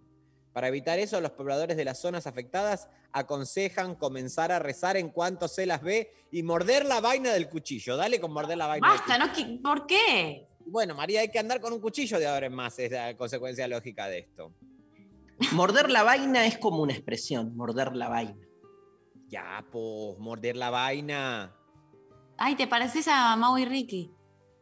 Para 0.52 0.68
evitar 0.68 0.98
eso, 0.98 1.20
los 1.20 1.32
pobladores 1.32 1.76
de 1.76 1.84
las 1.84 2.00
zonas 2.00 2.26
afectadas 2.26 2.88
aconsejan 3.12 3.94
comenzar 3.96 4.50
a 4.52 4.58
rezar 4.58 4.96
en 4.96 5.10
cuanto 5.10 5.46
se 5.48 5.66
las 5.66 5.82
ve 5.82 6.10
y 6.30 6.42
morder 6.42 6.84
la 6.86 7.00
vaina 7.00 7.32
del 7.32 7.48
cuchillo. 7.48 7.96
Dale 7.96 8.20
con 8.20 8.32
morder 8.32 8.56
la 8.56 8.66
vaina. 8.66 8.88
del 8.88 8.98
Basta, 8.98 9.18
¿no? 9.18 9.32
¿Qué- 9.32 9.58
¿Por 9.62 9.86
qué? 9.86 10.46
Bueno, 10.64 10.94
María, 10.94 11.20
hay 11.20 11.28
que 11.30 11.38
andar 11.38 11.60
con 11.60 11.72
un 11.72 11.80
cuchillo 11.80 12.18
de 12.18 12.26
ahora 12.26 12.46
en 12.46 12.54
más, 12.54 12.78
es 12.78 12.90
la 12.92 13.16
consecuencia 13.16 13.66
lógica 13.68 14.06
de 14.08 14.18
esto. 14.20 14.52
Morder 15.52 15.90
la 15.90 16.02
vaina 16.02 16.46
es 16.46 16.58
como 16.58 16.82
una 16.82 16.92
expresión, 16.92 17.56
morder 17.56 17.94
la 17.96 18.08
vaina. 18.08 18.46
Ya, 19.28 19.64
pues, 19.70 20.18
morder 20.18 20.56
la 20.56 20.70
vaina. 20.70 21.54
Ay, 22.36 22.54
¿te 22.56 22.66
pareces 22.66 23.06
a 23.08 23.34
Mau 23.36 23.56
y 23.58 23.64
Ricky? 23.64 24.12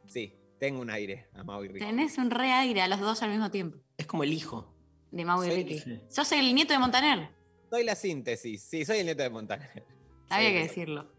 Sí, 0.06 0.32
tengo 0.58 0.80
un 0.80 0.90
aire, 0.90 1.28
a 1.34 1.44
Mau 1.44 1.62
y 1.64 1.68
Ricky. 1.68 1.84
Tenés 1.84 2.18
un 2.18 2.30
re 2.30 2.52
aire 2.52 2.80
a 2.82 2.88
los 2.88 3.00
dos 3.00 3.22
al 3.22 3.30
mismo 3.30 3.50
tiempo. 3.50 3.78
Es 3.96 4.06
como 4.06 4.22
el 4.24 4.32
hijo. 4.32 4.72
De 5.10 5.24
Mau 5.24 5.42
y 5.44 5.48
Soy- 5.48 5.56
Ricky. 5.64 5.78
sí. 5.80 6.00
Sos 6.08 6.32
el 6.32 6.54
nieto 6.54 6.72
de 6.72 6.78
Montaner. 6.78 7.30
Soy 7.70 7.84
la 7.84 7.94
síntesis, 7.94 8.62
sí, 8.62 8.84
soy 8.84 8.98
el 8.98 9.06
nieto 9.06 9.22
de 9.22 9.30
Montaner. 9.30 9.84
Había 10.28 10.48
Sí. 10.48 10.54
que 10.54 10.62
decirlo. 10.62 11.12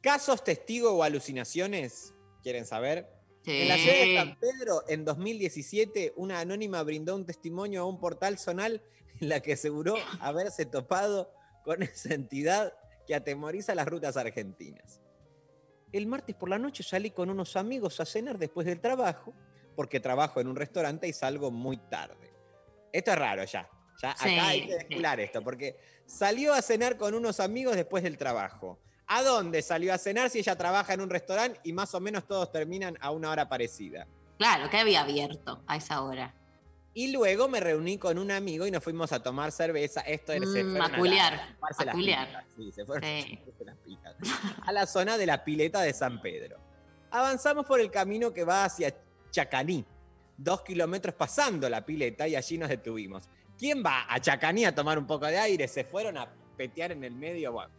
Casos, 0.00 0.42
testigo 0.42 0.92
o 0.92 1.02
alucinaciones, 1.02 2.14
¿quieren 2.42 2.66
saber? 2.66 3.08
En 3.44 3.68
la 3.68 3.76
Sí. 3.76 3.82
ciudad 3.82 3.96
de 3.98 4.16
San 4.16 4.38
Pedro, 4.38 4.82
en 4.88 5.04
2017, 5.04 6.12
una 6.16 6.40
anónima 6.40 6.82
brindó 6.82 7.14
un 7.16 7.24
testimonio 7.26 7.82
a 7.82 7.86
un 7.86 7.98
portal 8.00 8.38
zonal 8.38 8.82
en 9.20 9.28
la 9.28 9.40
que 9.40 9.52
aseguró 9.54 9.94
haberse 10.20 10.64
topado 10.66 11.32
con 11.64 11.82
esa 11.82 12.14
entidad 12.14 12.72
que 13.06 13.14
atemoriza 13.14 13.74
las 13.74 13.86
rutas 13.86 14.16
argentinas. 14.16 15.00
El 15.92 16.06
martes 16.06 16.34
por 16.34 16.48
la 16.48 16.58
noche 16.58 16.82
salí 16.82 17.10
con 17.10 17.28
unos 17.28 17.54
amigos 17.56 18.00
a 18.00 18.06
cenar 18.06 18.38
después 18.38 18.66
del 18.66 18.80
trabajo, 18.80 19.34
porque 19.76 20.00
trabajo 20.00 20.40
en 20.40 20.48
un 20.48 20.56
restaurante 20.56 21.06
y 21.06 21.12
salgo 21.12 21.50
muy 21.50 21.76
tarde. 21.76 22.32
Esto 22.90 23.10
es 23.12 23.18
raro 23.18 23.44
ya. 23.44 23.68
ya 24.00 24.16
Sí, 24.16 24.30
acá 24.30 24.48
hay 24.48 24.66
que 24.66 24.74
descular 24.74 25.20
esto, 25.20 25.42
porque 25.42 25.78
salió 26.06 26.54
a 26.54 26.62
cenar 26.62 26.96
con 26.96 27.14
unos 27.14 27.40
amigos 27.40 27.76
después 27.76 28.02
del 28.02 28.16
trabajo. 28.16 28.78
¿A 29.06 29.22
dónde 29.22 29.60
salió 29.60 29.92
a 29.92 29.98
cenar 29.98 30.30
si 30.30 30.38
ella 30.38 30.56
trabaja 30.56 30.94
en 30.94 31.02
un 31.02 31.10
restaurante 31.10 31.60
y 31.64 31.72
más 31.74 31.94
o 31.94 32.00
menos 32.00 32.26
todos 32.26 32.50
terminan 32.50 32.96
a 33.00 33.10
una 33.10 33.30
hora 33.30 33.48
parecida? 33.48 34.06
Claro, 34.38 34.70
que 34.70 34.78
había 34.78 35.02
abierto 35.02 35.62
a 35.66 35.76
esa 35.76 36.02
hora. 36.02 36.34
Y 36.94 37.10
luego 37.12 37.48
me 37.48 37.58
reuní 37.60 37.96
con 37.96 38.18
un 38.18 38.30
amigo 38.30 38.66
y 38.66 38.70
nos 38.70 38.84
fuimos 38.84 39.12
a 39.12 39.22
tomar 39.22 39.50
cerveza. 39.50 40.02
Esto 40.02 40.32
era, 40.32 40.44
se 40.46 40.62
Mm, 40.62 40.76
fueron 40.76 40.82
a 40.82 40.98
la- 41.84 41.94
a 42.36 42.44
Sí, 42.56 42.70
se 42.72 42.84
fueron 42.84 43.02
Sí. 43.02 43.38
a 43.60 43.64
las 43.64 43.76
pijas. 43.78 44.14
A 44.66 44.72
la 44.72 44.86
zona 44.86 45.16
de 45.16 45.24
la 45.26 45.42
pileta 45.44 45.80
de 45.80 45.92
San 45.94 46.20
Pedro. 46.20 46.58
Avanzamos 47.10 47.64
por 47.66 47.80
el 47.80 47.90
camino 47.90 48.32
que 48.32 48.44
va 48.44 48.64
hacia 48.64 48.94
Chacaní, 49.30 49.84
dos 50.36 50.62
kilómetros 50.62 51.14
pasando 51.14 51.68
la 51.70 51.84
pileta 51.84 52.28
y 52.28 52.36
allí 52.36 52.58
nos 52.58 52.68
detuvimos. 52.68 53.28
¿Quién 53.58 53.82
va 53.84 54.04
a 54.12 54.20
Chacaní 54.20 54.64
a 54.66 54.74
tomar 54.74 54.98
un 54.98 55.06
poco 55.06 55.26
de 55.26 55.38
aire? 55.38 55.68
Se 55.68 55.84
fueron 55.84 56.18
a 56.18 56.28
petear 56.56 56.92
en 56.92 57.04
el 57.04 57.14
medio. 57.14 57.52
Bueno, 57.52 57.72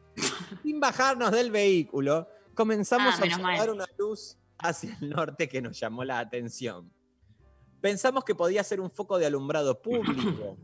sin 0.64 0.80
bajarnos 0.80 1.32
del 1.32 1.52
vehículo, 1.52 2.28
comenzamos 2.56 3.14
Ah, 3.16 3.18
a 3.18 3.24
observar 3.26 3.58
mal. 3.58 3.70
una 3.70 3.86
luz 3.98 4.38
hacia 4.58 4.98
el 5.02 5.10
norte 5.10 5.48
que 5.50 5.62
nos 5.62 5.80
llamó 5.80 6.04
la 6.04 6.20
atención. 6.20 6.92
Pensamos 7.84 8.24
que 8.24 8.34
podía 8.34 8.64
ser 8.64 8.80
un 8.80 8.90
foco 8.90 9.18
de 9.18 9.26
alumbrado 9.26 9.82
público, 9.82 10.58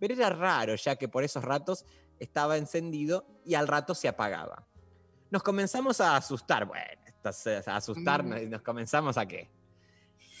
pero 0.00 0.12
era 0.12 0.28
raro 0.28 0.74
ya 0.74 0.96
que 0.96 1.06
por 1.06 1.22
esos 1.22 1.44
ratos 1.44 1.84
estaba 2.18 2.56
encendido 2.56 3.24
y 3.44 3.54
al 3.54 3.68
rato 3.68 3.94
se 3.94 4.08
apagaba. 4.08 4.66
Nos 5.30 5.44
comenzamos 5.44 6.00
a 6.00 6.16
asustar, 6.16 6.64
bueno, 6.64 7.00
a 7.22 7.76
asustarnos 7.76 8.42
y 8.42 8.46
nos 8.46 8.60
comenzamos 8.62 9.16
a 9.16 9.24
qué. 9.24 9.48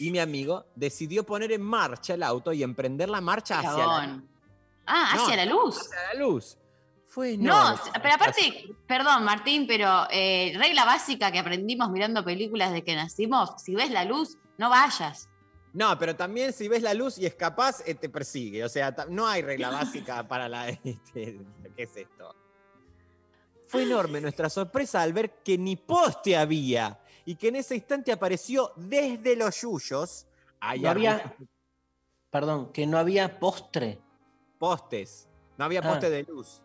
Y 0.00 0.10
mi 0.10 0.18
amigo 0.18 0.66
decidió 0.74 1.24
poner 1.24 1.52
en 1.52 1.62
marcha 1.62 2.14
el 2.14 2.24
auto 2.24 2.52
y 2.52 2.64
emprender 2.64 3.08
la 3.08 3.20
marcha 3.20 3.60
hacia 3.60 3.86
la. 3.86 4.22
Ah, 4.86 5.12
No, 5.14 5.22
hacia 5.22 5.36
la 5.36 5.44
luz. 5.46 5.78
hacia 5.78 6.14
la 6.14 6.20
luz. 6.20 6.58
Fue 7.06 7.36
No, 7.38 7.76
pero 8.02 8.14
aparte, 8.14 8.74
perdón 8.88 9.22
Martín, 9.24 9.68
pero 9.68 10.08
eh, 10.10 10.52
regla 10.56 10.84
básica 10.84 11.30
que 11.30 11.38
aprendimos 11.38 11.92
mirando 11.92 12.24
películas 12.24 12.72
de 12.72 12.82
que 12.82 12.96
nacimos, 12.96 13.52
si 13.62 13.76
ves 13.76 13.92
la 13.92 14.04
luz, 14.04 14.36
no 14.58 14.68
vayas. 14.68 15.28
No, 15.74 15.98
pero 15.98 16.14
también 16.16 16.52
si 16.52 16.68
ves 16.68 16.82
la 16.82 16.94
luz 16.94 17.18
y 17.18 17.26
escapás, 17.26 17.82
eh, 17.86 17.94
te 17.96 18.08
persigue. 18.08 18.64
O 18.64 18.68
sea, 18.68 18.94
no 19.08 19.26
hay 19.26 19.42
regla 19.42 19.70
básica 19.70 20.26
para 20.26 20.48
la... 20.48 20.68
este, 20.84 21.40
¿Qué 21.76 21.82
es 21.82 21.96
esto? 21.96 22.34
Fue 23.66 23.82
enorme 23.82 24.20
nuestra 24.20 24.48
sorpresa 24.48 25.02
al 25.02 25.12
ver 25.12 25.42
que 25.42 25.58
ni 25.58 25.74
poste 25.76 26.36
había 26.36 27.00
y 27.24 27.34
que 27.34 27.48
en 27.48 27.56
ese 27.56 27.74
instante 27.74 28.12
apareció 28.12 28.72
desde 28.76 29.34
los 29.36 29.60
yuyos. 29.60 30.26
ahí 30.60 30.80
No 30.80 30.90
había- 30.90 31.36
Perdón, 32.30 32.72
que 32.72 32.86
no 32.86 32.96
había 32.98 33.38
postre. 33.40 34.00
postes. 34.58 35.28
No 35.58 35.64
había 35.64 35.80
Ah. 35.80 35.88
poste 35.90 36.08
de 36.08 36.22
luz. 36.22 36.62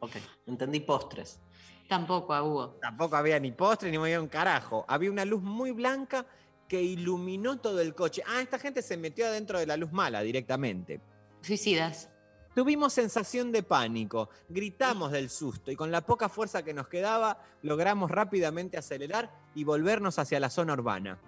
Ok, 0.00 0.12
entendí 0.46 0.80
postres. 0.80 1.40
Tampoco, 1.88 2.32
Hugo. 2.42 2.78
Tampoco 2.80 3.16
había 3.16 3.38
ni 3.40 3.50
postre 3.52 3.90
ni 3.90 3.96
había 3.96 4.20
un 4.20 4.28
carajo. 4.28 4.84
Había 4.88 5.10
una 5.10 5.24
luz 5.24 5.42
muy 5.42 5.70
blanca 5.72 6.24
que 6.68 6.82
iluminó 6.82 7.58
todo 7.58 7.80
el 7.80 7.94
coche. 7.94 8.22
Ah, 8.26 8.40
esta 8.40 8.58
gente 8.58 8.82
se 8.82 8.96
metió 8.96 9.26
adentro 9.26 9.58
de 9.58 9.66
la 9.66 9.76
luz 9.76 9.92
mala 9.92 10.22
directamente. 10.22 11.00
Suicidas. 11.42 12.10
Tuvimos 12.54 12.92
sensación 12.92 13.50
de 13.50 13.64
pánico, 13.64 14.28
gritamos 14.48 15.10
del 15.10 15.28
susto 15.28 15.72
y 15.72 15.76
con 15.76 15.90
la 15.90 16.02
poca 16.06 16.28
fuerza 16.28 16.62
que 16.62 16.72
nos 16.72 16.86
quedaba 16.86 17.40
logramos 17.62 18.10
rápidamente 18.10 18.78
acelerar 18.78 19.32
y 19.56 19.64
volvernos 19.64 20.20
hacia 20.20 20.38
la 20.38 20.50
zona 20.50 20.74
urbana. 20.74 21.18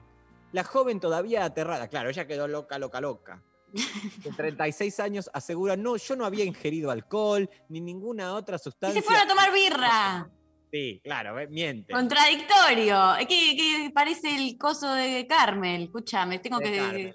La 0.53 0.63
joven 0.63 1.01
todavía 1.01 1.45
aterrada, 1.45 1.89
claro, 1.89 2.11
ella 2.11 2.29
quedó 2.29 2.47
loca, 2.47 2.79
loca, 2.79 3.01
loca. 3.01 3.43
De 4.23 4.31
36 4.31 5.01
años 5.01 5.29
asegura, 5.35 5.77
no, 5.77 5.97
yo 5.97 6.15
no 6.15 6.25
había 6.25 6.45
ingerido 6.45 6.93
alcohol 6.93 7.51
ni 7.69 7.81
ninguna 7.81 8.33
otra 8.35 8.57
Y 8.57 8.61
sustancia. 8.61 9.01
se 9.01 9.05
fueron 9.07 9.25
a 9.25 9.29
tomar 9.29 9.53
birra. 9.53 10.31
Sí, 10.73 11.01
claro, 11.03 11.39
eh, 11.39 11.47
miente. 11.49 11.93
Contradictorio. 11.93 13.17
Es 13.17 13.27
que, 13.27 13.91
parece 13.95 14.35
el 14.37 14.59
coso 14.59 14.93
de 14.95 15.27
Carmel. 15.27 15.85
Escúchame, 15.85 16.39
tengo 16.39 16.59
De 16.59 16.71
que. 16.71 17.15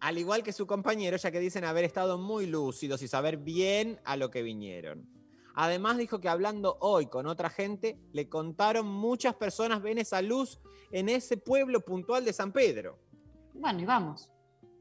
Al 0.00 0.16
igual 0.16 0.42
que 0.42 0.52
su 0.52 0.66
compañero, 0.66 1.16
ya 1.16 1.30
que 1.30 1.40
dicen 1.40 1.64
haber 1.64 1.84
estado 1.84 2.16
muy 2.16 2.46
lúcidos 2.46 3.02
y 3.02 3.08
saber 3.08 3.36
bien 3.36 4.00
a 4.04 4.16
lo 4.16 4.30
que 4.30 4.42
vinieron. 4.42 5.06
Además 5.54 5.98
dijo 5.98 6.20
que 6.20 6.28
hablando 6.28 6.78
hoy 6.80 7.06
con 7.06 7.26
otra 7.26 7.50
gente, 7.50 7.98
le 8.12 8.28
contaron 8.28 8.86
muchas 8.86 9.34
personas 9.34 9.82
ven 9.82 9.98
esa 9.98 10.22
luz 10.22 10.58
en 10.90 11.08
ese 11.10 11.36
pueblo 11.36 11.80
puntual 11.84 12.24
de 12.24 12.32
San 12.32 12.52
Pedro. 12.52 12.98
Bueno, 13.52 13.80
y 13.80 13.84
vamos. 13.84 14.30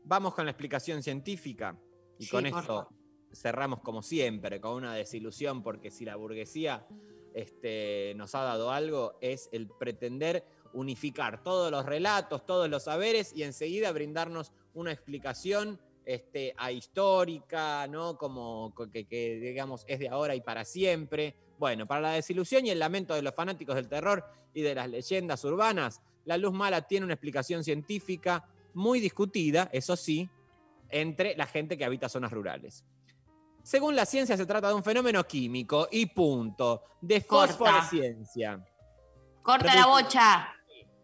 Vamos 0.06 0.34
con 0.34 0.46
la 0.46 0.52
explicación 0.52 1.04
científica. 1.04 1.78
Y 2.18 2.26
Sí, 2.26 2.32
con 2.32 2.46
esto 2.46 2.90
cerramos 3.34 3.82
como 3.82 4.02
siempre, 4.02 4.62
con 4.62 4.76
una 4.76 4.94
desilusión, 4.94 5.64
porque 5.64 5.92
si 5.92 6.06
la 6.06 6.16
burguesía 6.16 6.88
este, 7.34 8.14
nos 8.16 8.36
ha 8.36 8.44
dado 8.44 8.72
algo, 8.72 9.18
es 9.22 9.50
el 9.52 9.68
pretender 9.68 10.44
unificar 10.74 11.44
todos 11.44 11.72
los 11.72 11.86
relatos, 11.86 12.46
todos 12.46 12.70
los 12.70 12.84
saberes 12.84 13.32
y 13.36 13.44
enseguida 13.44 13.92
brindarnos 13.92 14.52
una 14.74 14.92
explicación 14.92 15.80
este, 16.06 16.54
ahistórica, 16.58 17.88
¿no? 17.88 18.18
Como 18.18 18.74
co- 18.74 18.90
que, 18.90 19.06
que, 19.06 19.40
digamos 19.40 19.84
es 19.88 20.00
de 20.00 20.10
ahora 20.10 20.36
y 20.36 20.42
para 20.42 20.66
siempre. 20.66 21.36
Bueno, 21.58 21.86
para 21.86 22.02
la 22.02 22.12
desilusión 22.12 22.66
y 22.66 22.70
el 22.70 22.80
lamento 22.80 23.14
de 23.14 23.22
los 23.22 23.36
fanáticos 23.36 23.76
del 23.76 23.90
terror 23.90 24.24
y 24.54 24.62
de 24.62 24.76
las 24.76 24.90
leyendas 24.90 25.44
urbanas, 25.44 26.02
la 26.26 26.38
luz 26.38 26.54
mala 26.54 26.82
tiene 26.84 27.06
una 27.06 27.14
explicación 27.16 27.64
científica 27.64 28.48
muy 28.74 29.00
discutida, 29.00 29.70
eso 29.74 29.96
sí, 29.96 30.30
entre 30.90 31.36
la 31.36 31.46
gente 31.48 31.78
que 31.78 31.86
habita 31.86 32.10
zonas 32.10 32.32
rurales. 32.32 32.84
Según 33.70 33.96
la 33.96 34.04
ciencia, 34.04 34.36
se 34.36 34.48
trata 34.48 34.70
de 34.70 34.74
un 34.74 34.84
fenómeno 34.84 35.24
químico 35.28 35.88
y 35.92 36.08
punto, 36.08 36.86
de 37.00 37.22
fosforescencia. 37.22 38.66
Corta 39.44 39.76
la 39.76 39.86
bocha. 39.86 40.56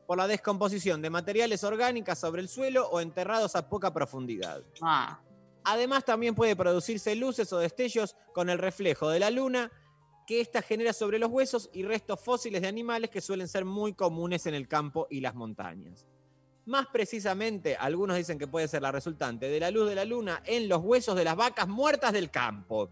Por 0.07 0.17
la 0.17 0.25
descomposición 0.25 0.99
de 0.99 1.11
materiales 1.11 1.63
orgánicas 1.63 2.17
sobre 2.17 2.41
el 2.41 2.49
suelo 2.49 2.89
o 2.89 3.01
enterrados 3.01 3.55
a 3.55 3.69
poca 3.69 3.93
profundidad. 3.93 4.63
Ah, 4.81 5.21
Además, 5.63 6.05
también 6.05 6.33
puede 6.33 6.55
producirse 6.55 7.13
luces 7.13 7.53
o 7.53 7.59
destellos 7.59 8.15
con 8.33 8.49
el 8.49 8.57
reflejo 8.57 9.09
de 9.11 9.19
la 9.19 9.29
luna 9.29 9.71
que 10.25 10.41
ésta 10.41 10.63
genera 10.63 10.91
sobre 10.91 11.19
los 11.19 11.29
huesos 11.29 11.69
y 11.71 11.83
restos 11.83 12.19
fósiles 12.19 12.63
de 12.63 12.67
animales 12.67 13.11
que 13.11 13.21
suelen 13.21 13.47
ser 13.47 13.63
muy 13.63 13.93
comunes 13.93 14.47
en 14.47 14.55
el 14.55 14.67
campo 14.67 15.05
y 15.11 15.21
las 15.21 15.35
montañas. 15.35 16.07
Más 16.65 16.87
precisamente, 16.87 17.75
algunos 17.75 18.17
dicen 18.17 18.39
que 18.39 18.47
puede 18.47 18.67
ser 18.67 18.81
la 18.81 18.91
resultante 18.91 19.47
de 19.47 19.59
la 19.59 19.69
luz 19.69 19.87
de 19.87 19.95
la 19.95 20.05
luna 20.05 20.41
en 20.45 20.67
los 20.67 20.81
huesos 20.83 21.15
de 21.15 21.23
las 21.23 21.35
vacas 21.35 21.67
muertas 21.67 22.11
del 22.11 22.31
campo. 22.31 22.89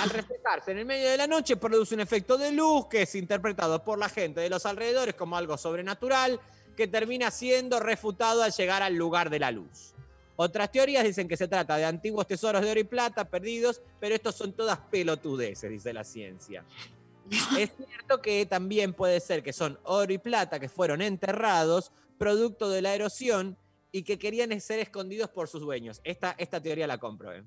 Al 0.00 0.10
reflejarse 0.10 0.72
en 0.72 0.78
el 0.78 0.86
medio 0.86 1.08
de 1.08 1.16
la 1.16 1.26
noche 1.26 1.56
produce 1.56 1.94
un 1.94 2.00
efecto 2.00 2.36
de 2.36 2.52
luz 2.52 2.86
que 2.88 3.02
es 3.02 3.14
interpretado 3.14 3.82
por 3.82 3.98
la 3.98 4.08
gente 4.08 4.40
de 4.40 4.50
los 4.50 4.66
alrededores 4.66 5.14
como 5.14 5.36
algo 5.36 5.56
sobrenatural 5.56 6.40
que 6.76 6.86
termina 6.86 7.30
siendo 7.30 7.80
refutado 7.80 8.42
al 8.42 8.52
llegar 8.52 8.82
al 8.82 8.94
lugar 8.94 9.30
de 9.30 9.38
la 9.38 9.50
luz. 9.50 9.94
Otras 10.36 10.70
teorías 10.70 11.04
dicen 11.04 11.28
que 11.28 11.36
se 11.36 11.48
trata 11.48 11.76
de 11.76 11.84
antiguos 11.84 12.26
tesoros 12.26 12.62
de 12.62 12.70
oro 12.70 12.80
y 12.80 12.84
plata 12.84 13.24
perdidos, 13.24 13.80
pero 14.00 14.14
estos 14.14 14.34
son 14.34 14.52
todas 14.52 14.78
pelotudeces, 14.90 15.70
dice 15.70 15.92
la 15.92 16.04
ciencia. 16.04 16.64
Es 17.58 17.70
cierto 17.76 18.20
que 18.20 18.44
también 18.44 18.92
puede 18.92 19.18
ser 19.20 19.42
que 19.42 19.52
son 19.54 19.78
oro 19.84 20.12
y 20.12 20.18
plata 20.18 20.60
que 20.60 20.68
fueron 20.68 21.00
enterrados 21.00 21.90
producto 22.18 22.68
de 22.70 22.82
la 22.82 22.94
erosión 22.94 23.58
y 23.92 24.02
que 24.02 24.18
querían 24.18 24.60
ser 24.60 24.80
escondidos 24.80 25.30
por 25.30 25.48
sus 25.48 25.60
dueños. 25.60 26.00
Esta, 26.04 26.34
esta 26.38 26.60
teoría 26.60 26.86
la 26.86 26.98
compro, 26.98 27.32
¿eh? 27.32 27.44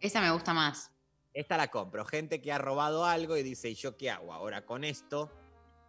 esa 0.00 0.20
me 0.20 0.30
gusta 0.30 0.52
más. 0.52 0.90
Esta 1.32 1.56
la 1.56 1.70
compro. 1.70 2.04
Gente 2.04 2.40
que 2.40 2.52
ha 2.52 2.58
robado 2.58 3.04
algo 3.04 3.36
y 3.36 3.42
dice, 3.42 3.70
¿y 3.70 3.74
yo 3.74 3.96
qué 3.96 4.10
hago 4.10 4.32
ahora 4.32 4.66
con 4.66 4.84
esto? 4.84 5.30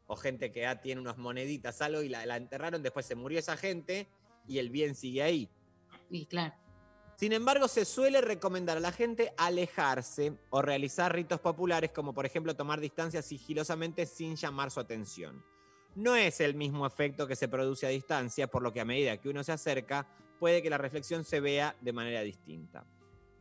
O 0.08 0.16
gente 0.16 0.52
que 0.52 0.66
ah, 0.66 0.82
tiene 0.82 1.02
unas 1.02 1.18
moneditas, 1.18 1.82
algo 1.82 2.02
y 2.02 2.10
la, 2.10 2.26
la 2.26 2.38
enterraron, 2.38 2.82
después 2.82 3.06
se 3.06 3.16
murió 3.16 3.40
esa 3.40 3.58
gente 3.58 4.08
y 4.48 4.60
el 4.60 4.70
bien 4.70 4.96
sigue 4.96 5.22
ahí. 5.22 5.50
Y 6.10 6.26
claro. 6.28 6.54
Sin 7.18 7.32
embargo, 7.32 7.68
se 7.68 7.86
suele 7.86 8.22
recomendar 8.22 8.78
a 8.78 8.82
la 8.82 8.92
gente 8.92 9.34
alejarse 9.38 10.38
o 10.50 10.62
realizar 10.62 11.14
ritos 11.14 11.40
populares, 11.40 11.92
como 11.92 12.14
por 12.14 12.26
ejemplo 12.26 12.56
tomar 12.56 12.80
distancia 12.80 13.22
sigilosamente 13.22 14.06
sin 14.06 14.36
llamar 14.36 14.70
su 14.70 14.80
atención. 14.80 15.44
No 15.96 16.16
es 16.16 16.42
el 16.42 16.56
mismo 16.56 16.86
efecto 16.86 17.26
que 17.26 17.36
se 17.36 17.48
produce 17.48 17.86
a 17.86 17.90
distancia, 17.90 18.48
por 18.48 18.62
lo 18.62 18.74
que 18.74 18.82
a 18.82 18.86
medida 18.86 19.18
que 19.18 19.30
uno 19.30 19.44
se 19.44 19.54
acerca, 19.54 20.06
puede 20.40 20.62
que 20.62 20.70
la 20.70 20.78
reflexión 20.78 21.24
se 21.24 21.40
vea 21.40 21.76
de 21.82 21.94
manera 21.94 22.22
distinta. 22.22 22.86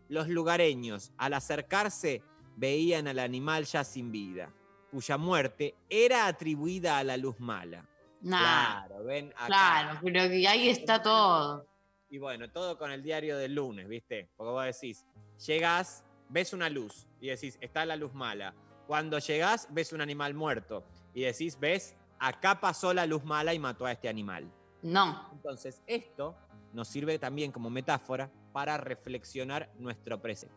Los 0.08 0.28
lugareños, 0.28 1.12
al 1.16 1.34
acercarse, 1.34 2.22
veían 2.56 3.08
al 3.08 3.18
animal 3.18 3.64
ya 3.64 3.82
sin 3.82 4.12
vida, 4.12 4.52
cuya 4.90 5.16
muerte 5.16 5.74
era 5.88 6.26
atribuida 6.26 6.98
a 6.98 7.04
la 7.04 7.16
luz 7.16 7.40
mala. 7.40 7.88
Nah, 8.20 8.86
Claro, 8.86 9.04
ven 9.04 9.32
acá. 9.36 9.46
claro, 9.46 10.00
pero 10.02 10.28
que 10.28 10.46
ahí 10.46 10.68
está 10.68 11.02
todo. 11.02 11.66
Y 12.08 12.18
bueno, 12.18 12.48
todo 12.50 12.78
con 12.78 12.92
el 12.92 13.02
diario 13.02 13.36
del 13.36 13.54
lunes, 13.54 13.88
¿viste? 13.88 14.28
Porque 14.36 14.50
vos 14.52 14.64
decís, 14.64 15.04
llegás, 15.44 16.04
ves 16.28 16.52
una 16.52 16.70
luz 16.70 17.08
y 17.20 17.26
decís, 17.28 17.58
está 17.60 17.84
la 17.84 17.96
luz 17.96 18.14
mala. 18.14 18.54
Cuando 18.86 19.18
llegás, 19.18 19.66
ves 19.72 19.92
un 19.92 20.00
animal 20.00 20.34
muerto 20.34 20.84
y 21.12 21.22
decís, 21.22 21.58
ves, 21.58 21.96
acá 22.24 22.58
pasó 22.58 22.94
la 22.94 23.06
luz 23.06 23.22
mala 23.24 23.52
y 23.52 23.58
mató 23.58 23.84
a 23.84 23.92
este 23.92 24.08
animal. 24.08 24.50
No. 24.82 25.28
Entonces, 25.32 25.82
esto 25.86 26.34
nos 26.72 26.88
sirve 26.88 27.18
también 27.18 27.52
como 27.52 27.68
metáfora 27.68 28.30
para 28.52 28.78
reflexionar 28.78 29.70
nuestro 29.78 30.20
presente. 30.22 30.56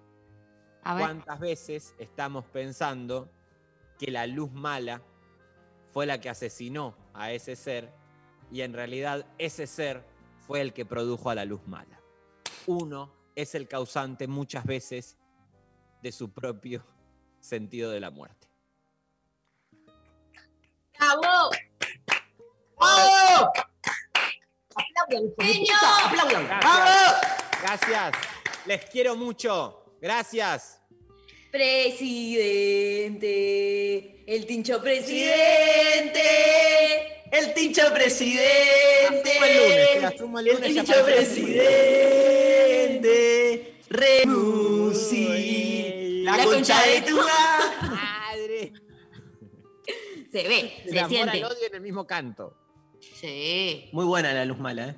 A 0.83 0.95
ver. 0.95 1.03
¿Cuántas 1.03 1.39
veces 1.39 1.93
estamos 1.99 2.45
pensando 2.45 3.29
que 3.99 4.11
la 4.11 4.27
luz 4.27 4.51
mala 4.53 5.01
fue 5.91 6.05
la 6.05 6.21
que 6.21 6.29
asesinó 6.29 6.95
a 7.13 7.31
ese 7.31 7.55
ser 7.55 7.91
y 8.49 8.61
en 8.61 8.71
realidad 8.71 9.25
ese 9.37 9.67
ser 9.67 10.05
fue 10.45 10.61
el 10.61 10.71
que 10.71 10.85
produjo 10.85 11.29
a 11.29 11.35
la 11.35 11.43
luz 11.43 11.67
mala? 11.67 11.99
Uno 12.65 13.11
es 13.35 13.55
el 13.55 13.67
causante 13.67 14.27
muchas 14.27 14.65
veces 14.65 15.17
de 16.01 16.13
su 16.13 16.31
propio 16.31 16.85
sentido 17.41 17.91
de 17.91 17.99
la 17.99 18.09
muerte. 18.09 18.47
¡Bravo! 20.97 21.51
¡Oh! 22.87 23.51
Aplaudan, 24.75 25.29
puta, 25.35 26.05
aplaudan. 26.05 26.47
Gracias. 26.47 27.21
Gracias. 27.61 28.11
Les 28.65 28.85
quiero 28.85 29.15
mucho. 29.15 29.83
Gracias. 30.01 30.81
Presidente, 31.51 33.27
el 34.27 34.45
tincho 34.45 34.81
presidente, 34.81 36.21
el 37.31 37.53
tincho 37.53 37.93
presidente, 37.93 39.31
el 39.41 39.57
lunes, 39.57 40.01
la 40.01 40.09
el 40.09 40.15
el 40.15 40.21
lunes, 40.53 40.73
tincho 40.73 41.05
presidente, 41.05 43.77
Renusi, 43.89 46.23
la, 46.23 46.43
concha 46.43 46.81
de 46.85 47.01
tu 47.01 47.15
madre. 47.15 48.73
Se 50.31 50.47
ve, 50.47 50.81
El 50.83 50.91
se 50.91 50.99
amor 50.99 51.09
siente. 51.09 51.37
al 51.37 51.43
odio 51.45 51.67
en 51.67 51.75
el 51.75 51.81
mismo 51.81 52.05
canto. 52.05 52.53
Sí. 53.19 53.89
Muy 53.93 54.05
buena 54.05 54.31
la 54.31 54.45
luz 54.45 54.59
mala, 54.59 54.89
¿eh? 54.89 54.95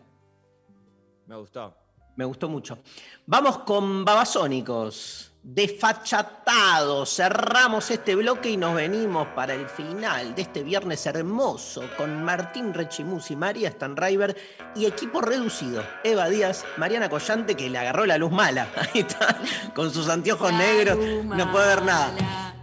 Me 1.26 1.38
gustó. 1.38 1.74
Me 2.18 2.26
gustó 2.26 2.50
mucho. 2.50 2.80
Vamos 3.26 3.60
con 3.60 4.04
Babasónicos. 4.04 5.32
Desfachatados. 5.42 7.16
Cerramos 7.16 7.90
este 7.92 8.16
bloque 8.16 8.50
y 8.50 8.58
nos 8.58 8.76
venimos 8.76 9.26
para 9.30 9.54
el 9.54 9.70
final 9.70 10.36
de 10.36 10.42
este 10.42 10.64
viernes 10.64 11.06
hermoso 11.06 11.84
con 11.96 12.22
Martín 12.22 12.74
Rechimus 12.74 13.32
y 13.32 13.38
María 13.38 13.72
Stanriver 13.72 14.36
y 14.76 14.86
equipo 14.86 15.22
reducido. 15.22 15.82
Eva 16.04 16.28
Díaz, 16.28 16.66
Mariana 16.76 17.10
Collante 17.10 17.56
que 17.56 17.70
le 17.70 17.78
agarró 17.78 18.06
la 18.06 18.18
luz 18.18 18.32
mala. 18.32 18.68
Ahí 18.76 19.00
está, 19.00 19.38
con 19.74 19.94
sus 19.94 20.10
anteojos 20.10 20.52
negros. 20.52 20.98
No 21.24 21.50
puede 21.54 21.68
ver 21.68 21.84
nada. 21.84 22.54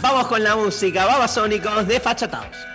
Vamos 0.00 0.28
con 0.28 0.44
la 0.44 0.54
música. 0.54 1.06
Babasónicos, 1.06 1.88
desfachatados. 1.88 2.71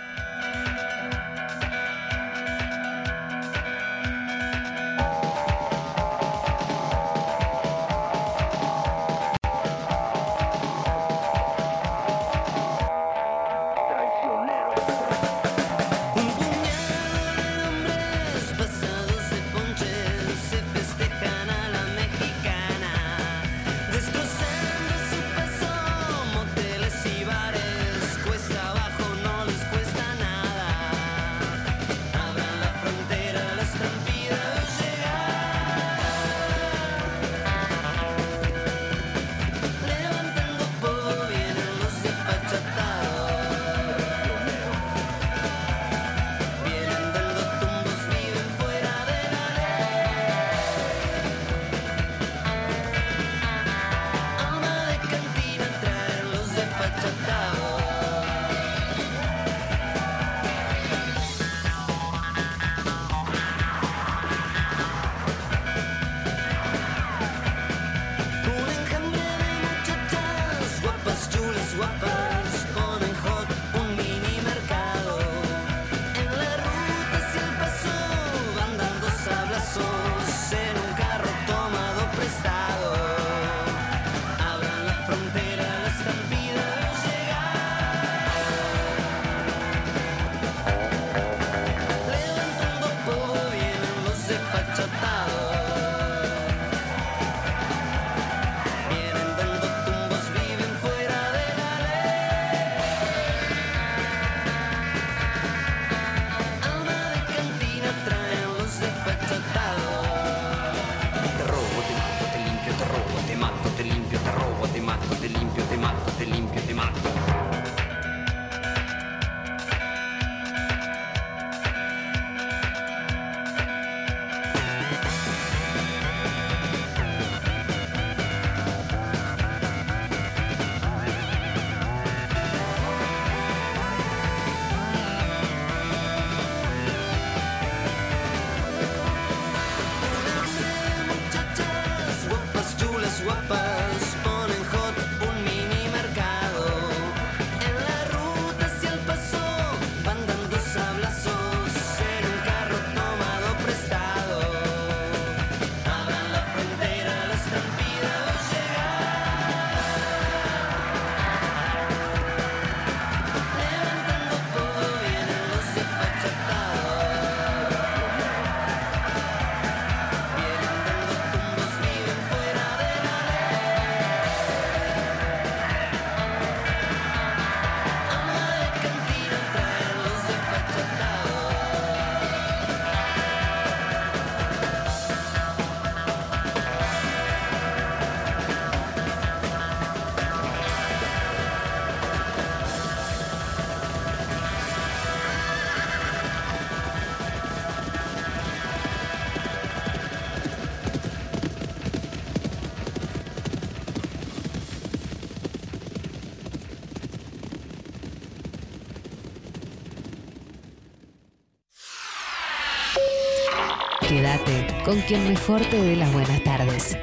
Con 214.88 215.02
quien 215.02 215.28
mejor 215.28 215.60
te 215.66 215.82
dé 215.82 215.96
las 215.96 216.10
buenas 216.14 216.42
tardes. 216.44 216.96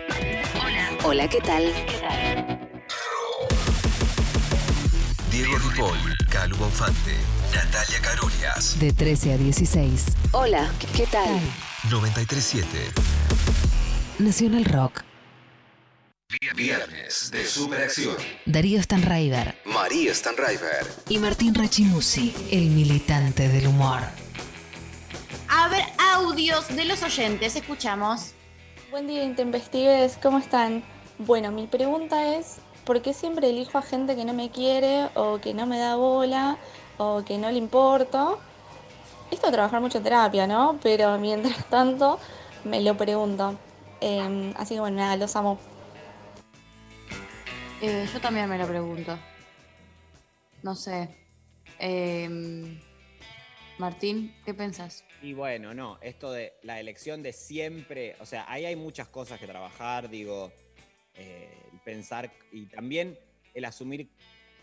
Hola, 1.04 1.28
¿qué 1.28 1.40
tal? 1.40 1.72
Diego 5.30 5.56
Ripoll, 5.56 6.18
Calu 6.32 6.56
Bonfante, 6.56 7.14
Natalia 7.54 8.02
Carolias. 8.02 8.80
De 8.80 8.92
13 8.92 9.34
a 9.34 9.38
16. 9.38 10.06
Hola, 10.32 10.72
¿qué 10.98 11.06
tal? 11.06 11.30
937. 11.92 12.68
Nacional 14.18 14.66
Rock. 14.66 15.04
Viernes 16.56 17.30
de 17.30 17.46
Superacción. 17.46 18.16
Darío 18.48 18.82
Stanraiver 18.82 19.62
María 19.64 20.12
Stanraiver. 20.12 20.88
y 21.08 21.20
Martín 21.20 21.54
Rachimusi, 21.54 22.34
el 22.50 22.72
militante 22.72 23.48
del 23.48 23.68
humor. 23.68 24.25
De 26.56 26.86
los 26.86 27.04
oyentes, 27.04 27.58
escuchamos. 27.58 28.32
Buen 28.90 29.08
día, 29.08 29.26
intempestives, 29.26 30.18
¿cómo 30.24 30.38
están? 30.38 30.86
Bueno, 31.18 31.52
mi 31.52 31.68
pregunta 31.68 32.38
es, 32.38 32.60
¿por 32.86 33.02
qué 33.02 33.14
siempre 33.14 33.50
elijo 33.50 33.78
a 33.78 33.82
gente 33.82 34.16
que 34.16 34.24
no 34.24 34.32
me 34.32 34.50
quiere 34.50 35.10
o 35.16 35.42
que 35.42 35.54
no 35.54 35.66
me 35.66 35.78
da 35.78 35.98
bola 35.98 36.58
o 36.98 37.26
que 37.26 37.38
no 37.38 37.52
le 37.52 37.58
importo? 37.58 38.40
Esto 39.32 39.48
de 39.48 39.52
trabajar 39.52 39.82
mucho 39.82 39.98
en 39.98 40.06
terapia, 40.06 40.48
¿no? 40.48 40.80
Pero 40.82 41.18
mientras 41.20 41.66
tanto 41.66 42.20
me 42.64 42.80
lo 42.80 42.96
pregunto. 42.96 43.60
Eh, 44.00 44.54
así 44.56 44.76
que 44.76 44.80
bueno, 44.80 44.96
nada, 44.96 45.18
los 45.18 45.36
amo. 45.36 45.60
Eh, 47.82 48.08
yo 48.14 48.22
también 48.22 48.48
me 48.48 48.58
lo 48.58 48.66
pregunto. 48.66 49.20
No 50.64 50.74
sé. 50.74 51.14
Eh, 51.80 52.80
Martín, 53.78 54.34
¿qué 54.46 54.54
pensás? 54.54 55.04
Y 55.22 55.34
bueno, 55.34 55.74
no, 55.74 55.98
esto 56.02 56.32
de 56.32 56.54
la 56.64 56.80
elección 56.80 57.22
de 57.24 57.34
siempre, 57.34 58.16
o 58.20 58.26
sea, 58.26 58.46
ahí 58.48 58.66
hay 58.66 58.76
muchas 58.76 59.08
cosas 59.08 59.40
que 59.40 59.48
trabajar, 59.48 60.10
digo, 60.10 60.52
eh, 61.16 61.50
pensar 61.84 62.32
y 62.52 62.66
también 62.68 63.18
el 63.54 63.66
asumir 63.66 64.08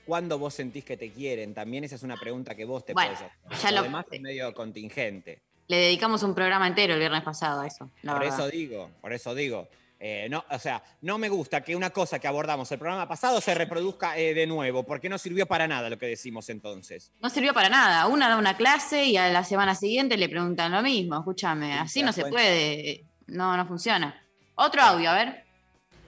cuándo 0.06 0.38
vos 0.38 0.54
sentís 0.54 0.84
que 0.84 0.96
te 0.96 1.10
quieren, 1.10 1.52
también 1.54 1.84
esa 1.84 1.96
es 1.96 2.02
una 2.02 2.16
pregunta 2.16 2.54
que 2.54 2.64
vos 2.64 2.84
te 2.84 2.94
Bueno, 2.94 3.10
podés 3.14 3.30
hacer. 3.50 3.62
ya 3.62 3.72
lo- 3.72 3.82
demás 3.82 4.06
es 4.10 4.20
medio 4.20 4.52
contingente. 4.54 5.42
Le 5.68 5.76
dedicamos 5.76 6.22
un 6.22 6.34
programa 6.34 6.66
entero 6.66 6.94
el 6.94 6.98
viernes 6.98 7.22
pasado 7.22 7.60
a 7.60 7.66
eso, 7.66 7.90
la 8.02 8.12
por 8.14 8.22
verdad. 8.22 8.38
eso 8.38 8.50
digo, 8.50 8.90
por 9.00 9.12
eso 9.12 9.34
digo. 9.34 9.68
Eh, 10.04 10.26
no, 10.28 10.44
o 10.50 10.58
sea, 10.58 10.82
no 11.02 11.16
me 11.16 11.28
gusta 11.28 11.60
que 11.60 11.76
una 11.76 11.90
cosa 11.90 12.18
que 12.18 12.26
abordamos 12.26 12.72
el 12.72 12.78
programa 12.80 13.06
pasado 13.06 13.40
se 13.40 13.54
reproduzca 13.54 14.18
eh, 14.18 14.34
de 14.34 14.48
nuevo, 14.48 14.82
porque 14.82 15.08
no 15.08 15.16
sirvió 15.16 15.46
para 15.46 15.68
nada 15.68 15.88
lo 15.88 15.96
que 15.96 16.06
decimos 16.06 16.48
entonces. 16.48 17.12
No 17.20 17.30
sirvió 17.30 17.54
para 17.54 17.68
nada. 17.68 18.08
Una 18.08 18.28
da 18.28 18.36
una 18.36 18.56
clase 18.56 19.04
y 19.04 19.16
a 19.16 19.28
la 19.28 19.44
semana 19.44 19.76
siguiente 19.76 20.16
le 20.16 20.28
preguntan 20.28 20.72
lo 20.72 20.82
mismo. 20.82 21.16
Escúchame, 21.16 21.74
así 21.74 22.02
no 22.02 22.12
se 22.12 22.22
cuenta. 22.22 22.34
puede. 22.34 23.04
No, 23.28 23.56
no 23.56 23.64
funciona. 23.64 24.20
Otro 24.56 24.82
audio, 24.82 25.08
a 25.08 25.14
ver. 25.14 25.44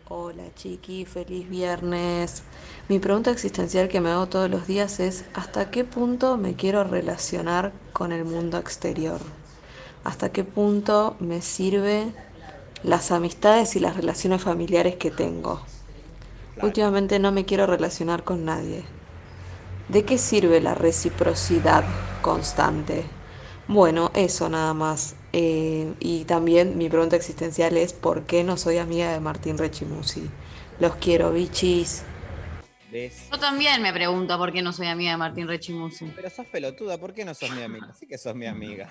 Hola 0.09 0.53
chiqui, 0.57 1.05
feliz 1.05 1.49
viernes. 1.49 2.43
Mi 2.89 2.99
pregunta 2.99 3.31
existencial 3.31 3.87
que 3.87 4.01
me 4.01 4.11
hago 4.11 4.27
todos 4.27 4.51
los 4.51 4.67
días 4.67 4.99
es 4.99 5.25
¿hasta 5.35 5.71
qué 5.71 5.85
punto 5.85 6.37
me 6.37 6.57
quiero 6.57 6.83
relacionar 6.83 7.73
con 7.93 8.11
el 8.11 8.25
mundo 8.25 8.59
exterior? 8.59 9.21
¿Hasta 10.03 10.33
qué 10.33 10.43
punto 10.43 11.17
me 11.21 11.41
sirve 11.43 12.13
las 12.85 13.11
amistades 13.11 13.75
y 13.77 13.81
las 13.81 13.97
relaciones 13.97 14.43
familiares 14.43 14.97
que 14.97 15.11
tengo? 15.11 15.61
Últimamente 16.63 17.19
no 17.19 17.33
me 17.33 17.45
quiero 17.45 17.67
relacionar 17.67 18.23
con 18.23 18.45
nadie. 18.45 18.85
¿De 19.89 20.05
qué 20.05 20.19
sirve 20.19 20.61
la 20.61 20.75
reciprocidad 20.75 21.85
constante? 22.23 23.05
Bueno, 23.67 24.11
eso 24.15 24.49
nada 24.49 24.73
más. 24.75 25.17
Eh, 25.33 25.93
y 25.99 26.25
también 26.25 26.79
mi 26.79 26.89
pregunta 26.89 27.17
existencial 27.17 27.77
es 27.77 27.93
¿por 27.93 28.23
qué 28.25 28.45
no 28.45 28.57
soy 28.57 28.79
amiga 28.79 29.13
de 29.13 29.21
Martín 29.21 29.59
Rechimusi? 29.59 30.29
Los 30.79 30.97
quiero, 30.97 31.33
bichis. 31.33 32.03
¿Ves? 32.93 33.29
Yo 33.31 33.39
también 33.39 33.83
me 33.83 33.93
pregunto 33.93 34.39
por 34.39 34.53
qué 34.53 34.63
no 34.63 34.73
soy 34.73 34.87
amiga 34.87 35.11
de 35.11 35.17
Martín 35.17 35.49
Rechimusi. 35.49 36.13
Pero 36.15 36.31
sos 36.31 36.47
pelotuda, 36.47 36.99
¿por 36.99 37.13
qué 37.13 37.25
no 37.25 37.35
sos 37.35 37.51
mi 37.51 37.63
amiga? 37.63 37.93
Sí 37.99 38.07
que 38.07 38.19
sos 38.19 38.35
mi 38.35 38.47
amiga. 38.47 38.91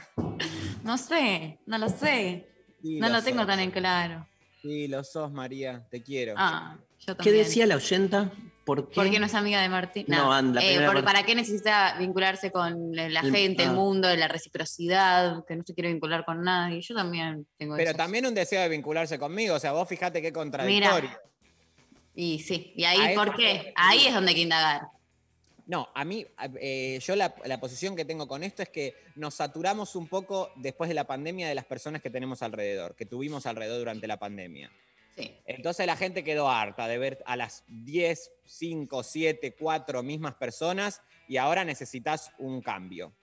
No 0.83 0.97
sé, 0.97 1.59
no 1.65 1.77
lo 1.77 1.87
sé. 1.87 2.52
Sí, 2.83 2.99
no 2.99 3.07
lo 3.07 3.15
lo 3.15 3.23
tengo 3.23 3.39
sos. 3.39 3.47
tan 3.47 3.59
en 3.61 3.71
claro. 3.71 4.27
Sí, 4.61 4.87
lo 4.87 5.03
sos, 5.03 5.31
María, 5.31 5.83
te 5.89 6.03
quiero. 6.03 6.35
Ah, 6.37 6.77
yo 7.07 7.17
¿Qué 7.17 7.31
decía 7.31 7.65
la 7.65 7.75
oyenta? 7.77 8.29
¿Por 8.65 8.87
qué? 8.89 8.95
¿Por 8.95 9.09
qué 9.09 9.19
no 9.19 9.25
es 9.25 9.33
amiga 9.33 9.61
de 9.61 9.67
Martín? 9.69 10.05
No, 10.07 10.31
anda, 10.31 10.61
la 10.61 10.67
Eh, 10.67 10.85
porque. 10.85 11.03
¿Para 11.03 11.23
qué 11.23 11.33
necesita 11.35 11.97
vincularse 11.97 12.51
con 12.51 12.93
la 12.95 13.05
El- 13.07 13.31
gente, 13.31 13.63
el 13.63 13.69
ah. 13.69 13.73
mundo, 13.73 14.13
la 14.15 14.27
reciprocidad, 14.27 15.43
que 15.45 15.55
no 15.55 15.63
se 15.65 15.73
quiere 15.73 15.91
vincular 15.91 16.23
con 16.23 16.43
nadie? 16.43 16.81
Yo 16.81 16.93
también 16.95 17.45
tengo 17.57 17.75
Pero 17.75 17.93
también 17.93 18.25
un 18.25 18.33
deseo 18.33 18.61
de 18.61 18.69
vincularse 18.69 19.17
conmigo, 19.17 19.55
o 19.55 19.59
sea, 19.59 19.71
vos 19.73 19.87
fijate 19.89 20.21
qué 20.21 20.31
contradictorio. 20.31 21.09
Mira. 21.09 21.19
Y 22.15 22.39
sí, 22.39 22.73
y 22.75 22.83
ahí, 22.83 23.15
¿por 23.15 23.35
qué? 23.35 23.73
Ahí 23.75 24.05
es 24.07 24.13
donde 24.13 24.29
hay 24.29 24.35
que 24.35 24.41
indagar. 24.41 24.81
No, 25.65 25.87
a 25.95 26.03
mí, 26.03 26.25
eh, 26.59 26.99
yo 27.01 27.15
la, 27.15 27.33
la 27.45 27.59
posición 27.59 27.95
que 27.95 28.03
tengo 28.03 28.27
con 28.27 28.43
esto 28.43 28.61
es 28.63 28.69
que 28.69 28.95
nos 29.15 29.35
saturamos 29.35 29.95
un 29.95 30.07
poco 30.07 30.51
después 30.57 30.89
de 30.89 30.93
la 30.93 31.05
pandemia 31.07 31.47
de 31.47 31.55
las 31.55 31.65
personas 31.65 32.01
que 32.01 32.09
tenemos 32.09 32.41
alrededor, 32.41 32.95
que 32.95 33.05
tuvimos 33.05 33.45
alrededor 33.45 33.79
durante 33.79 34.05
la 34.07 34.17
pandemia. 34.17 34.69
Sí. 35.15 35.31
Entonces 35.45 35.85
la 35.85 35.95
gente 35.95 36.23
quedó 36.23 36.49
harta 36.49 36.87
de 36.87 36.97
ver 36.97 37.23
a 37.25 37.35
las 37.37 37.63
10, 37.67 38.31
5, 38.45 39.03
7, 39.03 39.55
4 39.57 40.03
mismas 40.03 40.33
personas 40.35 41.01
y 41.29 41.37
ahora 41.37 41.63
necesitas 41.63 42.31
un 42.39 42.61
cambio. 42.61 43.13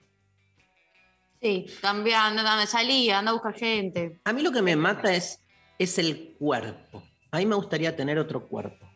Sí, 1.41 1.65
también 1.81 2.17
anda, 2.17 2.41
anda, 2.41 2.65
salí, 2.65 3.09
anda 3.09 3.31
a 3.31 3.33
buscar 3.33 3.53
gente. 3.55 4.19
A 4.23 4.33
mí 4.33 4.41
lo 4.41 4.51
que 4.51 4.61
me 4.61 4.75
mata 4.75 5.13
es, 5.13 5.43
es 5.79 5.97
el 5.97 6.35
cuerpo. 6.39 7.03
A 7.31 7.37
mí 7.37 7.45
me 7.45 7.55
gustaría 7.55 7.95
tener 7.95 8.17
otro 8.19 8.47
cuerpo. 8.47 8.87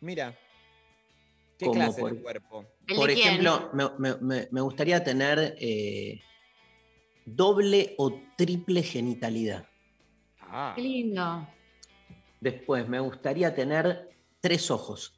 Mira, 0.00 0.36
¿qué 1.58 1.70
clase 1.70 2.00
por- 2.00 2.14
de 2.14 2.22
cuerpo? 2.22 2.66
Por 2.96 3.10
ejemplo, 3.10 3.70
me, 3.72 3.88
me- 3.98 4.16
me- 4.20 4.48
me 4.50 4.60
gustaría 4.60 5.02
tener 5.04 5.54
eh, 5.58 6.20
doble 7.24 7.94
o 7.98 8.20
triple 8.36 8.82
genitalidad. 8.82 9.66
Ah, 10.40 10.72
Qué 10.76 10.82
lindo. 10.82 11.48
Después, 12.40 12.88
me 12.88 12.98
gustaría 13.00 13.54
tener 13.54 14.10
tres 14.40 14.70
ojos. 14.70 15.14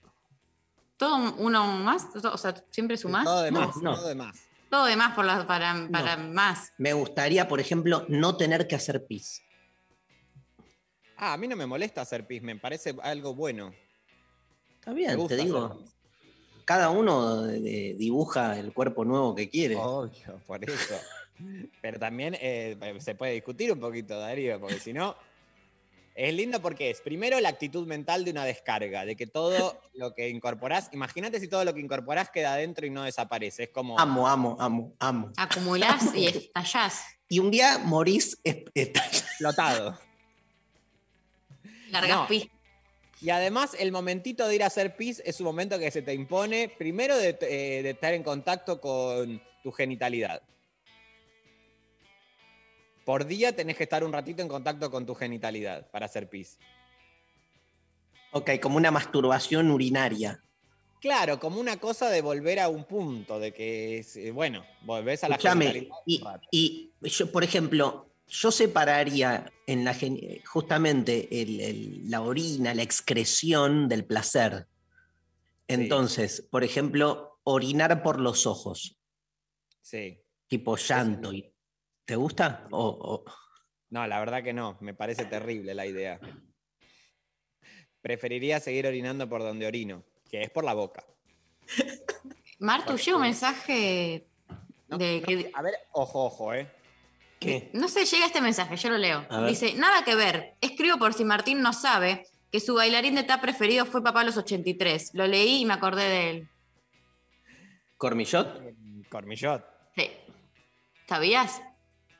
¿Todo 0.97 1.35
uno 1.39 1.67
más? 1.79 2.07
O 2.25 2.37
sea, 2.39 2.55
¿siempre 2.71 2.97
sumás? 2.97 3.25
todo 3.25 3.43
de 3.43 3.51
más, 3.51 3.77
no. 3.79 3.95
todo 3.97 4.09
de 4.09 4.15
más. 4.15 4.39
Todo 4.71 4.85
de 4.87 4.97
más 4.97 5.15
por 5.15 5.25
la- 5.25 5.47
para, 5.47 5.89
para 5.91 6.17
más. 6.17 6.73
Me 6.79 6.93
gustaría, 6.93 7.49
por 7.49 7.61
ejemplo, 7.61 8.05
no 8.09 8.37
tener 8.37 8.69
que 8.69 8.75
hacer 8.77 9.05
pis. 9.07 9.43
Ah, 11.17 11.33
a 11.33 11.37
mí 11.37 11.49
no 11.49 11.57
me 11.57 11.67
molesta 11.67 12.03
hacer 12.03 12.27
pis, 12.27 12.43
me 12.43 12.57
parece 12.57 12.95
algo 13.03 13.35
bueno. 13.35 13.73
Está 14.75 14.93
bien, 14.93 15.27
te 15.27 15.37
digo. 15.37 15.65
hacer. 15.67 15.94
Cada 16.65 16.91
uno 16.91 17.47
eh, 17.49 17.95
dibuja 17.99 18.59
el 18.59 18.73
cuerpo 18.73 19.05
nuevo 19.05 19.35
que 19.35 19.49
quiere. 19.51 19.77
Obvio, 19.77 20.41
por 20.47 20.65
eso. 20.65 20.95
Pero 21.83 21.99
también 21.99 22.37
eh, 22.41 22.77
se 23.01 23.15
puede 23.15 23.33
discutir 23.33 23.73
un 23.73 23.81
poquito, 23.81 24.19
Darío, 24.19 24.59
porque 24.61 24.79
si 24.81 24.93
no, 24.93 25.17
Es 26.17 26.33
lindo 26.33 26.61
porque 26.63 26.91
es 26.91 27.01
primero 27.01 27.41
la 27.41 27.49
actitud 27.49 27.89
mental 27.89 28.25
de 28.25 28.31
una 28.31 28.45
descarga, 28.45 29.05
de 29.05 29.17
que 29.17 29.27
todo 29.27 29.81
lo 29.95 30.15
que 30.15 30.29
incorporás, 30.29 30.89
imagínate 30.93 31.41
si 31.41 31.49
todo 31.49 31.65
lo 31.65 31.75
que 31.75 31.81
incorporás 31.81 32.31
queda 32.31 32.53
adentro 32.55 32.87
y 32.87 32.91
no 32.91 33.03
desaparece. 33.03 33.65
Es 33.65 33.71
como. 33.71 33.99
Amo, 33.99 34.29
amo, 34.29 34.57
amo, 34.61 34.93
amo. 35.01 35.33
Acumulás 35.37 36.15
y 36.15 36.27
estallás. 36.29 37.03
Y 37.29 37.41
un 37.41 37.51
día 37.51 37.79
morís 37.79 38.39
es- 38.45 38.59
estallado. 38.75 39.17
explotado. 39.19 39.99
Largas 41.91 42.11
No. 42.11 42.27
Y 43.25 43.31
además, 43.31 43.75
el 43.79 43.91
momentito 43.91 44.47
de 44.47 44.55
ir 44.55 44.63
a 44.63 44.67
hacer 44.67 44.97
pis 44.97 45.23
es 45.25 45.41
un 45.41 45.47
momento 45.47 45.79
que 45.79 45.91
se 45.91 46.03
te 46.03 46.13
impone, 46.13 46.69
primero 46.69 47.17
de, 47.17 47.31
eh, 47.41 47.83
de 47.83 47.91
estar 47.91 48.13
en 48.13 48.23
contacto 48.23 48.83
con 48.83 49.41
tu 49.63 49.73
genitalidad. 49.73 50.43
Por 53.07 53.25
día 53.25 53.57
tenés 53.57 53.79
que 53.79 53.85
estar 53.85 54.05
un 54.05 54.13
ratito 54.13 54.43
en 54.43 54.49
contacto 54.49 54.91
con 54.91 55.07
tu 55.07 55.15
genitalidad 55.15 55.91
para 55.91 56.05
hacer 56.05 56.29
pis. 56.29 56.59
Ok, 58.33 58.61
como 58.61 58.77
una 58.77 58.91
masturbación 58.91 59.71
urinaria. 59.71 60.43
Claro, 61.01 61.41
como 61.41 61.59
una 61.59 61.79
cosa 61.79 62.11
de 62.11 62.21
volver 62.21 62.61
a 62.61 62.69
un 62.69 62.85
punto, 62.85 63.41
de 63.41 63.55
que, 63.55 64.05
eh, 64.17 64.31
bueno, 64.33 64.67
volvés 64.83 65.25
a 65.25 65.31
la 65.31 65.37
Escuchame, 65.37 65.73
genitalidad. 65.73 66.43
y, 66.51 66.93
y 67.01 67.09
yo, 67.09 67.33
por 67.33 67.43
ejemplo, 67.43 68.14
yo 68.27 68.51
separaría 68.51 69.51
en 69.67 69.85
la 69.85 69.97
justamente 70.47 71.43
el- 71.43 71.61
el- 71.61 72.11
la 72.11 72.21
orina, 72.23 72.75
la 72.75 72.83
excreción 72.83 73.89
del 73.89 74.05
placer. 74.05 74.67
Entonces, 75.69 76.47
por 76.51 76.65
ejemplo, 76.65 77.41
orinar 77.45 78.03
por 78.03 78.21
los 78.21 78.47
ojos, 78.47 78.99
Sí. 79.83 80.21
tipo 80.47 80.77
llanto. 80.77 81.33
y- 81.33 81.51
¿Te 82.05 82.17
gusta? 82.17 82.67
O, 82.71 82.87
o- 82.87 83.25
No, 83.91 84.07
la 84.07 84.19
verdad 84.19 84.43
que 84.43 84.53
no, 84.53 84.77
me 84.81 84.93
parece 84.95 85.25
terrible 85.25 85.75
la 85.75 85.87
idea. 85.87 86.19
Preferiría 88.03 88.61
seguir 88.61 88.87
orinando 88.87 89.29
por 89.29 89.43
donde 89.43 89.67
orino, 89.67 90.05
que 90.29 90.43
es 90.43 90.51
por 90.51 90.65
la 90.65 90.75
boca. 90.75 91.05
Martu, 92.59 92.97
llega 92.97 93.17
un 93.17 93.23
mensaje 93.23 94.27
de 94.89 95.23
que. 95.23 95.51
A 95.55 95.63
ver, 95.63 95.75
ojo, 95.93 96.25
ojo, 96.27 96.53
¿eh? 96.53 96.71
¿Qué? 97.45 97.71
No 97.73 97.89
sé, 97.89 98.05
llega 98.05 98.27
este 98.27 98.41
mensaje, 98.41 98.77
yo 98.77 98.91
lo 98.91 98.99
leo. 98.99 99.27
Dice, 99.47 99.75
nada 99.75 100.05
que 100.05 100.15
ver. 100.15 100.55
Escribo 100.61 100.99
por 100.99 101.15
si 101.15 101.25
Martín 101.25 101.61
no 101.61 101.73
sabe 101.73 102.27
que 102.51 102.61
su 102.61 102.75
bailarín 102.75 103.15
de 103.15 103.25
tap 103.25 103.41
preferido 103.41 103.85
fue 103.85 104.03
Papá 104.03 104.21
a 104.21 104.25
los 104.25 104.37
83. 104.37 105.11
Lo 105.15 105.27
leí 105.27 105.63
y 105.63 105.65
me 105.65 105.75
acordé 105.75 106.09
de 106.09 106.31
él. 106.31 106.49
¿Cormillot? 107.97 108.63
Cormillot. 109.09 109.65
Sí. 109.97 110.11
¿Sabías? 111.09 111.63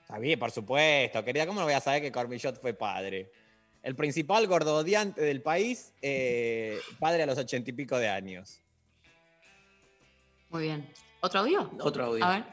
Sabía, 0.07 0.39
por 0.39 0.51
supuesto. 0.51 1.25
Querida, 1.25 1.47
¿cómo 1.47 1.61
no 1.61 1.67
voy 1.67 1.75
a 1.75 1.81
saber 1.81 2.03
que 2.03 2.13
Cormillot 2.13 2.61
fue 2.61 2.75
padre? 2.75 3.31
El 3.83 3.95
principal 3.97 4.47
gordodiante 4.47 5.21
del 5.21 5.43
país, 5.43 5.93
eh, 6.01 6.81
padre 6.99 7.23
a 7.23 7.27
los 7.27 7.39
ochenta 7.39 7.71
y 7.71 7.73
pico 7.75 7.99
de 7.99 8.09
años. 8.09 8.61
Muy 10.51 10.63
bien. 10.63 10.91
¿Otro 11.21 11.41
audio? 11.41 11.71
Otro 11.81 12.05
audio. 12.05 12.25
A 12.25 12.31
ver. 12.31 12.45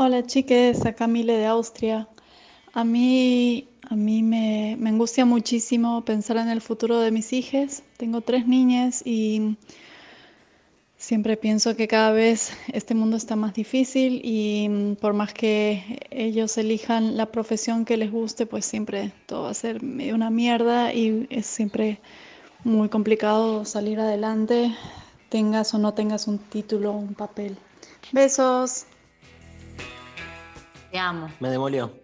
Hola 0.00 0.24
chiques, 0.24 0.86
acá 0.86 1.08
Mile 1.08 1.36
de 1.36 1.46
Austria. 1.46 2.06
A 2.72 2.84
mí, 2.84 3.68
a 3.90 3.96
mí 3.96 4.22
me, 4.22 4.76
me 4.78 4.90
angustia 4.90 5.24
muchísimo 5.24 6.04
pensar 6.04 6.36
en 6.36 6.48
el 6.48 6.60
futuro 6.60 7.00
de 7.00 7.10
mis 7.10 7.32
hijas. 7.32 7.82
Tengo 7.96 8.20
tres 8.20 8.46
niñas 8.46 9.02
y 9.04 9.56
siempre 10.96 11.36
pienso 11.36 11.74
que 11.74 11.88
cada 11.88 12.12
vez 12.12 12.52
este 12.72 12.94
mundo 12.94 13.16
está 13.16 13.34
más 13.34 13.54
difícil 13.54 14.20
y 14.22 14.68
mm, 14.68 14.94
por 15.00 15.14
más 15.14 15.34
que 15.34 15.98
ellos 16.12 16.56
elijan 16.58 17.16
la 17.16 17.32
profesión 17.32 17.84
que 17.84 17.96
les 17.96 18.12
guste, 18.12 18.46
pues 18.46 18.66
siempre 18.66 19.10
todo 19.26 19.42
va 19.42 19.50
a 19.50 19.54
ser 19.54 19.82
medio 19.82 20.14
una 20.14 20.30
mierda 20.30 20.94
y 20.94 21.26
es 21.28 21.46
siempre 21.46 21.98
muy 22.62 22.88
complicado 22.88 23.64
salir 23.64 23.98
adelante, 23.98 24.72
tengas 25.28 25.74
o 25.74 25.78
no 25.78 25.92
tengas 25.92 26.28
un 26.28 26.38
título 26.38 26.92
un 26.92 27.14
papel. 27.14 27.56
Besos. 28.12 28.86
Te 30.90 30.98
amo. 30.98 31.30
Me 31.40 31.50
demolió. 31.50 32.02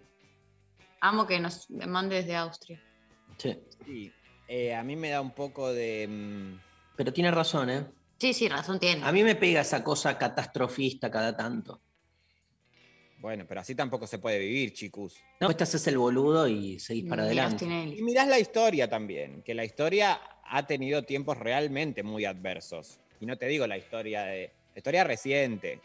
Amo 1.01 1.25
que 1.27 1.39
nos 1.39 1.69
mande 1.69 2.15
desde 2.17 2.35
Austria. 2.35 2.81
Sí. 3.37 3.59
Sí, 3.85 4.11
eh, 4.47 4.73
a 4.73 4.83
mí 4.83 4.95
me 4.95 5.09
da 5.09 5.21
un 5.21 5.31
poco 5.31 5.71
de... 5.73 6.07
mm, 6.07 6.59
Pero 6.95 7.13
tiene 7.13 7.31
razón, 7.31 7.69
¿eh? 7.69 7.85
Sí, 8.17 8.33
sí, 8.33 8.47
razón 8.47 8.79
tiene. 8.79 9.03
A 9.03 9.11
mí 9.11 9.23
me 9.23 9.35
pega 9.35 9.61
esa 9.61 9.83
cosa 9.83 10.17
catastrofista 10.17 11.11
cada 11.11 11.35
tanto. 11.35 11.81
Bueno, 13.19 13.45
pero 13.47 13.61
así 13.61 13.75
tampoco 13.75 14.07
se 14.07 14.19
puede 14.19 14.39
vivir, 14.39 14.73
chicos. 14.73 15.15
No, 15.39 15.49
este 15.49 15.63
haces 15.63 15.85
el 15.87 15.97
boludo 15.97 16.47
y 16.47 16.79
seguís 16.79 17.05
para 17.09 17.23
adelante. 17.23 17.65
Y 17.65 18.01
mirás 18.03 18.27
la 18.27 18.39
historia 18.39 18.87
también, 18.87 19.41
que 19.41 19.53
la 19.55 19.65
historia 19.65 20.21
ha 20.43 20.67
tenido 20.67 21.03
tiempos 21.03 21.37
realmente 21.37 22.03
muy 22.03 22.25
adversos. 22.25 22.99
Y 23.19 23.25
no 23.25 23.37
te 23.37 23.47
digo 23.47 23.65
la 23.67 23.77
historia 23.77 24.23
de. 24.23 24.53
La 24.73 24.79
historia 24.79 25.03
reciente. 25.05 25.81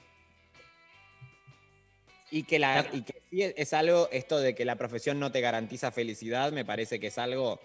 Y 2.31 2.45
que, 2.45 2.59
la, 2.59 2.87
y 2.93 3.03
que 3.03 3.23
sí 3.31 3.43
es- 3.43 3.73
algo, 3.73 4.09
esto 4.13 4.39
de 4.39 4.55
que 4.55 4.65
la 4.65 4.77
profesión 4.77 5.19
no 5.19 5.33
te 5.33 5.41
garantiza 5.41 5.91
felicidad, 5.91 6.53
me 6.53 6.65
parece 6.65 7.01
que 7.01 7.09
es 7.09 7.19
algo 7.19 7.61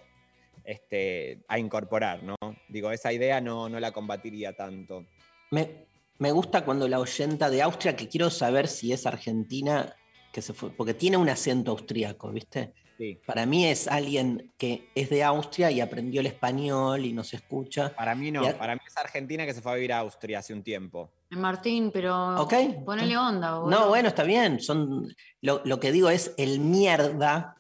este, 0.64 1.44
a 1.48 1.60
incorporar, 1.60 2.24
¿no? 2.24 2.36
Digo, 2.70 2.92
esa 2.92 3.14
idea 3.14 3.42
no, 3.42 3.70
no 3.70 3.80
la 3.80 3.92
combatiría 3.92 4.54
tanto. 4.54 5.06
Me, 5.52 5.86
me 6.18 6.32
gusta 6.32 6.66
cuando 6.66 6.88
la 6.88 7.00
oyenta 7.00 7.50
de 7.50 7.62
Austria, 7.62 7.96
que 7.96 8.08
quiero 8.08 8.30
saber 8.30 8.68
si 8.68 8.92
es 8.92 9.06
argentina, 9.06 9.96
que 10.32 10.42
se 10.42 10.54
fue, 10.54 10.72
porque 10.72 10.94
tiene 10.94 11.18
un 11.18 11.30
acento 11.30 11.72
austríaco, 11.72 12.32
¿viste? 12.32 12.74
Sí. 12.98 13.20
Para 13.26 13.46
mí 13.46 13.66
es 13.66 13.88
alguien 13.90 14.54
que 14.58 14.88
es 14.96 15.10
de 15.10 15.22
Austria 15.24 15.70
y 15.70 15.82
aprendió 15.82 16.22
el 16.22 16.28
español 16.28 17.06
y 17.06 17.12
nos 17.14 17.34
escucha. 17.34 17.94
Para 17.94 18.16
mí 18.16 18.32
no, 18.32 18.48
a- 18.48 18.58
para 18.58 18.74
mí 18.76 18.82
es 18.88 18.96
Argentina 18.98 19.46
que 19.46 19.54
se 19.54 19.62
fue 19.62 19.74
a 19.74 19.76
vivir 19.76 19.92
a 19.94 20.00
Austria 20.00 20.40
hace 20.40 20.54
un 20.54 20.64
tiempo. 20.64 21.12
Martín, 21.31 21.91
pero 21.91 22.41
Ok. 22.41 22.53
ponele 22.85 23.18
onda. 23.18 23.60
boludo. 23.60 23.69
No, 23.80 23.88
bueno, 23.89 24.10
está 24.10 24.23
bien. 24.23 24.60
Son, 24.60 25.07
lo, 25.41 25.61
lo 25.65 25.80
que 25.80 25.91
digo 25.91 26.10
es 26.10 26.34
el 26.38 26.60
mierda 26.60 27.56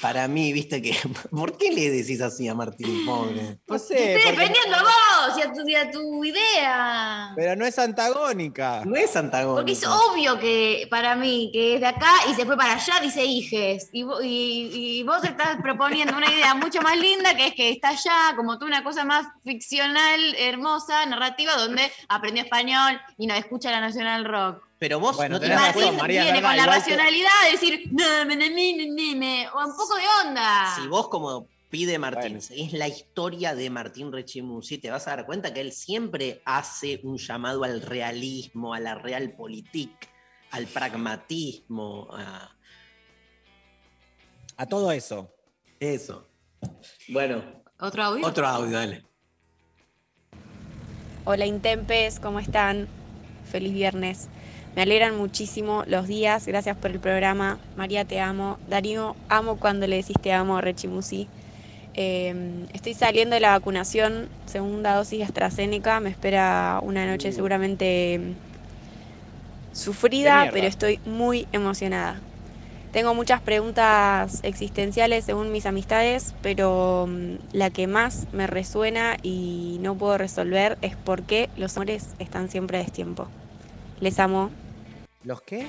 para 0.00 0.26
mí, 0.28 0.52
¿viste? 0.52 0.80
que 0.82 0.96
¿Por 1.30 1.56
qué 1.56 1.70
le 1.70 1.90
decís 1.90 2.20
así 2.20 2.48
a 2.48 2.54
Martín, 2.54 3.04
pobre? 3.06 3.58
No 3.66 3.74
Te 3.76 3.78
sé, 3.78 4.14
estoy 4.14 4.32
porque- 4.32 4.40
defendiendo 4.52 4.76
a 4.76 4.82
vos 4.82 5.38
y 5.38 5.42
a 5.42 5.52
tu, 5.52 5.68
y 5.68 5.74
a 5.74 5.90
tu 5.90 6.24
idea. 6.24 7.32
pero 7.36 7.56
no 7.56 7.66
es 7.66 7.78
antagónica. 7.78 8.82
No 8.84 8.96
es 8.96 9.14
antagónico. 9.16 9.56
Porque 9.56 9.72
es 9.72 9.86
obvio 9.86 10.38
que 10.38 10.86
para 10.90 11.14
mí, 11.16 11.50
que 11.52 11.74
es 11.74 11.80
de 11.80 11.86
acá 11.86 12.12
y 12.30 12.34
se 12.34 12.44
fue 12.46 12.56
para 12.56 12.74
allá, 12.74 13.00
dice 13.00 13.24
Iges. 13.24 13.88
Y, 13.92 14.02
y- 14.22 14.98
y 15.00 15.02
vos 15.02 15.22
estás 15.24 15.56
proponiendo 15.62 16.16
una 16.16 16.30
idea 16.30 16.54
mucho 16.54 16.80
más 16.82 16.96
linda, 16.98 17.34
que 17.36 17.48
es 17.48 17.54
que 17.54 17.70
está 17.70 17.88
allá, 17.90 18.34
como 18.36 18.58
tú, 18.58 18.66
una 18.66 18.82
cosa 18.84 19.04
más 19.04 19.26
ficcional, 19.44 20.20
hermosa, 20.38 21.06
narrativa, 21.06 21.54
donde 21.56 21.90
aprendió 22.08 22.42
español 22.44 23.00
y 23.18 23.26
no 23.26 23.34
escucha 23.34 23.70
la 23.70 23.80
Nacional 23.80 24.24
Rock. 24.24 24.62
Pero 24.82 24.98
vos 24.98 25.14
Bueno, 25.14 25.36
no 25.36 25.40
tenés 25.40 25.58
tenés 25.60 25.76
razón, 25.76 25.96
María, 25.96 26.24
viene 26.24 26.42
con 26.42 26.56
la 26.56 26.64
que- 26.64 26.70
racionalidad 26.70 27.30
de 27.44 27.50
decir, 27.52 27.88
no, 27.92 28.26
me, 28.26 28.34
me, 28.36 28.50
me, 28.50 28.90
me, 28.90 29.14
me", 29.14 29.48
o 29.50 29.64
un 29.64 29.76
poco 29.76 29.94
de 29.94 30.02
onda. 30.26 30.74
Si 30.74 30.88
vos 30.88 31.08
como 31.08 31.46
pide 31.70 32.00
Martín, 32.00 32.38
es 32.38 32.72
la 32.72 32.88
historia 32.88 33.54
de 33.54 33.70
Martín 33.70 34.10
Rechimusi, 34.10 34.78
te 34.78 34.90
vas 34.90 35.06
a 35.06 35.10
dar 35.14 35.24
cuenta 35.24 35.54
que 35.54 35.60
él 35.60 35.70
siempre 35.70 36.42
hace 36.44 36.98
un 37.04 37.16
llamado 37.16 37.62
al 37.62 37.80
realismo, 37.80 38.74
a 38.74 38.80
la 38.80 38.96
realpolitik, 38.96 39.92
al 40.50 40.66
pragmatismo, 40.66 42.08
a 42.12 42.50
A 44.56 44.66
todo 44.66 44.90
eso. 44.90 45.32
eso. 45.78 46.28
Bueno, 47.06 47.62
¿Otro 47.78 48.02
audio? 48.02 48.26
otro 48.26 48.48
audio, 48.48 48.72
dale. 48.72 49.04
Hola 51.24 51.46
Intempes, 51.46 52.18
¿cómo 52.18 52.40
están? 52.40 52.88
Feliz 53.48 53.72
viernes. 53.72 54.28
Me 54.74 54.82
alegran 54.82 55.16
muchísimo 55.16 55.84
los 55.86 56.06
días, 56.08 56.46
gracias 56.46 56.76
por 56.78 56.90
el 56.92 57.00
programa. 57.00 57.60
María, 57.74 58.04
te 58.06 58.20
amo. 58.20 58.58
Darío, 58.66 59.16
amo 59.28 59.58
cuando 59.58 59.86
le 59.86 59.96
decís 59.96 60.16
te 60.20 60.32
amo 60.32 60.56
a 60.56 60.60
Rechimusi. 60.62 61.30
Eh, 61.94 62.66
estoy 62.72 62.94
saliendo 62.94 63.34
de 63.34 63.40
la 63.40 63.50
vacunación, 63.50 64.30
segunda 64.46 64.94
dosis 64.96 65.18
de 65.18 65.24
AstraZeneca. 65.24 66.00
Me 66.00 66.10
espera 66.10 66.80
una 66.82 67.06
noche 67.06 67.32
seguramente 67.32 68.36
De 69.68 69.78
sufrida, 69.78 70.48
pero 70.50 70.66
estoy 70.66 71.00
muy 71.04 71.48
emocionada. 71.52 72.22
Tengo 72.90 73.14
muchas 73.14 73.42
preguntas 73.42 74.40
existenciales 74.42 75.24
según 75.24 75.52
mis 75.52 75.66
amistades, 75.66 76.34
pero 76.42 77.06
mm, 77.08 77.36
la 77.52 77.70
que 77.70 77.86
más 77.86 78.28
me 78.32 78.46
resuena 78.46 79.16
y 79.22 79.78
no 79.80 79.96
puedo 79.96 80.18
resolver 80.18 80.78
es 80.82 80.96
por 80.96 81.24
qué 81.24 81.50
los 81.56 81.76
amores 81.76 82.14
están 82.18 82.48
siempre 82.50 82.78
a 82.78 82.82
destiempo. 82.82 83.32
Les 84.00 84.18
amo. 84.18 84.52
¿Los 85.24 85.42
qué? 85.42 85.66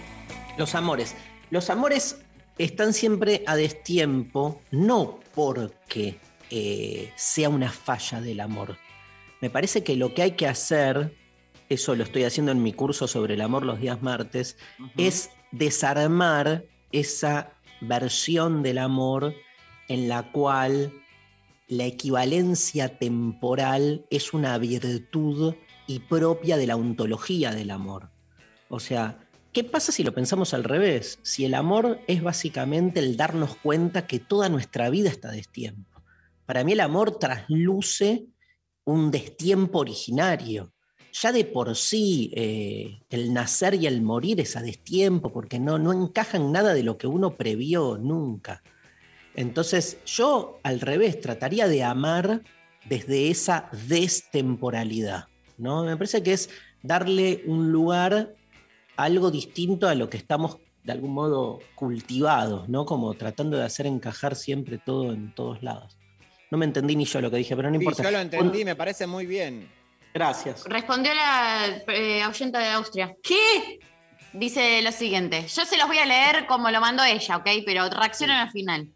Los 0.58 0.76
amores. 0.76 1.16
Los 1.50 1.70
amores 1.70 2.22
están 2.58 2.94
siempre 2.94 3.44
a 3.48 3.56
destiempo, 3.56 4.62
no 4.72 5.20
porque 5.36 6.20
eh, 6.50 7.12
sea 7.16 7.50
una 7.50 7.72
falla 7.72 8.22
del 8.22 8.40
amor. 8.40 8.78
Me 9.42 9.50
parece 9.50 9.84
que 9.84 9.96
lo 9.96 10.14
que 10.14 10.22
hay 10.22 10.32
que 10.32 10.48
hacer, 10.48 11.16
eso 11.70 11.96
lo 11.96 12.04
estoy 12.04 12.24
haciendo 12.24 12.52
en 12.52 12.64
mi 12.64 12.74
curso 12.74 13.08
sobre 13.08 13.34
el 13.34 13.42
amor 13.42 13.66
los 13.66 13.80
días 13.80 14.02
martes, 14.02 14.58
es 14.98 15.32
desarmar 15.52 16.66
esa 16.92 17.54
versión 17.82 18.64
del 18.64 18.78
amor 18.78 19.34
en 19.88 20.08
la 20.08 20.32
cual 20.32 20.94
la 21.68 21.86
equivalencia 21.86 22.98
temporal 22.98 24.06
es 24.10 24.34
una 24.34 24.58
virtud 24.58 25.56
y 25.88 26.00
propia 26.00 26.58
de 26.58 26.68
la 26.68 26.76
ontología 26.76 27.52
del 27.52 27.72
amor. 27.72 28.10
O 28.70 28.80
sea, 28.80 29.23
¿qué 29.54 29.64
pasa 29.64 29.92
si 29.92 30.04
lo 30.04 30.14
pensamos 30.14 30.54
al 30.54 30.64
revés? 30.64 31.20
Si 31.22 31.46
el 31.46 31.54
amor 31.54 32.00
es 32.08 32.22
básicamente 32.22 33.00
el 33.00 33.16
darnos 33.16 33.56
cuenta 33.56 34.08
que 34.08 34.20
toda 34.20 34.50
nuestra 34.50 34.90
vida 34.90 35.10
está 35.10 35.32
destiempo. 35.32 36.02
Para 36.46 36.64
mí 36.64 36.74
el 36.74 36.80
amor 36.82 37.20
trasluce 37.20 38.26
un 38.84 39.12
destiempo 39.12 39.80
originario. 39.80 40.74
Ya 41.14 41.32
de 41.32 41.46
por 41.46 41.76
sí 41.76 42.32
eh, 42.36 43.02
el 43.10 43.34
nacer 43.34 43.76
y 43.76 43.86
el 43.86 44.02
morir 44.02 44.42
es 44.42 44.58
a 44.58 44.62
destiempo 44.64 45.32
porque 45.32 45.60
no, 45.60 45.78
no 45.78 45.94
encaja 45.94 46.38
en 46.38 46.52
nada 46.52 46.74
de 46.74 46.82
lo 46.82 46.98
que 46.98 47.06
uno 47.06 47.38
previó 47.38 48.00
nunca. 48.00 48.64
Entonces 49.36 50.00
yo 50.06 50.60
al 50.64 50.80
revés 50.80 51.22
trataría 51.22 51.68
de 51.68 51.84
amar 51.84 52.42
desde 52.90 53.30
esa 53.30 53.70
destemporalidad. 53.88 55.28
¿no? 55.58 55.84
Me 55.84 55.96
parece 55.96 56.24
que 56.24 56.34
es 56.34 56.50
darle 56.82 57.44
un 57.46 57.72
lugar 57.72 58.36
algo 58.98 59.32
distinto 59.32 59.88
a 59.88 59.96
lo 59.96 60.10
que 60.10 60.18
estamos 60.18 60.58
de 60.84 60.92
algún 60.92 61.14
modo 61.14 61.60
cultivados, 61.76 62.68
¿no? 62.68 62.86
Como 62.86 63.14
tratando 63.14 63.58
de 63.58 63.64
hacer 63.64 63.86
encajar 63.88 64.36
siempre 64.36 64.78
todo 64.78 65.14
en 65.14 65.34
todos 65.34 65.64
lados. 65.64 65.98
No 66.52 66.58
me 66.58 66.66
entendí 66.66 66.96
ni 66.96 67.06
yo 67.06 67.22
lo 67.22 67.32
que 67.32 67.38
dije, 67.38 67.56
pero 67.56 67.70
no 67.70 67.78
Sí, 67.78 67.84
importa. 67.84 68.04
yo 68.04 68.12
lo 68.12 68.20
entendí, 68.20 68.66
me 68.66 68.76
parece 68.76 69.08
muy 69.08 69.26
bien. 69.26 69.72
Gracias. 70.14 70.66
Respondió 70.66 71.14
la 71.14 71.82
eh, 71.88 72.24
oyenta 72.28 72.60
de 72.60 72.68
Austria. 72.70 73.16
¿Qué? 73.24 73.80
Dice 74.34 74.82
lo 74.82 74.92
siguiente. 74.92 75.48
Yo 75.48 75.66
se 75.66 75.78
los 75.78 75.88
voy 75.88 75.98
a 75.98 76.06
leer 76.06 76.46
como 76.46 76.70
lo 76.70 76.82
mandó 76.82 77.04
ella, 77.04 77.38
¿ok? 77.38 77.48
Pero 77.66 77.90
reaccionan 77.90 78.38
al 78.48 78.52
final. 78.52 78.90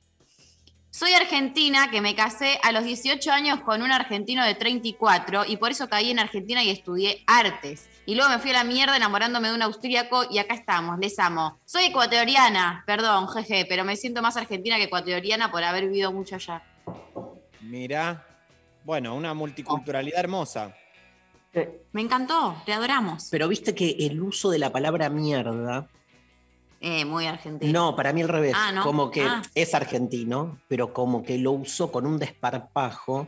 Soy 0.92 1.14
argentina, 1.14 1.90
que 1.92 2.02
me 2.02 2.16
casé 2.16 2.60
a 2.64 2.72
los 2.72 2.84
18 2.84 3.32
años 3.32 3.60
con 3.62 3.82
un 3.82 3.92
argentino 3.92 4.44
de 4.46 4.56
34 4.56 5.46
y 5.48 5.58
por 5.58 5.72
eso 5.72 5.88
caí 5.90 6.12
en 6.12 6.20
Argentina 6.20 6.64
y 6.64 6.70
estudié 6.70 7.24
artes. 7.28 7.88
Y 8.10 8.16
luego 8.16 8.30
me 8.32 8.40
fui 8.40 8.52
a 8.52 8.54
la 8.54 8.64
mierda 8.64 8.96
enamorándome 8.96 9.50
de 9.50 9.56
un 9.56 9.62
austríaco 9.64 10.24
y 10.32 10.38
acá 10.38 10.54
estamos, 10.54 10.98
les 10.98 11.20
amo. 11.20 11.60
Soy 11.66 11.88
ecuatoriana, 11.88 12.82
perdón, 12.88 13.28
jeje, 13.28 13.66
pero 13.68 13.84
me 13.84 13.98
siento 13.98 14.22
más 14.22 14.38
argentina 14.38 14.78
que 14.78 14.84
ecuatoriana 14.84 15.52
por 15.52 15.62
haber 15.62 15.88
vivido 15.90 16.14
mucho 16.14 16.36
allá. 16.36 16.64
Mirá. 17.60 18.26
Bueno, 18.86 19.14
una 19.14 19.34
multiculturalidad 19.34 20.22
hermosa. 20.22 20.74
Me 21.92 22.02
encantó, 22.02 22.56
te 22.66 22.72
adoramos. 22.72 23.28
Pero 23.30 23.50
viste 23.50 23.76
que 23.76 23.90
el 24.00 24.22
uso 24.22 24.50
de 24.52 24.60
la 24.60 24.72
palabra 24.72 25.10
mierda, 25.10 25.88
Eh, 26.80 27.04
muy 27.04 27.26
argentina. 27.26 27.74
no, 27.74 27.94
para 27.96 28.14
mí 28.14 28.22
al 28.22 28.30
revés, 28.30 28.54
Ah, 28.56 28.72
¿no? 28.72 28.84
como 28.84 29.12
que 29.12 29.24
Ah. 29.24 29.42
es 29.54 29.74
argentino, 29.74 30.62
pero 30.70 30.94
como 30.94 31.24
que 31.24 31.38
lo 31.40 31.52
usó 31.52 31.92
con 31.92 32.06
un 32.06 32.20
desparpajo 32.20 33.28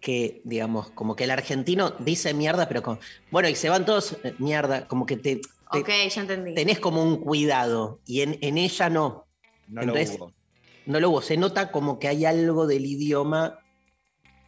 que, 0.00 0.40
digamos, 0.44 0.90
como 0.90 1.16
que 1.16 1.24
el 1.24 1.30
argentino 1.30 1.90
dice 1.98 2.32
mierda, 2.34 2.68
pero 2.68 2.82
con, 2.82 3.00
bueno, 3.30 3.48
y 3.48 3.54
se 3.54 3.68
van 3.68 3.84
todos, 3.84 4.16
eh, 4.24 4.34
mierda, 4.38 4.86
como 4.86 5.06
que 5.06 5.16
te, 5.16 5.36
te- 5.72 5.78
Ok, 5.80 5.88
ya 6.10 6.20
entendí. 6.20 6.54
tenés 6.54 6.78
como 6.78 7.02
un 7.02 7.16
cuidado, 7.18 8.00
y 8.06 8.22
en, 8.22 8.38
en 8.40 8.58
ella 8.58 8.88
no. 8.90 9.26
No 9.66 9.82
Entonces, 9.82 10.10
lo 10.18 10.24
hubo. 10.26 10.32
No 10.86 11.00
lo 11.00 11.10
hubo, 11.10 11.20
se 11.22 11.36
nota 11.36 11.70
como 11.72 11.98
que 11.98 12.08
hay 12.08 12.24
algo 12.24 12.66
del 12.66 12.86
idioma 12.86 13.58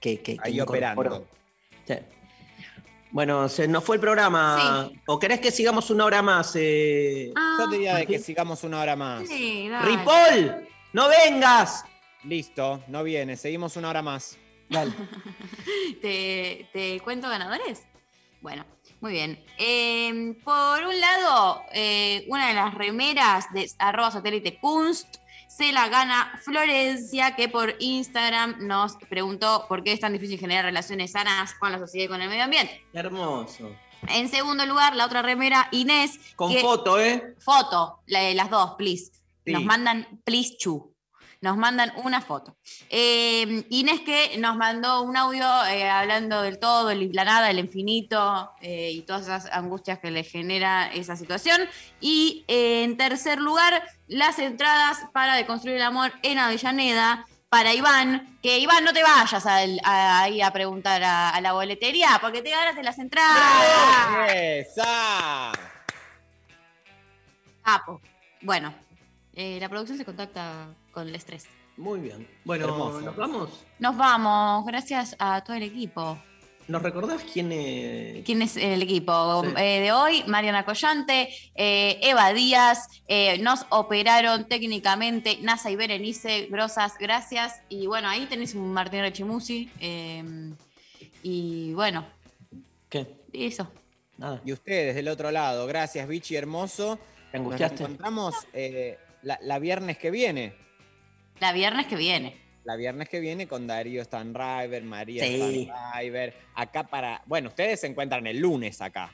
que, 0.01 0.21
que, 0.23 0.37
que 0.37 0.41
Ahí 0.43 0.61
operando. 0.61 1.27
Sí. 1.87 1.95
Bueno, 3.11 3.49
se 3.49 3.67
nos 3.67 3.83
fue 3.83 3.97
el 3.97 4.01
programa. 4.01 4.89
¿O 5.07 5.19
querés 5.19 5.41
que 5.41 5.51
sigamos 5.51 5.91
una 5.91 6.05
hora 6.05 6.23
más? 6.23 6.53
eh? 6.55 7.33
Yo 7.59 7.67
diría 7.67 7.97
de 7.97 8.07
que 8.07 8.19
sigamos 8.21 8.63
una 8.63 8.81
hora 8.81 8.95
más. 8.95 9.29
Sí, 9.29 9.69
dale. 9.69 9.85
¡Ripoll! 9.97 10.69
¡No 10.93 11.09
vengas! 11.09 11.85
Listo, 12.23 12.83
no 12.87 13.03
viene, 13.03 13.37
seguimos 13.37 13.77
una 13.77 13.91
hora 13.91 14.01
más. 14.03 14.39
Dale. 14.71 14.93
¿Te, 16.01 16.69
te 16.73 17.01
cuento 17.01 17.29
ganadores? 17.29 17.83
Bueno, 18.41 18.65
muy 19.01 19.13
bien. 19.13 19.45
Eh, 19.59 20.35
por 20.45 20.85
un 20.87 20.99
lado, 21.01 21.63
eh, 21.73 22.25
una 22.29 22.49
de 22.49 22.55
las 22.55 22.75
remeras 22.75 23.53
de 23.53 23.71
arroba 23.79 24.11
satélite 24.11 24.59
Kunst 24.59 25.17
se 25.49 25.73
la 25.73 25.89
gana 25.89 26.41
Florencia, 26.43 27.35
que 27.37 27.49
por 27.49 27.75
Instagram 27.81 28.67
nos 28.67 28.97
preguntó 29.11 29.67
por 29.69 29.83
qué 29.83 29.93
es 29.93 30.01
tan 30.01 30.13
difícil 30.13 30.39
generar 30.39 30.65
relaciones 30.65 31.13
sanas 31.13 31.53
con 31.55 31.73
la 31.73 31.79
sociedad 31.79 32.07
y 32.07 32.09
con 32.09 32.23
el 32.23 32.29
medio 32.31 32.45
ambiente. 32.45 32.83
Hermoso. 32.95 33.71
En 34.09 34.29
segundo 34.31 34.65
lugar, 34.65 34.97
la 34.97 35.05
otra 35.05 35.21
remera, 35.21 35.69
Inés. 35.73 36.19
Con 36.37 36.51
que- 36.53 36.61
foto, 36.61 36.99
¿eh? 36.99 37.35
Foto, 37.41 37.99
la 38.07 38.21
de 38.21 38.35
las 38.35 38.49
dos, 38.49 38.77
please. 38.79 39.13
Sí. 39.45 39.53
Nos 39.53 39.65
mandan, 39.65 40.21
please, 40.25 40.57
chu. 40.57 40.90
Nos 41.43 41.57
mandan 41.57 41.91
una 42.05 42.21
foto. 42.21 42.55
Eh, 42.91 43.65
Inés 43.71 44.01
que 44.03 44.37
nos 44.39 44.57
mandó 44.57 45.01
un 45.03 45.17
audio 45.17 45.47
eh, 45.67 45.89
hablando 45.89 46.43
del 46.43 46.59
todo, 46.59 46.91
el- 46.91 47.11
la 47.13 47.25
nada, 47.25 47.49
el 47.49 47.59
infinito 47.59 48.53
eh, 48.61 48.91
y 48.93 49.03
todas 49.03 49.23
esas 49.23 49.47
angustias 49.47 49.99
que 50.01 50.11
le 50.11 50.23
genera 50.23 50.93
esa 50.93 51.17
situación. 51.17 51.61
Y 51.99 52.45
eh, 52.47 52.85
en 52.85 52.97
tercer 52.99 53.39
lugar, 53.41 53.83
las 54.07 54.39
entradas 54.39 54.99
para 55.15 55.35
Deconstruir 55.35 55.77
el 55.77 55.83
Amor 55.83 56.13
en 56.23 56.39
Avellaneda. 56.39 57.25
Para 57.49 57.75
Iván, 57.75 58.39
que 58.45 58.59
Iván 58.61 58.85
no 58.85 58.93
te 58.93 59.03
vayas 59.03 59.45
al- 59.45 59.81
a- 59.83 60.21
ahí 60.23 60.41
a 60.41 60.53
preguntar 60.53 61.03
a, 61.03 61.31
a 61.31 61.41
la 61.41 61.53
boletería, 61.53 62.19
porque 62.21 62.43
te 62.43 62.51
ganaste 62.51 62.85
las 62.85 62.97
entradas. 63.01 64.31
¡Esa! 64.33 65.51
Capo. 67.65 68.01
Bueno, 68.43 68.73
eh, 69.35 69.59
la 69.61 69.69
producción 69.69 69.99
se 69.99 70.05
contacta 70.05 70.69
con 70.93 71.09
el 71.09 71.15
estrés. 71.15 71.47
Muy 71.77 72.01
bien. 72.01 72.29
Bueno, 72.45 72.65
Hermoso. 72.67 73.01
¿nos 73.01 73.17
vamos? 73.17 73.65
Nos 73.79 73.97
vamos, 73.97 74.67
gracias 74.67 75.17
a 75.19 75.43
todo 75.43 75.57
el 75.57 75.63
equipo. 75.63 76.19
¿Nos 76.69 76.83
recordás 76.83 77.23
quién 77.33 77.51
es? 77.51 78.25
¿Quién 78.25 78.43
es 78.43 78.57
el 78.57 78.83
equipo 78.83 79.43
Sí. 79.45 79.51
eh, 79.57 79.81
de 79.81 79.93
hoy? 79.93 80.23
Mariana 80.29 80.65
Collante, 80.65 81.29
eh, 81.57 81.99
Eva 82.03 82.33
Díaz, 82.33 82.87
eh, 83.09 83.39
nos 83.39 83.67
operaron 83.71 84.47
técnicamente 84.47 85.39
NASA 85.43 85.71
y 85.71 85.77
Berenice, 85.77 86.47
grosas, 86.47 86.93
gracias. 86.99 87.61
Y 87.69 87.87
bueno, 87.89 88.09
ahí 88.09 88.27
tenés 88.27 88.55
un 88.55 88.73
Martín 88.73 89.01
Rechimusi. 89.01 89.69
eh, 89.81 90.53
y 91.23 91.73
bueno, 91.75 92.07
¿Qué? 92.89 93.07
eso. 93.33 93.69
Nada. 94.17 94.41
Y 94.45 94.53
ustedes 94.53 94.95
del 94.95 95.09
otro 95.09 95.31
lado, 95.31 95.67
gracias, 95.67 96.07
Vichy 96.07 96.37
hermoso. 96.37 96.97
¿Te 97.33 97.39
Nos 97.39 97.47
angustiaste? 97.47 97.83
encontramos 97.85 98.35
eh, 98.53 98.99
la, 99.23 99.39
la 99.43 99.59
viernes 99.59 99.99
que 99.99 100.11
viene. 100.11 100.55
La 101.41 101.53
viernes 101.53 101.87
que 101.87 101.97
viene. 101.97 102.41
La 102.65 102.77
viernes 102.77 103.09
que 103.09 103.21
viene 103.21 103.47
con 103.49 103.67
Darío 103.67 104.05
Stanriver, 104.05 104.83
María 104.85 105.25
Sí. 105.25 105.69
Stanriver. 105.71 106.37
Acá 106.55 106.85
para. 106.85 107.23
Bueno, 107.27 107.49
ustedes 107.49 107.81
se 107.81 107.87
encuentran 107.87 108.27
el 108.27 108.39
lunes 108.39 108.81
acá. 108.83 109.11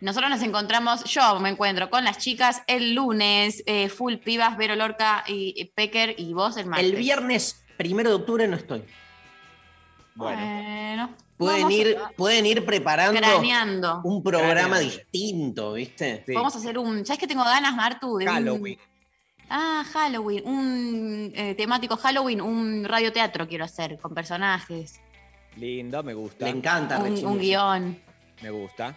Nosotros 0.00 0.28
nos 0.30 0.42
encontramos, 0.42 1.04
yo 1.04 1.40
me 1.40 1.48
encuentro 1.48 1.88
con 1.90 2.04
las 2.04 2.18
chicas 2.18 2.62
el 2.66 2.94
lunes, 2.94 3.62
eh, 3.66 3.88
full 3.88 4.16
pibas, 4.16 4.56
Vero 4.56 4.76
Lorca 4.76 5.24
y 5.26 5.54
y 5.56 5.64
Pecker 5.66 6.14
y 6.18 6.32
vos 6.34 6.56
el 6.58 6.66
martes. 6.66 6.86
El 6.90 6.96
viernes 6.96 7.64
primero 7.76 8.10
de 8.10 8.16
octubre 8.16 8.46
no 8.46 8.56
estoy. 8.56 8.84
Bueno. 10.14 10.40
Bueno, 10.40 11.16
Pueden 11.36 11.70
ir, 11.70 11.98
a- 11.98 12.08
pueden 12.16 12.46
ir 12.46 12.64
preparando 12.64 13.18
craneando. 13.20 14.00
un 14.04 14.22
programa 14.22 14.52
Craneando. 14.78 14.78
distinto, 14.80 15.72
¿viste? 15.74 16.22
Sí. 16.26 16.32
Vamos 16.32 16.54
a 16.54 16.58
hacer 16.58 16.78
un. 16.78 17.04
¿Sabes 17.04 17.18
qué 17.20 17.26
tengo 17.26 17.44
ganas, 17.44 17.74
Martu? 17.74 18.16
De 18.16 18.24
un- 18.26 18.32
Halloween. 18.32 18.78
Ah, 19.50 19.84
Halloween. 19.92 20.46
Un 20.46 21.32
eh, 21.34 21.54
temático 21.54 21.96
Halloween, 21.96 22.40
un 22.40 22.84
radioteatro 22.84 23.46
quiero 23.46 23.64
hacer 23.64 23.98
con 23.98 24.14
personajes. 24.14 25.00
Lindo, 25.56 26.02
me 26.02 26.14
gusta. 26.14 26.44
Le 26.44 26.50
encanta 26.50 26.98
Un, 26.98 27.24
un 27.24 27.38
guion. 27.38 27.98
Me 28.42 28.50
gusta. 28.50 28.96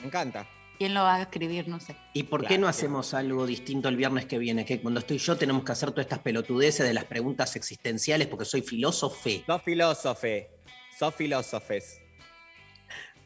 Me 0.00 0.06
encanta. 0.06 0.46
¿Quién 0.78 0.94
lo 0.94 1.02
va 1.02 1.16
a 1.16 1.22
escribir? 1.22 1.68
No 1.68 1.78
sé. 1.78 1.94
¿Y 2.14 2.22
por 2.22 2.46
qué 2.46 2.56
no 2.56 2.66
hacemos 2.66 3.12
algo 3.12 3.44
distinto 3.44 3.90
el 3.90 3.96
viernes 3.96 4.24
que 4.24 4.38
viene? 4.38 4.64
Que 4.64 4.80
cuando 4.80 5.00
estoy 5.00 5.18
yo 5.18 5.36
tenemos 5.36 5.62
que 5.62 5.72
hacer 5.72 5.90
todas 5.90 6.06
estas 6.06 6.20
pelotudeces 6.20 6.86
de 6.86 6.94
las 6.94 7.04
preguntas 7.04 7.54
existenciales 7.54 8.28
porque 8.28 8.46
soy 8.46 8.62
filósofe. 8.62 9.44
Sos 9.46 9.62
filósofe. 9.62 10.48
Sos 10.98 11.14
filósofes. 11.14 12.00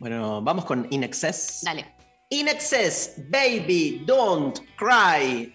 Bueno, 0.00 0.42
vamos 0.42 0.64
con 0.64 0.88
In 0.90 1.04
Excess. 1.04 1.60
Dale. 1.62 1.94
In 2.30 2.48
Excess, 2.48 3.22
baby, 3.30 4.02
don't 4.04 4.58
cry. 4.76 5.54